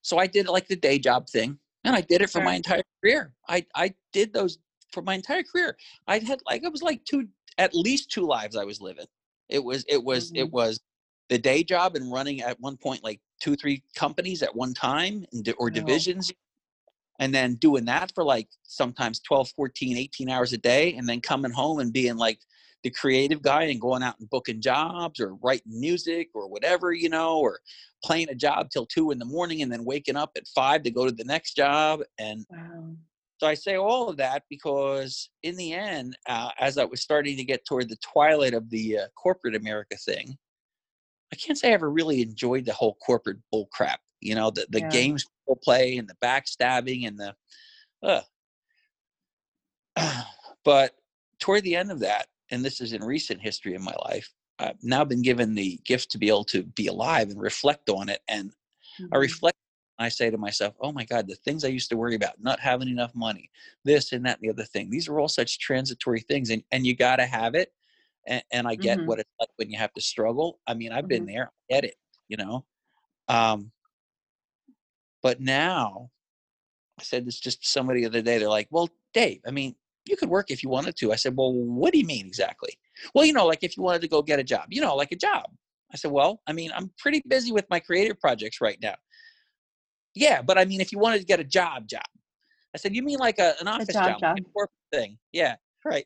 so 0.01 0.17
I 0.17 0.27
did 0.27 0.47
like 0.47 0.67
the 0.67 0.75
day 0.75 0.99
job 0.99 1.27
thing, 1.27 1.59
and 1.83 1.95
I 1.95 2.01
did 2.01 2.21
it 2.21 2.29
for 2.29 2.41
my 2.41 2.55
entire 2.55 2.83
career. 3.01 3.33
I, 3.49 3.65
I 3.75 3.93
did 4.13 4.31
those 4.31 4.57
for 4.91 5.01
my 5.01 5.15
entire 5.15 5.43
career. 5.43 5.77
I 6.07 6.19
had 6.19 6.39
like 6.45 6.63
it 6.63 6.71
was 6.71 6.81
like 6.81 7.03
two, 7.03 7.27
at 7.57 7.75
least 7.75 8.09
two 8.09 8.25
lives 8.25 8.55
I 8.55 8.63
was 8.63 8.79
living. 8.79 9.07
It 9.49 9.61
was, 9.63 9.83
it 9.89 10.01
was, 10.01 10.31
it 10.31 10.45
Mhm. 10.45 10.51
was 10.51 10.79
the 11.27 11.37
day 11.37 11.63
job 11.63 11.95
and 11.97 12.09
running 12.09 12.41
at 12.41 12.57
one 12.61 12.77
point 12.77 13.03
like 13.03 13.19
two 13.41 13.55
three 13.57 13.83
companies 13.95 14.41
at 14.43 14.55
one 14.55 14.73
time 14.73 15.25
or 15.57 15.69
divisions 15.69 16.31
and 17.19 17.33
then 17.33 17.55
doing 17.55 17.85
that 17.85 18.11
for 18.13 18.23
like 18.23 18.47
sometimes 18.63 19.19
12 19.21 19.49
14 19.55 19.97
18 19.97 20.29
hours 20.29 20.53
a 20.53 20.57
day 20.57 20.93
and 20.95 21.07
then 21.07 21.21
coming 21.21 21.51
home 21.51 21.79
and 21.79 21.93
being 21.93 22.17
like 22.17 22.39
the 22.83 22.89
creative 22.91 23.41
guy 23.41 23.63
and 23.63 23.81
going 23.81 24.03
out 24.03 24.19
and 24.19 24.29
booking 24.29 24.61
jobs 24.61 25.19
or 25.19 25.35
writing 25.35 25.79
music 25.79 26.29
or 26.33 26.47
whatever 26.47 26.93
you 26.93 27.09
know 27.09 27.39
or 27.39 27.59
playing 28.03 28.29
a 28.29 28.35
job 28.35 28.69
till 28.69 28.85
two 28.85 29.11
in 29.11 29.17
the 29.17 29.25
morning 29.25 29.61
and 29.61 29.71
then 29.71 29.83
waking 29.83 30.15
up 30.15 30.31
at 30.37 30.47
five 30.47 30.83
to 30.83 30.91
go 30.91 31.05
to 31.05 31.11
the 31.11 31.23
next 31.23 31.55
job 31.55 32.01
and 32.19 32.45
wow. 32.49 32.91
so 33.39 33.47
i 33.47 33.53
say 33.53 33.75
all 33.75 34.07
of 34.07 34.17
that 34.17 34.43
because 34.49 35.29
in 35.43 35.55
the 35.55 35.73
end 35.73 36.15
uh, 36.29 36.49
as 36.59 36.77
i 36.77 36.85
was 36.85 37.01
starting 37.01 37.35
to 37.35 37.43
get 37.43 37.65
toward 37.65 37.89
the 37.89 37.97
twilight 37.97 38.53
of 38.53 38.69
the 38.69 38.99
uh, 38.99 39.07
corporate 39.15 39.55
america 39.55 39.97
thing 39.97 40.37
i 41.33 41.35
can't 41.35 41.57
say 41.57 41.71
i 41.71 41.73
ever 41.73 41.89
really 41.89 42.21
enjoyed 42.21 42.65
the 42.65 42.73
whole 42.73 42.95
corporate 43.05 43.37
bull 43.51 43.67
crap 43.71 43.99
you 44.21 44.35
know 44.35 44.51
the, 44.51 44.65
the 44.69 44.81
yeah. 44.81 44.89
games 44.89 45.25
people 45.25 45.59
play 45.63 45.97
and 45.97 46.07
the 46.07 46.15
backstabbing 46.23 47.07
and 47.07 47.19
the 47.19 47.35
uh. 48.03 48.21
but 50.63 50.93
toward 51.39 51.63
the 51.63 51.75
end 51.75 51.91
of 51.91 51.99
that 51.99 52.27
and 52.51 52.63
this 52.63 52.81
is 52.81 52.93
in 52.93 53.03
recent 53.03 53.41
history 53.41 53.75
in 53.75 53.83
my 53.83 53.95
life 54.05 54.29
i've 54.59 54.81
now 54.83 55.03
been 55.03 55.21
given 55.21 55.53
the 55.53 55.79
gift 55.85 56.11
to 56.11 56.17
be 56.17 56.27
able 56.27 56.43
to 56.43 56.63
be 56.63 56.87
alive 56.87 57.29
and 57.29 57.41
reflect 57.41 57.89
on 57.89 58.09
it 58.09 58.21
and 58.27 58.49
mm-hmm. 58.49 59.13
i 59.13 59.17
reflect 59.17 59.57
i 59.99 60.09
say 60.09 60.29
to 60.29 60.37
myself 60.37 60.75
oh 60.81 60.91
my 60.91 61.05
god 61.05 61.27
the 61.27 61.35
things 61.35 61.63
i 61.63 61.69
used 61.69 61.89
to 61.89 61.97
worry 61.97 62.15
about 62.15 62.39
not 62.39 62.59
having 62.59 62.87
enough 62.87 63.13
money 63.15 63.49
this 63.85 64.11
and 64.11 64.25
that 64.25 64.39
and 64.39 64.47
the 64.47 64.53
other 64.53 64.65
thing 64.65 64.89
these 64.89 65.07
are 65.07 65.19
all 65.19 65.27
such 65.27 65.59
transitory 65.59 66.21
things 66.21 66.49
and, 66.49 66.63
and 66.71 66.85
you 66.85 66.95
got 66.95 67.17
to 67.17 67.25
have 67.25 67.55
it 67.55 67.71
and, 68.27 68.43
and 68.51 68.67
i 68.67 68.75
get 68.75 68.97
mm-hmm. 68.97 69.07
what 69.07 69.19
it's 69.19 69.29
like 69.39 69.49
when 69.57 69.69
you 69.69 69.77
have 69.77 69.93
to 69.93 70.01
struggle 70.01 70.59
i 70.67 70.73
mean 70.73 70.91
i've 70.91 70.99
mm-hmm. 70.99 71.07
been 71.07 71.25
there 71.25 71.51
i 71.71 71.73
get 71.75 71.83
it 71.83 71.95
you 72.27 72.37
know 72.37 72.65
um 73.29 73.71
but 75.27 75.41
now, 75.41 76.09
I 76.97 77.03
said 77.03 77.25
this 77.25 77.37
just 77.37 77.61
to 77.61 77.67
somebody 77.67 77.99
the 77.99 78.07
other 78.07 78.21
day. 78.21 78.37
They're 78.37 78.47
like, 78.47 78.69
well, 78.71 78.87
Dave, 79.13 79.41
I 79.45 79.51
mean, 79.51 79.75
you 80.05 80.15
could 80.15 80.29
work 80.29 80.51
if 80.51 80.63
you 80.63 80.69
wanted 80.69 80.95
to. 80.99 81.11
I 81.11 81.17
said, 81.17 81.35
well, 81.35 81.51
what 81.51 81.91
do 81.91 81.99
you 81.99 82.05
mean 82.05 82.25
exactly? 82.25 82.69
Well, 83.13 83.25
you 83.25 83.33
know, 83.33 83.45
like 83.45 83.61
if 83.61 83.75
you 83.75 83.83
wanted 83.83 83.99
to 84.03 84.07
go 84.07 84.21
get 84.21 84.39
a 84.39 84.43
job, 84.45 84.67
you 84.69 84.79
know, 84.79 84.95
like 84.95 85.11
a 85.11 85.17
job. 85.17 85.47
I 85.91 85.97
said, 85.97 86.11
well, 86.11 86.39
I 86.47 86.53
mean, 86.53 86.71
I'm 86.73 86.91
pretty 86.97 87.21
busy 87.27 87.51
with 87.51 87.65
my 87.69 87.81
creative 87.81 88.17
projects 88.21 88.61
right 88.61 88.77
now. 88.81 88.95
Yeah, 90.15 90.41
but 90.41 90.57
I 90.57 90.63
mean, 90.63 90.79
if 90.79 90.93
you 90.93 90.97
wanted 90.97 91.19
to 91.19 91.25
get 91.25 91.41
a 91.41 91.43
job, 91.43 91.89
job. 91.89 92.07
I 92.73 92.77
said, 92.77 92.95
you 92.95 93.03
mean 93.03 93.19
like 93.19 93.39
a, 93.39 93.55
an 93.59 93.67
office 93.67 93.89
a 93.89 93.93
job, 93.93 94.21
job. 94.21 94.35
Like 94.37 94.45
a 94.47 94.51
corporate 94.53 94.71
thing? 94.93 95.17
Yeah, 95.33 95.57
right. 95.83 96.05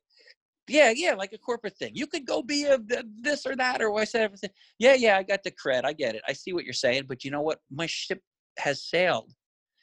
Yeah, 0.68 0.94
yeah, 0.96 1.14
like 1.14 1.34
a 1.34 1.38
corporate 1.38 1.78
thing. 1.78 1.92
You 1.94 2.08
could 2.08 2.26
go 2.26 2.42
be 2.42 2.64
a, 2.64 2.78
a 2.78 3.04
this 3.22 3.46
or 3.46 3.56
that, 3.56 3.84
or 3.84 3.92
what 3.92 4.02
I 4.02 4.06
said 4.06 4.24
everything. 4.24 4.50
Yeah, 4.80 4.96
yeah, 4.96 5.16
I 5.16 5.22
got 5.22 5.44
the 5.44 5.52
cred. 5.52 5.86
I 5.86 5.94
get 5.94 6.16
it. 6.16 6.24
I 6.28 6.34
see 6.34 6.54
what 6.54 6.64
you're 6.64 6.74
saying, 6.74 7.04
but 7.08 7.24
you 7.24 7.30
know 7.30 7.42
what? 7.42 7.60
My 7.70 7.86
ship 7.86 8.20
has 8.58 8.84
sailed. 8.84 9.34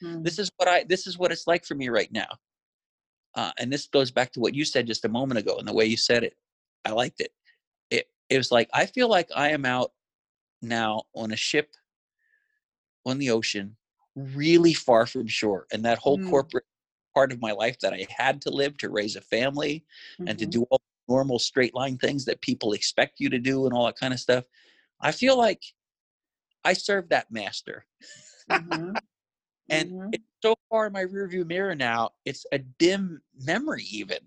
Mm. 0.03 0.23
This 0.23 0.39
is 0.39 0.51
what 0.57 0.67
I 0.67 0.83
this 0.83 1.07
is 1.07 1.17
what 1.17 1.31
it's 1.31 1.47
like 1.47 1.65
for 1.65 1.75
me 1.75 1.89
right 1.89 2.11
now. 2.11 2.27
Uh, 3.35 3.51
and 3.59 3.71
this 3.71 3.87
goes 3.87 4.11
back 4.11 4.31
to 4.33 4.39
what 4.39 4.55
you 4.55 4.65
said 4.65 4.87
just 4.87 5.05
a 5.05 5.09
moment 5.09 5.39
ago 5.39 5.57
and 5.57 5.67
the 5.67 5.73
way 5.73 5.85
you 5.85 5.97
said 5.97 6.23
it. 6.23 6.35
I 6.85 6.91
liked 6.91 7.21
it. 7.21 7.31
It 7.89 8.07
it 8.29 8.37
was 8.37 8.51
like 8.51 8.69
I 8.73 8.85
feel 8.85 9.09
like 9.09 9.29
I 9.35 9.49
am 9.49 9.65
out 9.65 9.91
now 10.61 11.03
on 11.15 11.31
a 11.31 11.35
ship 11.35 11.69
on 13.05 13.17
the 13.17 13.31
ocean, 13.31 13.75
really 14.15 14.73
far 14.73 15.05
from 15.05 15.27
shore, 15.27 15.67
and 15.71 15.83
that 15.85 15.99
whole 15.99 16.17
mm. 16.17 16.29
corporate 16.29 16.65
part 17.13 17.31
of 17.31 17.41
my 17.41 17.51
life 17.51 17.79
that 17.79 17.93
I 17.93 18.05
had 18.09 18.41
to 18.43 18.49
live 18.49 18.77
to 18.77 18.89
raise 18.89 19.15
a 19.15 19.21
family 19.21 19.83
mm-hmm. 20.13 20.27
and 20.27 20.39
to 20.39 20.45
mm-hmm. 20.45 20.61
do 20.61 20.67
all 20.69 20.77
the 20.79 21.13
normal 21.13 21.39
straight 21.39 21.73
line 21.73 21.97
things 21.97 22.25
that 22.25 22.41
people 22.41 22.73
expect 22.73 23.19
you 23.19 23.29
to 23.29 23.39
do 23.39 23.65
and 23.65 23.73
all 23.73 23.85
that 23.85 23.99
kind 23.99 24.13
of 24.13 24.19
stuff. 24.19 24.45
I 25.01 25.11
feel 25.11 25.37
like 25.37 25.63
I 26.63 26.73
serve 26.73 27.09
that 27.09 27.31
master. 27.31 27.85
Mm-hmm. 28.49 28.91
and 29.69 29.91
mm-hmm. 29.91 30.09
it's 30.13 30.23
so 30.41 30.55
far 30.69 30.87
in 30.87 30.93
my 30.93 31.03
rearview 31.03 31.45
mirror 31.45 31.75
now, 31.75 32.11
it's 32.25 32.45
a 32.51 32.59
dim 32.59 33.21
memory 33.39 33.85
even. 33.91 34.19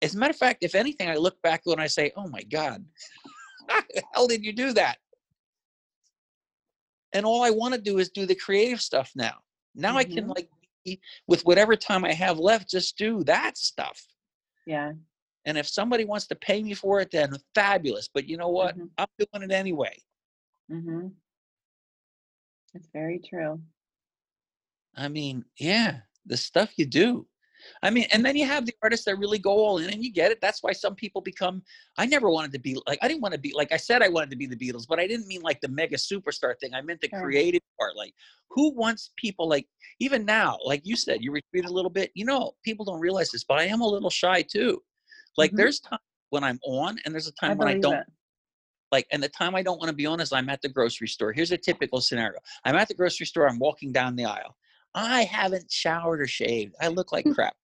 As 0.00 0.14
a 0.14 0.18
matter 0.18 0.30
of 0.30 0.36
fact, 0.36 0.62
if 0.62 0.74
anything, 0.74 1.10
I 1.10 1.16
look 1.16 1.40
back 1.42 1.62
and 1.66 1.80
I 1.80 1.86
say, 1.86 2.12
oh 2.16 2.28
my 2.28 2.42
God, 2.42 2.84
how 3.68 3.80
the 3.94 4.02
hell 4.12 4.26
did 4.26 4.44
you 4.44 4.52
do 4.52 4.72
that? 4.72 4.98
And 7.12 7.24
all 7.26 7.42
I 7.42 7.50
want 7.50 7.74
to 7.74 7.80
do 7.80 7.98
is 7.98 8.10
do 8.10 8.26
the 8.26 8.34
creative 8.34 8.80
stuff 8.80 9.12
now. 9.14 9.34
Now 9.74 9.90
mm-hmm. 9.90 9.98
I 9.98 10.04
can 10.04 10.24
mm-hmm. 10.24 10.30
like 10.30 10.48
with 11.26 11.44
whatever 11.44 11.76
time 11.76 12.04
I 12.04 12.12
have 12.12 12.38
left, 12.38 12.70
just 12.70 12.96
do 12.96 13.22
that 13.24 13.58
stuff. 13.58 14.02
Yeah. 14.66 14.92
And 15.44 15.56
if 15.56 15.68
somebody 15.68 16.04
wants 16.04 16.26
to 16.28 16.34
pay 16.34 16.62
me 16.62 16.74
for 16.74 17.00
it, 17.00 17.10
then 17.10 17.34
fabulous. 17.54 18.08
But 18.12 18.28
you 18.28 18.36
know 18.36 18.48
what? 18.48 18.76
Mm-hmm. 18.76 18.86
I'm 18.98 19.06
doing 19.18 19.50
it 19.50 19.52
anyway. 19.52 19.96
Mm-hmm. 20.70 21.08
That's 22.72 22.88
very 22.92 23.18
true. 23.18 23.60
I 24.96 25.08
mean, 25.08 25.44
yeah, 25.58 25.98
the 26.26 26.36
stuff 26.36 26.72
you 26.76 26.86
do. 26.86 27.26
I 27.82 27.90
mean, 27.90 28.06
and 28.12 28.24
then 28.24 28.36
you 28.36 28.46
have 28.46 28.66
the 28.66 28.74
artists 28.82 29.04
that 29.06 29.18
really 29.18 29.38
go 29.38 29.50
all 29.50 29.78
in 29.78 29.90
and 29.90 30.02
you 30.02 30.12
get 30.12 30.30
it. 30.30 30.40
That's 30.40 30.62
why 30.62 30.72
some 30.72 30.94
people 30.94 31.20
become 31.20 31.62
I 31.96 32.06
never 32.06 32.30
wanted 32.30 32.52
to 32.52 32.60
be 32.60 32.78
like 32.86 32.98
I 33.02 33.08
didn't 33.08 33.20
want 33.20 33.34
to 33.34 33.40
be 33.40 33.52
like 33.54 33.72
I 33.72 33.76
said 33.76 34.02
I 34.02 34.08
wanted 34.08 34.30
to 34.30 34.36
be 34.36 34.46
the 34.46 34.56
Beatles, 34.56 34.86
but 34.88 35.00
I 35.00 35.06
didn't 35.06 35.26
mean 35.26 35.42
like 35.42 35.60
the 35.60 35.68
mega 35.68 35.96
superstar 35.96 36.54
thing. 36.60 36.74
I 36.74 36.82
meant 36.82 37.00
the 37.00 37.08
creative 37.08 37.62
part. 37.78 37.96
Like 37.96 38.14
who 38.50 38.72
wants 38.74 39.10
people 39.16 39.48
like 39.48 39.66
even 40.00 40.24
now, 40.24 40.56
like 40.64 40.82
you 40.84 40.96
said, 40.96 41.22
you 41.22 41.32
retreat 41.32 41.64
a 41.64 41.72
little 41.72 41.90
bit. 41.90 42.10
You 42.14 42.24
know, 42.24 42.52
people 42.64 42.84
don't 42.84 43.00
realize 43.00 43.30
this, 43.30 43.44
but 43.44 43.58
I 43.58 43.64
am 43.64 43.80
a 43.80 43.86
little 43.86 44.10
shy 44.10 44.42
too. 44.42 44.80
Like 45.36 45.50
mm-hmm. 45.50 45.58
there's 45.58 45.80
time 45.80 45.98
when 46.30 46.44
I'm 46.44 46.60
on 46.64 46.98
and 47.04 47.14
there's 47.14 47.28
a 47.28 47.32
time 47.32 47.52
I 47.52 47.54
when 47.54 47.68
I 47.68 47.78
don't 47.78 48.04
like 48.92 49.06
and 49.12 49.22
the 49.22 49.28
time 49.28 49.54
i 49.54 49.62
don't 49.62 49.78
want 49.78 49.88
to 49.88 49.94
be 49.94 50.06
on 50.06 50.20
is 50.20 50.32
i'm 50.32 50.48
at 50.48 50.62
the 50.62 50.68
grocery 50.68 51.08
store. 51.08 51.32
Here's 51.32 51.52
a 51.52 51.58
typical 51.58 52.00
scenario. 52.00 52.38
I'm 52.64 52.76
at 52.76 52.88
the 52.88 52.94
grocery 52.94 53.26
store 53.26 53.48
i'm 53.48 53.58
walking 53.58 53.92
down 53.92 54.16
the 54.16 54.24
aisle. 54.24 54.56
I 54.94 55.24
haven't 55.24 55.70
showered 55.70 56.20
or 56.20 56.26
shaved. 56.26 56.74
I 56.80 56.88
look 56.88 57.12
like 57.12 57.24
hmm. 57.24 57.32
crap. 57.32 57.54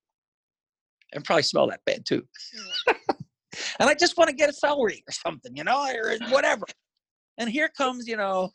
And 1.13 1.25
probably 1.25 1.43
smell 1.43 1.69
that 1.69 1.81
bad 1.87 2.05
too. 2.05 2.23
And 3.79 3.89
i 3.89 3.95
just 3.95 4.19
want 4.19 4.29
to 4.29 4.35
get 4.35 4.51
a 4.51 4.53
celery 4.53 5.05
or 5.09 5.13
something 5.13 5.57
you 5.57 5.63
know 5.63 5.87
or 5.87 6.17
whatever. 6.31 6.65
And 7.39 7.49
here 7.49 7.69
comes 7.69 8.09
you 8.09 8.17
know 8.17 8.51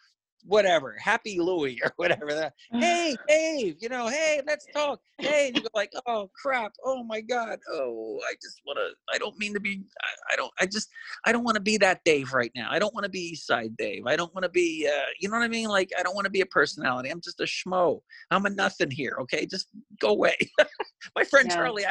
whatever, 0.46 0.96
Happy 1.00 1.40
Louie 1.40 1.80
or 1.84 1.92
whatever. 1.98 2.34
That, 2.34 2.54
hey, 2.72 3.16
Dave, 3.28 3.78
you 3.80 3.90
know, 3.90 4.08
hey, 4.08 4.42
let's 4.46 4.66
talk. 4.74 5.00
Hey, 5.18 5.48
and 5.48 5.58
you 5.58 5.64
go 5.64 5.70
like, 5.74 5.92
oh 6.08 6.30
crap, 6.42 6.72
oh 6.86 7.04
my 7.04 7.22
god, 7.22 7.60
oh, 7.72 8.20
I 8.30 8.34
just 8.42 8.62
want 8.66 8.78
to. 8.78 8.90
I 9.14 9.18
don't 9.18 9.38
mean 9.38 9.54
to 9.54 9.60
be. 9.60 9.84
I, 10.02 10.34
I, 10.34 10.36
don't. 10.36 10.52
I 10.60 10.66
just. 10.66 10.90
I 11.26 11.32
don't 11.32 11.44
want 11.44 11.56
to 11.56 11.62
be 11.62 11.78
that 11.78 12.02
Dave 12.06 12.34
right 12.34 12.52
now. 12.56 12.70
I 12.72 12.80
don't 12.80 12.94
want 12.94 13.04
to 13.04 13.10
be 13.10 13.20
East 13.20 13.48
Side 13.48 13.76
Dave. 13.78 14.04
I 14.06 14.16
don't 14.16 14.34
want 14.34 14.44
to 14.44 14.50
be. 14.50 14.88
Uh, 14.88 15.08
you 15.20 15.30
know 15.30 15.38
what 15.38 15.44
I 15.44 15.50
mean? 15.50 15.70
Like, 15.70 15.92
I 15.98 16.04
don't 16.04 16.16
want 16.16 16.26
to 16.26 16.32
be 16.32 16.42
a 16.42 16.46
personality. 16.46 17.10
I'm 17.10 17.22
just 17.22 17.40
a 17.42 17.44
schmo. 17.44 18.02
I'm 18.32 18.46
a 18.46 18.50
nothing 18.50 18.92
here. 18.92 19.18
Okay, 19.22 19.46
just 19.46 19.68
go 20.00 20.10
away. 20.10 20.36
my 21.16 21.24
friend 21.24 21.48
yeah. 21.50 21.56
Charlie. 21.56 21.86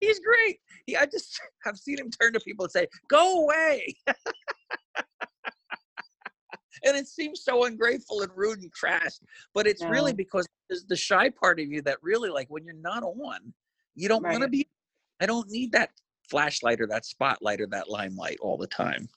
He's 0.00 0.20
great. 0.20 0.58
He, 0.86 0.96
I 0.96 1.06
just 1.06 1.40
have 1.64 1.76
seen 1.76 1.98
him 1.98 2.08
turn 2.10 2.32
to 2.32 2.40
people 2.40 2.64
and 2.66 2.72
say, 2.72 2.86
"Go 3.08 3.42
away." 3.42 3.96
And 6.84 6.96
it 6.96 7.06
seems 7.06 7.42
so 7.42 7.64
ungrateful 7.64 8.22
and 8.22 8.30
rude 8.36 8.60
and 8.60 8.72
crass 8.72 9.20
but 9.54 9.66
it's 9.66 9.82
no. 9.82 9.88
really 9.88 10.12
because 10.12 10.46
there's 10.68 10.84
the 10.84 10.96
shy 10.96 11.30
part 11.30 11.60
of 11.60 11.66
you 11.66 11.82
that 11.82 11.98
really 12.02 12.30
like 12.30 12.48
when 12.48 12.64
you're 12.64 12.74
not 12.74 13.02
on 13.02 13.52
you 13.94 14.08
don't 14.08 14.22
right. 14.22 14.32
want 14.32 14.42
to 14.42 14.48
be 14.48 14.68
i 15.20 15.26
don't 15.26 15.50
need 15.50 15.72
that 15.72 15.90
flashlight 16.28 16.80
or 16.80 16.86
that 16.86 17.06
spotlight 17.06 17.60
or 17.60 17.66
that 17.66 17.88
limelight 17.88 18.38
all 18.40 18.56
the 18.56 18.66
time 18.66 19.08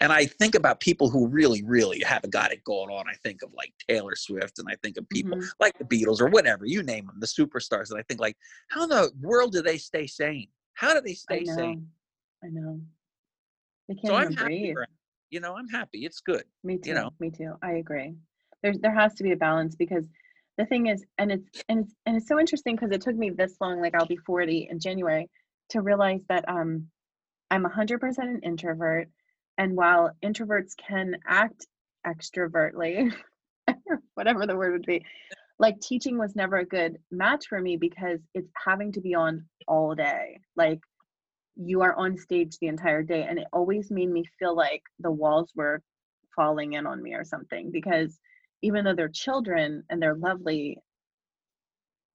and 0.00 0.12
i 0.12 0.24
think 0.24 0.54
about 0.54 0.80
people 0.80 1.08
who 1.08 1.26
really 1.26 1.62
really 1.64 2.00
haven't 2.00 2.32
got 2.32 2.52
it 2.52 2.62
going 2.64 2.90
on 2.90 3.06
i 3.08 3.14
think 3.22 3.42
of 3.42 3.52
like 3.54 3.72
taylor 3.88 4.14
swift 4.14 4.58
and 4.58 4.68
i 4.70 4.76
think 4.82 4.96
of 4.96 5.08
people 5.08 5.36
mm-hmm. 5.36 5.48
like 5.60 5.76
the 5.78 5.84
beatles 5.84 6.20
or 6.20 6.28
whatever 6.28 6.66
you 6.66 6.82
name 6.82 7.06
them 7.06 7.16
the 7.20 7.26
superstars 7.26 7.90
and 7.90 7.98
i 7.98 8.02
think 8.02 8.20
like 8.20 8.36
how 8.68 8.82
in 8.82 8.88
the 8.88 9.10
world 9.22 9.52
do 9.52 9.62
they 9.62 9.78
stay 9.78 10.06
sane 10.06 10.48
how 10.74 10.92
do 10.92 11.00
they 11.00 11.14
stay 11.14 11.40
I 11.40 11.54
sane 11.54 11.86
i 12.44 12.48
know 12.48 12.80
they 13.88 13.94
can't 13.94 14.06
so 14.06 14.14
i'm 14.14 14.32
breathe. 14.32 14.76
You 15.30 15.40
know, 15.40 15.56
I'm 15.56 15.68
happy. 15.68 16.04
It's 16.04 16.20
good. 16.20 16.44
Me 16.64 16.78
too. 16.78 16.90
You 16.90 16.94
know? 16.94 17.10
Me 17.20 17.30
too. 17.30 17.54
I 17.62 17.72
agree. 17.72 18.14
There's 18.62 18.78
there 18.78 18.94
has 18.94 19.14
to 19.14 19.22
be 19.22 19.32
a 19.32 19.36
balance 19.36 19.76
because 19.76 20.06
the 20.56 20.66
thing 20.66 20.86
is, 20.86 21.04
and 21.18 21.30
it's 21.30 21.62
and 21.68 21.84
it's 21.84 21.94
and 22.06 22.16
it's 22.16 22.28
so 22.28 22.38
interesting 22.38 22.74
because 22.74 22.90
it 22.90 23.00
took 23.00 23.16
me 23.16 23.30
this 23.30 23.56
long, 23.60 23.80
like 23.80 23.94
I'll 23.94 24.06
be 24.06 24.16
40 24.16 24.68
in 24.70 24.80
January, 24.80 25.30
to 25.70 25.80
realize 25.80 26.22
that 26.28 26.48
um 26.48 26.88
I'm 27.50 27.64
100% 27.64 28.18
an 28.18 28.40
introvert, 28.42 29.08
and 29.56 29.76
while 29.76 30.10
introverts 30.22 30.76
can 30.76 31.16
act 31.26 31.66
extrovertly, 32.06 33.12
whatever 34.14 34.46
the 34.46 34.56
word 34.56 34.72
would 34.72 34.86
be, 34.86 35.04
like 35.58 35.80
teaching 35.80 36.18
was 36.18 36.36
never 36.36 36.56
a 36.56 36.66
good 36.66 36.98
match 37.10 37.46
for 37.48 37.60
me 37.60 37.76
because 37.76 38.20
it's 38.34 38.50
having 38.66 38.92
to 38.92 39.00
be 39.00 39.14
on 39.14 39.46
all 39.66 39.94
day. 39.94 40.40
Like 40.56 40.80
you 41.60 41.82
are 41.82 41.94
on 41.94 42.16
stage 42.16 42.56
the 42.58 42.68
entire 42.68 43.02
day 43.02 43.26
and 43.28 43.38
it 43.38 43.46
always 43.52 43.90
made 43.90 44.10
me 44.10 44.24
feel 44.38 44.54
like 44.54 44.82
the 45.00 45.10
walls 45.10 45.50
were 45.54 45.82
falling 46.34 46.74
in 46.74 46.86
on 46.86 47.02
me 47.02 47.14
or 47.14 47.24
something 47.24 47.70
because 47.70 48.18
even 48.62 48.84
though 48.84 48.94
they're 48.94 49.08
children 49.08 49.82
and 49.90 50.00
they're 50.00 50.14
lovely 50.14 50.78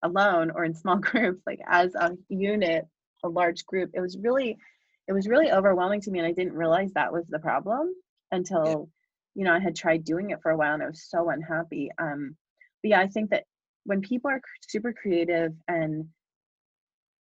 alone 0.02 0.50
or 0.54 0.64
in 0.64 0.74
small 0.74 0.96
groups 1.10 1.42
like 1.46 1.60
as 1.68 1.94
a 1.94 2.12
unit 2.28 2.86
a 3.24 3.28
large 3.28 3.64
group 3.66 3.90
it 3.94 4.00
was 4.00 4.18
really 4.18 4.56
it 5.08 5.12
was 5.12 5.28
really 5.28 5.50
overwhelming 5.50 6.00
to 6.00 6.10
me 6.10 6.18
and 6.18 6.28
i 6.28 6.32
didn't 6.32 6.54
realize 6.54 6.90
that 6.92 7.12
was 7.12 7.24
the 7.28 7.38
problem 7.38 7.94
until 8.32 8.88
you 9.34 9.44
know, 9.44 9.52
I 9.52 9.58
had 9.58 9.76
tried 9.76 10.04
doing 10.04 10.30
it 10.30 10.40
for 10.42 10.50
a 10.50 10.56
while 10.56 10.74
and 10.74 10.82
I 10.82 10.86
was 10.86 11.06
so 11.08 11.28
unhappy. 11.30 11.90
Um, 11.98 12.36
but 12.82 12.90
yeah, 12.90 13.00
I 13.00 13.08
think 13.08 13.30
that 13.30 13.44
when 13.84 14.00
people 14.00 14.30
are 14.30 14.40
super 14.66 14.92
creative 14.92 15.52
and 15.68 16.06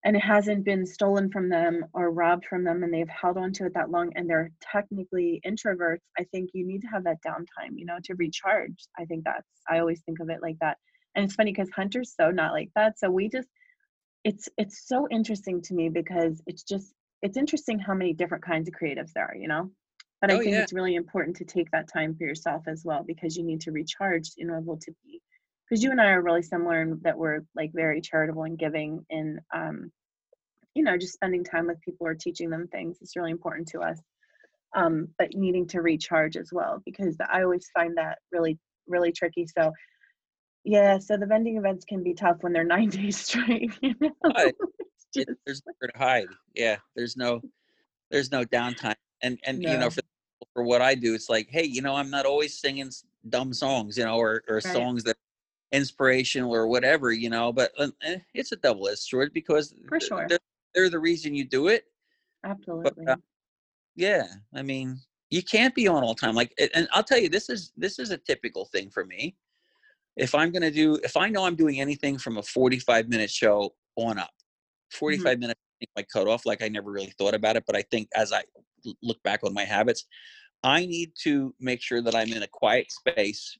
and 0.06 0.16
it 0.16 0.22
hasn't 0.22 0.66
been 0.66 0.86
stolen 0.86 1.30
from 1.32 1.50
them 1.50 1.86
or 1.94 2.12
robbed 2.12 2.46
from 2.46 2.64
them 2.64 2.84
and 2.84 2.94
they've 2.94 3.10
held 3.10 3.38
on 3.38 3.52
to 3.54 3.66
it 3.66 3.74
that 3.74 3.90
long 3.90 4.12
and 4.16 4.30
they're 4.30 4.52
technically 4.62 5.42
introverts 5.46 6.02
i 6.20 6.24
think 6.26 6.50
you 6.54 6.66
need 6.66 6.82
to 6.82 6.88
have 6.88 7.04
that 7.06 7.22
downtime 7.26 7.72
you 7.76 7.86
know 7.86 7.98
to 8.04 8.16
recharge. 8.16 8.86
I 8.98 9.06
think 9.06 9.24
that's 9.24 9.48
i 9.70 9.80
always 9.80 10.02
think 10.02 10.20
of 10.20 10.30
it 10.30 10.42
like 10.42 10.58
that. 10.60 10.78
And 11.16 11.26
it's 11.26 11.36
funny 11.36 11.52
because 11.52 11.70
hunter's 11.76 12.14
so 12.20 12.32
not 12.32 12.54
like 12.54 12.70
that. 12.76 12.98
So 13.00 13.10
we 13.10 13.30
just 13.30 13.48
it's 14.24 14.50
it's 14.58 14.88
so 14.88 15.08
interesting 15.12 15.62
to 15.64 15.74
me 15.74 15.90
because 15.90 16.42
it's 16.48 16.64
just 16.64 16.94
it's 17.22 17.38
interesting 17.38 17.80
how 17.80 17.94
many 17.94 18.14
different 18.14 18.44
kinds 18.44 18.68
of 18.68 18.74
creatives 18.74 19.12
there 19.14 19.28
are 19.28 19.36
you 19.36 19.48
know? 19.48 19.70
But 20.22 20.32
i 20.32 20.36
Oh, 20.36 20.40
think 20.40 20.56
yeah. 20.56 20.64
it's 20.64 20.74
really 20.74 20.96
important 20.96 21.36
to 21.38 21.46
take 21.46 21.70
that 21.72 21.88
time 21.92 22.16
for 22.16 22.24
yourself 22.24 22.64
as 22.68 22.84
well 22.86 23.04
because 23.04 23.38
you 23.38 23.44
need 23.44 23.62
to 23.62 23.72
recharge 23.72 24.32
in 24.38 24.50
order 24.50 24.76
to 24.82 24.92
be 25.04 25.22
because 25.70 25.84
you 25.84 25.92
and 25.92 26.02
i 26.02 26.12
are 26.12 26.22
really 26.22 26.42
similar 26.44 26.82
in 26.82 27.00
that 27.04 27.18
we're 27.18 27.42
like 27.56 27.72
very 27.74 28.02
charitable 28.02 28.44
and 28.44 28.58
giving 28.60 29.06
in 29.10 29.40
um 29.54 29.92
you 30.76 30.84
know 30.84 30.98
just 30.98 31.14
spending 31.14 31.44
time 31.44 31.68
with 31.68 31.82
people 31.82 32.08
or 32.08 32.16
teaching 32.16 32.50
them 32.50 32.68
things 32.68 32.98
is 33.02 33.16
really 33.16 33.32
important 33.32 33.68
to 33.68 33.80
us 33.80 34.00
um 34.76 35.08
but 35.18 35.34
needing 35.34 35.68
to 35.68 35.82
recharge 35.82 36.36
as 36.38 36.50
well 36.52 36.82
because 36.86 37.16
i 37.32 37.44
always 37.44 37.70
find 37.74 37.98
that 37.98 38.18
really 38.32 38.58
really 38.88 39.12
tricky 39.12 39.46
so 39.46 39.72
yeah 40.64 40.98
so 40.98 41.18
the 41.18 41.26
vending 41.26 41.58
events 41.58 41.86
can 41.86 42.04
be 42.04 42.14
tough 42.14 42.38
when 42.42 42.54
they're 42.54 42.64
nine 42.64 42.90
days 43.02 43.18
straight 43.20 43.72
you 43.82 43.96
know? 44.00 44.12
Right. 44.36 44.56
It's 45.16 45.30
It- 45.30 45.38
there's 45.46 45.62
nowhere 45.66 45.92
to 45.92 45.98
hide. 46.00 46.28
Yeah, 46.56 46.78
there's 46.96 47.16
no 47.16 47.42
there's 48.10 48.32
no 48.32 48.46
downtime. 48.46 48.96
And 49.22 49.40
and 49.46 49.62
you 49.62 49.78
know 49.78 49.90
for 49.90 50.02
for 50.54 50.64
what 50.64 50.82
I 50.82 50.96
do, 50.96 51.14
it's 51.14 51.30
like, 51.30 51.50
hey, 51.50 51.64
you 51.66 51.82
know, 51.82 51.96
I'm 51.96 52.10
not 52.10 52.26
always 52.26 52.58
singing 52.60 52.90
dumb 53.30 53.54
songs, 53.54 53.98
you 53.98 54.06
know, 54.06 54.18
or 54.18 54.44
or 54.48 54.60
songs 54.62 55.04
that 55.04 55.18
inspirational 55.74 56.56
or 56.56 56.68
whatever, 56.68 57.12
you 57.12 57.30
know. 57.30 57.52
But 57.52 57.72
uh, 57.78 57.90
eh, 58.04 58.20
it's 58.34 58.54
a 58.54 58.56
double 58.56 58.88
edged 58.88 59.00
sword 59.00 59.34
because 59.34 59.74
For 59.90 60.00
sure. 60.00 60.28
they're, 60.30 60.40
they're 60.74 60.90
the 60.90 61.00
reason 61.00 61.36
you 61.36 61.44
do 61.44 61.68
it. 61.68 61.86
absolutely 62.46 63.06
uh, 63.08 63.18
Yeah, 63.96 64.26
I 64.54 64.62
mean, 64.62 65.00
you 65.30 65.44
can't 65.44 65.76
be 65.76 65.88
on 65.88 66.04
all 66.04 66.16
time. 66.16 66.36
Like, 66.36 66.54
and 66.74 66.88
I'll 66.94 67.04
tell 67.04 67.20
you, 67.20 67.28
this 67.28 67.50
is 67.50 67.74
this 67.76 68.00
is 68.00 68.12
a 68.12 68.18
typical 68.18 68.66
thing 68.66 68.90
for 68.90 69.06
me. 69.06 69.36
If 70.16 70.36
I'm 70.36 70.52
gonna 70.52 70.72
do, 70.72 70.96
if 71.04 71.18
I 71.18 71.28
know 71.28 71.46
I'm 71.46 71.56
doing 71.56 71.82
anything 71.82 72.18
from 72.18 72.38
a 72.38 72.44
45 72.44 73.10
minute 73.10 73.32
show 73.32 73.74
on 73.96 74.20
up, 74.20 74.32
45 74.92 75.40
minutes 75.40 75.60
I 75.60 75.78
think 75.80 75.92
my 75.96 76.04
cutoff. 76.04 76.46
Like 76.46 76.62
I 76.62 76.70
never 76.70 76.92
really 76.92 77.14
thought 77.18 77.34
about 77.34 77.56
it, 77.56 77.64
but 77.66 77.76
I 77.76 77.82
think 77.90 78.10
as 78.16 78.32
I 78.32 78.44
look 79.02 79.22
back 79.24 79.42
on 79.44 79.54
my 79.54 79.66
habits, 79.66 80.06
I 80.64 80.86
need 80.86 81.12
to 81.24 81.54
make 81.60 81.82
sure 81.82 82.02
that 82.02 82.16
I'm 82.16 82.32
in 82.32 82.44
a 82.44 82.48
quiet 82.48 82.92
space, 82.92 83.58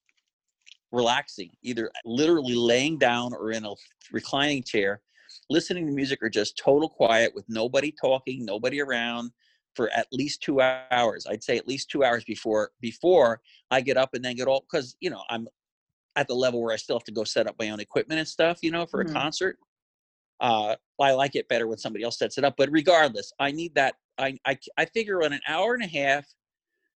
relaxing, 0.94 1.50
either 1.64 1.92
literally 2.06 2.56
laying 2.56 2.98
down 2.98 3.34
or 3.34 3.52
in 3.52 3.66
a 3.66 3.74
reclining 4.12 4.64
chair, 4.64 5.02
listening 5.50 5.88
to 5.88 5.92
music 5.92 6.20
or 6.22 6.30
just 6.30 6.58
total 6.58 6.88
quiet 6.88 7.34
with 7.36 7.44
nobody 7.50 7.94
talking, 8.00 8.46
nobody 8.46 8.82
around 8.82 9.32
for 9.76 9.90
at 9.90 10.08
least 10.12 10.44
two 10.44 10.62
hours. 10.62 11.26
I'd 11.28 11.44
say 11.44 11.58
at 11.58 11.68
least 11.68 11.90
two 11.90 12.04
hours 12.04 12.24
before 12.24 12.72
before 12.80 13.42
I 13.72 13.82
get 13.82 13.98
up 13.98 14.14
and 14.14 14.24
then 14.24 14.36
get 14.36 14.48
all 14.48 14.66
because 14.72 14.96
you 15.00 15.10
know 15.10 15.24
I'm 15.30 15.48
at 16.16 16.28
the 16.28 16.36
level 16.36 16.62
where 16.62 16.74
I 16.74 16.78
still 16.78 16.96
have 16.96 17.04
to 17.06 17.12
go 17.12 17.24
set 17.24 17.48
up 17.48 17.56
my 17.60 17.72
own 17.72 17.80
equipment 17.80 18.20
and 18.20 18.28
stuff, 18.28 18.60
you 18.62 18.70
know, 18.70 18.86
for 18.86 19.02
a 19.02 19.06
concert. 19.06 19.58
Uh, 20.40 20.76
I 21.02 21.14
like 21.14 21.36
it 21.36 21.48
better 21.48 21.68
when 21.68 21.80
somebody 21.80 22.04
else 22.04 22.20
sets 22.20 22.38
it 22.38 22.44
up, 22.44 22.54
but 22.56 22.70
regardless, 22.72 23.34
I 23.40 23.52
need 23.52 23.74
that. 23.76 23.96
I 24.20 24.38
I 24.46 24.58
I 24.78 24.86
figure 24.86 25.24
on 25.24 25.34
an 25.34 25.42
hour 25.48 25.74
and 25.74 25.84
a 25.84 25.88
half 25.88 26.26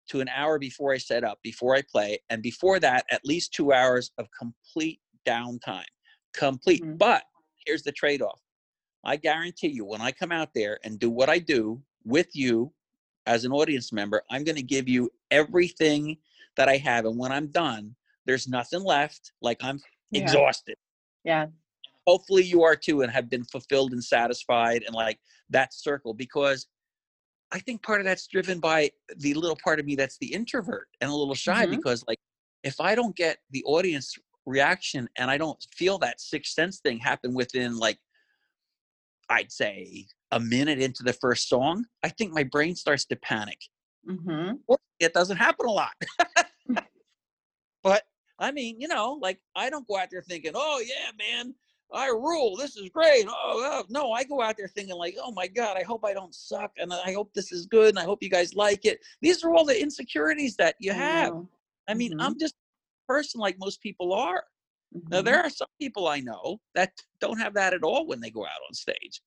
to 0.07 0.21
an 0.21 0.29
hour 0.29 0.59
before 0.59 0.93
I 0.93 0.97
set 0.97 1.23
up, 1.23 1.39
before 1.43 1.75
I 1.75 1.81
play, 1.81 2.19
and 2.29 2.41
before 2.41 2.79
that, 2.79 3.05
at 3.11 3.25
least 3.25 3.53
two 3.53 3.73
hours 3.73 4.11
of 4.17 4.27
complete 4.37 5.01
downtime. 5.25 5.85
Complete. 6.33 6.83
Mhm. 6.83 6.97
But 6.97 7.23
here's 7.65 7.83
the 7.83 7.91
trade-off. 7.91 8.41
I 9.03 9.15
guarantee 9.17 9.69
you, 9.69 9.85
when 9.85 10.01
I 10.01 10.11
come 10.11 10.31
out 10.31 10.53
there 10.53 10.79
and 10.83 10.99
do 10.99 11.09
what 11.09 11.29
I 11.29 11.39
do 11.39 11.81
with 12.03 12.35
you 12.35 12.73
as 13.25 13.45
an 13.45 13.51
audience 13.51 13.91
member, 13.91 14.23
I'm 14.29 14.43
going 14.43 14.55
to 14.55 14.63
give 14.63 14.87
you 14.87 15.11
everything 15.31 16.17
that 16.55 16.69
I 16.69 16.77
have. 16.77 17.05
And 17.05 17.17
when 17.17 17.31
I'm 17.31 17.47
done, 17.47 17.95
there's 18.25 18.47
nothing 18.47 18.81
left. 18.83 19.33
Like 19.41 19.63
I'm 19.63 19.79
Yeah. 20.11 20.23
exhausted. 20.23 20.77
yeah 21.23 21.47
Hopefully 22.05 22.43
you 22.43 22.63
are 22.63 22.75
too 22.75 23.01
and 23.01 23.11
have 23.11 23.29
been 23.29 23.43
fulfilled 23.43 23.91
and 23.91 24.03
satisfied 24.03 24.83
and 24.83 24.95
like 24.95 25.19
that 25.49 25.73
circle 25.73 26.13
because 26.13 26.67
I 27.51 27.59
think 27.59 27.81
part 27.83 28.01
of 28.01 28.05
that's 28.05 28.27
driven 28.27 28.59
by 28.59 28.91
the 29.15 29.33
little 29.33 29.57
part 29.63 29.79
of 29.79 29.85
me 29.85 29.95
that's 29.95 30.17
the 30.17 30.33
introvert 30.33 30.89
and 30.99 31.09
a 31.09 31.15
little 31.15 31.35
shy 31.35 31.65
Mhm. 31.65 31.69
because 31.69 32.03
like 32.07 32.19
if 32.63 32.79
I 32.81 32.95
don't 32.95 33.15
get 33.15 33.37
the 33.51 33.63
audience 33.63 34.15
reaction 34.45 35.09
and 35.17 35.31
I 35.31 35.37
don't 35.37 35.65
feel 35.73 35.97
that 35.99 36.19
sixth 36.19 36.53
sense 36.53 36.79
thing 36.79 36.99
happen 36.99 37.33
within 37.33 37.77
like 37.77 37.99
I'd 39.29 39.51
say 39.51 40.07
a 40.31 40.39
minute 40.39 40.79
into 40.79 41.03
the 41.03 41.13
first 41.13 41.49
song, 41.49 41.85
I 42.03 42.09
think 42.09 42.33
my 42.33 42.43
brain 42.43 42.75
starts 42.75 43.05
to 43.05 43.15
panic. 43.15 43.59
hmm 44.05 44.51
It 44.99 45.13
doesn't 45.13 45.37
happen 45.37 45.65
a 45.67 45.71
lot. 45.71 45.93
but 47.83 48.03
I 48.39 48.51
mean, 48.51 48.79
you 48.79 48.87
know, 48.87 49.13
like 49.21 49.39
I 49.55 49.69
don't 49.69 49.87
go 49.87 49.97
out 49.97 50.09
there 50.11 50.21
thinking, 50.21 50.51
"Oh 50.55 50.79
yeah, 50.85 51.11
man, 51.17 51.55
I 51.93 52.07
rule. 52.07 52.55
This 52.57 52.75
is 52.77 52.89
great." 52.89 53.25
Oh 53.27 53.79
uh, 53.79 53.83
no, 53.89 54.11
I 54.11 54.23
go 54.23 54.41
out 54.41 54.57
there 54.57 54.67
thinking 54.67 54.95
like, 54.95 55.15
"Oh 55.21 55.31
my 55.31 55.47
god, 55.47 55.77
I 55.77 55.83
hope 55.83 56.03
I 56.05 56.13
don't 56.13 56.33
suck, 56.35 56.71
and 56.77 56.93
I 56.93 57.13
hope 57.13 57.33
this 57.33 57.51
is 57.51 57.65
good, 57.65 57.89
and 57.89 57.99
I 57.99 58.03
hope 58.03 58.21
you 58.21 58.29
guys 58.29 58.53
like 58.55 58.85
it." 58.85 58.99
These 59.21 59.43
are 59.43 59.53
all 59.53 59.65
the 59.65 59.79
insecurities 59.79 60.55
that 60.57 60.75
you 60.79 60.93
have. 60.93 61.33
I 61.87 61.93
mean, 61.93 62.13
Mhm. 62.13 62.17
I'm 62.19 62.37
just 62.39 62.53
a 62.55 63.13
person 63.13 63.39
like 63.39 63.57
most 63.59 63.81
people 63.81 64.13
are. 64.13 64.45
Now 65.09 65.21
there 65.21 65.41
are 65.41 65.49
some 65.49 65.67
people 65.79 66.07
I 66.07 66.19
know 66.19 66.59
that 66.75 66.91
don't 67.19 67.39
have 67.39 67.53
that 67.55 67.73
at 67.73 67.83
all 67.83 68.05
when 68.07 68.19
they 68.19 68.29
go 68.29 68.45
out 68.45 68.61
on 68.67 68.73
stage. 68.73 69.21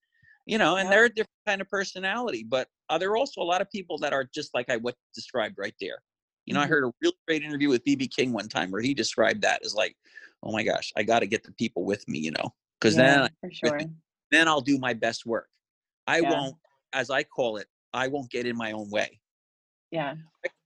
You 0.46 0.58
know, 0.58 0.76
and 0.76 0.90
they're 0.90 1.04
a 1.04 1.08
different 1.08 1.30
kind 1.46 1.60
of 1.60 1.68
personality. 1.68 2.44
But 2.44 2.68
uh, 2.88 2.98
there 2.98 3.10
are 3.10 3.16
also 3.16 3.40
a 3.40 3.44
lot 3.44 3.60
of 3.60 3.70
people 3.70 3.98
that 3.98 4.12
are 4.12 4.24
just 4.24 4.52
like 4.54 4.68
I 4.70 4.76
what 4.78 4.96
described 5.14 5.56
right 5.58 5.74
there. 5.80 6.02
You 6.46 6.54
know, 6.54 6.60
I 6.60 6.66
Mhm. 6.66 6.68
heard 6.68 6.84
a 6.84 6.92
really 7.02 7.16
great 7.28 7.42
interview 7.42 7.68
with 7.68 7.84
BB 7.84 8.08
King 8.14 8.32
one 8.32 8.48
time 8.48 8.70
where 8.70 8.80
he 8.82 8.94
described 8.94 9.42
that 9.42 9.64
as 9.64 9.74
like, 9.74 9.96
oh 10.42 10.52
my 10.52 10.62
gosh, 10.62 10.92
I 10.96 11.02
got 11.02 11.20
to 11.20 11.26
get 11.26 11.44
the 11.44 11.52
people 11.52 11.84
with 11.84 12.06
me, 12.08 12.18
you 12.18 12.30
know, 12.32 12.54
because 12.80 12.96
yeah, 12.96 13.22
then 13.22 13.30
for 13.40 13.50
sure 13.52 13.80
then 14.30 14.46
I'll 14.48 14.60
do 14.60 14.78
my 14.78 14.94
best 14.94 15.26
work. 15.26 15.48
I 16.06 16.20
Yeah. 16.20 16.30
won't, 16.30 16.56
as 16.92 17.10
I 17.10 17.22
call 17.24 17.56
it, 17.56 17.66
I 17.92 18.06
won't 18.08 18.30
get 18.30 18.46
in 18.46 18.56
my 18.56 18.72
own 18.72 18.90
way. 18.90 19.20
yeah 19.90 20.14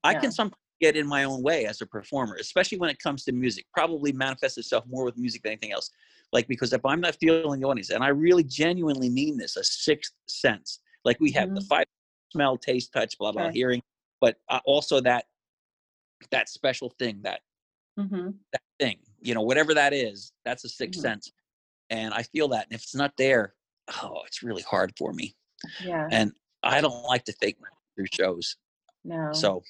I 0.04 0.12
Yeah. 0.12 0.20
can 0.20 0.32
sometimes 0.32 0.60
get 0.80 0.96
in 0.96 1.06
my 1.06 1.24
own 1.24 1.42
way 1.42 1.64
as 1.66 1.80
a 1.80 1.86
performer, 1.86 2.36
especially 2.36 2.78
when 2.78 2.90
it 2.90 2.98
comes 2.98 3.24
to 3.24 3.32
music. 3.32 3.64
Probably 3.72 4.12
manifests 4.12 4.58
itself 4.58 4.84
more 4.86 5.04
with 5.04 5.16
music 5.16 5.42
than 5.42 5.52
anything 5.52 5.72
else. 5.72 5.90
Like 6.32 6.46
because 6.46 6.72
if 6.72 6.84
I'm 6.84 7.00
not 7.00 7.16
feeling 7.16 7.60
the 7.60 7.66
audience, 7.66 7.90
and 7.90 8.04
I 8.04 8.08
really 8.08 8.44
genuinely 8.44 9.08
mean 9.08 9.36
this, 9.38 9.56
a 9.56 9.64
sixth 9.64 10.12
sense. 10.28 10.80
Like 11.04 11.18
we 11.20 11.30
have 11.32 11.54
the 11.54 11.60
Mhm. 11.60 11.66
five 11.68 11.86
smell, 12.32 12.58
taste, 12.58 12.92
touch, 12.92 13.16
blah 13.18 13.32
blah, 13.32 13.44
Sure. 13.44 13.52
hearing, 13.52 13.82
but 14.20 14.36
uh, 14.48 14.60
also 14.64 15.00
that 15.00 15.24
that 16.30 16.48
special 16.48 16.90
thing, 16.98 17.20
that 17.22 17.40
hmm 17.98 18.30
that 18.52 18.62
thing, 18.78 18.98
you 19.24 19.34
know, 19.34 19.42
whatever 19.42 19.74
that 19.74 19.92
is, 19.92 20.32
that's 20.44 20.64
a 20.64 20.68
6th 20.68 20.98
Mhm. 20.98 21.02
sense, 21.02 21.32
and 21.90 22.14
I 22.14 22.22
feel 22.22 22.48
that. 22.48 22.66
And 22.66 22.74
if 22.74 22.82
it's 22.82 22.94
not 22.94 23.16
there, 23.16 23.54
oh, 24.02 24.22
it's 24.26 24.42
really 24.42 24.62
hard 24.62 24.92
for 24.96 25.12
me, 25.12 25.34
yeah 25.80 26.06
and 26.10 26.32
I 26.62 26.80
don't 26.80 27.02
like 27.04 27.24
to 27.24 27.32
fake 27.40 27.58
through 27.96 28.06
shows. 28.12 28.56
no 29.04 29.32
So, 29.32 29.62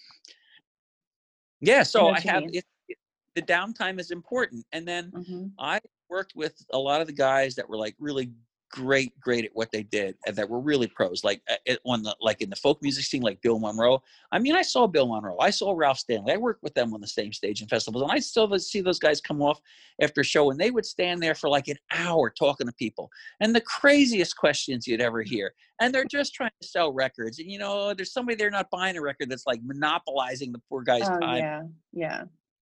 yeah, 1.60 1.82
so 1.84 2.08
I, 2.08 2.20
have 2.20 2.44
it, 2.44 2.64
it- 2.88 2.98
the 3.34 3.42
downtime 3.42 3.98
is 3.98 4.10
important, 4.10 4.64
and 4.72 4.86
then 4.86 5.10
hmm 5.10 5.46
I 5.58 5.80
worked 6.08 6.34
with 6.36 6.54
a 6.72 6.78
lot 6.78 7.00
of 7.00 7.06
the 7.06 7.12
guys 7.12 7.54
that 7.56 7.68
were 7.68 7.76
like 7.76 7.96
really 7.98 8.30
great, 8.74 9.18
great 9.20 9.44
at 9.44 9.52
what 9.54 9.70
they 9.70 9.84
did, 9.84 10.16
and 10.26 10.34
that 10.34 10.50
were 10.50 10.58
really 10.58 10.88
pros. 10.88 11.22
Like 11.22 11.40
uh, 11.48 11.54
it- 11.64 11.78
on 11.86 12.02
the 12.02 12.14
like 12.20 12.42
in 12.42 12.50
the 12.50 12.56
folk 12.56 12.82
music 12.82 13.04
scene, 13.04 13.22
like 13.22 13.40
Bill 13.40 13.60
Monroe. 13.60 14.02
I 14.32 14.40
mean, 14.40 14.56
I 14.56 14.62
saw 14.62 14.88
Bill 14.88 15.06
Monroe, 15.06 15.38
I 15.38 15.50
saw 15.50 15.72
Ralph 15.76 15.98
Stanley. 16.00 16.32
I 16.32 16.36
worked 16.36 16.62
with 16.64 16.74
them 16.74 16.92
on 16.92 17.00
the 17.00 17.06
same 17.06 17.32
stage 17.32 17.62
in 17.62 17.68
festivals, 17.68 18.02
and 18.02 18.10
I 18.10 18.18
still 18.18 18.58
see 18.58 18.80
those 18.80 18.98
guys 18.98 19.20
come 19.20 19.40
off 19.40 19.60
after 20.02 20.22
a 20.22 20.24
show, 20.24 20.50
and 20.50 20.58
they 20.58 20.72
would 20.72 20.84
stand 20.84 21.22
there 21.22 21.36
for 21.36 21.48
like 21.48 21.68
an 21.68 21.78
hour 21.92 22.30
talking 22.30 22.66
to 22.66 22.72
people, 22.74 23.10
and 23.40 23.54
the 23.54 23.60
craziest 23.60 24.36
questions 24.36 24.86
you'd 24.88 25.00
ever 25.00 25.22
hear. 25.34 25.54
And 25.80 25.94
they're 25.94 26.04
just 26.04 26.34
trying 26.34 26.50
to 26.60 26.66
sell 26.66 26.92
records, 26.92 27.38
and 27.38 27.48
you 27.48 27.60
know, 27.60 27.94
there's 27.94 28.12
somebody 28.12 28.34
there 28.36 28.50
not 28.50 28.70
buying 28.72 28.96
a 28.96 29.00
record 29.02 29.30
that's 29.30 29.46
like 29.46 29.60
monopolizing 29.62 30.50
the 30.50 30.60
poor 30.68 30.82
guy's 30.82 31.08
oh 31.08 31.20
time 31.20 31.38
yeah 31.38 31.62
yeah 31.92 32.22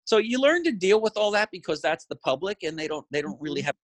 so 0.06 0.18
you 0.18 0.40
learn 0.40 0.64
to 0.64 0.72
deal 0.72 1.02
with 1.02 1.18
all 1.18 1.32
that 1.32 1.50
because 1.52 1.82
that's 1.82 2.06
the 2.06 2.16
public 2.18 2.64
and 2.64 2.78
they 2.78 2.88
don't 2.88 3.06
they 3.12 3.22
don't 3.22 3.40
really 3.42 3.62
Mhm. 3.62 3.66
have 3.66 3.76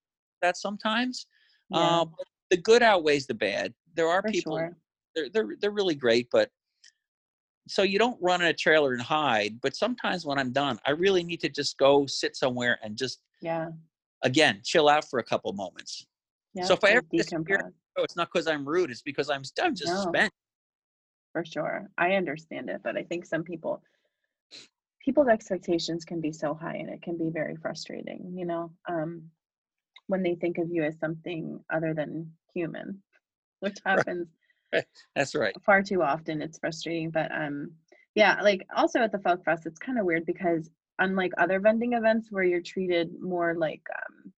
that 0.41 0.57
sometimes 0.57 1.26
yeah. 1.74 2.04
But 2.06 2.28
the 2.50 2.58
good 2.58 2.84
outweighs 2.84 3.26
the 3.28 3.34
bad. 3.34 3.74
There 3.95 4.08
are 4.08 4.22
for 4.22 4.30
people 4.30 4.58
sure. 4.58 4.78
they're, 5.16 5.30
they're 5.30 5.56
they're 5.60 5.72
really 5.72 5.95
great 5.95 6.28
but 6.32 6.50
so 7.68 7.84
you 7.84 7.98
don't 7.98 8.18
run 8.22 8.41
in 8.41 8.48
a 8.48 8.54
trailer 8.54 8.94
and 8.94 9.02
hide 9.02 9.60
but 9.62 9.76
sometimes 9.76 10.26
when 10.26 10.38
i'm 10.38 10.52
done 10.52 10.78
i 10.86 10.91
really 10.91 11.24
need 11.24 11.40
to 11.40 11.50
just 11.50 11.78
go 11.78 12.06
sit 12.06 12.36
somewhere 12.36 12.78
and 12.84 12.98
just 12.98 13.22
yeah. 13.41 13.70
again 14.24 14.60
chill 14.64 14.90
out 14.90 15.08
for 15.10 15.20
a 15.20 15.24
couple 15.24 15.52
moments. 15.54 16.06
Yeah 16.54 16.66
so 16.66 16.74
if 16.74 16.84
i 16.84 16.90
ever 16.91 17.06
disappear 17.12 17.72
oh, 17.98 18.04
it's 18.04 18.16
not 18.16 18.30
because 18.32 18.48
i'm 18.48 18.68
rude 18.68 18.91
it's 18.91 19.02
because 19.02 19.30
i'm, 19.30 19.44
I'm 19.62 19.76
just 19.76 19.94
No. 19.94 20.02
spent. 20.02 20.32
For 21.32 21.44
sure. 21.44 21.90
I 21.98 22.14
understand 22.14 22.70
it 22.70 22.82
but 22.84 22.98
i 22.98 23.04
think 23.04 23.26
some 23.26 23.44
people 23.44 23.82
people's 25.04 25.28
expectations 25.28 26.06
can 26.06 26.22
be 26.22 26.32
so 26.32 26.54
high 26.54 26.76
and 26.76 26.90
it 26.90 27.02
can 27.02 27.18
be 27.18 27.30
very 27.30 27.56
frustrating 27.56 28.34
you 28.36 28.45
know? 28.45 28.72
Um 28.90 29.30
when 30.07 30.23
they 30.23 30.35
think 30.35 30.57
of 30.57 30.69
you 30.69 30.84
as 30.84 30.97
something 30.99 31.59
other 31.71 31.93
than 31.93 32.31
human 32.53 33.01
which 33.59 33.77
happens 33.85 34.27
That's 35.15 35.35
right. 35.35 35.55
far 35.63 35.81
too 35.81 36.01
often 36.01 36.41
it's 36.41 36.59
frustrating 36.59 37.09
but 37.09 37.31
um 37.31 37.71
yeah 38.15 38.41
like 38.41 38.65
also 38.75 38.99
at 38.99 39.11
the 39.11 39.19
folk 39.19 39.43
fest 39.43 39.65
it's 39.65 39.80
kind 39.80 39.99
of 39.99 40.05
weird 40.05 40.25
because 40.25 40.69
unlike 40.99 41.31
other 41.38 41.59
vending 41.59 41.93
events 41.93 42.27
where 42.31 42.43
you're 42.43 42.61
treated 42.61 43.09
more 43.21 43.55
like 43.55 43.81
um 43.95 44.31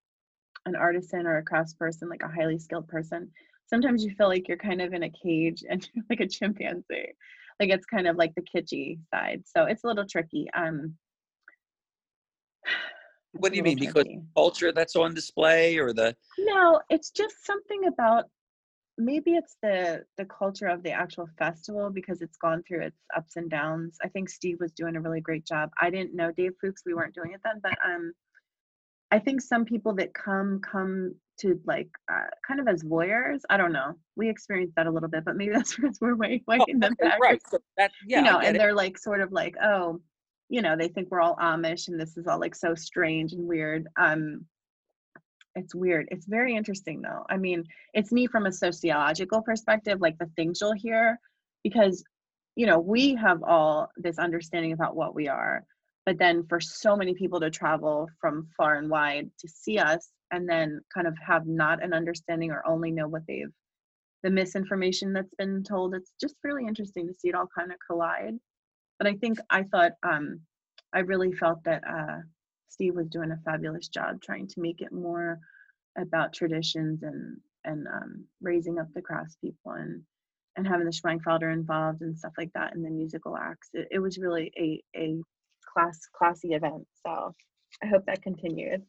an 0.66 0.76
artisan 0.76 1.28
or 1.28 1.38
a 1.38 1.46
craftsperson 1.46 2.10
like 2.10 2.24
a 2.24 2.28
highly 2.28 2.58
skilled 2.58 2.88
person 2.88 3.30
sometimes 3.68 4.04
you 4.04 4.12
feel 4.16 4.28
like 4.28 4.48
you're 4.48 4.58
kind 4.58 4.82
of 4.82 4.94
in 4.94 5.04
a 5.04 5.10
cage 5.10 5.64
and 5.70 5.88
you're 5.94 6.06
like 6.10 6.20
a 6.20 6.28
chimpanzee 6.28 7.14
like 7.60 7.70
it's 7.70 7.86
kind 7.86 8.08
of 8.08 8.16
like 8.16 8.34
the 8.36 8.42
kitschy 8.42 9.00
side 9.14 9.44
so 9.46 9.66
it's 9.66 9.84
a 9.84 9.88
little 9.88 10.06
tricky 10.06 10.48
um 10.56 10.96
What 13.40 13.52
do 13.52 13.58
you 13.58 13.64
mean? 13.64 13.78
Because 13.78 14.04
tricky. 14.04 14.22
culture 14.36 14.72
that's 14.72 14.96
on 14.96 15.14
display 15.14 15.78
or 15.78 15.94
the 15.94 16.16
No, 16.38 16.82
it's 16.90 17.12
just 17.12 17.46
something 17.46 17.86
about 17.88 18.26
maybe 18.98 19.32
it's 19.36 19.58
the 19.62 20.06
the 20.18 20.26
culture 20.26 20.68
of 20.68 20.82
the 20.84 20.92
actual 20.92 21.28
festival 21.38 21.90
because 21.90 22.22
it's 22.22 22.38
gone 22.38 22.64
through 22.68 22.82
its 22.82 22.98
ups 23.16 23.36
and 23.36 23.50
downs. 23.50 23.98
I 24.04 24.08
think 24.08 24.30
Steve 24.30 24.58
was 24.60 24.72
doing 24.72 24.96
a 24.96 25.02
really 25.02 25.22
great 25.22 25.46
job. 25.46 25.70
I 25.80 25.90
didn't 25.90 26.16
know 26.16 26.32
Dave 26.32 26.54
Fuchs, 26.62 26.84
we 26.86 26.94
weren't 26.94 27.14
doing 27.16 27.34
it 27.34 27.42
then, 27.44 27.60
but 27.62 27.78
um 27.86 28.14
I 29.12 29.20
think 29.20 29.42
some 29.42 29.66
people 29.66 29.94
that 29.96 30.14
come 30.14 30.60
come 30.62 31.16
to 31.40 31.60
like 31.66 31.90
uh, 32.12 32.28
kind 32.48 32.60
of 32.60 32.68
as 32.68 32.84
voyeurs. 32.84 33.42
I 33.50 33.58
don't 33.58 33.74
know. 33.74 33.96
We 34.16 34.30
experienced 34.30 34.76
that 34.78 34.88
a 34.88 34.92
little 34.92 35.10
bit, 35.10 35.26
but 35.26 35.36
maybe 35.36 35.54
that's 35.56 35.76
because 35.76 35.98
we're 36.02 36.16
way 36.16 36.42
way 36.48 36.58
Oh, 36.60 36.66
in 36.68 36.80
the 36.80 36.92
back. 37.00 37.20
right. 37.22 37.42
So 37.50 37.60
that 37.78 37.92
yeah, 38.08 38.18
you 38.20 38.24
know, 38.24 38.40
and 38.40 38.56
it. 38.56 38.60
they're 38.60 38.74
like 38.74 38.98
sort 38.98 39.22
of 39.22 39.32
like, 39.32 39.56
oh, 39.64 40.02
you 40.50 40.62
know, 40.62 40.76
they 40.78 40.88
think 40.88 41.10
we're 41.10 41.22
all 41.22 41.36
Amish 41.38 41.88
and 41.88 42.00
this 42.00 42.18
is 42.18 42.28
all 42.28 42.40
like 42.40 42.56
so 42.56 42.76
strange 42.76 43.34
and 43.34 43.48
weird. 43.48 43.88
Um, 43.98 44.46
it's 45.56 45.74
weird. 45.74 46.08
It's 46.12 46.26
very 46.26 46.56
interesting 46.56 47.02
though. 47.02 47.26
I 47.30 47.38
mean, 47.38 47.64
it's 47.94 48.12
me 48.12 48.28
from 48.28 48.46
a 48.46 48.52
sociological 48.52 49.42
perspective, 49.42 50.02
like 50.02 50.18
the 50.18 50.30
things 50.36 50.60
you'll 50.62 50.74
hear, 50.74 51.20
because 51.64 52.04
you 52.56 52.66
know, 52.66 52.80
we 52.80 53.16
have 53.16 53.44
all 53.44 53.90
this 53.98 54.18
understanding 54.18 54.72
about 54.72 54.96
what 54.96 55.14
we 55.14 55.28
are, 55.28 55.64
but 56.06 56.18
then 56.18 56.46
for 56.48 56.62
so 56.62 56.96
many 56.96 57.14
people 57.14 57.40
to 57.40 57.50
travel 57.50 58.08
from 58.22 58.48
far 58.56 58.76
and 58.76 58.90
wide 58.90 59.30
to 59.40 59.48
see 59.48 59.78
us 59.78 60.10
and 60.32 60.48
then 60.48 60.82
kind 60.94 61.08
of 61.08 61.16
have 61.26 61.48
not 61.48 61.84
an 61.84 61.94
understanding 61.94 62.52
or 62.52 62.66
only 62.68 62.92
know 62.92 63.08
what 63.08 63.24
they've 63.28 63.52
the 64.24 64.30
misinformation 64.32 65.14
that's 65.14 65.36
been 65.38 65.64
told 65.64 65.94
it's 65.94 66.12
just 66.20 66.34
really 66.44 66.66
interesting 66.66 67.08
to 67.08 67.14
see 67.14 67.28
it 67.28 67.36
all 67.36 67.48
kind 67.56 67.72
of 67.72 67.78
collide 67.88 68.34
but 68.98 69.08
i 69.08 69.14
think 69.14 69.38
i 69.50 69.64
thought 69.64 69.94
um 70.04 70.40
i 70.94 71.00
really 71.00 71.32
felt 71.32 71.64
that 71.64 71.84
uh 71.88 72.18
steve 72.70 72.96
was 72.96 73.10
doing 73.10 73.32
a 73.32 73.40
fabulous 73.46 73.88
job 73.88 74.22
trying 74.22 74.48
to 74.48 74.62
make 74.62 74.82
it 74.82 74.92
more 74.92 75.40
about 75.98 76.34
traditions 76.34 77.04
and 77.04 77.38
and 77.64 77.88
um 77.88 78.26
raising 78.42 78.80
up 78.80 78.88
the 78.94 79.02
craftspeople 79.02 79.80
and 79.80 80.02
and 80.58 80.66
having 80.66 80.86
the 80.86 80.92
Schwenkfelder 80.92 81.52
involved 81.52 82.02
and 82.02 82.18
stuff 82.18 82.32
like 82.38 82.52
that 82.54 82.76
and 82.76 82.86
the 82.86 82.90
musical 82.90 83.36
acts 83.38 83.70
it, 83.74 83.88
it 83.92 84.00
was 84.00 84.18
really 84.18 84.52
a 84.58 84.82
a 84.98 85.22
class 85.74 86.00
classy 86.14 86.54
event 86.54 86.86
so 87.06 87.34
i 87.84 87.88
hope 87.88 88.06
that 88.06 88.22
continued 88.22 88.82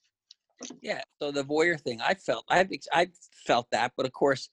Yeah. 0.80 1.02
So 1.20 1.30
the 1.30 1.44
voyeur 1.44 1.80
thing, 1.80 2.00
I 2.00 2.14
felt 2.14 2.44
I've 2.48 2.70
I 2.92 3.08
felt 3.46 3.66
that, 3.72 3.92
but 3.96 4.06
of 4.06 4.12
course, 4.12 4.48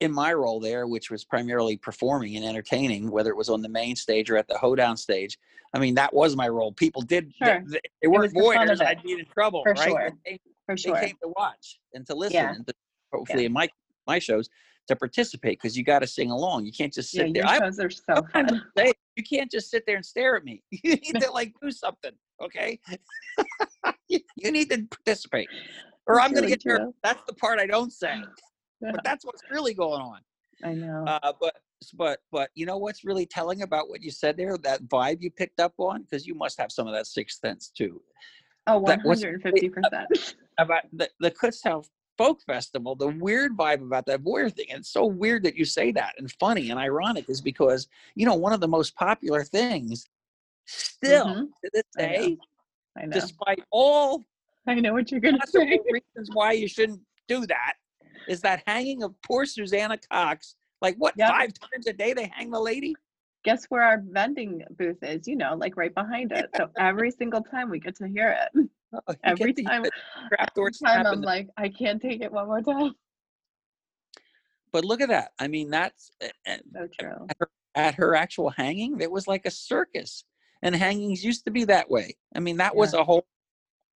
in 0.00 0.12
my 0.12 0.32
role 0.32 0.60
there, 0.60 0.86
which 0.86 1.10
was 1.10 1.24
primarily 1.24 1.76
performing 1.76 2.36
and 2.36 2.44
entertaining, 2.44 3.10
whether 3.10 3.30
it 3.30 3.36
was 3.36 3.48
on 3.50 3.60
the 3.62 3.68
main 3.68 3.94
stage 3.94 4.30
or 4.30 4.36
at 4.36 4.48
the 4.48 4.56
hoedown 4.58 4.96
stage, 4.96 5.38
I 5.74 5.78
mean 5.78 5.94
that 5.94 6.12
was 6.12 6.34
my 6.36 6.48
role. 6.48 6.72
People 6.72 7.02
did 7.02 7.32
they- 7.40 7.46
Sure. 7.46 7.62
they, 7.68 7.80
they 8.02 8.08
weren't 8.08 8.32
the 8.34 8.40
fun 8.40 8.68
of 8.70 8.78
voyeurs. 8.78 8.80
it. 8.80 8.86
I'd 8.86 9.02
be 9.02 9.12
in 9.12 9.24
trouble, 9.26 9.62
For 9.64 9.72
right? 9.74 9.88
sure. 9.88 10.10
They, 10.24 10.30
came- 10.32 10.38
for 10.66 10.76
they 10.76 11.06
came 11.06 11.16
to 11.22 11.32
watch 11.36 11.80
and 11.94 12.06
to 12.06 12.14
listen 12.14 12.34
Yeah. 12.36 12.54
and 12.54 12.66
to, 12.66 12.72
hopefully 13.12 13.44
in 13.44 13.52
my 13.52 13.68
my 14.06 14.18
shows 14.18 14.48
to 14.88 14.96
participate 14.96 15.58
because 15.60 15.76
you 15.76 15.84
got 15.84 15.98
to 16.00 16.06
sing 16.06 16.30
along. 16.30 16.64
You 16.64 16.72
can't 16.72 16.92
just 16.92 17.12
yeah 17.14 17.22
sit 17.22 17.36
your 17.36 17.44
there. 17.44 17.52
I, 17.52 17.58
shows 17.58 17.78
are 17.78 17.90
so 18.16 18.22
fun 18.32 18.62
saying, 18.76 18.94
you 19.16 19.22
can't 19.22 19.50
just 19.50 19.70
sit 19.70 19.84
there 19.86 19.96
and 19.96 20.04
stare 20.06 20.36
at 20.36 20.44
me. 20.44 20.62
You 20.82 20.96
need 20.96 21.20
to 21.20 21.30
like 21.30 21.52
do 21.62 21.70
something, 21.70 22.12
okay? 22.42 22.78
you, 24.08 24.20
you 24.36 24.50
need 24.50 24.70
to 24.70 24.82
participate, 24.90 25.48
or 26.06 26.14
That's 26.16 26.24
I'm 26.26 26.32
going 26.32 26.42
to 26.44 26.46
really 26.48 26.56
get 26.56 26.62
true. 26.62 26.94
That's 27.04 27.22
the 27.26 27.34
part 27.34 27.60
I 27.60 27.66
don't 27.66 27.92
say, 27.92 28.14
Yeah, 28.16 28.24
but 28.80 29.00
that's 29.04 29.24
what's 29.24 29.42
really 29.50 29.74
going 29.74 30.00
on. 30.00 30.20
i 30.64 30.72
know 30.74 31.04
Uh, 31.06 31.32
but 31.40 31.54
but 31.94 32.18
but 32.30 32.50
you 32.54 32.66
know 32.66 32.76
what's 32.76 33.04
really 33.04 33.24
telling 33.26 33.62
about 33.62 33.88
what 33.88 34.02
you 34.02 34.10
said 34.10 34.36
there? 34.36 34.58
That 34.58 34.82
vibe 34.84 35.22
you 35.22 35.30
picked 35.30 35.60
up 35.60 35.72
on 35.78 36.02
because 36.02 36.26
you 36.26 36.34
must 36.34 36.58
have 36.60 36.70
some 36.70 36.86
of 36.86 36.92
that 36.94 37.06
sixth 37.06 37.40
sense 37.40 37.68
too. 37.70 38.02
Oh, 38.66 38.80
150%. 38.80 39.72
About 40.58 40.82
the 40.92 41.08
the 41.20 41.30
Kutztown 41.30 41.86
Folk 42.18 42.42
Festival, 42.42 42.94
the 42.94 43.08
weird 43.08 43.56
vibe 43.56 43.80
about 43.82 44.04
that 44.06 44.22
voyeur 44.22 44.52
thing. 44.54 44.66
And 44.68 44.80
it's 44.80 44.90
so 44.92 45.06
weird 45.06 45.42
that 45.44 45.56
you 45.56 45.64
say 45.64 45.90
that, 45.92 46.12
and 46.18 46.30
funny 46.38 46.68
and 46.70 46.78
ironic 46.78 47.30
is 47.30 47.40
because 47.40 47.88
you 48.14 48.26
know 48.26 48.34
one 48.34 48.52
of 48.52 48.60
the 48.60 48.68
most 48.68 48.94
popular 48.94 49.42
things 49.42 50.06
still 50.66 51.24
Mhm. 51.26 51.46
to 51.64 51.70
this 51.72 51.84
I 51.98 52.02
know. 52.02 52.08
day, 52.12 52.38
I 52.98 53.06
know. 53.06 53.14
despite 53.14 53.64
all 53.70 54.26
I 54.66 54.74
know 54.74 54.92
what 54.92 55.10
you're 55.10 55.20
going 55.20 55.40
to 55.40 55.46
say. 55.46 55.80
reasons 55.90 56.28
why 56.34 56.52
you 56.52 56.68
shouldn't 56.68 57.00
do 57.26 57.46
that, 57.46 57.74
is 58.28 58.40
that 58.42 58.62
hanging 58.66 59.02
of 59.02 59.14
poor 59.22 59.44
Susanna 59.44 59.98
Cox. 60.10 60.54
Like 60.80 60.96
what 60.96 61.14
Yep. 61.16 61.28
five 61.28 61.50
times 61.54 61.86
a 61.86 61.92
day 61.92 62.12
they 62.12 62.30
hang 62.32 62.50
the 62.50 62.60
lady? 62.60 62.94
Guess 63.44 63.66
where 63.66 63.82
our 63.82 64.02
vending 64.06 64.62
booth 64.78 65.02
is? 65.02 65.26
You 65.26 65.36
know, 65.36 65.54
like 65.54 65.76
right 65.76 65.94
behind 65.94 66.32
it. 66.32 66.50
So 66.56 66.70
every 66.78 67.10
single 67.10 67.42
time 67.42 67.70
we 67.70 67.78
get 67.78 67.96
to 67.96 68.08
hear 68.08 68.36
it. 68.54 68.68
Oh, 68.92 69.14
Every 69.22 69.52
time, 69.52 69.84
every 70.38 70.72
time 70.84 71.06
I'm 71.06 71.20
like, 71.20 71.48
I 71.56 71.68
can't 71.68 72.02
take 72.02 72.22
it 72.22 72.32
one 72.32 72.46
more 72.48 72.60
time. 72.60 72.94
but 74.72 74.84
look 74.84 75.00
at 75.00 75.08
that. 75.10 75.32
I 75.38 75.48
mean, 75.48 75.70
that's 75.70 76.10
a- 76.22 76.30
a- 76.46 76.60
So 76.72 76.88
true. 76.98 77.26
at 77.74 77.94
her 77.94 78.14
actual 78.16 78.50
hanging. 78.50 79.00
It 79.00 79.10
was 79.10 79.28
like 79.28 79.46
a 79.46 79.50
circus, 79.50 80.24
and 80.62 80.74
hangings 80.74 81.24
used 81.24 81.44
to 81.44 81.50
be 81.52 81.64
that 81.64 81.88
way. 81.90 82.16
I 82.34 82.40
mean, 82.40 82.56
that 82.56 82.74
was 82.74 82.94
a 82.94 83.04
whole. 83.04 83.24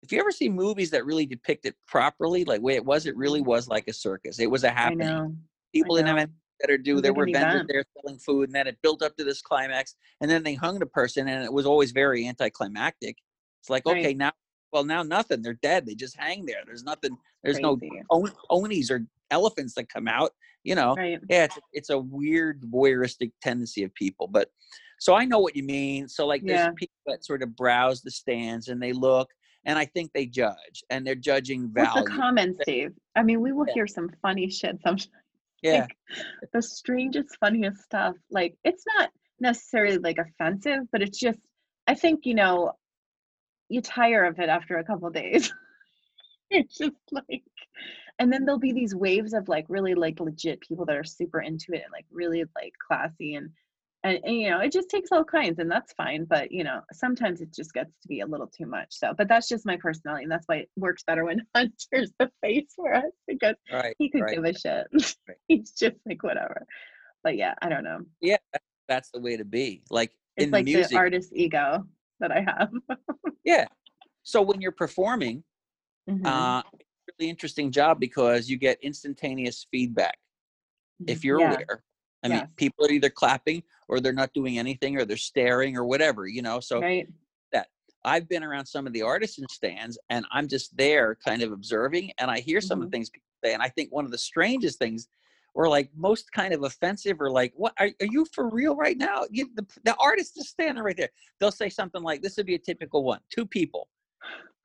If 0.02 0.12
you 0.12 0.20
ever 0.20 0.30
see 0.30 0.48
movies 0.48 0.90
that 0.90 1.04
really 1.04 1.26
depict 1.26 1.66
it 1.66 1.74
properly, 1.86 2.44
like 2.44 2.62
way 2.62 2.74
it 2.74 2.84
was, 2.84 3.06
it 3.06 3.16
really 3.16 3.40
was 3.42 3.68
like 3.68 3.86
a 3.88 3.92
circus. 3.92 4.38
It 4.40 4.50
was 4.50 4.64
a 4.64 4.68
Mm. 4.68 4.70
I 4.70 4.74
happening. 4.74 5.06
know. 5.08 5.36
People 5.74 5.96
I 5.96 5.98
didn't 5.98 6.08
have 6.08 6.16
anything 6.18 6.34
better 6.60 6.76
to 6.78 6.82
do. 6.82 7.00
There 7.00 7.12
were 7.12 7.26
vendors 7.30 7.66
there 7.68 7.84
selling 7.96 8.18
food, 8.18 8.48
and 8.48 8.54
then 8.54 8.66
it 8.66 8.78
built 8.82 9.02
up 9.02 9.16
to 9.16 9.24
this 9.24 9.40
climax, 9.42 9.94
and 10.20 10.30
then 10.30 10.42
they 10.42 10.54
hung 10.54 10.78
the 10.78 10.86
person, 10.86 11.28
and 11.28 11.44
it 11.44 11.52
was 11.52 11.66
always 11.66 11.92
very 11.92 12.26
anticlimactic. 12.26 13.16
It's 13.60 13.70
like, 13.70 13.84
Right. 13.86 13.98
okay, 13.98 14.14
now, 14.14 14.32
well, 14.72 14.84
now 14.84 15.02
nothing. 15.02 15.42
They're 15.42 15.54
dead. 15.54 15.86
They 15.86 15.94
just 15.94 16.16
hang 16.16 16.46
there. 16.46 16.62
There's 16.66 16.82
nothing. 16.84 17.16
There's 17.44 17.58
no 17.60 17.76
Crazy. 17.76 18.02
on- 18.10 18.32
onis 18.48 18.90
or 18.90 19.06
elephants 19.30 19.74
that 19.74 19.88
come 19.88 20.08
out. 20.08 20.32
You 20.64 20.74
know, 20.74 20.94
Right. 20.94 21.18
yeah, 21.30 21.44
it's, 21.44 21.58
it's 21.72 21.90
a 21.90 21.98
weird 21.98 22.60
voyeuristic 22.62 23.32
tendency 23.42 23.82
of 23.82 23.94
people. 23.94 24.26
But 24.26 24.50
so 24.98 25.14
I 25.14 25.24
know 25.24 25.38
what 25.38 25.56
you 25.56 25.62
mean. 25.62 26.06
So 26.08 26.26
like, 26.26 26.42
there's 26.44 26.68
people 26.76 26.94
that 27.06 27.24
sort 27.24 27.42
of 27.42 27.56
browse 27.56 28.02
the 28.02 28.10
stands 28.10 28.68
and 28.68 28.82
they 28.82 28.92
look, 28.92 29.30
and 29.64 29.78
I 29.78 29.84
think 29.84 30.12
they 30.12 30.26
judge, 30.26 30.82
and 30.90 31.06
they're 31.06 31.14
judging 31.14 31.68
value. 31.68 32.00
What's 32.00 32.10
the 32.10 32.16
comments, 32.16 32.58
Dave? 32.66 32.92
I 33.16 33.22
mean, 33.22 33.40
we 33.40 33.52
will 33.52 33.66
Yeah. 33.68 33.74
hear 33.74 33.86
some 33.86 34.10
funny 34.22 34.48
shit 34.50 34.80
sometimes. 34.82 35.08
yeah, 35.62 35.80
like, 35.80 35.96
the 36.52 36.62
strangest, 36.62 37.36
funniest 37.38 37.82
stuff. 37.82 38.16
Like, 38.30 38.56
it's 38.64 38.84
not 38.96 39.10
necessarily 39.40 39.98
like 39.98 40.18
offensive, 40.18 40.84
but 40.92 41.02
it's 41.02 41.18
just, 41.18 41.38
I 41.86 41.94
think, 41.94 42.24
you 42.26 42.34
know, 42.34 42.72
you 43.68 43.80
tire 43.80 44.24
of 44.24 44.38
it 44.38 44.48
after 44.48 44.78
a 44.78 44.84
couple 44.84 45.10
days. 45.10 45.52
it's 46.50 46.78
just 46.78 46.96
like, 47.12 47.42
and 48.18 48.32
then 48.32 48.44
there'll 48.44 48.58
be 48.58 48.72
these 48.72 48.94
waves 48.94 49.32
of 49.32 49.48
like 49.48 49.66
really 49.68 49.94
like 49.94 50.20
legit 50.20 50.60
people 50.60 50.84
that 50.86 50.96
are 50.96 51.04
super 51.04 51.40
into 51.40 51.72
it 51.72 51.82
and 51.84 51.92
like 51.92 52.06
really 52.10 52.44
like 52.56 52.72
classy 52.86 53.34
and, 53.34 53.50
and, 54.02 54.18
and 54.24 54.36
you 54.36 54.50
know, 54.50 54.60
it 54.60 54.72
just 54.72 54.88
takes 54.88 55.10
all 55.12 55.24
kinds 55.24 55.58
and 55.58 55.70
that's 55.70 55.92
fine. 55.92 56.24
But, 56.24 56.50
you 56.50 56.64
know, 56.64 56.80
sometimes 56.92 57.40
it 57.40 57.52
just 57.52 57.74
gets 57.74 57.90
to 58.00 58.08
be 58.08 58.20
a 58.20 58.26
little 58.26 58.46
too 58.46 58.66
much. 58.66 58.88
So, 58.90 59.12
but 59.16 59.28
that's 59.28 59.48
just 59.48 59.66
my 59.66 59.76
personality. 59.76 60.24
And 60.24 60.32
that's 60.32 60.46
why 60.46 60.56
it 60.56 60.70
works 60.76 61.02
better 61.02 61.24
when 61.24 61.42
Hunter's 61.54 62.12
the 62.18 62.30
face 62.42 62.72
for 62.74 62.94
us 62.94 63.12
because 63.28 63.56
right. 63.72 63.94
he 63.98 64.08
could 64.10 64.22
right. 64.22 64.34
give 64.34 64.44
a 64.44 64.52
shit. 64.58 64.86
Right. 65.28 65.36
He's 65.48 65.72
just 65.72 65.96
like 66.06 66.22
whatever. 66.22 66.66
But 67.22 67.36
yeah, 67.36 67.54
I 67.60 67.68
don't 67.68 67.84
know. 67.84 68.00
Yeah, 68.22 68.38
that's 68.88 69.10
the 69.12 69.20
way 69.20 69.36
to 69.36 69.44
be. 69.44 69.82
Like 69.90 70.12
It's 70.36 70.46
in 70.46 70.50
like 70.50 70.64
the 70.64 70.74
music, 70.74 70.90
the 70.92 70.96
artist 70.96 71.32
ego 71.34 71.84
that 72.20 72.32
I 72.32 72.40
have. 72.40 72.70
yeah. 73.44 73.66
So 74.22 74.40
when 74.40 74.60
you're 74.60 74.72
performing, 74.72 75.44
Mhm, 76.08 76.26
uh, 76.26 76.62
really 77.18 77.30
interesting 77.30 77.70
job 77.70 78.00
because 78.00 78.48
you 78.48 78.56
get 78.56 78.78
instantaneous 78.82 79.66
feedback. 79.70 80.18
if 81.06 81.20
mhm. 81.20 81.24
you're 81.24 81.40
yeah, 81.40 81.52
aware. 81.52 81.82
I 82.22 82.28
mean, 82.28 82.48
people 82.56 82.86
are 82.86 82.90
either 82.90 83.10
clapping 83.10 83.62
or 83.88 84.00
they're 84.00 84.12
not 84.12 84.32
doing 84.34 84.58
anything 84.58 84.96
or 84.96 85.04
they're 85.04 85.16
staring 85.16 85.76
or 85.76 85.84
whatever, 85.84 86.26
you 86.26 86.42
know. 86.42 86.60
So 86.60 86.80
right. 86.80 87.08
I've 88.02 88.30
been 88.30 88.42
around 88.42 88.64
some 88.64 88.86
of 88.86 88.94
the 88.94 89.02
artisan 89.02 89.44
stands 89.50 89.98
and 90.08 90.24
I'm 90.32 90.48
just 90.48 90.74
there 90.74 91.16
kind 91.22 91.42
of 91.42 91.52
observing 91.52 92.12
and 92.18 92.30
I 92.30 92.40
hear 92.40 92.62
some 92.62 92.80
of 92.80 92.88
Mhm. 92.88 92.90
the 92.90 92.96
things 92.96 93.10
people 93.10 93.26
say. 93.44 93.52
And 93.52 93.62
I 93.62 93.68
think 93.68 93.92
one 93.92 94.06
of 94.06 94.10
the 94.10 94.16
strangest 94.16 94.78
things 94.78 95.06
or 95.52 95.68
like 95.68 95.90
most 95.94 96.32
kind 96.32 96.54
of 96.54 96.62
offensive 96.62 97.20
or 97.20 97.30
like 97.30 97.52
what 97.56 97.74
are, 97.78 97.90
are 98.00 98.06
you 98.06 98.24
for 98.32 98.48
real 98.48 98.74
right 98.76 98.96
now 98.96 99.26
you, 99.30 99.50
the, 99.54 99.66
the 99.84 99.94
artist 99.96 100.38
is 100.38 100.48
standing 100.48 100.82
right 100.82 100.96
there 100.96 101.10
they'll 101.40 101.50
say 101.50 101.68
something 101.68 102.02
like 102.02 102.22
this 102.22 102.36
would 102.36 102.46
be 102.46 102.54
a 102.54 102.58
typical 102.58 103.02
one 103.02 103.18
two 103.30 103.44
people 103.44 103.88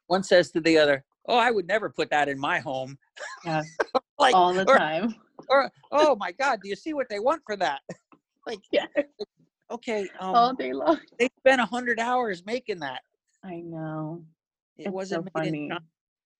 one 0.08 0.22
says 0.22 0.52
to 0.52 0.62
the 0.62 0.78
other 0.78 1.04
oh 1.28 1.38
i 1.38 1.50
would 1.50 1.66
never 1.68 1.90
put 1.90 2.12
that 2.12 2.30
in 2.30 2.40
my 2.40 2.60
home 2.60 2.98
Yeah. 3.44 3.64
like 4.20 4.36
All 4.36 4.54
the 4.54 4.64
time. 4.66 5.06
or 5.08 5.16
oh 5.92 6.16
my 6.16 6.32
god 6.32 6.60
do 6.62 6.70
you 6.70 6.76
see 6.76 6.94
what 6.94 7.08
they 7.10 7.20
want 7.20 7.42
for 7.46 7.56
that 7.56 7.82
like 8.48 8.60
Yeah. 8.72 8.86
okay 9.72 10.08
All 10.20 10.50
um 10.50 10.56
day 10.56 10.74
long. 10.74 11.00
they 11.20 11.30
spent 11.40 11.62
a 11.62 11.66
hundred 11.66 12.00
hours 12.00 12.44
making 12.46 12.80
that 12.80 13.02
I 13.44 13.58
know. 13.58 14.24
it 14.78 14.88
It's 14.88 14.92
wasn't 14.92 15.26
so 15.26 15.30
funny. 15.34 15.70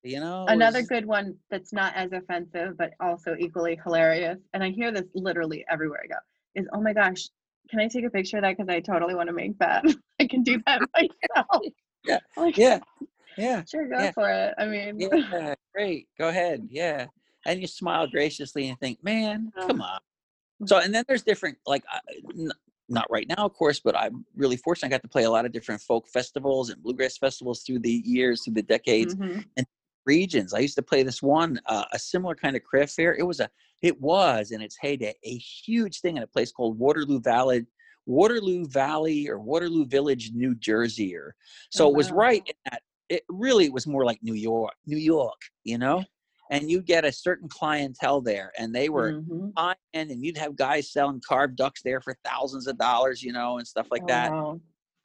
You 0.04 0.20
know 0.20 0.46
Another 0.48 0.80
was- 0.80 0.88
good 0.88 1.06
one 1.06 1.36
that's 1.52 1.72
not 1.74 1.96
as 1.96 2.12
offensive, 2.14 2.78
but 2.78 2.94
also 3.00 3.36
equally 3.40 3.80
hilarious. 3.84 4.38
And 4.54 4.64
I 4.64 4.70
hear 4.70 4.92
this 4.92 5.06
literally 5.14 5.64
everywhere 5.70 6.02
I 6.04 6.08
go 6.08 6.16
is, 6.56 6.68
oh 6.74 6.82
my 6.82 6.94
gosh, 6.94 7.30
can 7.70 7.80
I 7.80 7.88
take 7.88 8.06
a 8.06 8.10
picture 8.10 8.38
of 8.38 8.44
that? 8.44 8.58
Because 8.58 8.70
I 8.70 8.80
totally 8.80 9.14
want 9.16 9.28
to 9.30 9.34
make 9.34 9.58
that. 9.60 9.84
I 10.20 10.26
can 10.28 10.42
do 10.44 10.60
that 10.66 10.82
myself. 10.96 11.64
Yeah. 12.06 12.20
Like, 12.38 12.58
yeah 12.58 12.80
yeah 13.38 13.64
Sure, 13.70 13.88
go 13.88 14.00
Yeah. 14.00 14.12
for 14.14 14.30
it. 14.30 14.54
I 14.58 14.66
mean, 14.66 15.00
yeah 15.00 15.54
great 15.74 16.08
go 16.18 16.30
ahead 16.30 16.68
yeah 16.72 17.06
and 17.46 17.62
you 17.62 17.68
smile 17.68 18.08
graciously 18.08 18.70
and 18.70 18.80
think 18.80 19.04
man 19.04 19.52
come 19.68 19.82
on. 19.82 20.00
So 20.66 20.80
and 20.80 20.94
then 20.94 21.04
there's 21.08 21.24
different 21.24 21.58
like 21.66 21.84
not 22.88 23.08
right 23.10 23.28
now 23.28 23.46
of 23.46 23.54
course 23.54 23.80
but 23.80 23.98
i'm 23.98 24.26
really 24.36 24.58
fortunate 24.58 24.88
i 24.88 24.92
got 24.92 25.02
to 25.02 25.08
play 25.08 25.24
a 25.24 25.30
lot 25.30 25.44
of 25.46 25.52
different 25.52 25.82
folk 25.82 26.08
festivals 26.08 26.70
and 26.70 26.82
bluegrass 26.84 27.18
festivals 27.18 27.64
through 27.64 27.80
the 27.80 28.04
years 28.06 28.44
through 28.44 28.54
the 28.54 28.62
decades 28.62 29.16
Mhm. 29.16 29.44
regions. 30.06 30.54
I 30.54 30.60
used 30.60 30.76
to 30.76 30.84
play 30.84 31.02
this 31.02 31.22
one 31.24 31.60
uh, 31.66 31.86
a 31.92 31.98
similar 31.98 32.36
kind 32.36 32.56
of 32.56 32.64
craft 32.64 32.94
fair. 32.94 33.16
It 33.16 33.24
was 33.24 33.40
a 33.40 33.50
it 33.82 34.00
was 34.00 34.52
in 34.52 34.62
its 34.62 34.78
heyday 34.80 35.16
a 35.24 35.38
huge 35.38 36.02
thing 36.02 36.18
in 36.18 36.24
a 36.24 36.28
place 36.28 36.52
called 36.52 36.78
waterloo 36.78 37.20
valley 37.20 37.66
waterloo 38.06 38.68
valley 38.68 39.28
or 39.28 39.40
waterloo 39.40 39.86
village 39.86 40.32
new 40.34 40.54
jersey 40.56 41.16
or 41.16 41.36
so 41.72 41.86
Oh, 41.86 41.90
it 41.90 41.96
was 41.96 42.12
right 42.12 42.44
in 42.46 42.54
that 42.66 42.84
it 43.10 43.24
really 43.30 43.70
was 43.70 43.88
more 43.88 44.06
like 44.06 44.20
new 44.22 44.36
york 44.36 44.74
new 44.86 44.98
york 44.98 45.42
you 45.64 45.78
know 45.80 46.04
and 46.52 46.70
you 46.70 46.82
get 46.82 47.06
a 47.06 47.12
certain 47.12 47.50
clientele 47.50 48.22
there 48.22 48.52
and 48.58 48.74
they 48.74 48.90
were 48.90 49.14
Mhm. 49.14 49.52
high 49.58 49.76
end 49.94 50.12
and 50.12 50.24
you'd 50.24 50.38
have 50.38 50.56
guys 50.56 50.92
selling 50.92 51.22
carved 51.28 51.56
ducks 51.56 51.82
there 51.84 52.02
for 52.02 52.16
thousands 52.26 52.68
of 52.68 52.78
dollars 52.78 53.24
you 53.24 53.32
know 53.34 53.58
and 53.58 53.68
stuff 53.68 53.88
like 53.92 54.04
Oh, 54.04 54.08
that. 54.08 54.32
wow. 54.32 54.62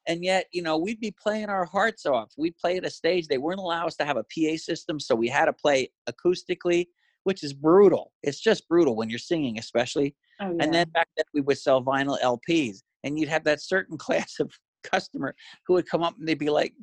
and 0.06 0.24
yet 0.24 0.46
you 0.52 0.62
know 0.62 0.76
we'd 0.78 1.00
be 1.00 1.14
playing 1.22 1.48
our 1.50 1.64
hearts 1.66 2.04
off. 2.06 2.32
We'd 2.38 2.56
play 2.56 2.76
at 2.78 2.84
a 2.86 2.90
stage 2.90 3.28
they 3.28 3.38
wouldn't 3.38 3.60
allow 3.60 3.86
us 3.86 3.96
to 3.96 4.04
have 4.04 4.16
a 4.16 4.24
pa 4.24 4.56
system 4.56 4.98
so 4.98 5.14
we 5.14 5.28
had 5.28 5.44
to 5.46 5.52
play 5.52 5.90
acoustically 6.08 6.86
which 7.24 7.44
is 7.44 7.52
brutal. 7.52 8.12
It's 8.22 8.40
just 8.40 8.66
brutal 8.66 8.96
when 8.96 9.10
you're 9.10 9.18
singing 9.18 9.58
especially. 9.58 10.16
Oh, 10.40 10.56
and 10.58 10.72
then 10.72 10.88
back 10.90 11.08
then 11.16 11.24
we 11.34 11.42
would 11.42 11.58
sell 11.58 11.82
vinyl 11.84 12.18
lps 12.20 12.82
and 13.04 13.18
you'd 13.18 13.28
have 13.28 13.44
that 13.44 13.60
certain 13.62 13.96
class 14.06 14.40
of 14.40 14.50
customer 14.82 15.34
who 15.66 15.74
would 15.74 15.88
come 15.88 16.02
up 16.02 16.16
and 16.18 16.26
they'd 16.26 16.38
be 16.38 16.50
like 16.50 16.74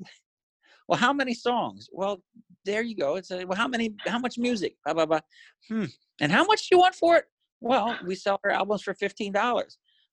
well 0.87 0.99
how 0.99 1.11
many 1.11 1.33
songs? 1.33 1.89
Well 1.91 2.21
there 2.67 2.83
you 2.83 2.95
go. 2.95 3.15
It's 3.15 3.31
a, 3.31 3.45
well 3.45 3.57
how 3.57 3.67
many 3.67 3.95
how 4.05 4.19
much 4.19 4.37
music? 4.37 4.75
Blah 4.85 4.93
blah 4.93 5.05
blah. 5.05 5.19
Hmm 5.67 5.85
and 6.19 6.31
how 6.31 6.43
much 6.43 6.67
do 6.67 6.75
you 6.75 6.79
want 6.79 6.93
for 6.93 7.15
it? 7.15 7.25
Well 7.61 7.97
we 8.05 8.13
sell 8.13 8.39
our 8.43 8.51
albums 8.51 8.83
for 8.83 8.93
$15 8.93 9.33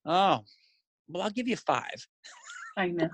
oh 0.06 0.40
well 1.08 1.22
i'll 1.22 1.30
give 1.30 1.48
you 1.48 1.56
five. 1.56 2.08
I 2.78 2.88
know. 2.96 3.10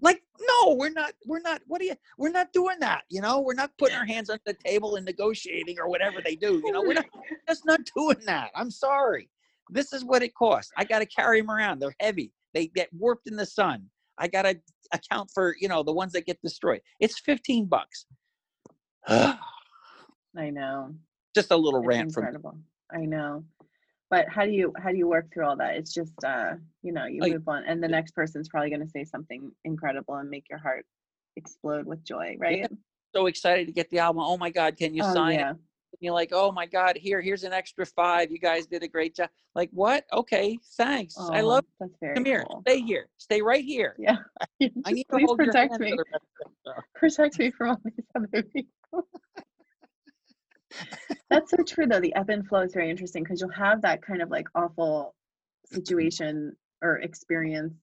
like 0.00 0.22
no 0.40 0.74
we're 0.74 0.90
not 0.90 1.12
we're 1.26 1.40
not 1.40 1.60
what 1.66 1.80
do 1.80 1.86
you 1.86 1.94
we're 2.18 2.30
not 2.30 2.52
doing 2.52 2.76
that 2.80 3.02
you 3.08 3.20
know? 3.20 3.40
We're 3.40 3.54
not 3.54 3.70
putting 3.78 3.96
our 3.96 4.06
hands 4.06 4.30
on 4.30 4.38
the 4.46 4.54
table 4.64 4.96
and 4.96 5.04
negotiating 5.04 5.78
or 5.78 5.88
whatever 5.88 6.18
they 6.24 6.36
do 6.36 6.62
you 6.64 6.72
know? 6.72 6.82
We're 6.82 6.94
not 6.94 7.06
just 7.48 7.64
not 7.66 7.80
doing 7.96 8.18
that. 8.26 8.50
I'm 8.54 8.70
sorry. 8.70 9.28
This 9.70 9.94
is 9.94 10.04
what 10.04 10.22
it 10.22 10.34
costs. 10.34 10.70
I 10.76 10.84
got 10.84 10.98
to 10.98 11.06
carry 11.06 11.40
them 11.40 11.50
around. 11.50 11.80
They're 11.80 11.96
heavy. 11.98 12.32
They 12.52 12.66
get 12.66 12.88
warped 12.92 13.28
in 13.28 13.36
the 13.36 13.46
sun. 13.46 13.86
I 14.18 14.28
got 14.28 14.42
to 14.42 14.60
account 14.92 15.30
for 15.32 15.56
you 15.58 15.68
know 15.68 15.82
the 15.82 15.92
ones 15.92 16.12
that 16.12 16.26
get 16.26 16.38
destroyed. 16.42 16.80
It's 17.00 17.18
15 17.20 17.66
bucks 17.66 18.06
I 19.06 20.50
know. 20.50 20.94
just 21.34 21.50
a 21.50 21.56
little 21.56 21.80
It's 21.80 21.88
rant 21.88 22.12
from 22.12 22.24
incredible. 22.24 22.58
I 22.92 23.04
know. 23.04 23.44
But 24.10 24.28
how 24.28 24.44
do 24.44 24.50
you 24.52 24.72
how 24.78 24.90
do 24.90 24.96
you 24.96 25.08
work 25.08 25.32
through 25.32 25.46
all 25.46 25.56
that? 25.56 25.76
It's 25.76 25.92
just 25.92 26.12
uh, 26.24 26.52
you 26.82 26.92
know, 26.92 27.06
you 27.06 27.20
Like- 27.20 27.32
move 27.32 27.48
on 27.48 27.64
and 27.64 27.82
the 27.82 27.88
next 27.88 28.12
person's 28.12 28.48
probably 28.48 28.70
gonna 28.70 28.88
say 28.88 29.04
something 29.04 29.50
incredible 29.64 30.14
and 30.16 30.30
make 30.30 30.48
your 30.48 30.58
heart 30.58 30.84
explode 31.36 31.86
with 31.86 32.04
joy, 32.04 32.36
right? 32.38 32.68
so 33.14 33.26
excited 33.26 33.66
to 33.66 33.72
get 33.72 33.88
the 33.90 33.98
album 33.98 34.22
oh 34.24 34.36
my 34.36 34.50
god 34.50 34.76
can 34.76 34.92
you 34.94 35.02
oh, 35.04 35.14
sign 35.14 35.34
it 35.34 35.38
yeah. 35.38 35.50
and 35.50 35.58
you're 36.00 36.12
like 36.14 36.30
oh 36.32 36.50
my 36.52 36.66
god 36.66 36.96
here 36.96 37.20
here's 37.20 37.44
an 37.44 37.52
extra 37.52 37.84
five 37.86 38.30
you 38.30 38.38
guys 38.38 38.66
did 38.66 38.82
a 38.82 38.88
great 38.88 39.14
job 39.14 39.28
like 39.54 39.70
what 39.72 40.04
okay 40.12 40.58
thanks 40.76 41.14
i 41.30 41.40
oh, 41.40 41.46
love 41.46 41.64
that's 41.80 41.92
very 42.00 42.14
come 42.14 42.24
here 42.24 42.44
cool. 42.48 42.62
stay 42.66 42.80
here 42.80 43.08
stay 43.18 43.40
right 43.40 43.64
here 43.64 43.94
Yeah. 43.98 44.16
I 44.62 44.68
Just 44.68 44.86
need 44.86 45.04
to 45.04 45.08
please 45.10 45.26
hold 45.26 45.38
protect 45.38 45.72
hand 45.72 45.80
me. 45.80 45.90
for 45.90 45.96
the 45.96 46.04
rest 46.12 46.24
of 46.44 46.52
the 46.64 46.70
show. 46.70 46.80
Protect 46.94 47.38
me 47.38 47.50
from 47.50 47.70
all 47.70 47.80
these 47.84 48.06
other 48.14 48.42
people. 48.54 49.08
That's 51.30 51.50
so 51.50 51.62
true 51.62 51.86
though. 51.86 52.00
The 52.00 52.14
ebb 52.14 52.30
and 52.30 52.46
flow 52.46 52.62
is 52.62 52.74
very 52.74 52.90
interesting 52.90 53.22
because 53.22 53.40
you'll 53.40 53.50
have 53.50 53.82
that 53.82 54.02
kind 54.02 54.22
of 54.22 54.30
like 54.30 54.48
awful 54.54 55.14
situation 55.66 56.56
or 56.82 56.98
experience 56.98 57.74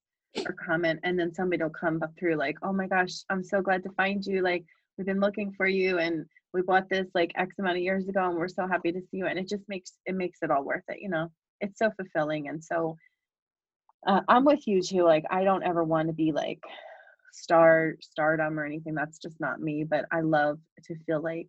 or 0.45 0.53
comment 0.53 0.99
and 1.03 1.19
then 1.19 1.33
somebody 1.33 1.63
will 1.63 1.69
come 1.69 2.01
up 2.03 2.11
through 2.17 2.35
like, 2.35 2.57
oh 2.63 2.71
my 2.73 2.87
gosh, 2.87 3.23
I'm 3.29 3.43
so 3.43 3.61
glad 3.61 3.83
to 3.83 3.89
find 3.91 4.25
you. 4.25 4.41
Like 4.41 4.63
we've 4.97 5.07
been 5.07 5.19
looking 5.19 5.51
for 5.53 5.67
you 5.67 5.99
and 5.99 6.25
we 6.53 6.61
bought 6.61 6.89
this 6.89 7.07
like 7.13 7.31
X 7.35 7.59
amount 7.59 7.77
of 7.77 7.83
years 7.83 8.07
ago 8.07 8.27
and 8.27 8.37
we're 8.37 8.47
so 8.47 8.67
happy 8.67 8.91
to 8.91 8.99
see 8.99 9.17
you. 9.17 9.27
And 9.27 9.39
it 9.39 9.47
just 9.47 9.63
makes 9.67 9.93
it 10.05 10.15
makes 10.15 10.39
it 10.41 10.51
all 10.51 10.63
worth 10.63 10.83
it, 10.89 11.01
you 11.01 11.09
know. 11.09 11.31
It's 11.59 11.79
so 11.79 11.91
fulfilling 11.91 12.49
and 12.49 12.63
so 12.63 12.97
uh, 14.07 14.21
I'm 14.27 14.45
with 14.45 14.67
you 14.67 14.81
too. 14.81 15.03
Like 15.03 15.25
I 15.29 15.43
don't 15.43 15.63
ever 15.63 15.83
want 15.83 16.07
to 16.07 16.13
be 16.13 16.31
like 16.31 16.61
star 17.33 17.95
stardom 18.01 18.59
or 18.59 18.65
anything. 18.65 18.95
That's 18.95 19.19
just 19.19 19.39
not 19.39 19.61
me. 19.61 19.83
But 19.83 20.05
I 20.11 20.21
love 20.21 20.59
to 20.85 20.95
feel 21.05 21.21
like 21.21 21.47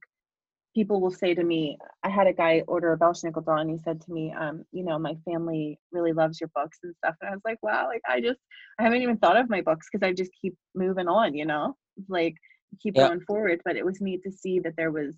people 0.75 1.01
will 1.01 1.11
say 1.11 1.35
to 1.35 1.45
me, 1.45 1.77
I 2.03 2.09
had 2.09 2.27
a 2.27 2.33
guy 2.33 2.63
order 2.67 2.93
a 2.93 2.99
Belschnickel 2.99 3.45
doll, 3.45 3.59
and 3.59 3.71
he 3.71 3.79
said 3.85 4.01
to 4.03 4.13
me, 4.13 4.33
um, 4.39 4.65
you 4.73 4.85
know, 4.85 4.99
my 4.99 5.17
family 5.25 5.79
really 5.93 6.13
loves 6.13 6.41
your 6.41 6.51
books 6.55 6.79
and 6.83 6.95
stuff. 6.97 7.15
And 7.21 7.31
I 7.31 7.33
was 7.33 7.43
like, 7.45 7.59
wow, 7.63 7.87
like 7.89 8.03
I 8.09 8.21
just 8.21 8.41
I 8.79 8.85
haven't 8.85 9.03
even 9.03 9.19
thought 9.19 9.37
of 9.37 9.51
my 9.51 9.61
books 9.61 9.89
because 9.91 10.07
I 10.07 10.13
just 10.13 10.31
keep 10.41 10.55
moving 10.75 11.09
on, 11.09 11.35
you 11.35 11.47
know, 11.47 11.77
like 12.09 12.35
keep 12.81 12.97
Yeah. 12.97 13.09
going 13.09 13.21
forward. 13.21 13.61
But 13.65 13.77
it 13.77 13.85
was 13.85 14.01
neat 14.01 14.23
to 14.25 14.33
see 14.33 14.61
that 14.61 14.77
there 14.77 14.91
was 14.91 15.17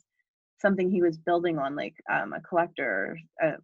something 0.60 0.90
he 0.90 1.02
was 1.02 1.18
building 1.18 1.58
on, 1.58 1.76
like 1.76 1.94
um, 2.10 2.32
a 2.32 2.40
collector, 2.40 3.18
uh, 3.42 3.56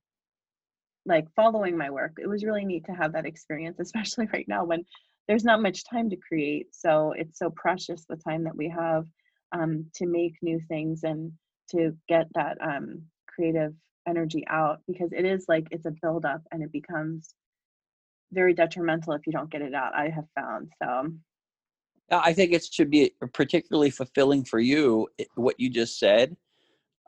like 1.07 1.27
following 1.35 1.77
my 1.77 1.91
work. 1.91 2.13
It 2.21 2.29
was 2.29 2.45
really 2.45 2.65
neat 2.65 2.85
to 2.87 2.93
have 2.93 3.13
that 3.13 3.27
experience, 3.27 3.79
especially 3.81 4.29
right 4.33 4.47
now 4.49 4.65
when 4.65 4.85
there's 5.29 5.45
not 5.45 5.63
much 5.63 5.85
time 5.85 6.11
to 6.11 6.17
create. 6.17 6.75
So 6.75 7.13
it's 7.17 7.39
so 7.39 7.51
precious 7.51 8.05
the 8.09 8.17
time 8.17 8.45
that 8.45 8.57
we 8.57 8.69
have 8.69 9.07
um, 9.53 9.87
to 9.97 10.07
make 10.07 10.35
new 10.43 10.61
things 10.69 11.03
and 11.05 11.33
to 11.71 11.97
get 12.09 12.27
that 12.35 12.59
um, 12.61 13.03
creative 13.29 13.75
energy 14.09 14.45
out 14.49 14.81
because 14.89 15.13
it 15.13 15.25
is 15.25 15.45
like 15.49 15.69
it's 15.71 15.87
a 15.87 15.95
buildup 16.03 16.43
and 16.51 16.63
it 16.63 16.73
becomes 16.73 17.35
very 18.33 18.55
detrimental 18.55 19.13
if 19.13 19.27
you 19.27 19.33
don't 19.33 19.51
get 19.51 19.63
it 19.63 19.75
out. 19.75 19.95
I 19.95 20.09
have 20.09 20.27
found 20.35 20.71
so. 20.83 21.13
I 22.11 22.33
think 22.33 22.53
it 22.53 22.65
should 22.71 22.91
be 22.91 23.13
particularly 23.33 23.91
fulfilling 23.91 24.45
for 24.45 24.59
you. 24.59 25.09
What 25.37 25.59
you 25.59 25.71
just 25.71 25.99
said, 25.99 26.37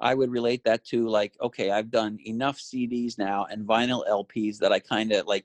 I 0.00 0.14
would 0.14 0.30
relate 0.30 0.64
that 0.64 0.84
to 0.86 1.08
like, 1.08 1.34
okay, 1.40 1.70
I've 1.70 1.90
done 1.90 2.18
enough 2.24 2.58
CDs 2.58 3.18
now 3.18 3.46
and 3.50 3.66
vinyl 3.66 4.06
LPs 4.08 4.58
that 4.58 4.72
I 4.72 4.78
kind 4.78 5.12
of 5.12 5.26
like. 5.26 5.44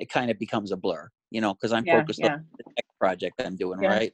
It 0.00 0.08
kind 0.08 0.30
of 0.30 0.38
becomes 0.38 0.70
a 0.70 0.76
blur, 0.76 1.10
you 1.30 1.40
know, 1.40 1.54
because 1.54 1.72
I'm 1.72 1.84
Yeah, 1.84 1.98
focused 1.98 2.20
yeah. 2.20 2.34
on 2.34 2.44
the 2.56 2.64
next 2.76 2.98
project 3.00 3.40
I'm 3.44 3.56
doing, 3.56 3.80
Yeah. 3.80 3.88
right? 3.88 4.12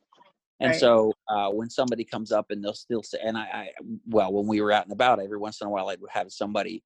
And 0.60 0.70
Right. 0.70 0.80
so 0.80 1.12
uh, 1.28 1.50
when 1.50 1.68
somebody 1.68 2.04
comes 2.04 2.32
up 2.32 2.50
and 2.50 2.64
they'll 2.64 2.72
still 2.72 3.02
say, 3.02 3.18
and 3.22 3.36
I, 3.36 3.42
I, 3.42 3.68
well, 4.06 4.32
when 4.32 4.46
we 4.46 4.62
were 4.62 4.72
out 4.72 4.84
and 4.84 4.92
about, 4.92 5.20
every 5.20 5.36
once 5.36 5.60
in 5.60 5.66
a 5.66 5.70
while 5.70 5.90
I'd 5.90 5.98
have 6.08 6.32
somebody 6.32 6.82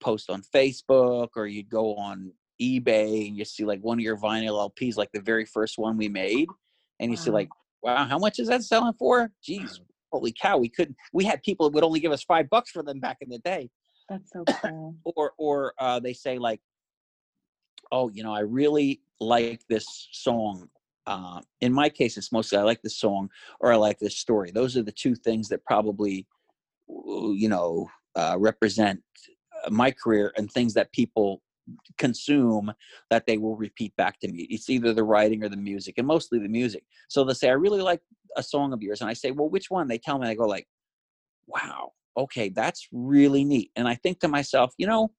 post 0.00 0.30
on 0.30 0.42
Facebook 0.42 1.28
or 1.36 1.46
you'd 1.46 1.68
go 1.68 1.94
on 1.96 2.32
eBay 2.62 3.28
and 3.28 3.36
you 3.36 3.44
see 3.44 3.64
like 3.64 3.80
one 3.80 3.98
of 3.98 4.02
your 4.02 4.16
vinyl 4.16 4.70
LPs, 4.70 4.96
like 4.96 5.12
the 5.12 5.20
very 5.20 5.44
first 5.44 5.76
one 5.76 5.98
we 5.98 6.08
made, 6.08 6.48
and 7.00 7.10
you 7.10 7.16
see 7.16 7.30
like, 7.30 7.48
wow, 7.82 8.04
how 8.04 8.18
much 8.18 8.38
is 8.38 8.48
that 8.48 8.62
selling 8.62 8.94
for? 8.98 9.30
Geez, 9.42 9.80
holy 10.12 10.34
cow, 10.40 10.58
we 10.58 10.68
couldn't. 10.68 10.96
We 11.12 11.24
had 11.24 11.42
people 11.42 11.68
that 11.68 11.74
would 11.74 11.84
only 11.84 12.00
give 12.00 12.12
us 12.12 12.22
five 12.22 12.48
bucks 12.50 12.70
for 12.70 12.82
them 12.82 13.00
back 13.00 13.18
in 13.20 13.28
the 13.28 13.38
day, 13.38 13.70
That's 14.08 14.30
so 14.32 14.44
cool. 14.62 14.94
or 15.04 15.32
or 15.38 15.74
uh, 15.78 16.00
they 16.00 16.12
say 16.12 16.38
like, 16.38 16.60
oh, 17.92 18.08
you 18.10 18.22
know, 18.22 18.34
I 18.34 18.40
really 18.40 19.00
like 19.20 19.62
this 19.68 20.08
song. 20.12 20.68
Uh, 21.06 21.40
in 21.62 21.72
my 21.72 21.88
case, 21.88 22.18
it's 22.18 22.32
mostly 22.32 22.58
I 22.58 22.62
like 22.62 22.82
this 22.82 22.98
song 22.98 23.30
or 23.60 23.72
I 23.72 23.76
like 23.76 23.98
this 23.98 24.18
story. 24.18 24.50
Those 24.50 24.76
are 24.76 24.82
the 24.82 24.92
two 24.92 25.14
things 25.14 25.48
that 25.48 25.64
probably, 25.64 26.26
you 26.86 27.48
know, 27.48 27.88
uh, 28.14 28.36
represent 28.38 29.00
uh, 29.64 29.70
my 29.70 29.90
career 29.90 30.32
and 30.36 30.50
things 30.50 30.74
that 30.74 30.92
people 30.92 31.40
consume 31.98 32.72
that 33.10 33.26
they 33.26 33.38
will 33.38 33.56
repeat 33.56 33.94
back 33.96 34.18
to 34.20 34.28
me. 34.28 34.46
It's 34.50 34.70
either 34.70 34.92
the 34.92 35.04
writing 35.04 35.42
or 35.44 35.48
the 35.48 35.56
music, 35.56 35.94
and 35.98 36.06
mostly 36.06 36.38
the 36.38 36.48
music. 36.48 36.84
So 37.08 37.24
they'll 37.24 37.34
say, 37.34 37.48
"I 37.48 37.52
really 37.52 37.82
like 37.82 38.00
a 38.36 38.42
song 38.42 38.72
of 38.72 38.82
yours," 38.82 39.00
and 39.00 39.10
I 39.10 39.14
say, 39.14 39.30
"Well, 39.30 39.48
which 39.48 39.70
one?" 39.70 39.88
They 39.88 39.98
tell 39.98 40.18
me, 40.18 40.28
I 40.28 40.34
go 40.34 40.46
like, 40.46 40.68
"Wow, 41.46 41.92
okay, 42.16 42.48
that's 42.48 42.88
really 42.92 43.44
neat." 43.44 43.70
And 43.76 43.88
I 43.88 43.94
think 43.94 44.20
to 44.20 44.28
myself, 44.28 44.74
you 44.78 44.86
know, 44.86 45.12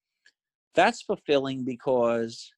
that's 0.76 1.01
fulfilling 1.01 1.65
because 1.65 2.51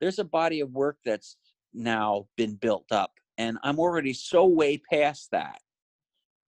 there's 0.00 0.18
a 0.18 0.24
body 0.24 0.60
of 0.60 0.72
work 0.72 0.98
that's 1.04 1.36
now 1.72 2.26
been 2.36 2.54
built 2.54 2.90
up 2.90 3.12
and 3.38 3.58
i'm 3.62 3.78
already 3.78 4.12
so 4.12 4.46
way 4.46 4.80
past 4.90 5.30
that 5.30 5.60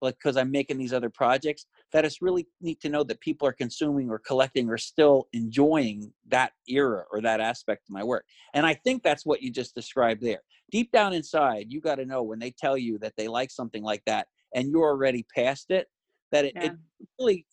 like 0.01 0.15
because 0.15 0.37
i'm 0.37 0.51
making 0.51 0.79
these 0.79 0.93
other 0.93 1.11
projects 1.11 1.67
that 1.93 2.05
it's 2.05 2.21
really 2.21 2.47
neat 2.61 2.81
to 2.81 2.89
know 2.89 3.03
that 3.03 3.21
people 3.21 3.47
are 3.49 3.53
consuming 3.53 4.11
or 4.11 4.19
collecting 4.19 4.69
or 4.69 4.77
still 4.79 5.29
enjoying 5.33 6.13
that 6.27 6.53
era 6.69 7.05
or 7.11 7.21
that 7.21 7.41
aspect 7.41 7.83
of 7.89 7.93
my 7.93 8.05
work 8.05 8.25
and 8.55 8.67
i 8.67 8.75
think 8.75 9.03
that's 9.03 9.27
what 9.27 9.43
you 9.43 9.51
just 9.51 9.75
described 9.75 10.23
there 10.23 10.43
deep 10.71 10.91
down 10.93 11.13
inside 11.13 11.67
you 11.69 11.81
got 11.81 11.97
to 11.97 12.07
know 12.07 12.23
when 12.23 12.39
they 12.39 12.51
tell 12.51 12.77
you 12.77 12.99
that 12.99 13.15
they 13.17 13.29
like 13.29 13.51
something 13.51 13.83
like 13.83 14.03
that 14.07 14.27
and 14.55 14.71
you're 14.71 14.89
already 14.89 15.27
past 15.35 15.71
it 15.71 15.87
that 16.33 16.45
it, 16.45 16.55
Yeah. 16.55 16.65
it 16.65 16.79
really 17.19 17.47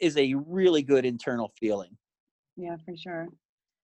is 0.00 0.16
a 0.16 0.34
really 0.46 0.82
good 0.82 1.04
internal 1.04 1.52
feeling 1.58 1.96
Yeah, 2.56 2.76
for 2.84 2.96
sure. 2.96 3.28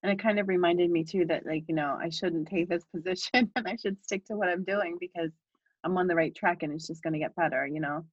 And 0.03 0.13
it 0.13 0.19
kind 0.23 0.39
of 0.39 0.49
reminded 0.49 0.91
me 0.91 1.05
too 1.05 1.25
that 1.27 1.47
like, 1.47 1.65
you 1.69 1.75
know, 1.75 1.99
I 2.01 2.11
shouldn't 2.11 2.49
take 2.49 2.69
this 2.69 2.85
position 2.95 3.51
and 3.57 3.67
I 3.67 3.77
should 3.77 4.03
stick 4.05 4.25
to 4.27 4.37
what 4.37 4.49
I'm 4.49 4.65
doing 4.65 4.99
because 5.01 5.31
I'm 5.85 5.97
on 5.97 6.07
the 6.07 6.15
right 6.15 6.35
track 6.35 6.63
and 6.63 6.73
it's 6.73 6.87
just 6.87 7.03
going 7.03 7.13
to 7.15 7.19
get 7.19 7.35
better, 7.37 7.67
you 7.67 7.81
know, 7.81 8.05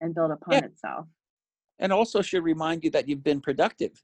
and 0.00 0.14
build 0.14 0.30
upon 0.30 0.62
Yeah. 0.62 0.64
itself. 0.64 1.06
And 1.78 1.92
also 1.92 2.22
should 2.22 2.44
remind 2.44 2.84
you 2.84 2.90
that 2.90 3.08
you've 3.08 3.24
been 3.24 3.40
productive 3.40 4.02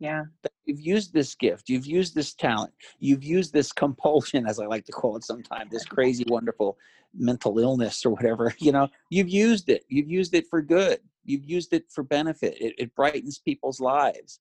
Yeah. 0.00 0.24
that 0.42 0.52
you've 0.64 0.80
used 0.80 1.12
this 1.12 1.34
gift, 1.34 1.68
you've 1.68 1.86
used 1.86 2.14
this 2.14 2.34
talent, 2.34 2.72
you've 2.98 3.24
used 3.24 3.52
this 3.52 3.72
compulsion, 3.72 4.46
as 4.46 4.58
I 4.58 4.66
like 4.66 4.84
to 4.86 4.92
call 4.92 5.16
it 5.16 5.24
sometimes, 5.24 5.70
this 5.70 5.84
crazy, 5.86 6.24
wonderful 6.28 6.78
mental 7.14 7.58
illness 7.58 8.04
or 8.04 8.10
whatever, 8.10 8.54
you 8.58 8.72
know, 8.72 8.88
you've 9.10 9.28
used 9.28 9.68
it. 9.68 9.84
You've 9.88 10.10
used 10.10 10.34
it 10.34 10.46
for 10.48 10.60
good. 10.62 11.00
You've 11.24 11.44
used 11.44 11.72
it 11.72 11.84
for 11.90 12.02
benefit. 12.02 12.56
It, 12.60 12.74
it 12.78 12.94
brightens 12.94 13.38
people's 13.38 13.80
lives. 13.80 14.40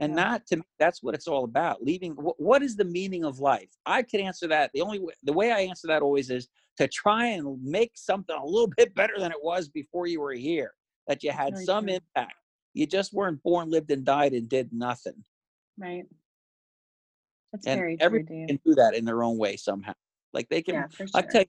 And 0.00 0.10
Yeah. 0.12 0.24
not 0.24 0.46
to 0.48 0.56
me, 0.56 0.62
that's 0.78 1.02
what 1.02 1.14
it's 1.14 1.28
all 1.28 1.44
about. 1.44 1.82
Leaving, 1.82 2.12
wh- 2.14 2.38
what 2.40 2.62
is 2.62 2.74
the 2.76 2.84
meaning 2.84 3.24
of 3.24 3.38
life? 3.40 3.68
I 3.86 4.02
could 4.02 4.20
answer 4.20 4.48
that. 4.48 4.70
The 4.74 4.80
only 4.80 4.98
way, 5.00 5.12
the 5.22 5.32
way 5.32 5.52
I 5.52 5.60
answer 5.60 5.86
that 5.88 6.02
always 6.02 6.30
is 6.30 6.48
to 6.78 6.88
try 6.88 7.26
and 7.26 7.62
make 7.62 7.92
something 7.94 8.34
a 8.36 8.44
little 8.44 8.70
bit 8.76 8.94
better 8.94 9.14
than 9.18 9.30
it 9.30 9.38
was 9.42 9.68
before 9.68 10.06
you 10.08 10.20
were 10.20 10.32
here, 10.32 10.72
that 11.06 11.22
you 11.22 11.32
had 11.32 11.54
Very 11.54 11.64
some 11.64 11.86
true. 11.86 11.94
impact. 11.94 12.34
You 12.72 12.86
just 12.86 13.12
weren't 13.12 13.42
born, 13.42 13.70
lived, 13.70 13.90
and 13.90 14.04
died 14.04 14.32
and 14.32 14.48
did 14.48 14.72
nothing. 14.72 15.24
Right. 15.78 16.04
That's 17.52 17.66
and 17.66 17.78
very 17.78 17.96
true, 17.96 18.04
everyone 18.04 18.46
can 18.48 18.58
do 18.64 18.74
that 18.74 18.94
in 18.94 19.04
their 19.04 19.22
own 19.22 19.38
way 19.38 19.56
somehow. 19.56 19.94
Like 20.32 20.48
they 20.48 20.62
can, 20.62 20.74
Yeah, 20.74 20.86
for 20.88 21.06
I 21.14 21.22
tell 21.22 21.42
you, 21.42 21.46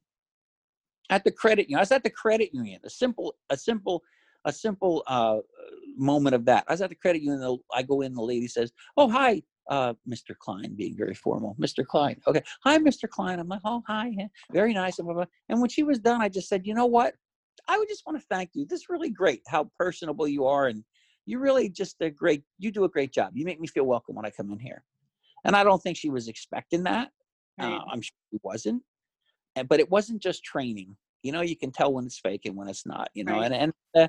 at 1.09 1.23
the 1.23 1.31
credit 1.31 1.63
union, 1.63 1.79
I 1.79 1.81
was 1.81 1.91
at 1.91 2.03
the 2.03 2.09
credit 2.09 2.53
union. 2.53 2.79
A 2.83 2.89
simple, 2.89 3.35
a 3.49 3.57
simple, 3.57 4.03
a 4.45 4.51
simple 4.51 5.03
uh, 5.07 5.39
moment 5.97 6.35
of 6.35 6.45
that. 6.45 6.65
I 6.67 6.73
was 6.73 6.81
at 6.81 6.89
the 6.89 6.95
credit 6.95 7.23
union. 7.23 7.59
I 7.73 7.81
go 7.81 8.01
in. 8.01 8.13
The 8.13 8.21
lady 8.21 8.47
says, 8.47 8.71
"Oh, 8.97 9.09
hi, 9.09 9.41
uh, 9.69 9.95
Mr. 10.07 10.37
Kline," 10.37 10.75
being 10.75 10.95
very 10.95 11.15
formal. 11.15 11.55
Mr. 11.59 11.85
Kline. 11.85 12.21
Okay, 12.27 12.43
hi, 12.63 12.77
Mr. 12.77 13.09
Kline. 13.09 13.39
I'm 13.39 13.47
like, 13.47 13.61
"Oh, 13.65 13.81
hi, 13.87 14.11
very 14.51 14.73
nice." 14.73 14.99
And 14.99 15.07
when 15.61 15.69
she 15.69 15.81
was 15.83 15.99
done, 15.99 16.21
I 16.21 16.29
just 16.29 16.47
said, 16.47 16.67
"You 16.67 16.75
know 16.75 16.85
what? 16.85 17.15
I 17.67 17.77
would 17.77 17.87
just 17.87 18.05
want 18.05 18.19
to 18.19 18.25
thank 18.27 18.51
you. 18.53 18.65
This 18.65 18.81
is 18.81 18.89
really 18.89 19.09
great. 19.09 19.41
How 19.47 19.69
personable 19.77 20.27
you 20.27 20.45
are, 20.45 20.67
and 20.67 20.83
you 21.25 21.39
really 21.39 21.69
just 21.69 21.95
a 22.01 22.09
great. 22.09 22.43
You 22.59 22.71
do 22.71 22.83
a 22.83 22.89
great 22.89 23.11
job. 23.11 23.31
You 23.33 23.45
make 23.45 23.59
me 23.59 23.67
feel 23.67 23.85
welcome 23.85 24.15
when 24.15 24.25
I 24.25 24.29
come 24.29 24.51
in 24.51 24.59
here." 24.59 24.83
And 25.43 25.55
I 25.55 25.63
don't 25.63 25.81
think 25.81 25.97
she 25.97 26.09
was 26.09 26.27
expecting 26.27 26.83
that. 26.83 27.11
Right. 27.59 27.73
Uh, 27.73 27.79
I'm 27.91 28.01
sure 28.01 28.15
she 28.31 28.39
wasn't. 28.43 28.81
And, 29.55 29.67
but 29.67 29.79
it 29.79 29.89
wasn't 29.89 30.21
just 30.21 30.43
training. 30.43 30.97
You 31.23 31.31
know, 31.31 31.41
you 31.41 31.55
can 31.55 31.71
tell 31.71 31.93
when 31.93 32.05
it's 32.05 32.19
fake 32.19 32.41
and 32.45 32.55
when 32.55 32.67
it's 32.67 32.85
not. 32.85 33.09
You 33.13 33.23
know, 33.23 33.33
Right. 33.33 33.51
and 33.51 33.73
and 33.95 34.03
uh, 34.03 34.07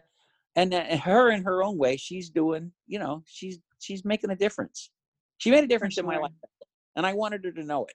and 0.56 0.74
uh, 0.74 0.97
her 0.98 1.31
in 1.31 1.43
her 1.44 1.62
own 1.62 1.78
way, 1.78 1.97
she's 1.97 2.31
doing. 2.31 2.73
You 2.86 2.98
know, 2.98 3.23
she's 3.27 3.59
she's 3.78 4.05
making 4.05 4.31
a 4.31 4.36
difference. 4.36 4.90
She 5.39 5.51
made 5.51 5.64
a 5.64 5.66
difference 5.66 5.98
in 5.98 6.06
my 6.06 6.16
life, 6.16 6.32
and 6.97 7.06
I 7.06 7.12
wanted 7.12 7.44
her 7.44 7.52
to 7.52 7.62
know 7.62 7.85
it. 7.85 7.94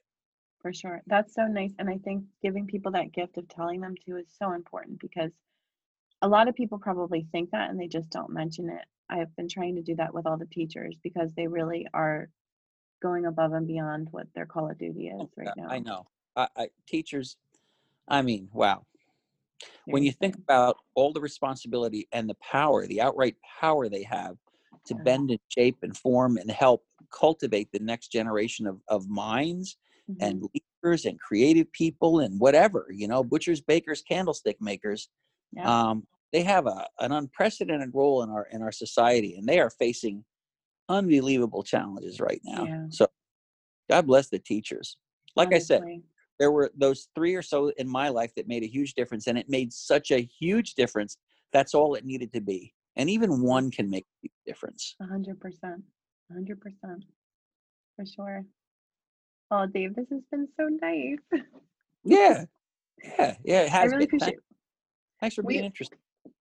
For 0.62 0.72
sure. 0.72 1.02
That's 1.06 1.34
so 1.34 1.46
nice. 1.46 1.72
And 1.78 1.90
I 1.90 1.98
think 1.98 2.24
giving 2.40 2.66
people 2.66 2.92
that 2.92 3.12
gift 3.12 3.36
of 3.36 3.48
telling 3.48 3.80
them 3.80 3.96
to 4.06 4.16
is 4.16 4.28
so 4.38 4.52
important 4.52 5.00
because 5.00 5.32
a 6.22 6.28
lot 6.28 6.46
of 6.48 6.54
people 6.54 6.78
probably 6.78 7.26
think 7.32 7.50
that 7.50 7.68
and 7.70 7.80
they 7.80 7.88
just 7.88 8.10
don't 8.10 8.30
mention 8.30 8.70
it. 8.70 8.84
I 9.10 9.18
have 9.18 9.34
been 9.36 9.48
trying 9.48 9.74
to 9.74 9.82
do 9.82 9.96
that 9.96 10.14
with 10.14 10.26
all 10.26 10.38
the 10.38 10.46
teachers 10.46 10.96
because 11.02 11.32
they 11.34 11.48
really 11.48 11.86
are 11.92 12.28
going 13.02 13.26
above 13.26 13.52
and 13.52 13.66
beyond 13.66 14.08
what 14.12 14.28
their 14.34 14.46
call 14.46 14.70
of 14.70 14.78
duty 14.78 15.08
is 15.08 15.28
right 15.36 15.50
now. 15.56 15.66
I 15.68 15.80
know. 15.80 16.06
I, 16.36 16.48
I, 16.56 16.68
teachers, 16.86 17.36
I 18.08 18.22
mean, 18.22 18.48
wow. 18.52 18.86
When 19.86 20.04
you 20.04 20.12
think 20.12 20.36
about 20.36 20.76
all 20.94 21.12
the 21.12 21.20
responsibility 21.20 22.08
and 22.12 22.30
the 22.30 22.36
power, 22.36 22.86
the 22.86 23.00
outright 23.00 23.36
power 23.60 23.88
they 23.88 24.04
have 24.04 24.36
to 24.86 24.94
Yeah. 24.94 25.02
bend 25.02 25.30
and 25.30 25.40
shape 25.48 25.78
and 25.82 25.96
form 25.96 26.36
and 26.36 26.50
help 26.50 26.84
cultivate 27.10 27.70
the 27.72 27.80
next 27.80 28.08
generation 28.08 28.66
of, 28.66 28.80
of 28.88 29.08
minds 29.08 29.76
Mhm. 30.10 30.16
and 30.20 30.42
leaders 30.82 31.04
and 31.04 31.20
creative 31.20 31.70
people 31.72 32.20
and 32.20 32.40
whatever, 32.40 32.88
you 32.90 33.06
know, 33.08 33.22
butchers, 33.22 33.60
bakers, 33.60 34.02
candlestick 34.02 34.60
makers. 34.60 35.08
yeah. 35.52 35.90
Um, 35.90 36.06
they 36.32 36.42
have 36.42 36.66
a, 36.66 36.86
an 36.98 37.12
unprecedented 37.12 37.90
role 37.94 38.22
in 38.22 38.30
our 38.30 38.46
in 38.46 38.62
our 38.62 38.72
society 38.72 39.36
and 39.36 39.46
they 39.46 39.60
are 39.60 39.70
facing 39.70 40.24
unbelievable 40.88 41.62
challenges 41.62 42.20
right 42.20 42.40
now. 42.42 42.64
Yeah. 42.64 42.86
So 42.88 43.06
God 43.90 44.06
bless 44.06 44.28
the 44.28 44.38
teachers. 44.38 44.96
Like 45.36 45.52
I 45.54 45.58
said, 45.58 45.82
there 46.38 46.50
were 46.50 46.70
those 46.74 47.08
three 47.14 47.34
or 47.34 47.42
so 47.42 47.68
in 47.76 47.88
my 47.88 48.08
life 48.08 48.34
that 48.36 48.48
made 48.48 48.62
a 48.62 48.66
huge 48.66 48.94
difference 48.94 49.26
and 49.26 49.38
it 49.38 49.48
made 49.48 49.72
such 49.72 50.10
a 50.10 50.20
huge 50.40 50.74
difference 50.74 51.18
that's 51.52 51.74
all 51.74 51.94
it 51.94 52.04
needed 52.04 52.32
to 52.32 52.40
be 52.40 52.74
and 52.96 53.10
even 53.10 53.42
one 53.42 53.70
can 53.70 53.88
make 53.90 54.06
a 54.24 54.28
difference 54.46 54.96
hundred 55.00 55.38
percent. 55.38 55.82
Hundred 56.32 56.60
percent. 56.60 57.04
For 57.96 58.06
sure. 58.06 58.44
Oh, 59.54 59.66
Dave, 59.66 59.94
this 59.94 60.06
has 60.10 60.22
been 60.30 60.48
so 60.58 60.66
nice. 60.80 61.18
yeah 62.04 62.44
yeah 63.18 63.36
yeah 63.44 63.62
it 63.64 63.72
I 63.74 63.84
really 63.84 63.98
been. 63.98 64.04
appreciate 64.06 64.28
Thanks, 64.38 65.20
thanks 65.20 65.34
for 65.36 65.42
We- 65.42 65.54
being 65.54 65.64
interested 65.66 65.98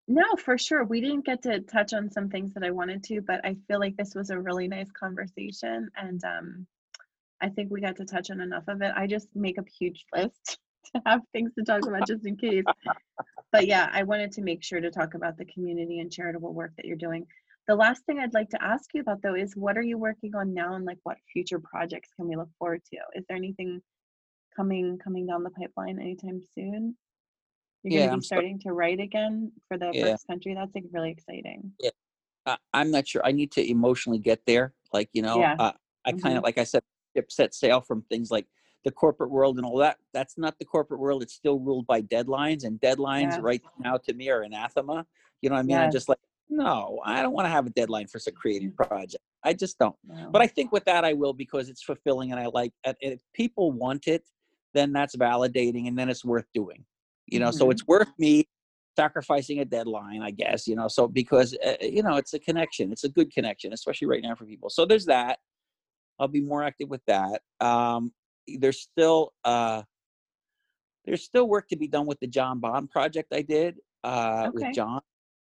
No, 0.08 0.24
for 0.38 0.58
sure. 0.58 0.84
We 0.86 1.02
didn't 1.02 1.26
get 1.26 1.42
to 1.44 1.60
touch 1.60 1.94
on 1.94 2.10
some 2.10 2.30
things 2.30 2.54
that 2.54 2.64
I 2.64 2.72
wanted 2.72 3.04
to, 3.06 3.22
but 3.22 3.44
I 3.46 3.56
feel 3.68 3.80
like 3.80 3.98
this 3.98 4.16
was 4.16 4.30
a 4.30 4.40
really 4.40 4.68
nice 4.68 4.90
conversation 4.92 5.90
and 5.98 6.24
um 6.24 6.66
I 7.42 7.50
think 7.50 7.70
we 7.72 7.82
got 7.82 7.96
to 7.98 8.06
touch 8.06 8.30
on 8.32 8.40
enough 8.40 8.64
of 8.70 8.82
it. 8.82 8.94
I 8.96 9.08
just 9.08 9.28
make 9.36 9.58
a 9.58 9.64
huge 9.78 10.06
list 10.16 10.58
to 10.94 11.02
have 11.06 11.22
things 11.34 11.52
to 11.56 11.64
talk 11.66 11.86
about 11.86 12.08
just 12.08 12.26
in 12.26 12.38
case. 12.38 12.64
But 13.52 13.68
yeah, 13.68 13.90
I 13.92 14.04
wanted 14.04 14.32
to 14.34 14.42
make 14.42 14.64
sure 14.64 14.80
to 14.80 14.90
talk 14.90 15.14
about 15.14 15.38
the 15.38 15.44
community 15.44 16.00
and 16.00 16.10
charitable 16.10 16.54
work 16.54 16.72
that 16.78 16.86
you're 16.86 16.96
doing. 16.96 17.28
The 17.68 17.76
last 17.76 18.04
thing 18.06 18.20
I'd 18.20 18.34
like 18.34 18.50
to 18.50 18.64
ask 18.64 18.86
you 18.94 19.02
about 19.02 19.22
though 19.22 19.36
is 19.36 19.56
what 19.56 19.78
are 19.78 19.82
you 19.84 19.98
working 19.98 20.36
on 20.36 20.54
now 20.54 20.74
and 20.76 20.86
like 20.86 20.98
what 21.04 21.18
future 21.32 21.60
projects 21.60 22.10
can 22.16 22.28
we 22.28 22.36
look 22.36 22.50
forward 22.58 22.82
to? 22.92 22.98
Is 23.16 23.26
there 23.28 23.38
anything 23.38 23.82
coming 24.56 24.98
coming 24.98 25.28
down 25.28 25.44
the 25.44 25.52
pipeline 25.52 26.00
anytime 26.00 26.42
soon? 26.54 26.98
You're 27.84 27.94
Yeah, 28.00 28.06
gonna 28.06 28.14
I'm 28.14 28.20
be 28.20 28.26
start- 28.26 28.40
starting 28.40 28.60
to 28.62 28.74
write 28.74 29.00
again 29.00 29.52
for 29.68 29.78
the 29.78 29.92
Yeah. 29.94 30.10
Berks 30.12 30.24
Country. 30.24 30.54
That's 30.56 30.74
like 30.76 30.86
really 30.92 31.12
exciting. 31.12 31.72
I, 32.48 32.58
i'm 32.74 32.90
not 32.90 33.08
sure 33.08 33.22
i 33.24 33.32
need 33.32 33.52
to 33.52 33.70
emotionally 33.70 34.18
get 34.18 34.44
there 34.48 34.74
like 34.94 35.10
you 35.14 35.22
know 35.22 35.42
Yeah. 35.42 35.56
uh, 35.60 35.72
i 36.06 36.12
kind 36.12 36.38
of 36.40 36.44
like 36.44 36.58
i 36.58 36.64
said 36.64 36.82
ship 37.16 37.32
set 37.32 37.54
sail 37.54 37.82
from 37.82 38.02
things 38.10 38.32
like 38.32 38.48
the 38.84 38.90
corporate 38.90 39.30
world 39.30 39.58
and 39.58 39.66
all 39.66 39.78
that 39.78 39.98
that's 40.12 40.40
not 40.40 40.58
the 40.58 40.66
corporate 40.66 41.00
world 41.00 41.22
it's 41.22 41.36
still 41.36 41.60
ruled 41.60 41.86
by 41.86 42.02
deadlines 42.02 42.64
and 42.64 42.80
deadlines 42.82 43.40
right 43.40 43.62
now 43.80 43.96
to 43.96 44.12
me 44.16 44.28
are 44.30 44.42
anathema 44.42 45.06
you 45.44 45.50
know 45.50 45.56
what 45.56 45.60
i 45.60 45.64
mean 45.64 45.78
i 45.78 45.84
Yes. 45.84 45.94
just 45.94 46.10
like 46.10 46.18
no 46.52 47.00
i 47.06 47.22
don't 47.24 47.34
want 47.34 47.46
to 47.46 47.50
have 47.50 47.66
a 47.66 47.70
deadline 47.72 48.06
for 48.06 48.20
some 48.20 48.34
creative 48.34 48.76
project 48.76 49.24
i 49.44 49.54
just 49.54 49.80
don't 49.80 49.96
No. 50.08 50.30
but 50.32 50.42
I 50.42 50.48
think 50.48 50.72
with 50.72 50.86
that 50.86 51.04
I 51.04 51.14
will 51.14 51.34
because 51.34 51.70
it's 51.70 51.82
fulfilling 51.82 52.32
and 52.32 52.40
I 52.40 52.48
like 52.48 52.74
and 52.84 52.96
if 53.00 53.22
people 53.34 53.72
want 53.72 54.08
it, 54.08 54.24
then 54.74 54.94
that's 54.94 55.16
validating 55.16 55.88
and 55.88 55.98
then 55.98 56.10
it's 56.10 56.24
worth 56.24 56.46
doing. 56.54 56.86
You 57.28 57.40
know, 57.40 57.52
so 57.52 57.66
Mhm. 57.68 57.72
it's 57.72 57.88
worth 57.88 58.12
me 58.20 58.46
sacrificing 58.96 59.60
a 59.60 59.66
deadline, 59.66 60.22
I 60.22 60.32
guess. 60.32 60.68
You 60.68 60.76
know, 60.76 60.88
so 60.88 61.08
because 61.08 61.58
uh, 61.66 61.76
you 61.82 62.04
know 62.04 62.16
it's 62.18 62.34
a 62.34 62.40
connection, 62.40 62.92
it's 62.92 63.04
a 63.04 63.10
good 63.10 63.32
connection, 63.34 63.74
especially 63.74 64.08
right 64.08 64.22
now 64.24 64.36
for 64.36 64.46
people. 64.46 64.70
So 64.70 64.86
there's 64.86 65.06
that. 65.06 65.40
I'll 66.20 66.28
be 66.28 66.42
more 66.42 66.64
active 66.64 66.90
with 66.90 67.04
that. 67.08 67.42
Um, 67.60 68.14
there's 68.48 68.80
still 68.82 69.34
uh, 69.44 69.82
there's 71.06 71.24
still 71.24 71.48
work 71.48 71.68
to 71.70 71.76
be 71.76 71.88
done 71.88 72.06
with 72.06 72.20
the 72.20 72.28
John 72.28 72.60
Bond 72.60 72.90
project 72.90 73.34
I 73.34 73.42
did 73.42 73.80
uh, 74.04 74.48
Okay. 74.50 74.66
with 74.66 74.76
John 74.76 75.02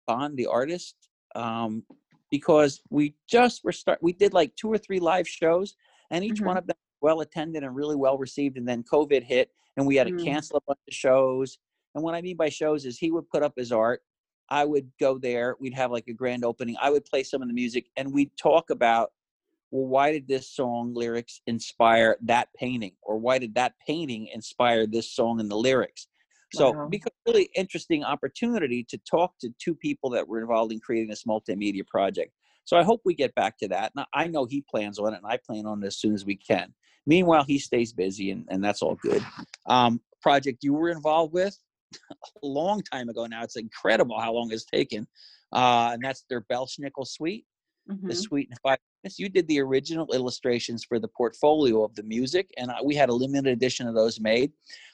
Bond, 0.07 0.37
the 0.37 0.47
artist, 0.47 0.95
um, 1.35 1.83
because 2.31 2.81
we 2.89 3.13
just 3.27 3.63
were 3.63 3.71
start. 3.71 3.99
We 4.01 4.13
did 4.13 4.33
like 4.33 4.55
two 4.55 4.71
or 4.71 4.77
three 4.77 4.99
live 4.99 5.27
shows, 5.27 5.75
and 6.09 6.23
each 6.23 6.41
Mhm. 6.41 6.45
one 6.47 6.57
of 6.57 6.65
them 6.65 6.77
well 7.01 7.21
attended 7.21 7.63
and 7.63 7.75
really 7.75 7.95
well 7.95 8.17
received. 8.17 8.57
And 8.57 8.67
then 8.67 8.83
COVID 8.83 9.21
hit, 9.21 9.51
and 9.75 9.85
we 9.85 9.95
had 9.97 10.07
to 10.07 10.13
Mm. 10.13 10.23
cancel 10.23 10.57
a 10.57 10.61
bunch 10.61 10.79
of 10.87 10.93
shows. 10.93 11.59
And 11.93 12.03
what 12.03 12.15
I 12.15 12.21
mean 12.21 12.37
by 12.37 12.49
shows 12.49 12.85
is 12.85 12.97
he 12.97 13.11
would 13.11 13.29
put 13.29 13.43
up 13.43 13.53
his 13.55 13.71
art. 13.71 14.01
I 14.49 14.65
would 14.65 14.91
go 14.97 15.17
there. 15.17 15.55
We'd 15.59 15.73
have 15.73 15.91
like 15.91 16.07
a 16.07 16.13
grand 16.13 16.43
opening. 16.45 16.75
I 16.81 16.89
would 16.89 17.05
play 17.05 17.21
some 17.23 17.41
of 17.41 17.49
the 17.49 17.53
music, 17.53 17.89
and 17.97 18.13
we'd 18.13 18.35
talk 18.37 18.69
about 18.71 19.13
well, 19.69 19.85
why 19.85 20.13
did 20.13 20.29
this 20.29 20.49
song 20.49 20.93
lyrics 20.93 21.41
inspire 21.45 22.17
that 22.21 22.47
painting? 22.53 22.95
Or 23.01 23.17
why 23.17 23.37
did 23.37 23.53
that 23.55 23.77
painting 23.85 24.27
inspire 24.27 24.87
this 24.87 25.11
song 25.11 25.41
and 25.41 25.51
the 25.51 25.57
lyrics? 25.57 26.07
So 26.53 26.71
Wow. 26.71 26.87
because 26.87 27.11
really 27.25 27.49
interesting 27.55 28.03
opportunity 28.03 28.83
to 28.85 28.97
talk 28.99 29.37
to 29.39 29.49
two 29.59 29.75
people 29.75 30.09
that 30.11 30.27
were 30.27 30.39
involved 30.39 30.71
in 30.71 30.79
creating 30.79 31.09
this 31.09 31.23
multimedia 31.25 31.85
project. 31.85 32.31
So 32.65 32.77
I 32.77 32.83
hope 32.83 33.01
we 33.05 33.13
get 33.13 33.33
back 33.35 33.57
to 33.59 33.67
that. 33.69 33.93
Now, 33.95 34.07
I 34.13 34.27
know 34.27 34.45
he 34.45 34.61
plans 34.61 34.99
on 34.99 35.13
it, 35.13 35.17
and 35.17 35.25
I 35.25 35.37
plan 35.37 35.65
on 35.65 35.81
it 35.83 35.87
as 35.87 35.97
soon 35.97 36.13
as 36.13 36.25
we 36.25 36.35
can. 36.35 36.73
Meanwhile, 37.05 37.45
he 37.45 37.59
stays 37.59 37.93
busy, 37.93 38.31
and, 38.31 38.45
and 38.49 38.61
that's 38.63 38.81
all 38.81 38.95
good. 38.95 39.25
Um, 39.67 40.01
project 40.21 40.63
you 40.63 40.73
were 40.73 40.89
involved 40.89 41.33
with 41.33 41.57
a 42.11 42.45
long 42.45 42.81
time 42.81 43.07
ago 43.07 43.25
now. 43.25 43.43
It's 43.43 43.55
incredible 43.55 44.19
how 44.19 44.33
long 44.33 44.51
it's 44.51 44.65
taken. 44.65 45.07
Uh, 45.53 45.91
and 45.93 46.03
that's 46.03 46.25
their 46.29 46.41
Belsnickel 46.41 47.07
suite, 47.07 47.45
Mhm. 47.89 48.07
the 48.07 48.15
suite 48.15 48.49
and 48.49 48.59
five 48.59 48.79
minutes. 49.03 49.19
You 49.19 49.29
did 49.29 49.47
the 49.47 49.59
original 49.61 50.07
illustrations 50.13 50.83
for 50.83 50.99
the 50.99 51.07
portfolio 51.07 51.83
of 51.83 51.95
the 51.95 52.03
music, 52.03 52.49
and 52.57 52.71
I, 52.71 52.81
we 52.83 52.95
had 52.95 53.09
a 53.09 53.13
limited 53.13 53.51
edition 53.51 53.87
of 53.87 53.95
those 53.95 54.19
made. 54.19 54.51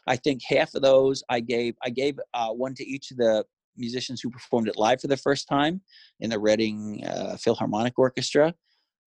I 0.08 0.16
think 0.16 0.42
half 0.48 0.74
of 0.76 0.82
those 0.82 1.24
I 1.30 1.40
gave. 1.40 1.76
I 1.84 1.90
gave 1.90 2.20
uh, 2.34 2.50
one 2.50 2.76
to 2.76 2.86
each 2.86 3.12
of 3.12 3.18
the 3.18 3.46
musicians 3.76 4.22
who 4.22 4.30
performed 4.30 4.68
it 4.68 4.78
live 4.78 5.02
for 5.02 5.08
the 5.08 5.18
first 5.18 5.48
time 5.48 5.82
in 6.20 6.30
the 6.30 6.40
Reading 6.40 7.04
uh, 7.06 7.38
Philharmonic 7.38 7.98
Orchestra. 7.98 8.54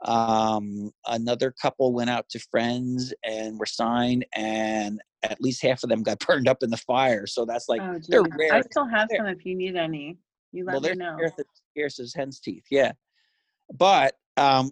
Um, 0.04 0.90
another 1.06 1.54
couple 1.62 1.92
went 1.92 2.10
out 2.10 2.28
to 2.30 2.38
friends 2.50 3.14
and 3.24 3.58
were 3.58 3.66
signed, 3.66 4.26
and 4.34 5.00
at 5.22 5.40
least 5.40 5.62
half 5.62 5.82
of 5.82 5.88
them 5.88 6.02
got 6.02 6.18
burned 6.26 6.48
up 6.48 6.62
in 6.62 6.70
the 6.70 6.76
fire. 6.76 7.26
So 7.26 7.44
that's 7.44 7.68
like 7.68 7.82
oh, 7.82 7.98
they're 8.08 8.22
geez. 8.22 8.52
I 8.52 8.60
still 8.62 8.86
have 8.86 9.08
some 9.16 9.26
if 9.26 9.44
you 9.46 9.54
need 9.54 9.76
any. 9.76 10.18
You 10.52 10.64
let 10.64 10.72
well, 10.72 10.80
me 10.80 10.88
they're 10.88 10.96
know. 10.96 11.18
scarce 11.72 11.98
as 11.98 12.14
hen's 12.14 12.40
teeth. 12.40 12.64
Yeah, 12.70 12.92
but 13.72 14.14
um, 14.36 14.70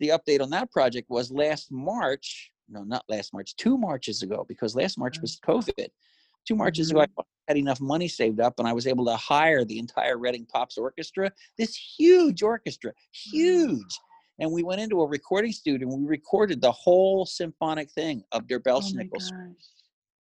the 0.00 0.08
update 0.08 0.40
on 0.42 0.50
that 0.50 0.70
project 0.72 1.08
was 1.10 1.30
last 1.30 1.70
March. 1.72 2.50
No, 2.68 2.82
not 2.82 3.04
last 3.08 3.32
March. 3.32 3.54
Two 3.56 3.76
Marches 3.78 4.22
ago, 4.22 4.44
because 4.48 4.74
last 4.74 4.98
March 4.98 5.18
Mm. 5.18 5.22
was 5.22 5.38
COVID. 5.46 5.88
Two 6.46 6.56
Marches 6.56 6.90
ago, 6.90 7.00
I 7.00 7.06
had 7.48 7.56
enough 7.56 7.80
money 7.80 8.08
saved 8.08 8.40
up, 8.40 8.58
and 8.58 8.68
I 8.68 8.72
was 8.72 8.86
able 8.86 9.04
to 9.06 9.16
hire 9.16 9.64
the 9.64 9.78
entire 9.78 10.18
Reading 10.18 10.46
Pops 10.46 10.76
Orchestra. 10.78 11.30
This 11.58 11.74
huge 11.76 12.42
orchestra, 12.42 12.92
huge. 13.12 13.98
And 14.40 14.50
we 14.50 14.62
went 14.62 14.80
into 14.80 15.00
a 15.00 15.06
recording 15.06 15.52
studio 15.52 15.88
and 15.88 16.02
we 16.02 16.08
recorded 16.08 16.60
the 16.60 16.72
whole 16.72 17.24
symphonic 17.24 17.88
thing 17.92 18.24
of 18.32 18.46
Der 18.48 18.56
Oh 18.56 18.60
Belschnickel. 18.60 19.10
gosh. 19.12 19.30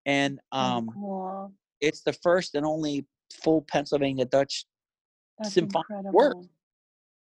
and 0.07 0.41
Oh, 0.53 0.59
um, 0.59 0.89
cool. 0.93 1.53
it's 1.81 2.03
the 2.03 2.13
first 2.15 2.55
and 2.55 2.67
only 2.67 3.07
full 3.33 3.63
Pennsylvania 3.63 4.25
Dutch 4.25 4.67
That's 5.39 5.53
symphonic 5.55 5.87
incredible. 5.91 6.19
work. 6.19 6.37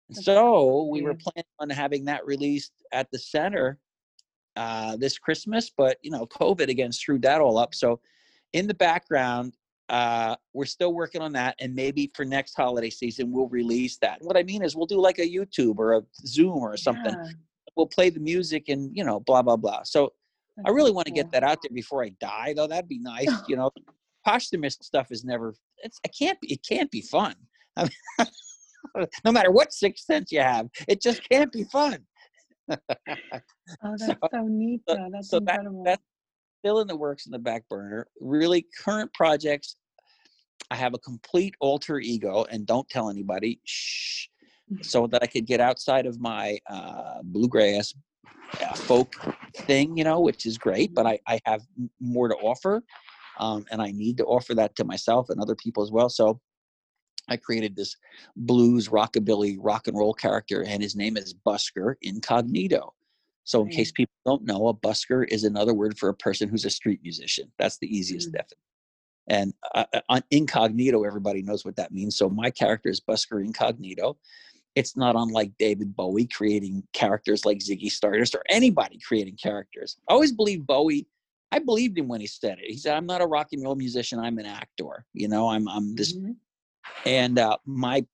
That's 0.09 0.25
So 0.25 0.85
we 0.85 1.03
were 1.03 1.15
planning 1.15 1.45
on 1.59 1.71
having 1.71 2.05
that 2.07 2.27
released 2.27 2.73
at 2.93 3.11
the 3.11 3.19
center 3.19 3.79
uh, 4.57 4.97
this 4.97 5.19
Christmas, 5.19 5.71
but 5.77 5.99
you 6.03 6.11
know, 6.11 6.27
COVID 6.27 6.69
again 6.69 6.93
screwed 6.93 7.23
that 7.23 7.41
all 7.41 7.59
up. 7.59 7.75
So 7.75 8.01
in 8.53 8.67
the 8.67 8.75
background, 8.75 9.55
uh, 9.89 10.37
we're 10.53 10.65
still 10.65 10.95
working 10.95 11.21
on 11.21 11.33
that, 11.33 11.57
and 11.59 11.75
maybe 11.75 12.11
for 12.15 12.25
next 12.25 12.55
holiday 12.55 12.91
season 12.91 13.33
we'll 13.33 13.49
release 13.49 13.99
that. 13.99 14.19
What 14.21 14.37
I 14.37 14.43
mean 14.43 14.63
is, 14.63 14.77
we'll 14.77 14.87
do 14.87 15.01
like 15.01 15.19
a 15.19 15.29
YouTube 15.29 15.79
or 15.79 15.95
a 15.95 16.03
Zoom 16.27 16.59
or 16.59 16.77
something. 16.77 17.13
Yeah, 17.13 17.31
We'll 17.77 17.89
play 17.89 18.09
the 18.09 18.21
music 18.21 18.69
and 18.69 18.97
you 18.97 19.05
know, 19.05 19.21
blah 19.21 19.43
blah 19.43 19.57
blah. 19.57 19.83
So 19.83 20.13
I 20.65 20.71
really 20.71 20.93
want 20.93 21.07
to 21.07 21.13
get 21.13 21.33
that 21.33 21.43
out 21.43 21.59
there 21.63 21.75
before 21.75 22.05
I 22.05 22.11
die, 22.21 22.55
though. 22.55 22.67
That'd 22.67 22.89
be 22.89 22.99
nice. 22.99 23.29
You 23.49 23.57
know, 23.57 23.71
posthumous 24.25 24.79
stuff 24.81 25.09
is 25.11 25.25
never. 25.25 25.55
It's. 25.79 25.99
It 26.05 26.15
can't 26.17 26.41
be. 26.41 26.53
It 26.53 26.65
can't 26.67 26.91
be 26.91 27.03
fun. 27.03 27.35
I 27.77 27.83
mean, 27.83 27.91
no 29.25 29.33
matter 29.33 29.51
what 29.51 29.73
sixth 29.73 30.05
sense 30.05 30.31
you 30.33 30.41
have, 30.41 30.69
it 30.89 31.01
just 31.03 31.29
can't 31.29 31.53
be 31.53 31.65
fun. 31.65 31.99
Oh, 33.83 33.95
that's 33.99 34.07
So- 34.07 34.17
so, 34.31 34.47
neat, 34.47 34.81
though. 34.87 35.09
That's 35.11 35.29
so 35.31 35.41
that- 35.41 35.61
that's 35.85 36.03
Still 36.61 36.81
in 36.81 36.87
the 36.89 36.97
works 36.97 37.27
in 37.27 37.33
the 37.33 37.39
back 37.39 37.69
burner. 37.69 38.07
Really, 38.23 38.67
current 38.83 39.13
projects. 39.13 39.77
I 40.71 40.77
have 40.77 40.95
a 40.95 40.99
complete 40.99 41.55
alter 41.61 41.99
ego, 41.99 42.47
and 42.51 42.65
don't 42.67 42.89
tell 42.89 43.11
anybody. 43.11 43.61
Shh. 43.65 44.29
So 44.81 45.07
that 45.09 45.23
I 45.23 45.27
could 45.27 45.45
get 45.47 45.61
outside 45.61 46.07
of 46.07 46.19
my 46.21 46.59
uh, 46.71 47.21
bluegrass 47.23 47.93
uh, 48.63 48.73
folk 48.75 49.15
thing, 49.59 49.95
you 49.99 50.05
know, 50.05 50.21
which 50.21 50.47
is 50.47 50.57
great. 50.57 50.95
But 50.95 51.05
I, 51.07 51.19
I 51.29 51.39
have 51.45 51.61
more 52.01 52.29
to 52.29 52.35
offer, 52.37 52.83
um, 53.39 53.67
and 53.71 53.83
I 53.83 53.91
need 53.91 54.17
to 54.17 54.25
offer 54.25 54.55
that 54.55 54.75
to 54.77 54.85
myself 54.85 55.29
and 55.29 55.39
other 55.39 55.55
people 55.55 55.83
as 55.83 55.91
well. 55.93 56.09
So 56.09 56.41
I 57.29 57.37
created 57.37 57.77
this 57.77 57.97
blues 58.37 58.89
rockabilly 58.89 59.57
rock 59.61 59.89
and 59.89 59.97
roll 59.97 60.15
character, 60.15 60.63
and 60.67 60.83
his 60.83 60.95
name 60.97 61.17
is 61.17 61.35
Busker 61.35 61.95
Incognito. 62.03 62.95
So, 63.45 63.61
in 63.61 63.67
Right. 63.67 63.77
case 63.77 63.93
people 63.93 64.15
don't 64.25 64.45
know, 64.45 64.69
a 64.69 64.75
busker 64.75 65.27
is 65.29 65.45
another 65.45 65.75
word 65.75 65.99
for 65.99 66.09
a 66.09 66.15
person 66.15 66.49
who's 66.49 66.65
a 66.65 66.71
street 66.71 67.01
musician. 67.03 67.53
That's 67.59 67.79
the 67.79 67.95
easiest 67.95 68.29
Mm. 68.29 68.33
definition. 68.33 68.59
And 69.27 69.55
uh, 69.75 69.85
uh, 69.95 70.01
on 70.09 70.23
incognito, 70.31 71.05
everybody 71.05 71.43
knows 71.43 71.65
what 71.65 71.77
that 71.77 71.93
means. 71.93 72.17
So, 72.17 72.29
my 72.29 72.51
character 72.51 72.89
is 72.89 73.01
Busker 73.01 73.45
Incognito. 73.45 74.17
It's 74.75 74.97
not 74.97 75.15
unlike 75.15 75.57
David 75.59 75.95
Bowie 75.95 76.27
creating 76.27 76.87
characters 76.93 77.45
like 77.45 77.59
Ziggy 77.59 77.91
Stardust 77.91 78.35
or 78.35 78.43
anybody 78.49 78.99
creating 78.99 79.37
characters. 79.37 79.97
I 80.09 80.13
always 80.15 80.33
believed 80.33 80.67
Bowie. 80.67 81.07
I 81.53 81.61
believed 81.61 81.97
him 81.97 82.09
when 82.09 82.21
he 82.21 82.27
said 82.27 82.59
it. 82.59 82.65
He 82.71 82.77
said, 82.77 82.97
"I'm 82.97 83.07
not 83.07 83.23
a 83.23 83.27
rock 83.27 83.49
and 83.53 83.63
roll 83.63 83.77
musician. 83.77 84.19
I'm 84.19 84.39
an 84.39 84.47
actor. 84.47 85.07
You 85.13 85.29
know, 85.29 85.49
I'm 85.49 85.69
I'm 85.69 85.95
this 85.95 86.15
Mhm. 86.15 86.37
And 87.07 87.39
uh, 87.39 87.57
my 87.65 88.05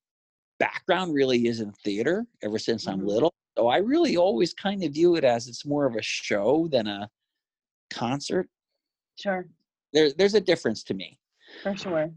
background 0.59 1.13
really 1.13 1.47
is 1.47 1.59
in 1.59 1.71
theater 1.71 2.25
ever 2.43 2.59
since 2.59 2.87
i'm 2.87 3.01
Mhm. 3.01 3.07
little 3.07 3.33
so 3.57 3.67
i 3.67 3.77
really 3.77 4.17
always 4.17 4.53
kind 4.53 4.83
of 4.83 4.93
view 4.93 5.15
it 5.15 5.23
as 5.23 5.47
it's 5.47 5.65
more 5.65 5.85
of 5.85 5.95
a 5.95 6.01
show 6.01 6.67
than 6.67 6.87
a 6.87 7.09
concert. 7.89 8.47
Sure, 9.19 9.47
there, 9.93 10.11
there's 10.13 10.35
a 10.35 10.41
difference 10.41 10.83
to 10.83 10.93
me. 10.93 11.19
For 11.63 11.75
sure. 11.75 12.11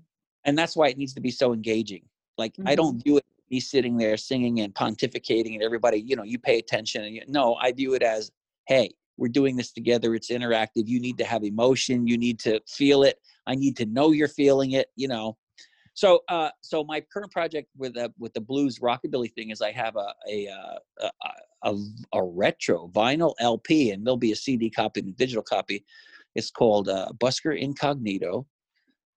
and 0.44 0.56
that's 0.56 0.76
why 0.76 0.89
it 0.89 0.98
needs 0.98 1.14
to 1.14 1.20
be 1.20 1.31
so 1.31 1.52
engaging. 1.52 2.09
Like 2.39 2.55
i 2.66 2.74
don't 2.74 3.02
view 3.02 3.16
it 3.18 3.24
me 3.51 3.60
sitting 3.60 3.97
there 3.97 4.16
singing 4.16 4.60
and 4.60 4.74
pontificating 4.74 5.55
and 5.55 5.62
everybody 5.62 5.98
you 5.98 6.16
know 6.16 6.22
you 6.22 6.39
pay 6.39 6.59
attention 6.59 7.05
and 7.05 7.14
you, 7.14 7.22
no 7.28 7.55
i 7.56 7.70
view 7.72 7.94
it 7.94 8.02
as 8.02 8.31
hey 8.66 8.90
we're 9.16 9.28
doing 9.28 9.55
this 9.56 9.70
together 9.72 10.14
it's 10.14 10.31
interactive 10.31 10.86
you 10.86 10.98
need 11.01 11.18
to 11.18 11.24
have 11.24 11.44
emotion 11.44 12.06
you 12.06 12.16
need 12.18 12.39
to 12.39 12.60
feel 12.66 13.02
it 13.02 13.20
i 13.47 13.55
need 13.55 13.76
to 13.76 13.86
know 13.86 14.10
you're 14.12 14.28
feeling 14.28 14.72
it 14.72 14.89
you 14.97 15.09
know 15.09 15.36
so 15.95 16.21
uh 16.29 16.51
so 16.61 16.85
my 16.85 17.01
current 17.01 17.31
project 17.31 17.69
with 17.77 17.97
uh, 17.97 18.09
with 18.19 18.33
the 18.35 18.41
blues 18.41 18.79
rockabilly 18.81 19.33
thing 19.33 19.51
is 19.51 19.61
i 19.61 19.73
have 19.73 19.97
a 19.97 20.12
a 20.29 20.49
uh, 20.49 20.79
a, 21.01 21.11
a, 21.25 21.73
a, 21.73 21.77
a 22.15 22.23
retro 22.23 22.89
vinyl 22.89 23.35
lp 23.41 23.91
and 23.91 24.07
there'll 24.07 24.16
be 24.16 24.33
a 24.33 24.37
cd 24.37 24.69
copy 24.71 25.01
and 25.01 25.09
a 25.09 25.12
digital 25.12 25.43
copy 25.43 25.85
it's 26.35 26.51
called 26.51 26.89
uh, 26.89 27.09
busker 27.19 27.59
incognito 27.59 28.47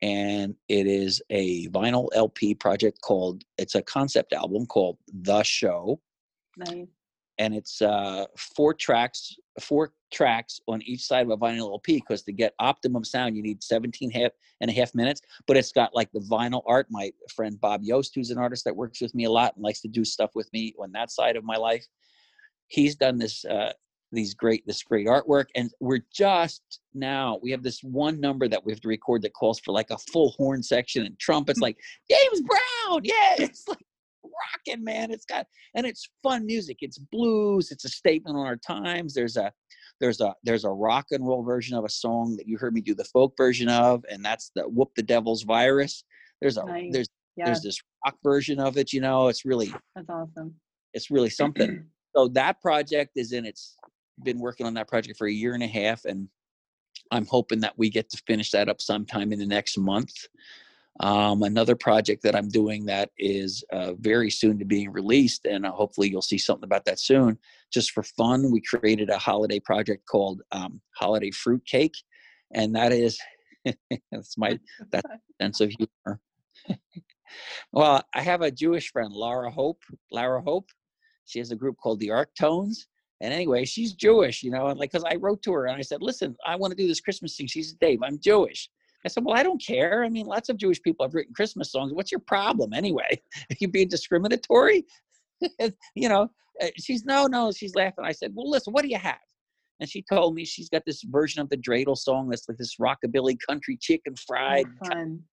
and 0.04 0.54
it 0.70 0.86
is 0.86 1.22
a 1.32 1.68
vinyl 1.70 2.08
lp 2.14 2.54
project 2.54 3.02
called 3.02 3.44
it's 3.58 3.76
a 3.76 3.82
concept 3.82 4.32
album 4.34 4.66
called 4.66 4.98
the 5.12 5.42
show 5.44 6.00
Nice. 6.58 6.88
and 7.38 7.56
it's 7.56 7.82
uh, 7.82 8.26
four 8.38 8.74
tracks, 8.74 9.36
four 9.62 9.94
tracks 10.12 10.60
on 10.68 10.82
each 10.84 11.02
side 11.02 11.26
of 11.26 11.32
a 11.32 11.38
vinyl 11.38 11.72
LP. 11.72 11.96
Because 11.96 12.24
to 12.24 12.32
get 12.32 12.54
optimum 12.60 13.04
sound, 13.04 13.36
you 13.36 13.44
need 13.44 13.64
17 13.64 14.12
half 14.12 14.32
and 14.62 14.70
a 14.70 14.74
half 14.74 14.94
minutes. 14.96 15.22
But 15.48 15.58
it's 15.58 15.72
got 15.72 15.96
like 15.96 16.12
the 16.12 16.20
vinyl 16.20 16.64
art. 16.66 16.88
My 16.90 17.12
friend 17.36 17.60
Bob 17.60 17.82
Yost, 17.84 18.14
who's 18.16 18.32
an 18.32 18.38
artist 18.38 18.66
that 18.66 18.76
works 18.76 19.02
with 19.02 19.14
me 19.16 19.26
a 19.26 19.32
lot 19.32 19.56
and 19.56 19.64
likes 19.64 19.82
to 19.82 19.88
do 19.88 20.06
stuff 20.06 20.32
with 20.36 20.52
me 20.54 20.74
on 20.80 20.92
that 20.94 21.12
side 21.12 21.36
of 21.36 21.44
my 21.44 21.58
life, 21.58 21.86
he's 22.68 22.96
done 22.96 23.18
this 23.18 23.46
uh, 23.46 23.74
these 24.12 24.34
great 24.34 24.66
this 24.66 24.84
great 24.84 25.08
artwork. 25.08 25.46
And 25.56 25.72
we're 25.80 26.04
just 26.14 26.80
now 26.94 27.40
we 27.42 27.52
have 27.52 27.64
this 27.64 27.82
one 27.84 28.20
number 28.20 28.48
that 28.48 28.64
we 28.66 28.72
have 28.72 28.82
to 28.82 28.88
record 28.88 29.22
that 29.24 29.34
calls 29.34 29.60
for 29.60 29.72
like 29.72 29.90
a 29.90 29.98
full 29.98 30.32
horn 30.38 30.64
section 30.64 31.06
and 31.06 31.18
trumpets, 31.20 31.60
like 31.60 31.78
James 32.10 32.42
Brown. 32.42 33.02
Yeah, 33.04 33.36
it's 33.40 33.68
like 33.68 33.86
rocking, 34.28 34.84
man. 34.84 35.12
It's 35.12 35.26
got 35.26 35.46
and 35.76 35.86
it's 35.86 36.10
fun 36.24 36.46
music. 36.46 36.78
It's 36.82 36.98
blues. 36.98 37.72
It's 37.72 37.86
a 37.86 37.90
statement 37.90 38.38
on 38.38 38.46
our 38.46 38.58
times. 38.58 39.14
There's 39.14 39.38
a 39.38 39.52
there's 40.00 40.22
a 40.22 40.34
there's 40.44 40.66
a 40.66 40.70
rock 40.70 41.08
and 41.12 41.26
roll 41.26 41.44
version 41.44 41.78
of 41.78 41.86
a 41.86 41.90
song 41.90 42.36
that 42.38 42.48
you 42.48 42.58
heard 42.58 42.74
me 42.74 42.82
do 42.82 42.94
the 42.94 43.06
folk 43.06 43.34
version 43.38 43.70
of, 43.70 44.04
and 44.10 44.24
that's 44.24 44.52
the 44.56 44.64
Whoop 44.64 44.90
the 44.96 45.04
Devil's 45.04 45.44
Virus. 45.44 46.04
There's 46.42 46.58
a 46.58 46.66
Nice. 46.66 46.94
there's 46.94 47.08
Yeah, 47.36 47.46
there's 47.46 47.62
this 47.62 47.80
rock 48.06 48.16
version 48.24 48.60
of 48.60 48.78
it. 48.78 48.94
You 48.94 49.02
know, 49.02 49.28
it's 49.28 49.46
really 49.46 49.74
that's 49.96 50.10
awesome. 50.10 50.56
it's 50.94 51.10
really 51.10 51.30
something. 51.30 51.86
so 52.16 52.28
that 52.30 52.62
project 52.62 53.12
is 53.16 53.32
in 53.32 53.46
its 53.46 53.76
been 54.24 54.40
working 54.40 54.66
on 54.66 54.74
that 54.76 54.88
project 54.88 55.18
for 55.18 55.28
a 55.28 55.32
year 55.32 55.54
and 55.54 55.64
a 55.64 55.68
half, 55.68 56.06
and 56.06 56.28
I'm 57.12 57.26
hoping 57.26 57.60
that 57.62 57.78
we 57.78 57.90
get 57.90 58.10
to 58.10 58.22
finish 58.28 58.52
that 58.52 58.70
up 58.70 58.82
sometime 58.82 59.32
in 59.32 59.40
the 59.40 59.46
next 59.46 59.78
month. 59.78 60.14
Um, 61.00 61.44
another 61.44 61.76
project 61.76 62.24
that 62.24 62.36
I'm 62.36 62.50
doing 62.50 62.86
that 62.86 63.12
is 63.20 63.64
uh, 63.72 63.94
very 63.94 64.32
soon 64.32 64.58
to 64.60 64.66
being 64.66 64.92
released, 64.92 65.46
and 65.46 65.66
uh, 65.66 65.72
hopefully 65.72 66.10
you'll 66.10 66.22
see 66.22 66.40
something 66.40 66.64
about 66.64 66.86
that 66.86 67.00
soon. 67.00 67.38
Just 67.72 67.92
for 67.92 68.04
fun, 68.04 68.52
we 68.52 68.62
created 68.62 69.10
a 69.10 69.18
holiday 69.18 69.60
project 69.60 70.06
called 70.08 70.42
um, 70.52 70.82
Holiday 70.96 71.32
Fruit 71.32 71.64
Cake, 71.66 71.96
and 72.54 72.76
that 72.76 72.92
is 72.92 73.20
that's 74.12 74.38
my 74.38 74.60
that 74.92 75.06
sense 75.42 75.62
of 75.62 75.72
humor. 75.72 76.20
well, 77.72 78.04
I 78.16 78.22
have 78.22 78.42
a 78.42 78.52
Jewish 78.52 78.92
friend, 78.92 79.14
Laura 79.14 79.52
Hope. 79.52 79.84
Laura 80.12 80.42
Hope, 80.42 80.70
she 81.26 81.40
has 81.40 81.52
a 81.52 81.56
group 81.56 81.78
called 81.78 82.00
the 82.00 82.12
Arc 82.12 82.34
Tones. 82.36 82.88
And 83.20 83.34
anyway, 83.34 83.66
she's 83.66 83.94
Jewish, 83.94 84.44
you 84.44 84.52
know, 84.52 84.68
and 84.68 84.80
like, 84.80 84.92
cause 84.92 85.04
I 85.04 85.16
wrote 85.16 85.42
to 85.44 85.54
her 85.54 85.66
and 85.66 85.76
I 85.76 85.82
said, 85.82 86.04
listen, 86.04 86.36
I 86.46 86.56
want 86.56 86.72
to 86.72 86.78
do 86.78 86.88
this 86.88 87.00
Christmas 87.00 87.36
thing. 87.36 87.48
She 87.48 87.64
said, 87.64 87.80
Dave, 87.80 88.00
I'm 88.04 88.20
Jewish. 88.20 88.70
I 89.06 89.10
said, 89.10 89.24
well, 89.24 89.38
I 89.38 89.44
don't 89.44 89.62
care. 89.62 90.04
I 90.04 90.10
mean, 90.10 90.26
lots 90.26 90.50
of 90.50 90.58
Jewish 90.58 90.82
people 90.82 91.06
have 91.06 91.14
written 91.14 91.34
Christmas 91.34 91.72
songs. 91.72 91.94
What's 91.94 92.12
your 92.12 92.20
problem 92.20 92.74
anyway? 92.74 93.22
Are 93.50 93.56
you 93.60 93.68
being 93.68 93.88
discriminatory? 93.88 94.86
you 95.96 96.10
know, 96.10 96.30
uh, 96.62 96.68
she's 96.78 97.06
no, 97.06 97.28
no. 97.28 97.52
She's 97.52 97.76
laughing. 97.76 98.06
I 98.06 98.12
said, 98.12 98.32
well, 98.34 98.50
listen, 98.50 98.74
what 98.74 98.82
do 98.82 98.90
you 98.90 98.98
have? 98.98 99.20
And 99.80 99.90
she 99.90 100.04
told 100.12 100.34
me 100.34 100.44
she's 100.44 100.70
got 100.70 100.84
this 100.86 101.04
version 101.04 101.42
of 101.42 101.50
the 101.50 101.58
dreidel 101.58 101.98
song 101.98 102.30
that's 102.30 102.50
like 102.50 102.58
this 102.58 102.78
rockabilly 102.78 103.38
country 103.48 103.78
chicken 103.80 104.16
fried. 104.16 104.66
Oh, 104.84 104.88
fun. 104.88 105.24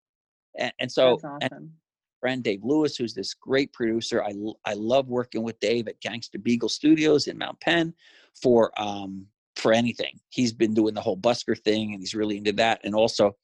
And, 0.58 0.72
and 0.78 0.92
so, 0.92 1.18
That's 1.22 1.24
and 1.40 1.52
awesome. 1.52 1.72
friend 2.20 2.44
Dave 2.44 2.60
Lewis, 2.62 2.96
who's 2.96 3.14
this 3.14 3.32
great 3.32 3.72
producer. 3.72 4.22
I, 4.22 4.34
I 4.66 4.74
love 4.74 5.08
working 5.08 5.42
with 5.42 5.58
Dave 5.60 5.88
at 5.88 6.00
Gangster 6.00 6.38
Beagle 6.38 6.68
Studios 6.68 7.26
in 7.26 7.38
Mount 7.38 7.58
Penn 7.60 7.94
for 8.40 8.70
um 8.80 9.26
for 9.56 9.72
anything. 9.72 10.18
He's 10.30 10.52
been 10.52 10.74
doing 10.74 10.94
the 10.94 11.00
whole 11.00 11.16
busker 11.16 11.58
thing, 11.58 11.92
and 11.92 12.00
he's 12.00 12.14
really 12.14 12.36
into 12.36 12.52
that. 12.52 12.80
And 12.84 12.94
also, 12.94 13.36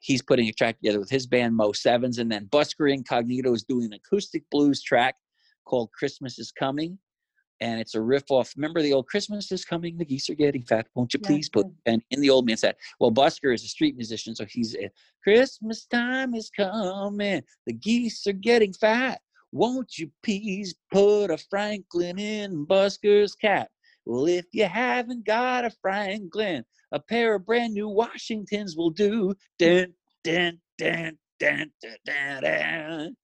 he's 0.00 0.22
putting 0.22 0.48
a 0.48 0.52
track 0.52 0.78
together 0.78 0.98
with 0.98 1.10
his 1.10 1.26
band 1.26 1.56
Mo 1.56 1.72
Sevens, 1.72 2.18
and 2.18 2.30
then 2.30 2.46
Busker 2.46 2.92
Incognito 2.92 3.52
is 3.54 3.64
doing 3.64 3.86
an 3.86 3.92
acoustic 3.94 4.44
blues 4.50 4.82
track 4.82 5.16
called 5.64 5.90
"Christmas 5.92 6.38
Is 6.38 6.52
Coming." 6.52 6.98
And 7.60 7.80
it's 7.80 7.94
a 7.94 8.02
riff 8.02 8.24
off. 8.30 8.52
Remember 8.56 8.82
the 8.82 8.92
old 8.92 9.06
"Christmas 9.06 9.50
is 9.50 9.64
coming, 9.64 9.96
the 9.96 10.04
geese 10.04 10.28
are 10.28 10.34
getting 10.34 10.64
fat. 10.64 10.88
Won't 10.94 11.14
you 11.14 11.20
Yeah, 11.22 11.28
please 11.28 11.48
put?" 11.48 11.66
And 11.86 12.02
in 12.10 12.20
the 12.20 12.30
old 12.30 12.46
man 12.46 12.58
said, 12.58 12.76
"Well, 13.00 13.10
Busker 13.10 13.54
is 13.54 13.64
a 13.64 13.68
street 13.68 13.96
musician, 13.96 14.34
so 14.34 14.44
he's 14.44 14.74
a, 14.76 14.90
Christmas 15.22 15.86
time 15.86 16.34
is 16.34 16.50
coming, 16.50 17.42
the 17.66 17.72
geese 17.72 18.26
are 18.26 18.32
getting 18.32 18.72
fat. 18.72 19.20
Won't 19.52 19.96
you 19.96 20.10
please 20.22 20.74
put 20.92 21.30
a 21.30 21.38
Franklin 21.38 22.18
in 22.18 22.66
Busker's 22.66 23.34
cap? 23.34 23.70
Well, 24.04 24.26
if 24.26 24.44
you 24.52 24.66
haven't 24.66 25.24
got 25.24 25.64
a 25.64 25.70
Franklin, 25.82 26.64
a 26.96 26.98
pair 26.98 27.34
of 27.34 27.44
brand 27.44 27.74
new 27.74 27.88
Washingtons 27.88 28.74
will 28.74 28.88
do. 28.88 29.34
Dun, 29.58 29.92
dun, 30.24 30.58
dun, 30.78 31.18
dun, 31.38 31.70
dun, 31.82 31.96
dun, 32.06 32.42
dun. 32.42 33.16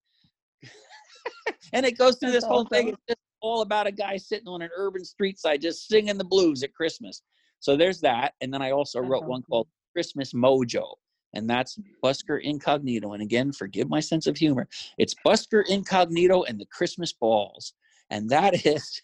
and 1.73 1.87
it 1.87 1.97
goes 1.97 2.19
through 2.19 2.33
this 2.33 2.45
whole 2.45 2.67
thing. 2.67 2.89
It's 2.89 3.03
just 3.09 3.19
all 3.41 3.63
about 3.63 3.87
a 3.87 3.93
guy 3.93 4.19
sitting 4.19 4.47
on 4.47 4.61
an 4.61 4.69
urban 4.77 5.07
street 5.07 5.39
side 5.39 5.63
just 5.63 5.89
singing 5.89 6.19
the 6.19 6.25
blues 6.25 6.63
at 6.63 6.75
Christmas. 6.75 7.23
So 7.61 7.75
there's 7.75 7.99
that. 8.03 8.35
And 8.43 8.53
then 8.53 8.61
I 8.61 8.73
also 8.73 9.01
wrote 9.01 9.25
one 9.25 9.43
called 9.43 9.69
Christmas 9.95 10.35
Mojo. 10.35 10.85
And 11.33 11.49
that's 11.49 11.79
Busker 12.05 12.43
Incognito. 12.43 13.15
And 13.15 13.23
again, 13.23 13.53
forgive 13.53 13.89
my 13.89 14.01
sense 14.01 14.27
of 14.27 14.37
humor. 14.37 14.69
It's 14.99 15.15
Busker 15.27 15.67
Incognito 15.67 16.43
and 16.43 16.61
the 16.61 16.67
Christmas 16.67 17.15
Balls. 17.15 17.73
And 18.11 18.29
that 18.29 18.67
is 18.67 19.01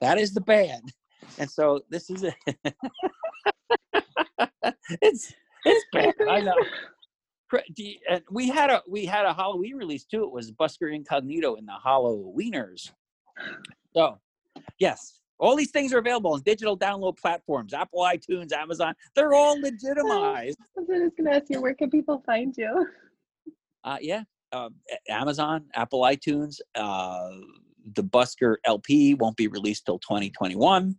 that 0.00 0.16
is 0.16 0.32
the 0.32 0.40
band. 0.40 0.94
And 1.38 1.50
so 1.50 1.82
this 1.90 2.08
is 2.08 2.22
it. 2.22 2.56
it's 5.02 5.32
it's 5.64 5.84
bad. 5.92 6.14
I 6.28 6.40
know. 6.40 6.54
Cra- 7.48 7.62
do 7.74 7.84
you- 7.84 7.98
And 8.08 8.22
we 8.30 8.48
had 8.48 8.70
a 8.70 8.82
we 8.88 9.04
had 9.06 9.24
a 9.26 9.34
Halloween 9.34 9.76
release 9.76 10.04
too. 10.04 10.24
It 10.24 10.30
was 10.32 10.50
Busker 10.52 10.94
Incognito 10.94 11.56
and 11.56 11.66
the 11.66 11.76
Halloweeners. 11.84 12.90
So, 13.94 14.18
yes, 14.78 15.20
all 15.38 15.56
these 15.56 15.70
things 15.70 15.92
are 15.92 15.98
available 15.98 16.32
on 16.32 16.42
digital 16.42 16.76
download 16.78 17.18
platforms: 17.18 17.72
Apple, 17.74 18.00
iTunes, 18.00 18.52
Amazon. 18.52 18.94
They're 19.14 19.34
all 19.34 19.60
legitimized. 19.60 20.58
I 20.76 20.80
was 20.80 20.88
just 20.88 21.16
gonna 21.16 21.30
ask 21.36 21.44
you, 21.48 21.60
where 21.60 21.74
can 21.74 21.90
people 21.90 22.22
find 22.26 22.54
you? 22.56 22.86
Uh, 23.84 23.98
yeah, 24.00 24.24
uh, 24.52 24.70
Amazon, 25.08 25.64
Apple, 25.74 26.00
iTunes. 26.00 26.56
Uh, 26.74 27.30
the 27.94 28.02
Busker 28.02 28.56
LP 28.64 29.14
won't 29.14 29.36
be 29.36 29.46
released 29.46 29.86
till 29.86 30.00
2021. 30.00 30.98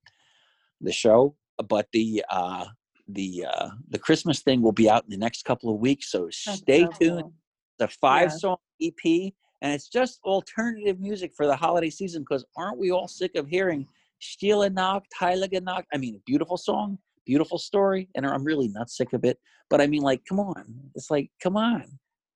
The 0.80 0.92
show, 0.94 1.36
but 1.68 1.88
the 1.94 2.24
uh, 2.30 2.66
the 3.08 3.46
uh, 3.50 3.70
the 3.90 4.00
Christmas 4.00 4.42
thing 4.42 4.62
will 4.62 4.72
be 4.72 4.90
out 4.90 5.04
in 5.04 5.10
the 5.10 5.18
next 5.18 5.46
couple 5.46 5.74
of 5.74 5.80
weeks. 5.80 6.12
So 6.12 6.28
stay 6.32 6.88
tuned. 7.00 7.22
cool. 7.22 7.34
the 7.80 7.88
five 7.88 8.32
song 8.32 8.58
EP, 8.82 9.34
and 9.62 9.74
it's 9.74 9.88
just 9.88 10.20
alternative 10.24 11.00
music 11.00 11.34
for 11.36 11.46
the 11.46 11.56
holiday 11.56 11.90
season. 11.90 12.22
Because 12.22 12.46
aren't 12.56 12.80
we 12.80 12.92
all 12.92 13.08
sick 13.08 13.36
of 13.36 13.48
hearing 13.48 13.88
Stille 14.22 14.70
Nacht, 14.70 15.08
Heilige 15.20 15.62
Nacht? 15.64 15.86
I 15.94 15.98
mean, 15.98 16.22
beautiful 16.26 16.58
song, 16.58 16.98
beautiful 17.26 17.58
story, 17.58 18.10
and 18.16 18.26
I'm 18.26 18.44
really 18.44 18.68
not 18.70 18.90
sick 18.90 19.14
of 19.14 19.24
it. 19.24 19.38
But 19.70 19.82
I 19.82 19.88
mean, 19.88 20.02
like, 20.02 20.22
come 20.28 20.40
on, 20.40 20.66
it's 20.96 21.10
like, 21.10 21.30
come 21.42 21.58
on. 21.58 21.86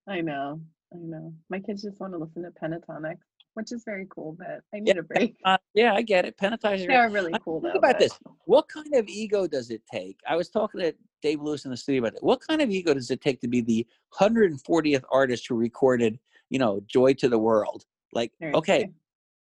I 0.08 0.22
know, 0.22 0.60
I 0.94 0.98
know. 0.98 1.34
My 1.50 1.60
kids 1.60 1.84
just 1.84 2.00
want 2.00 2.14
to 2.14 2.20
listen 2.20 2.44
to 2.44 2.52
Pentatonix, 2.52 3.18
which 3.54 3.72
is 3.72 3.84
very 3.86 4.08
cool, 4.10 4.36
but 4.38 4.62
I 4.74 4.80
need 4.80 4.96
Yeah, 4.96 5.00
a 5.00 5.04
break. 5.04 5.36
Uh, 5.46 5.58
yeah, 5.74 5.94
I 5.94 6.02
get 6.02 6.26
it. 6.26 6.38
Pentatizing. 6.38 6.88
They 6.88 6.96
are 6.96 7.10
really 7.10 7.34
cool 7.44 7.60
though. 7.60 7.70
Think 7.72 7.78
about 7.80 7.94
but- 7.94 8.00
this. 8.00 8.18
What 8.46 8.68
kind 8.68 8.94
of 8.96 9.08
ego 9.08 9.48
does 9.48 9.70
it 9.72 9.82
take? 9.92 10.18
I 10.28 10.36
was 10.36 10.50
talking 10.50 10.82
to 10.82 10.94
Dave 11.22 11.42
Lewis 11.42 11.66
in 11.66 11.72
the 11.72 11.78
studio 11.78 12.02
about 12.02 12.16
it. 12.16 12.24
What 12.24 12.42
kind 12.42 12.62
of 12.62 12.70
ego 12.70 12.94
does 12.94 13.12
it 13.12 13.22
take 13.22 13.40
to 13.42 13.48
be 13.48 13.62
the 13.62 13.86
140th 14.20 15.04
artist 15.12 15.48
who 15.48 15.56
recorded, 15.56 16.20
you 16.50 16.60
know, 16.60 16.82
Joy 16.88 17.14
to 17.16 17.30
the 17.30 17.38
World? 17.40 17.86
Like, 18.14 18.32
okay, 18.42 18.90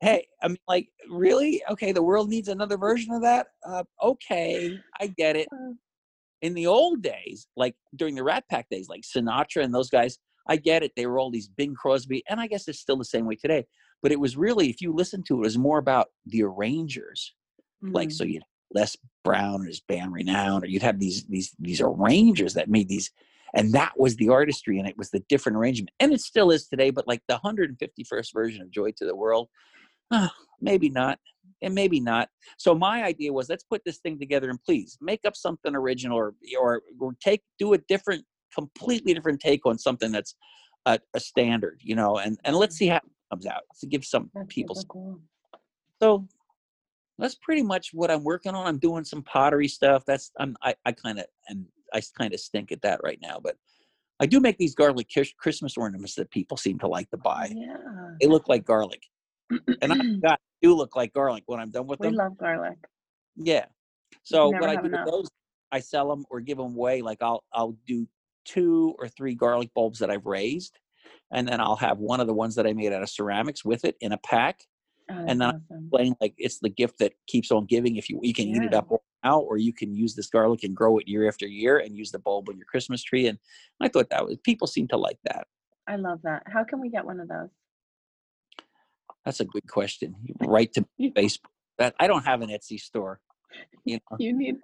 hey, 0.01 0.27
I 0.43 0.49
mean, 0.49 0.59
like, 0.69 0.89
really? 1.11 1.63
Okay, 1.71 1.93
the 1.93 2.03
world 2.03 2.29
needs 2.29 2.49
another 2.49 2.77
version 2.77 3.13
of 3.13 3.23
that? 3.23 3.49
Uh, 3.67 3.85
okay, 4.03 4.79
I 5.01 5.07
get 5.09 5.37
it. 5.37 5.49
Uh, 5.53 5.73
In 6.43 6.55
the 6.55 6.67
old 6.67 7.03
days, 7.03 7.47
like 7.57 7.75
during 7.97 8.15
the 8.15 8.23
Rat 8.23 8.45
Pack 8.51 8.69
days, 8.69 8.89
like 8.89 9.03
Sinatra 9.03 9.65
and 9.65 9.75
those 9.75 9.91
guys, 9.91 10.19
I 10.49 10.57
get 10.57 10.83
it. 10.83 10.93
They 10.97 11.07
were 11.07 11.19
all 11.19 11.31
these 11.31 11.49
Bing 11.49 11.75
Crosby, 11.75 12.23
and 12.29 12.41
I 12.41 12.47
guess 12.47 12.69
it's 12.69 12.79
still 12.79 12.97
the 12.97 13.05
same 13.05 13.27
way 13.27 13.35
today. 13.37 13.67
But 14.03 14.13
it 14.13 14.21
was 14.21 14.37
really, 14.37 14.71
if 14.71 14.81
you 14.81 14.93
listen 14.93 15.23
to 15.25 15.35
it, 15.35 15.39
it 15.39 15.41
was 15.41 15.59
more 15.59 15.79
about 15.79 16.09
the 16.27 16.45
arrangers 16.45 17.35
like 17.83 18.09
mm, 18.09 18.13
so 18.13 18.25
you'd 18.25 18.43
Les 18.75 18.97
Brown 19.25 19.57
and 19.57 19.67
his 19.67 19.81
band 19.81 20.13
Renown, 20.13 20.63
or 20.63 20.67
you'd 20.67 20.83
have 20.83 20.99
these 20.99 21.25
these 21.25 21.55
these 21.59 21.81
arrangers 21.81 22.55
that 22.55 22.69
made 22.69 22.89
these, 22.89 23.11
and 23.55 23.73
that 23.73 23.99
was 23.99 24.17
the 24.17 24.29
artistry, 24.29 24.79
and 24.79 24.89
it 24.89 24.99
was 24.99 25.11
the 25.11 25.23
different 25.29 25.57
arrangement, 25.57 25.91
and 26.01 26.13
it 26.13 26.21
still 26.21 26.51
is 26.51 26.67
today. 26.67 26.91
But 26.91 27.07
like 27.07 27.23
the 27.29 27.41
151st 27.45 28.33
version 28.35 28.63
of 28.63 28.71
Joy 28.71 28.93
to 28.93 29.07
the 29.07 29.17
World, 29.17 29.49
ah, 30.11 30.33
maybe 30.61 30.91
not, 30.91 31.19
and 31.63 31.75
maybe 31.75 32.01
not. 32.01 32.29
So 32.59 32.75
my 32.75 33.05
idea 33.05 33.33
was 33.33 33.49
let's 33.49 33.65
put 33.65 33.83
this 33.85 33.99
thing 33.99 34.19
together 34.19 34.51
and 34.51 34.63
please 34.63 34.99
make 35.01 35.21
up 35.25 35.37
something 35.37 35.75
original, 35.75 36.19
or 36.19 36.35
or, 36.61 36.83
or 37.01 37.13
take 37.23 37.43
do 37.59 37.73
a 37.73 37.79
different, 37.79 38.25
completely 38.55 39.15
different 39.15 39.41
take 39.41 39.65
on 39.65 39.79
something 39.79 40.13
that's 40.13 40.35
a, 40.85 40.99
a 41.15 41.21
standard, 41.21 41.81
you 41.83 41.95
know, 41.95 42.19
and 42.19 42.39
and 42.45 42.57
let's 42.57 42.77
see 42.77 42.89
how 42.89 43.01
comes 43.31 43.47
out 43.47 43.63
to 43.81 43.87
give 43.87 44.05
some 44.05 44.31
that's 44.35 44.53
people 44.53 44.77
cool. 44.89 45.21
so 46.01 46.27
that's 47.19 47.35
pretty 47.35 47.63
much 47.63 47.91
what 47.93 48.11
I'm 48.11 48.23
working 48.23 48.55
on. 48.55 48.67
I'm 48.67 48.79
doing 48.79 49.05
some 49.05 49.23
pottery 49.23 49.69
stuff. 49.69 50.05
That's 50.07 50.31
I'm 50.39 50.57
I, 50.63 50.75
I 50.85 50.93
kind 50.93 51.19
of 51.19 51.27
and 51.49 51.67
I 51.93 52.01
kind 52.17 52.33
of 52.33 52.41
stink 52.41 52.71
at 52.73 52.83
that 52.83 53.01
right 53.03 53.19
now, 53.21 53.41
but 53.43 53.57
I 54.21 54.27
do 54.27 54.41
make 54.41 54.59
these 54.59 54.75
garlic 54.75 55.09
kish- 55.09 55.35
Christmas 55.39 55.77
ornaments 55.77 56.15
that 56.17 56.31
people 56.31 56.57
seem 56.57 56.79
to 56.81 56.89
like 56.89 57.11
to 57.11 57.17
buy. 57.17 57.53
Yeah. 57.55 57.77
They 58.21 58.27
look 58.27 58.49
like 58.49 58.65
garlic, 58.65 59.03
and 59.83 59.93
I 59.93 59.97
God, 60.23 60.39
do 60.63 60.75
look 60.75 60.97
like 60.97 61.13
garlic 61.13 61.45
when 61.47 61.61
I'm 61.61 61.71
done 61.71 61.87
with 61.87 62.01
we 62.01 62.07
them. 62.07 62.15
We 62.15 62.19
love 62.19 62.39
garlic. 62.39 62.79
Yeah. 63.37 63.67
So 64.23 64.51
what 64.51 64.69
I 64.69 64.77
do 64.77 64.91
with 64.91 65.05
those, 65.07 65.29
I 65.71 65.81
sell 65.81 66.09
them 66.09 66.25
or 66.31 66.41
give 66.41 66.59
them 66.59 66.75
away. 66.75 67.03
Like 67.03 67.23
I'll 67.23 67.45
I'll 67.53 67.77
do 67.87 68.07
two 68.45 68.95
or 68.99 69.09
three 69.09 69.35
garlic 69.35 69.71
bulbs 69.75 69.99
that 69.99 70.11
I've 70.11 70.27
raised, 70.27 70.79
and 71.31 71.47
then 71.49 71.61
I'll 71.61 71.77
have 71.77 71.99
one 71.99 72.21
of 72.21 72.27
the 72.27 72.35
ones 72.35 72.55
that 72.57 72.67
I 72.67 72.73
made 72.73 72.93
out 72.93 73.03
of 73.03 73.09
ceramics 73.11 73.65
with 73.65 73.85
it 73.85 73.97
in 74.01 74.13
a 74.13 74.19
pack. 74.19 74.61
Oh, 75.11 75.15
And 75.27 75.41
then 75.41 75.49
awesome. 75.49 75.63
explain 75.85 76.15
like 76.21 76.35
it's 76.39 76.59
the 76.59 76.69
gift 76.69 76.99
that 76.99 77.13
keeps 77.27 77.51
on 77.51 77.65
giving. 77.67 77.97
If 77.97 78.11
you 78.11 78.21
you 78.23 78.35
can 78.35 78.47
eat 78.47 78.63
it 78.63 78.75
up 78.75 78.89
now, 79.25 79.41
or 79.41 79.57
you 79.57 79.73
can 79.73 79.95
use 79.95 80.15
this 80.15 80.29
garlic 80.29 80.63
and 80.65 80.77
grow 80.77 80.99
it 80.99 81.09
year 81.09 81.27
after 81.27 81.47
year 81.47 81.79
and 81.79 81.97
use 81.97 82.11
the 82.11 82.19
bulb 82.19 82.49
on 82.49 82.57
your 82.57 82.67
Christmas 82.67 83.03
tree. 83.03 83.27
And 83.27 83.39
I 83.81 83.89
thought 83.89 84.11
that 84.11 84.27
was 84.27 84.37
people 84.45 84.67
seem 84.67 84.87
to 84.89 84.97
like 84.97 85.19
that. 85.25 85.47
I 85.87 85.97
love 85.97 86.21
that. 86.25 86.43
How 86.47 86.65
can 86.65 86.81
we 86.81 86.91
get 86.91 87.05
one 87.07 87.21
of 87.21 87.29
those? 87.29 87.49
That's 89.25 89.41
a 89.41 89.45
good 89.45 89.67
question. 89.69 90.15
You 90.23 90.35
Right 90.41 90.73
to 90.75 90.85
Facebook. 91.01 91.47
That 91.79 91.95
I 92.01 92.07
don't 92.07 92.25
have 92.25 92.43
an 92.43 92.51
Etsy 92.51 92.79
store. 92.79 93.21
You 93.85 93.97
know, 94.11 94.17
You 94.19 94.37
need, 94.37 94.57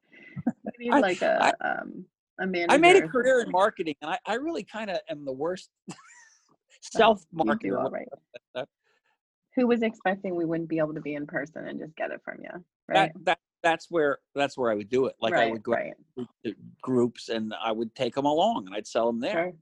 you 0.44 0.72
need 0.78 0.92
I- 0.92 1.00
like 1.00 1.22
a 1.22 1.54
um 1.60 2.04
a 2.40 2.46
manager. 2.46 2.72
I 2.74 2.78
made 2.78 2.96
a 2.96 3.08
career 3.08 3.40
in 3.40 3.50
marketing, 3.52 3.94
and 4.02 4.10
I, 4.10 4.18
I 4.26 4.34
really 4.34 4.64
kind 4.64 4.90
of 4.90 4.98
am 5.08 5.24
the 5.24 5.32
worst 5.32 5.70
self 6.92 7.24
do 7.60 7.76
all 7.76 7.90
right. 7.90 8.08
Who 9.56 9.68
was 9.68 9.82
expecting 9.82 10.34
we 10.34 10.44
wouldn't 10.44 10.68
be 10.68 10.78
able 10.78 10.94
to 10.94 11.00
be 11.00 11.14
in 11.14 11.26
person 11.26 11.68
and 11.68 11.78
just 11.78 11.94
get 11.96 12.10
it 12.10 12.20
from 12.24 12.38
you? 12.42 12.64
Right. 12.88 13.12
that 13.24 13.38
that's 13.62 13.86
where 13.88 14.18
that's 14.34 14.58
where 14.58 14.70
I 14.70 14.74
would 14.74 14.88
do 14.88 15.06
it. 15.06 15.14
Like 15.20 15.34
I 15.34 15.50
would 15.50 15.62
go 15.62 15.72
right. 15.72 15.94
to 16.18 16.26
uh, 16.46 16.52
groups 16.82 17.28
and 17.28 17.54
I 17.62 17.72
would 17.72 17.94
take 17.94 18.14
them 18.14 18.26
along 18.26 18.66
and 18.66 18.74
I'd 18.74 18.86
sell 18.86 19.06
them 19.06 19.20
there. 19.20 19.32
Sure. 19.32 19.52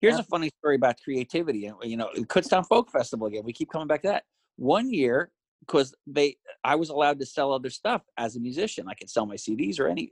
Here's 0.00 0.14
Yeah. 0.14 0.20
a 0.20 0.24
funny 0.24 0.50
story 0.58 0.76
about 0.76 0.96
creativity. 1.02 1.66
and 1.66 1.76
You 1.82 1.96
know, 1.96 2.10
Kutztown 2.14 2.66
Folk 2.66 2.90
Festival 2.90 3.26
again. 3.26 3.42
We 3.44 3.52
keep 3.52 3.70
coming 3.70 3.88
back 3.88 4.02
to 4.02 4.08
that. 4.08 4.24
One 4.56 4.92
year, 4.92 5.32
because 5.60 5.94
they, 6.06 6.36
I 6.62 6.74
was 6.74 6.90
allowed 6.90 7.18
to 7.20 7.26
sell 7.26 7.52
other 7.52 7.70
stuff 7.70 8.02
as 8.18 8.36
a 8.36 8.40
musician. 8.40 8.86
I 8.86 8.94
could 8.94 9.08
sell 9.08 9.24
my 9.26 9.36
CDs 9.36 9.80
or 9.80 9.88
any. 9.88 10.10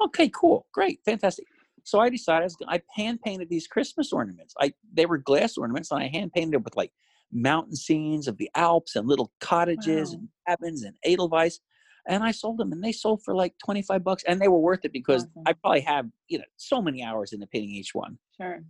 okay, 0.00 0.30
cool, 0.30 0.66
great, 0.72 1.00
fantastic. 1.04 1.46
So 1.86 2.00
I 2.00 2.10
decided 2.10 2.42
I, 2.42 2.44
was, 2.46 2.56
I 2.68 2.82
hand 3.00 3.20
painted 3.22 3.48
these 3.48 3.68
Christmas 3.68 4.12
ornaments. 4.12 4.54
I 4.60 4.72
they 4.92 5.06
were 5.06 5.18
glass 5.18 5.56
ornaments, 5.56 5.92
and 5.92 6.02
I 6.02 6.08
hand 6.08 6.32
painted 6.32 6.54
them 6.54 6.64
with 6.64 6.76
like 6.76 6.92
mountain 7.32 7.76
scenes 7.76 8.26
of 8.26 8.38
the 8.38 8.50
Alps 8.56 8.96
and 8.96 9.06
little 9.06 9.32
cottages 9.40 10.10
Wow. 10.12 10.18
and 10.18 10.28
cabins 10.48 10.82
and 10.82 10.96
Edelweiss. 11.04 11.60
And 12.08 12.24
I 12.24 12.32
sold 12.32 12.58
them, 12.58 12.72
and 12.72 12.82
they 12.82 12.90
sold 12.90 13.22
for 13.22 13.36
like 13.36 13.54
twenty 13.64 13.82
five 13.82 14.02
bucks, 14.02 14.24
and 14.26 14.40
they 14.40 14.48
were 14.48 14.58
worth 14.58 14.84
it 14.84 14.92
because 14.92 15.22
Awesome. 15.22 15.42
I 15.46 15.52
probably 15.52 15.82
have 15.82 16.06
you 16.26 16.38
know 16.38 16.44
so 16.56 16.82
many 16.82 17.04
hours 17.04 17.32
into 17.32 17.46
painting 17.46 17.70
each 17.70 17.94
one. 17.94 18.18
Sure. 18.36 18.64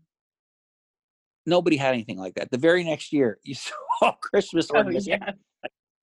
nobody 1.46 1.76
had 1.76 1.94
anything 1.94 2.18
like 2.18 2.34
that. 2.34 2.50
The 2.50 2.58
very 2.58 2.84
next 2.84 3.12
year, 3.14 3.38
you 3.44 3.54
saw 4.00 4.12
Christmas 4.20 4.70
Oh, 4.70 4.76
ornaments. 4.76 5.06
yeah. 5.06 5.30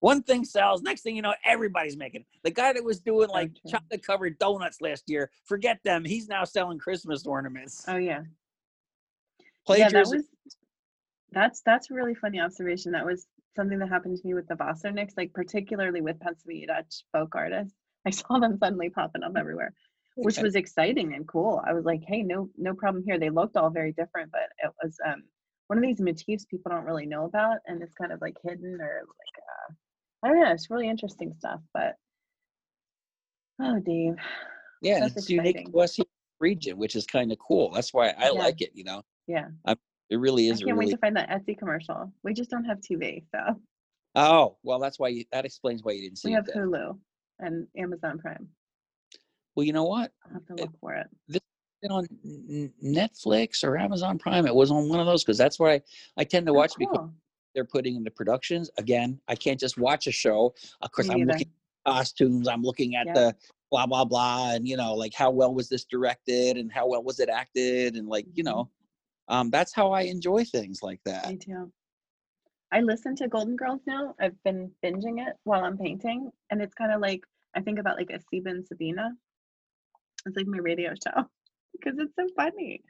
One 0.04 0.22
thing 0.22 0.44
sells. 0.44 0.82
Next 0.82 1.00
thing 1.00 1.16
you 1.16 1.22
know, 1.22 1.34
everybody's 1.46 1.96
making. 1.96 2.22
it. 2.22 2.28
The 2.44 2.52
guy 2.52 2.74
that 2.74 2.84
was 2.84 3.00
doing 3.00 3.30
like 3.30 3.52
true. 3.54 3.72
chocolate 3.72 4.06
covered 4.06 4.38
donuts 4.38 4.82
last 4.82 5.06
year, 5.08 5.32
forget 5.46 5.80
them. 5.86 6.04
He's 6.04 6.28
now 6.28 6.44
selling 6.44 6.78
Christmas 6.78 7.26
ornaments. 7.26 7.86
Oh 7.88 7.96
yeah. 7.96 8.24
Plagiarism. 9.66 9.96
Yeah, 9.96 10.04
that 10.04 10.10
was 10.10 10.58
that's 11.32 11.62
that's 11.62 11.90
a 11.90 11.94
really 11.94 12.16
funny 12.16 12.42
observation. 12.42 12.92
That 12.92 13.06
was 13.06 13.28
something 13.56 13.80
that 13.80 13.88
happened 13.88 14.18
to 14.18 14.28
me 14.28 14.34
with 14.34 14.46
the 14.50 14.56
Bossernicks, 14.56 15.14
like 15.16 15.32
particularly 15.32 16.02
with 16.02 16.20
Pennsylvania 16.20 16.68
Dutch 16.68 17.06
folk 17.14 17.34
artists. 17.34 17.74
I 18.06 18.10
saw 18.10 18.40
them 18.40 18.58
suddenly 18.58 18.90
popping 18.90 19.24
up 19.24 19.38
everywhere, 19.38 19.74
which 20.18 20.38
was 20.38 20.56
exciting 20.56 21.14
and 21.14 21.26
cool. 21.26 21.64
I 21.66 21.72
was 21.72 21.86
like, 21.86 22.04
hey, 22.06 22.24
no 22.24 22.50
no 22.58 22.74
problem 22.74 23.06
here. 23.06 23.18
They 23.18 23.30
looked 23.30 23.56
all 23.56 23.70
very 23.70 23.94
different, 23.94 24.34
but 24.34 24.50
it 24.62 24.72
was 24.84 24.98
um 25.08 25.24
one 25.68 25.78
of 25.78 25.84
these 25.84 26.02
motifs 26.02 26.44
people 26.44 26.72
don't 26.72 26.84
really 26.84 27.06
know 27.06 27.24
about 27.24 27.60
and 27.68 27.82
it's 27.82 27.94
kind 27.94 28.12
of 28.12 28.20
like 28.20 28.36
hidden 28.44 28.80
or 28.82 29.02
like 29.08 29.43
I 30.24 30.30
don't 30.30 30.40
know, 30.40 30.52
it's 30.52 30.70
really 30.70 30.88
interesting 30.88 31.34
stuff, 31.38 31.60
but 31.74 31.95
oh 33.60 33.80
Dave. 33.80 34.16
yeah, 34.82 35.06
it's 35.06 35.30
unique 35.30 35.56
exciting. 35.56 35.72
to 35.74 35.80
us 35.82 35.95
here 35.95 36.04
in 36.04 36.40
the 36.40 36.44
region, 36.44 36.78
which 36.78 36.95
is 36.95 37.06
kind 37.06 37.32
of 37.32 37.38
cool. 37.40 37.72
That's 37.72 37.94
why 37.94 38.10
I 38.10 38.26
Yeah. 38.28 38.32
like 38.32 38.62
it. 38.62 38.72
You 38.74 38.86
know, 38.86 39.04
Yeah. 39.28 39.50
it 39.68 40.18
really 40.18 40.48
is 40.48 40.62
I 40.62 40.66
can't 40.66 40.78
wait 40.78 40.91
to 40.91 40.98
find 40.98 41.16
that 41.18 41.30
Etsy 41.30 41.58
commercial. 41.58 42.12
We 42.24 42.34
just 42.34 42.50
don't 42.50 42.64
have 42.66 42.80
TV, 42.80 43.24
so 43.32 43.60
Oh, 44.16 44.58
well, 44.64 44.80
that's 44.80 45.00
why 45.00 45.08
you, 45.10 45.26
that 45.32 45.44
explains 45.44 45.84
why 45.84 45.94
you 45.94 46.04
didn't 46.04 46.20
see 46.20 46.30
it. 46.30 46.32
we 46.32 46.34
it. 46.34 46.38
have 46.38 46.45
Then. 46.45 46.58
Hulu 46.70 47.00
and 47.40 47.68
Amazon 47.76 48.20
Prime. 48.20 48.48
Well, 49.56 49.66
you 49.66 49.74
know 49.74 49.86
what? 49.86 50.12
I'll 50.26 50.34
have 50.34 50.45
to 50.48 50.54
It- 50.54 50.62
look 50.62 50.80
for 50.80 50.94
it. 50.94 51.08
It 51.82 51.91
on 51.91 52.08
Netflix 52.82 53.62
or 53.62 53.78
Amazon 53.78 54.18
Prime. 54.18 54.48
It 54.48 54.56
was 54.56 54.72
on 54.72 54.88
one 54.88 55.02
of 55.02 55.06
those 55.06 55.22
because 55.22 55.38
that's 55.38 55.60
where 55.60 55.72
I, 55.72 55.82
I 56.16 56.24
tend 56.24 56.45
to 56.45 56.54
Oh, 56.54 56.56
watch 56.56 56.76
because 56.78 56.98
cool. 56.98 57.14
They're 57.54 57.66
putting 57.66 57.96
into 57.96 58.12
productions. 58.12 58.70
Again, 58.78 59.20
I 59.28 59.36
can't 59.36 59.60
just 59.60 59.78
watch 59.78 60.08
a 60.08 60.12
show. 60.12 60.54
Of 60.82 60.92
course, 60.92 61.10
Me 61.10 61.16
I'm 61.16 61.28
looking 61.28 61.48
at 61.86 61.92
costumes. 61.94 62.48
I'm 62.48 62.62
looking 62.64 62.96
at 62.96 63.08
Yeah. 63.08 63.14
the 63.14 63.36
blah 63.72 63.86
blah 63.86 64.06
blah, 64.06 64.52
and 64.54 64.68
you 64.68 64.78
know, 64.78 64.94
like 64.94 65.14
how 65.14 65.32
well 65.32 65.54
was 65.54 65.70
this 65.70 65.86
directed 65.86 66.58
and 66.58 66.72
how 66.72 66.88
well 66.88 67.04
was 67.04 67.20
it 67.20 67.30
acted, 67.30 67.96
and 67.96 68.08
like 68.08 68.26
you 68.34 68.44
Mhm. 68.44 68.48
know, 68.48 68.70
um, 69.28 69.50
that's 69.50 69.74
how 69.74 69.92
I 69.92 70.02
enjoy 70.02 70.44
things 70.46 70.82
like 70.84 71.02
that. 71.06 71.28
Me 71.28 71.38
too. 71.38 71.72
I 72.72 72.82
listen 72.82 73.16
to 73.18 73.28
Golden 73.28 73.56
Girls 73.56 73.82
now. 73.86 74.16
I've 74.20 74.42
been 74.44 74.72
binging 74.84 75.26
it 75.28 75.36
while 75.44 75.64
I'm 75.64 75.78
painting, 75.78 76.32
and 76.50 76.62
it's 76.62 76.74
kind 76.74 76.92
of 76.92 77.02
like 77.02 77.24
I 77.56 77.62
think 77.62 77.80
about 77.80 77.98
like 77.98 78.10
a 78.10 78.20
and 78.46 78.66
Sabina. 78.66 79.12
It's 80.26 80.36
like 80.36 80.48
my 80.48 80.58
radio 80.58 80.94
show 81.08 81.30
because 81.74 82.00
it's 82.00 82.16
so 82.16 82.28
funny. 82.36 82.82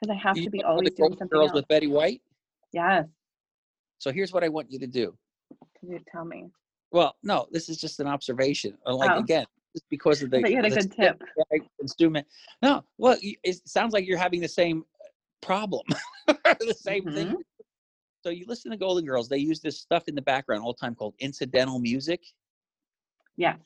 Because 0.00 0.14
I 0.14 0.18
have 0.28 0.36
You 0.36 0.44
to 0.44 0.50
be 0.50 0.62
always 0.62 0.90
doing 0.90 1.12
something 1.16 1.28
Girls 1.28 1.48
else. 1.50 1.54
with 1.60 1.68
Betty 1.68 1.86
White. 1.86 2.20
Yes, 2.72 3.06
So 3.98 4.12
here's 4.12 4.32
what 4.32 4.44
I 4.44 4.48
want 4.48 4.70
you 4.70 4.78
to 4.78 4.86
do. 4.86 5.16
can 5.78 5.90
you 5.90 6.00
tell 6.10 6.24
me? 6.24 6.50
Well, 6.90 7.16
no, 7.22 7.46
this 7.50 7.68
is 7.68 7.76
just 7.78 8.00
an 8.00 8.06
observation. 8.06 8.76
Uh, 8.86 8.94
Like 8.94 9.10
Oh. 9.10 9.18
again, 9.18 9.46
just 9.74 9.88
because 9.90 10.22
of 10.22 10.30
the, 10.30 10.40
thought 10.40 10.50
you 10.50 10.56
had 10.56 10.66
a 10.66 10.70
good 10.70 10.92
tip. 10.92 11.18
that 11.36 11.46
I 11.52 11.58
consume. 11.78 12.16
No, 12.62 12.84
well, 12.98 13.16
it 13.22 13.68
sounds 13.68 13.92
like 13.92 14.06
you're 14.06 14.18
having 14.18 14.40
the 14.40 14.48
same 14.48 14.84
problem, 15.42 15.82
the 16.26 16.74
same 16.78 17.04
thing. 17.04 17.28
Mhm. 17.28 17.42
So 18.22 18.30
you 18.30 18.44
listen 18.48 18.70
to 18.72 18.76
Golden 18.76 19.04
Girls. 19.04 19.28
They 19.28 19.38
use 19.38 19.60
this 19.60 19.78
stuff 19.78 20.08
in 20.08 20.14
the 20.14 20.22
background 20.22 20.62
all 20.62 20.72
the 20.72 20.78
time 20.78 20.94
called 20.94 21.14
incidental 21.20 21.78
music. 21.78 22.22
Yeah 23.36 23.56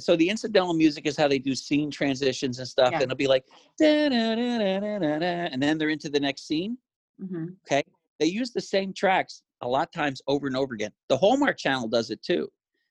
So 0.00 0.16
the 0.16 0.28
incidental 0.28 0.74
music 0.74 1.06
is 1.06 1.16
how 1.16 1.28
they 1.28 1.38
do 1.38 1.54
scene 1.54 1.90
transitions 1.90 2.58
and 2.58 2.66
stuff, 2.66 2.90
Yeah. 2.92 2.96
and 3.02 3.04
it'll 3.04 3.16
be 3.16 3.28
like, 3.28 3.44
"Da-da-da-da-da-da," 3.78 5.48
and 5.52 5.62
then 5.62 5.78
they're 5.78 5.90
into 5.90 6.08
the 6.08 6.18
next 6.20 6.46
scene. 6.48 6.76
hmm 7.18 7.50
Okay. 7.66 7.82
They 8.18 8.26
use 8.26 8.50
the 8.52 8.60
same 8.60 8.92
tracks 8.92 9.42
a 9.64 9.68
lot 9.68 9.88
of 9.88 9.92
times 9.92 10.22
over 10.28 10.46
and 10.46 10.56
over 10.56 10.74
again. 10.74 10.92
The 11.08 11.16
Hallmark 11.16 11.58
Channel 11.58 11.88
does 11.88 12.10
it 12.10 12.22
too. 12.22 12.48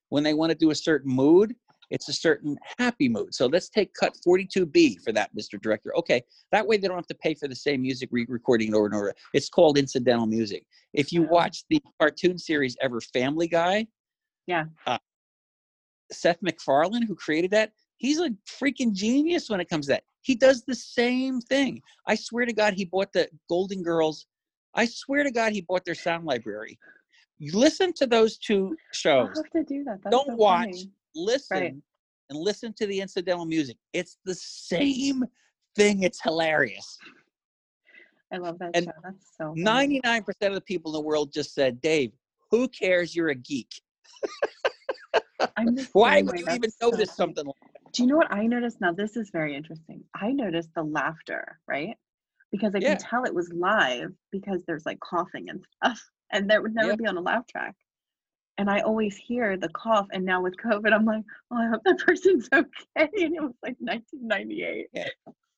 When 0.09 0.23
they 0.23 0.33
want 0.33 0.51
to 0.51 0.57
do 0.57 0.71
a 0.71 0.75
certain 0.75 1.11
mood, 1.11 1.55
it's 1.89 2.09
a 2.09 2.13
certain 2.13 2.57
happy 2.79 3.07
mood. 3.07 3.33
So 3.33 3.45
let's 3.45 3.69
take 3.69 3.93
cut 3.93 4.17
42B 4.25 5.01
for 5.03 5.11
that, 5.11 5.35
Mr. 5.35 5.61
Director. 5.61 5.95
Okay. 5.97 6.23
That 6.51 6.65
way 6.65 6.77
they 6.77 6.87
don't 6.87 6.97
have 6.97 7.07
to 7.07 7.15
pay 7.15 7.33
for 7.35 7.47
the 7.47 7.55
same 7.55 7.81
music 7.81 8.09
re 8.11 8.25
recording 8.27 8.73
over 8.73 8.85
and 8.85 8.95
over. 8.95 9.13
It's 9.33 9.49
called 9.49 9.77
incidental 9.77 10.25
music. 10.25 10.65
If 10.93 11.11
you 11.11 11.23
watch 11.23 11.63
the 11.69 11.81
cartoon 11.99 12.37
series 12.37 12.75
ever 12.81 12.99
Family 13.01 13.47
Guy, 13.47 13.87
Yeah. 14.47 14.65
uh, 14.87 14.97
Seth 16.11 16.41
MacFarlane, 16.41 17.03
who 17.03 17.15
created 17.15 17.51
that, 17.51 17.71
he's 17.97 18.19
a 18.19 18.29
freaking 18.47 18.93
genius 18.93 19.49
when 19.49 19.59
it 19.59 19.69
comes 19.69 19.87
to 19.87 19.93
that. 19.93 20.03
He 20.21 20.35
does 20.35 20.63
the 20.63 20.75
same 20.75 21.41
thing. 21.41 21.81
I 22.07 22.15
swear 22.15 22.45
to 22.45 22.53
God, 22.53 22.73
he 22.73 22.85
bought 22.85 23.11
the 23.13 23.29
Golden 23.49 23.83
Girls. 23.83 24.25
I 24.75 24.85
swear 24.85 25.23
to 25.23 25.31
God, 25.31 25.53
he 25.53 25.61
bought 25.61 25.85
their 25.85 25.95
sound 25.95 26.25
library. 26.25 26.79
You 27.39 27.57
listen 27.57 27.93
to 27.93 28.07
those 28.07 28.37
two 28.37 28.75
shows. 28.91 29.35
have 29.35 29.49
to 29.51 29.63
do 29.63 29.83
that. 29.83 29.99
That's 30.03 30.15
Don't 30.15 30.27
so 30.27 30.35
watch, 30.35 30.67
funny. 30.67 30.89
listen, 31.15 31.83
and 32.29 32.39
listen 32.39 32.73
to 32.73 32.87
the 32.87 32.99
incidental 33.01 33.45
music. 33.45 33.77
It's 33.91 34.17
the 34.25 34.35
same 34.35 35.23
thing. 35.75 36.03
It's 36.03 36.21
hilarious. 36.21 36.97
I 38.31 38.37
love 38.37 38.57
that 38.59 38.75
And 38.75 38.85
show. 38.85 38.91
That's 39.03 39.31
so 39.37 39.53
99% 39.57 40.23
of 40.41 40.53
the 40.53 40.61
people 40.61 40.91
in 40.91 40.93
the 40.93 41.07
world 41.07 41.31
just 41.31 41.53
said, 41.53 41.81
Dave, 41.81 42.11
who 42.49 42.67
cares? 42.67 43.15
You're 43.15 43.29
a 43.29 43.35
geek. 43.35 43.71
Why 45.93 46.21
would 46.21 46.39
you 46.39 46.47
even 46.49 46.71
so 46.71 46.89
notice 46.91 47.09
funny. 47.09 47.15
something 47.15 47.45
like 47.45 47.55
Do 47.93 48.03
you 48.03 48.07
know 48.07 48.17
what 48.17 48.31
I 48.33 48.47
noticed? 48.47 48.81
Now, 48.81 48.91
this 48.91 49.17
is 49.17 49.29
very 49.29 49.55
interesting. 49.55 50.03
I 50.15 50.31
noticed 50.31 50.69
the 50.75 50.83
laughter, 50.83 51.59
right? 51.67 51.95
Because 52.53 52.75
I 52.75 52.77
Yeah. 52.77 52.89
can 52.95 52.97
tell 52.99 53.25
it 53.25 53.33
was 53.33 53.51
live 53.51 54.13
because 54.31 54.63
there's 54.65 54.85
like 54.85 54.99
coughing 55.01 55.49
and 55.49 55.65
stuff, 55.75 55.99
and 56.31 56.49
that 56.51 56.61
would 56.61 56.73
never 56.75 56.89
Yeah. 56.91 56.95
be 56.95 57.07
on 57.07 57.17
a 57.17 57.21
laugh 57.21 57.45
track. 57.47 57.75
And 58.59 58.69
I 58.69 58.81
always 58.81 59.17
hear 59.17 59.57
the 59.57 59.69
cough. 59.69 60.05
And 60.13 60.23
now 60.23 60.39
with 60.41 60.55
COVID, 60.57 60.93
I'm 60.93 61.03
like, 61.05 61.23
oh, 61.49 61.57
I 61.57 61.67
hope 61.67 61.81
that 61.85 61.97
person's 62.05 62.47
okay. 62.53 62.69
And 62.95 63.35
it 63.35 63.41
was 63.41 63.55
like 63.63 63.75
1998. 63.79 64.87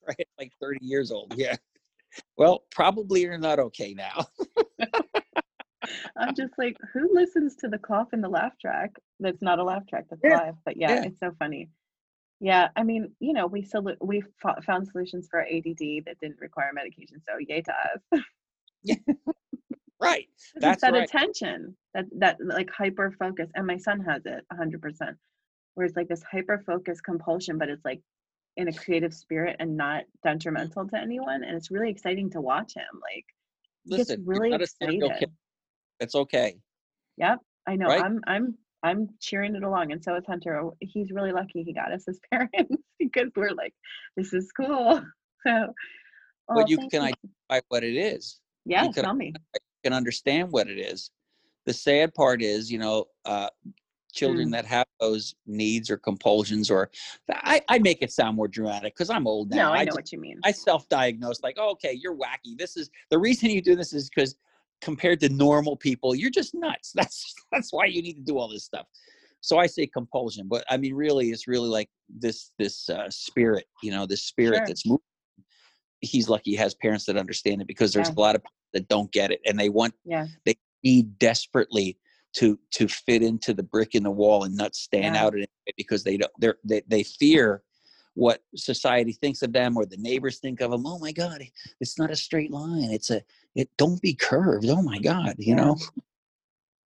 right? 0.07 0.27
Like 0.39 0.53
30 0.61 0.79
years 0.81 1.11
old. 1.11 1.33
Yeah. 1.35 1.57
Well, 2.37 2.63
probably 2.71 3.23
you're 3.23 3.37
not 3.37 3.59
okay 3.59 3.93
now. 3.93 4.25
I'm 6.17 6.33
just 6.33 6.53
like, 6.57 6.77
who 6.93 7.09
listens 7.13 7.57
to 7.57 7.67
the 7.67 7.77
cough 7.77 8.13
in 8.13 8.21
the 8.21 8.29
laugh 8.29 8.57
track? 8.59 8.91
That's 9.19 9.41
not 9.41 9.59
a 9.59 9.63
laugh 9.65 9.85
track. 9.87 10.05
That's 10.09 10.21
Yeah. 10.23 10.37
live. 10.37 10.55
But 10.63 10.77
yeah, 10.77 10.93
Yeah. 10.95 11.03
it's 11.07 11.19
so 11.19 11.31
funny. 11.37 11.69
Yeah, 12.39 12.67
I 12.75 12.83
mean, 12.83 13.11
you 13.19 13.33
know, 13.33 13.47
we 13.47 13.63
solu- 13.63 13.97
we 14.01 14.21
fo- 14.41 14.61
found 14.65 14.87
solutions 14.87 15.27
for 15.31 15.41
ADD 15.41 16.03
that 16.05 16.17
didn't 16.21 16.39
require 16.39 16.71
medication. 16.73 17.21
So 17.27 17.37
yay 17.39 17.61
to 17.61 17.71
us. 17.71 18.21
yeah. 18.83 18.95
Right. 20.01 20.27
That's 20.57 20.81
that 20.81 20.93
right. 20.93 21.03
attention, 21.03 21.75
that 21.93 22.05
that 22.19 22.37
like 22.43 22.69
hyper 22.69 23.15
focus, 23.17 23.49
and 23.55 23.65
my 23.65 23.77
son 23.77 24.01
has 24.01 24.21
it 24.25 24.45
hundred 24.51 24.81
percent. 24.81 25.17
Where 25.75 25.85
it's 25.85 25.95
like 25.95 26.07
this 26.07 26.23
hyper 26.29 26.61
focus 26.65 27.01
compulsion, 27.01 27.57
but 27.57 27.69
it's 27.69 27.83
like 27.85 28.01
in 28.57 28.67
a 28.67 28.73
creative 28.73 29.13
spirit 29.13 29.57
and 29.59 29.75
not 29.75 30.03
detrimental 30.23 30.87
to 30.87 30.97
anyone, 30.97 31.43
and 31.43 31.55
it's 31.55 31.71
really 31.71 31.89
exciting 31.89 32.29
to 32.31 32.41
watch 32.41 32.73
him. 32.75 32.83
Like 33.01 33.25
Listen, 33.85 34.23
really 34.25 34.53
excited. 34.53 35.01
It's 35.99 36.15
okay. 36.15 36.55
Yep, 37.17 37.39
I 37.67 37.75
know. 37.75 37.87
Right? 37.87 38.03
I'm 38.03 38.21
I'm 38.27 38.55
I'm 38.85 39.09
cheering 39.19 39.55
it 39.55 39.63
along, 39.63 39.91
and 39.91 40.03
so 40.03 40.15
is 40.15 40.23
Hunter. 40.27 40.57
Oh, 40.59 40.75
He's 40.79 41.11
really 41.11 41.31
lucky 41.31 41.63
he 41.63 41.73
got 41.73 41.91
us 41.91 42.07
as 42.07 42.19
parents 42.31 42.75
because 42.99 43.29
we're 43.35 43.51
like, 43.53 43.73
this 44.15 44.33
is 44.33 44.51
cool. 44.51 45.01
So, 45.47 45.73
But 46.55 46.69
you 46.69 46.77
can 46.89 47.01
identify 47.03 47.59
what 47.69 47.83
it 47.83 47.95
is. 47.95 48.39
Yeah, 48.65 48.87
tell 48.91 49.13
me. 49.13 49.31
You 49.35 49.59
can 49.83 49.93
understand 49.93 50.51
what 50.51 50.67
it 50.67 50.79
is. 50.79 51.11
The 51.67 51.73
sad 51.73 52.15
part 52.15 52.41
is, 52.41 52.71
you 52.71 52.79
know, 52.79 53.05
uh, 53.25 53.49
children 54.11 54.47
Mm. 54.47 54.51
that 54.53 54.65
have 54.65 54.87
those 54.99 55.35
needs 55.45 55.91
or 55.91 55.97
compulsions, 55.97 56.71
or 56.71 56.89
I, 57.29 57.61
I 57.69 57.77
make 57.77 57.99
it 58.01 58.11
sound 58.11 58.37
more 58.37 58.47
dramatic 58.47 58.95
because 58.95 59.11
I'm 59.11 59.27
old 59.27 59.51
now. 59.51 59.69
No, 59.69 59.73
I 59.73 59.79
know 59.79 59.85
just- 59.85 59.97
what 59.97 60.11
you 60.11 60.17
mean. 60.19 60.39
I 60.43 60.51
self-diagnose 60.51 61.43
like, 61.43 61.57
oh, 61.59 61.69
okay, 61.73 61.93
you're 61.93 62.15
wacky. 62.15 62.57
This 62.57 62.75
is 62.75 62.89
the 63.11 63.19
reason 63.19 63.51
you 63.51 63.61
do 63.61 63.75
this 63.75 63.93
is 63.93 64.09
because 64.09 64.35
compared 64.85 65.19
to 65.19 65.29
normal 65.29 65.75
people, 65.75 66.13
you're 66.15 66.29
just 66.29 66.53
nuts. 66.53 66.91
That's 66.95 67.33
that's 67.51 67.73
why 67.73 67.85
you 67.87 68.01
need 68.01 68.13
to 68.13 68.21
do 68.21 68.37
all 68.37 68.47
this 68.47 68.63
stuff. 68.63 68.85
So 69.41 69.57
I 69.57 69.65
say 69.67 69.85
compulsion, 69.87 70.47
but 70.47 70.63
I 70.69 70.77
mean, 70.77 70.93
really, 70.93 71.29
it's 71.31 71.47
really 71.47 71.67
like 71.69 71.89
this 72.07 72.51
this 72.57 72.87
uh, 72.89 73.09
spirit, 73.09 73.65
you 73.83 73.91
know, 73.91 74.05
this 74.05 74.23
spirit 74.23 74.57
Sure. 74.59 74.67
that's 74.67 74.85
moving. 74.85 75.01
He's 76.01 76.29
lucky 76.29 76.51
he 76.51 76.57
has 76.57 76.75
parents 76.75 77.05
that 77.05 77.17
understand 77.17 77.61
it 77.61 77.67
because 77.67 77.91
there's 77.93 78.09
Yeah. 78.09 78.15
a 78.17 78.21
lot 78.21 78.35
of 78.35 78.43
that 78.73 78.87
don't 78.87 79.11
get 79.11 79.31
it, 79.31 79.41
and 79.45 79.59
they 79.59 79.69
want 79.69 79.93
yeah, 80.05 80.27
they 80.45 80.55
need 80.83 81.17
desperately 81.19 81.97
to 82.37 82.59
to 82.71 82.87
fit 82.87 83.23
into 83.23 83.53
the 83.53 83.63
brick 83.63 83.95
in 83.95 84.03
the 84.03 84.11
wall 84.11 84.43
and 84.43 84.55
not 84.55 84.75
stand 84.75 85.15
Yeah. 85.15 85.25
out 85.25 85.33
in 85.35 85.41
it 85.43 85.75
because 85.77 86.03
they 86.03 86.17
don't 86.17 86.31
they're, 86.39 86.57
they 86.63 86.81
they 86.87 87.03
fear 87.03 87.63
what 88.15 88.41
society 88.55 89.11
thinks 89.11 89.41
of 89.41 89.51
them 89.53 89.77
or 89.77 89.85
the 89.85 89.97
neighbors 89.97 90.39
think 90.39 90.61
of 90.61 90.71
them. 90.71 90.85
Oh 90.85 90.97
my 90.99 91.11
God, 91.11 91.43
it's 91.79 91.99
not 91.99 92.09
a 92.11 92.15
straight 92.15 92.49
line. 92.51 92.89
It's 92.91 93.09
a 93.11 93.21
it. 93.55 93.69
Don't 93.77 94.01
be 94.01 94.13
curved. 94.13 94.67
Oh 94.69 94.81
my 94.81 94.99
God, 94.99 95.35
you 95.37 95.55
Yeah. 95.55 95.63
know. 95.63 95.77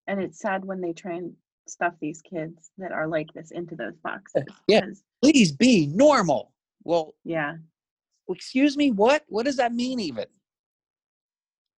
and 0.07 0.21
it's 0.23 0.39
sad 0.41 0.65
when 0.65 0.81
they 0.81 0.93
try 0.95 1.13
and 1.15 1.35
stuff 1.67 1.93
these 2.01 2.23
kids 2.23 2.71
that 2.79 2.93
are 2.93 3.07
like 3.07 3.31
this 3.35 3.51
into 3.51 3.77
those 3.77 3.93
eh, 3.93 3.99
boxes. 4.03 4.45
Yeah. 4.67 4.87
Please 5.23 5.53
be 5.53 5.87
normal. 5.89 6.55
Well, 6.83 7.15
yeah, 7.25 7.57
excuse 8.31 8.77
me. 8.77 8.91
What? 8.91 9.25
What 9.29 9.45
does 9.45 9.57
that 9.57 9.75
mean? 9.75 10.01
Even 10.01 10.25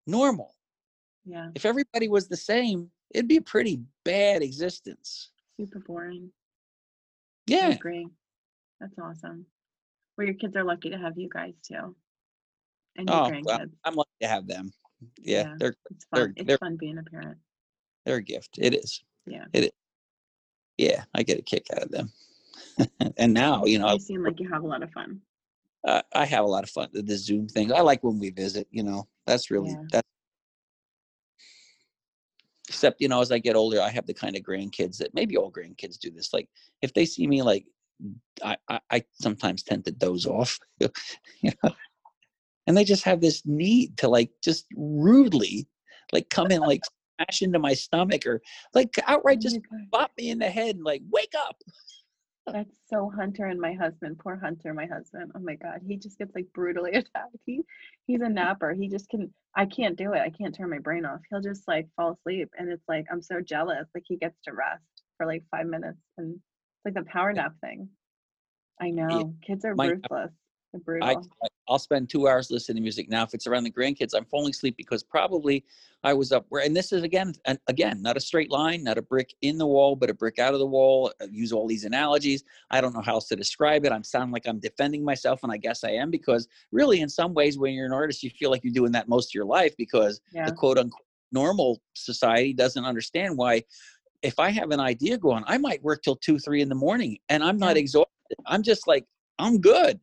normal. 0.07 0.55
Yeah. 1.25 1.49
If 1.57 1.65
everybody 1.67 2.07
was 2.09 2.29
the 2.29 2.37
same, 2.37 2.91
it'd 3.13 3.27
be 3.29 3.37
a 3.39 3.43
pretty 3.43 3.81
bad 4.05 4.43
existence. 4.43 5.31
Super 5.59 5.81
boring. 5.81 6.31
I 7.51 7.53
Yeah. 7.55 7.69
agree. 7.71 8.07
That's 8.81 8.99
awesome. 8.99 9.47
Well, 10.17 10.27
your 10.27 10.35
kids 10.37 10.57
are 10.57 10.65
lucky 10.65 10.91
to 10.91 10.99
have 10.99 11.19
you 11.19 11.29
guys 11.29 11.55
too. 11.63 11.95
And 12.97 13.09
your 13.09 13.17
Oh, 13.17 13.31
grandkids. 13.31 13.71
I'm 13.85 13.95
lucky 13.95 14.11
to 14.23 14.29
have 14.29 14.47
them. 14.47 14.73
Yeah, 15.21 15.43
Yeah. 15.49 15.55
they're 15.59 15.77
It's 15.91 16.07
they're- 16.13 16.25
fun. 16.27 16.35
It's 16.37 16.47
they're- 16.47 16.59
fun 16.59 16.77
being 16.77 16.99
a 16.99 17.03
parent. 17.03 17.39
they're 18.05 18.17
a 18.17 18.23
gift. 18.23 18.59
It 18.59 18.75
is. 18.75 19.03
Yeah. 19.27 19.45
Yeah, 20.79 21.05
I 21.15 21.23
get 21.23 21.39
a 21.39 21.43
kick 21.43 21.67
out 21.75 21.83
of 21.83 21.91
them. 21.91 22.11
and 23.19 23.35
now, 23.35 23.65
you 23.67 23.79
know, 23.79 23.93
You 23.93 24.01
seem 24.01 24.23
like 24.25 24.41
you 24.41 24.49
have 24.51 24.63
a 24.63 24.67
lot 24.67 24.83
of 24.83 24.91
fun. 24.93 25.21
uh, 25.85 26.03
I 26.15 26.25
have 26.25 26.45
a 26.45 26.49
lot 26.49 26.65
of 26.65 26.71
fun 26.71 26.89
the 26.93 27.17
Zoom 27.17 27.49
thing. 27.49 27.73
I 27.73 27.81
like 27.81 28.03
when 28.03 28.19
we 28.19 28.31
visit. 28.31 28.67
You 28.71 28.83
know, 28.83 29.07
that's 29.27 29.51
really 29.51 29.71
Yeah. 29.71 29.85
that. 29.93 30.05
Except, 32.69 33.01
you 33.01 33.09
know, 33.09 33.21
as 33.21 33.33
I 33.33 33.39
get 33.39 33.57
older, 33.57 33.81
I 33.81 33.91
have 33.91 34.07
the 34.07 34.15
kind 34.15 34.37
of 34.37 34.43
grandkids 34.43 34.97
that 34.99 35.13
maybe 35.13 35.37
all 35.37 35.51
grandkids 35.53 35.99
do 35.99 36.11
this. 36.11 36.33
Like, 36.33 36.49
if 36.83 36.95
they 36.95 37.05
see 37.05 37.27
me, 37.27 37.43
like, 37.43 37.67
I, 38.43 38.57
I, 38.69 38.81
I 38.91 39.05
sometimes 39.13 39.63
tend 39.63 39.85
to 39.85 39.93
doze 39.93 40.27
off, 40.27 40.59
you 40.81 40.89
know, 41.63 41.73
and 42.67 42.77
they 42.77 42.85
just 42.85 43.05
have 43.05 43.21
this 43.21 43.43
need 43.45 43.97
to 43.99 44.09
like 44.09 44.31
just 44.43 44.67
rudely, 44.77 45.67
like, 46.13 46.29
come 46.31 46.51
in, 46.51 46.61
like, 46.61 46.83
smash 47.17 47.43
into 47.43 47.59
my 47.59 47.75
stomach 47.75 48.27
or 48.27 48.41
like 48.75 48.95
outright 49.07 49.39
Oh 49.39 49.43
just 49.43 49.61
God. 49.71 49.81
bop 49.91 50.13
me 50.19 50.31
in 50.31 50.39
the 50.39 50.49
head 50.49 50.77
and 50.77 50.85
like, 50.85 51.03
wake 51.11 51.35
up. 51.37 51.57
That's 52.47 52.71
so 52.89 53.11
Hunter 53.15 53.47
and 53.47 53.61
my 53.61 53.73
husband. 53.75 54.19
Poor 54.19 54.37
Hunter, 54.37 54.75
my 54.75 54.87
husband. 54.87 55.31
Oh 55.35 55.41
my 55.41 55.55
God, 55.55 55.81
he 55.87 55.97
just 55.97 56.19
gets 56.19 56.35
like 56.35 56.47
brutally 56.53 56.93
attacked. 56.95 57.37
He 57.47 57.63
he's 58.07 58.23
a 58.23 58.29
napper. 58.29 58.73
He 58.73 58.89
just 58.89 59.09
can. 59.09 59.33
I 59.57 59.67
can't 59.67 59.97
do 59.97 60.13
it. 60.15 60.21
I 60.21 60.31
can't 60.31 60.55
turn 60.55 60.71
my 60.71 60.79
brain 60.79 61.05
off. 61.05 61.21
He'll 61.29 61.41
just 61.41 61.69
like 61.69 61.89
fall 61.97 62.13
asleep, 62.13 62.49
and 62.59 62.71
it's 62.71 62.89
like 62.89 63.07
I'm 63.11 63.23
so 63.23 63.41
jealous. 63.41 63.87
Like 63.95 64.05
he 64.07 64.17
gets 64.17 64.41
to 64.45 64.53
rest 64.53 64.83
for 65.17 65.27
like 65.27 65.45
five 65.51 65.67
minutes, 65.67 65.99
and 66.19 66.41
it's 66.85 66.97
like 66.97 67.05
the 67.05 67.11
power 67.11 67.33
nap 67.33 67.55
thing. 67.61 67.89
I 68.81 68.91
know 68.91 69.35
kids 69.43 69.65
are 69.65 69.75
my- 69.75 69.89
ruthless. 69.89 70.31
They're 70.73 70.81
brutal. 70.81 71.09
I, 71.09 71.49
I'll 71.69 71.81
spend 71.81 72.09
two 72.09 72.29
hours 72.29 72.49
listening 72.49 72.77
to 72.77 72.83
music. 72.83 73.09
Now, 73.09 73.25
if 73.25 73.35
it's 73.35 73.49
around 73.49 73.65
the 73.65 73.73
grandkids, 73.73 74.15
I'm 74.15 74.25
falling 74.27 74.51
asleep 74.51 74.77
because 74.77 75.03
probably 75.03 75.65
I 76.05 76.13
was 76.13 76.31
up 76.31 76.47
where, 76.49 76.65
and 76.65 76.77
this 76.77 76.93
is 76.93 77.03
again, 77.03 77.35
and 77.45 77.59
again, 77.67 78.01
not 78.03 78.17
a 78.17 78.21
straight 78.21 78.53
line, 78.53 78.85
not 78.85 78.97
a 78.97 79.03
brick 79.03 79.35
in 79.43 79.59
the 79.59 79.67
wall, 79.67 79.97
but 79.97 80.11
a 80.11 80.15
brick 80.15 80.39
out 80.39 80.55
of 80.55 80.61
the 80.61 80.67
wall. 80.67 81.13
I 81.21 81.27
use 81.31 81.53
all 81.53 81.67
these 81.67 81.85
analogies. 81.85 82.45
I 82.71 82.81
don't 82.81 82.95
know 82.95 83.01
how 83.01 83.15
else 83.15 83.27
to 83.29 83.37
describe 83.37 83.85
it. 83.85 83.91
I'm 83.91 84.05
sounding 84.05 84.33
like 84.33 84.47
I'm 84.47 84.61
defending 84.61 85.05
myself, 85.05 85.41
and 85.43 85.51
I 85.51 85.57
guess 85.57 85.83
I 85.83 85.91
am 85.91 86.09
because 86.11 86.47
really, 86.71 87.01
in 87.01 87.09
some 87.09 87.35
ways, 87.35 87.59
when 87.59 87.75
you're 87.75 87.87
an 87.87 87.93
artist, 87.93 88.23
you 88.23 88.31
feel 88.31 88.51
like 88.51 88.63
you're 88.63 88.73
doing 88.73 88.93
that 88.93 89.09
most 89.09 89.31
of 89.31 89.35
your 89.35 89.47
life 89.47 89.77
because 89.77 90.21
yeah. 90.33 90.47
the 90.47 90.53
quote 90.53 90.79
unquote 90.79 91.03
normal 91.33 91.81
society 91.95 92.53
doesn't 92.53 92.85
understand 92.85 93.37
why. 93.37 93.63
If 94.23 94.39
I 94.39 94.51
have 94.51 94.71
an 94.71 94.81
idea 94.81 95.17
going, 95.17 95.45
I 95.47 95.57
might 95.59 95.83
work 95.83 96.03
till 96.03 96.17
two, 96.17 96.39
three 96.39 96.61
in 96.61 96.69
the 96.69 96.75
morning, 96.75 97.19
and 97.29 97.43
I'm 97.43 97.59
not 97.59 97.77
Yeah. 97.77 97.81
exhausted. 97.81 98.37
I'm 98.47 98.63
just 98.63 98.87
like, 98.87 99.05
I'm 99.39 99.61
good. 99.61 99.99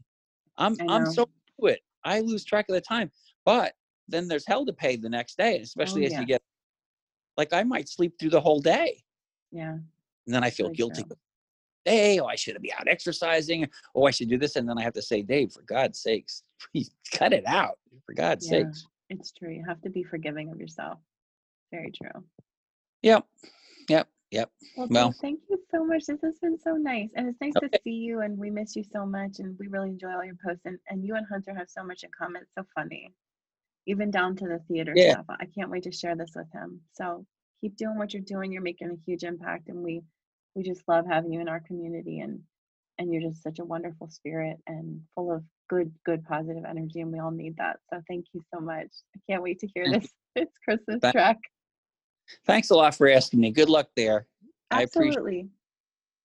I'm 0.57 0.75
I'm 0.89 1.05
so 1.05 1.29
into 1.59 1.73
it. 1.73 1.81
I 2.03 2.19
lose 2.21 2.43
track 2.43 2.65
of 2.69 2.73
the 2.75 2.81
time. 2.81 3.11
But 3.45 3.73
then 4.07 4.27
there's 4.27 4.45
hell 4.47 4.65
to 4.65 4.73
pay 4.73 4.95
the 4.95 5.09
next 5.09 5.37
day, 5.37 5.59
especially 5.59 6.03
oh, 6.03 6.05
as 6.07 6.11
Oh, 6.11 6.15
yeah. 6.15 6.19
you 6.21 6.25
get 6.27 6.41
like 7.37 7.53
I 7.53 7.63
might 7.63 7.87
sleep 7.87 8.13
through 8.19 8.31
the 8.31 8.41
whole 8.41 8.59
day. 8.59 9.03
Yeah. 9.51 9.73
And 9.73 10.35
then 10.35 10.43
I 10.43 10.49
feel 10.49 10.69
guilty. 10.69 11.03
true. 11.03 11.15
Hey, 11.85 12.19
oh, 12.19 12.25
I 12.25 12.35
should 12.35 12.59
be 12.61 12.73
out 12.73 12.87
exercising. 12.87 13.65
Oh, 13.95 14.05
I 14.05 14.11
should 14.11 14.27
do 14.29 14.37
this. 14.37 14.55
And 14.57 14.67
then 14.67 14.77
I 14.77 14.81
have 14.81 14.93
to 14.93 15.01
say, 15.01 15.21
Dave, 15.21 15.53
for 15.53 15.61
God's 15.61 15.99
sakes, 15.99 16.43
cut 17.13 17.31
it 17.31 17.45
out. 17.45 17.77
For 18.05 18.13
God's 18.13 18.45
Yeah. 18.45 18.63
sakes. 18.63 18.85
It's 19.09 19.31
true. 19.31 19.51
You 19.53 19.63
have 19.65 19.81
to 19.83 19.89
be 19.89 20.03
forgiving 20.03 20.49
of 20.49 20.59
yourself. 20.59 20.99
Very 21.71 21.91
true. 21.91 22.23
Yep. 23.03 23.25
Yep. 23.89 24.07
Yep. 24.31 24.51
Well, 24.75 24.87
Well- 24.91 25.11
thank 25.21 25.39
you 25.49 25.57
so 25.71 25.85
much. 25.85 26.05
This 26.05 26.19
has 26.21 26.37
been 26.39 26.57
so 26.59 26.73
nice. 26.75 27.09
And 27.15 27.27
it's 27.29 27.39
nice 27.39 27.55
Okay. 27.55 27.69
to 27.69 27.79
see 27.83 27.91
you 27.91 28.21
and 28.21 28.37
we 28.37 28.49
miss 28.49 28.75
you 28.75 28.83
so 28.83 29.05
much 29.05 29.39
and 29.39 29.57
we 29.59 29.67
really 29.67 29.89
enjoy 29.89 30.11
all 30.13 30.23
your 30.25 30.35
posts 30.45 30.65
and, 30.65 30.77
and 30.89 31.03
you 31.05 31.15
and 31.15 31.25
Hunter 31.27 31.53
have 31.53 31.69
so 31.69 31.83
much 31.83 32.03
in 32.03 32.09
common. 32.17 32.41
It's 32.41 32.53
so 32.57 32.63
funny. 32.75 33.13
Even 33.85 34.11
down 34.11 34.35
to 34.37 34.45
the 34.47 34.59
theater 34.67 34.91
Yeah. 34.95 35.13
stuff. 35.13 35.25
I 35.29 35.45
can't 35.45 35.69
wait 35.69 35.83
to 35.83 35.91
share 35.91 36.15
this 36.15 36.31
with 36.35 36.51
him. 36.51 36.81
So 36.91 37.25
keep 37.61 37.77
doing 37.77 37.97
what 37.97 38.13
you're 38.13 38.21
doing. 38.23 38.51
You're 38.51 38.61
making 38.61 38.89
a 38.91 38.95
huge 39.05 39.23
impact 39.23 39.69
and 39.69 39.81
we 39.83 40.01
we 40.55 40.63
just 40.63 40.81
love 40.87 41.05
having 41.05 41.31
you 41.31 41.39
in 41.39 41.47
our 41.47 41.59
community 41.61 42.19
and 42.19 42.41
and 42.97 43.13
you're 43.13 43.21
just 43.21 43.43
such 43.43 43.59
a 43.59 43.65
wonderful 43.65 44.09
spirit 44.09 44.57
and 44.65 44.99
full 45.13 45.31
of 45.31 45.43
good, 45.69 45.93
good 46.03 46.23
positive 46.25 46.65
energy 46.65 46.99
and 47.01 47.11
we 47.13 47.19
all 47.19 47.29
need 47.31 47.55
that. 47.57 47.77
So 47.93 48.01
thank 48.07 48.25
you 48.33 48.41
so 48.53 48.59
much. 48.59 48.87
I 49.15 49.19
can't 49.29 49.43
wait 49.43 49.59
to 49.59 49.67
hear 49.67 49.89
this 49.89 50.11
this 50.35 50.49
Christmas 50.65 50.99
Thank- 51.01 51.13
track. 51.13 51.37
Thanks 52.45 52.69
a 52.69 52.75
lot 52.75 52.95
for 52.95 53.09
asking 53.09 53.39
me. 53.39 53.51
Good 53.51 53.69
luck 53.69 53.89
there. 53.95 54.27
I 54.71 54.83
appreciate 54.83 55.17
Absolutely. 55.17 55.49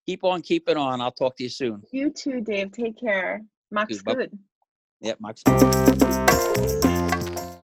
Keep 0.06 0.24
on 0.24 0.42
keeping 0.42 0.76
on. 0.76 1.00
I'll 1.00 1.12
talk 1.12 1.36
to 1.36 1.44
you 1.44 1.48
soon. 1.48 1.82
You 1.92 2.10
too, 2.10 2.40
Dave. 2.40 2.72
Take 2.72 2.98
care. 2.98 3.42
Max 3.70 4.02
good. 4.02 4.36
Yep, 5.00 5.18
Max. 5.20 5.42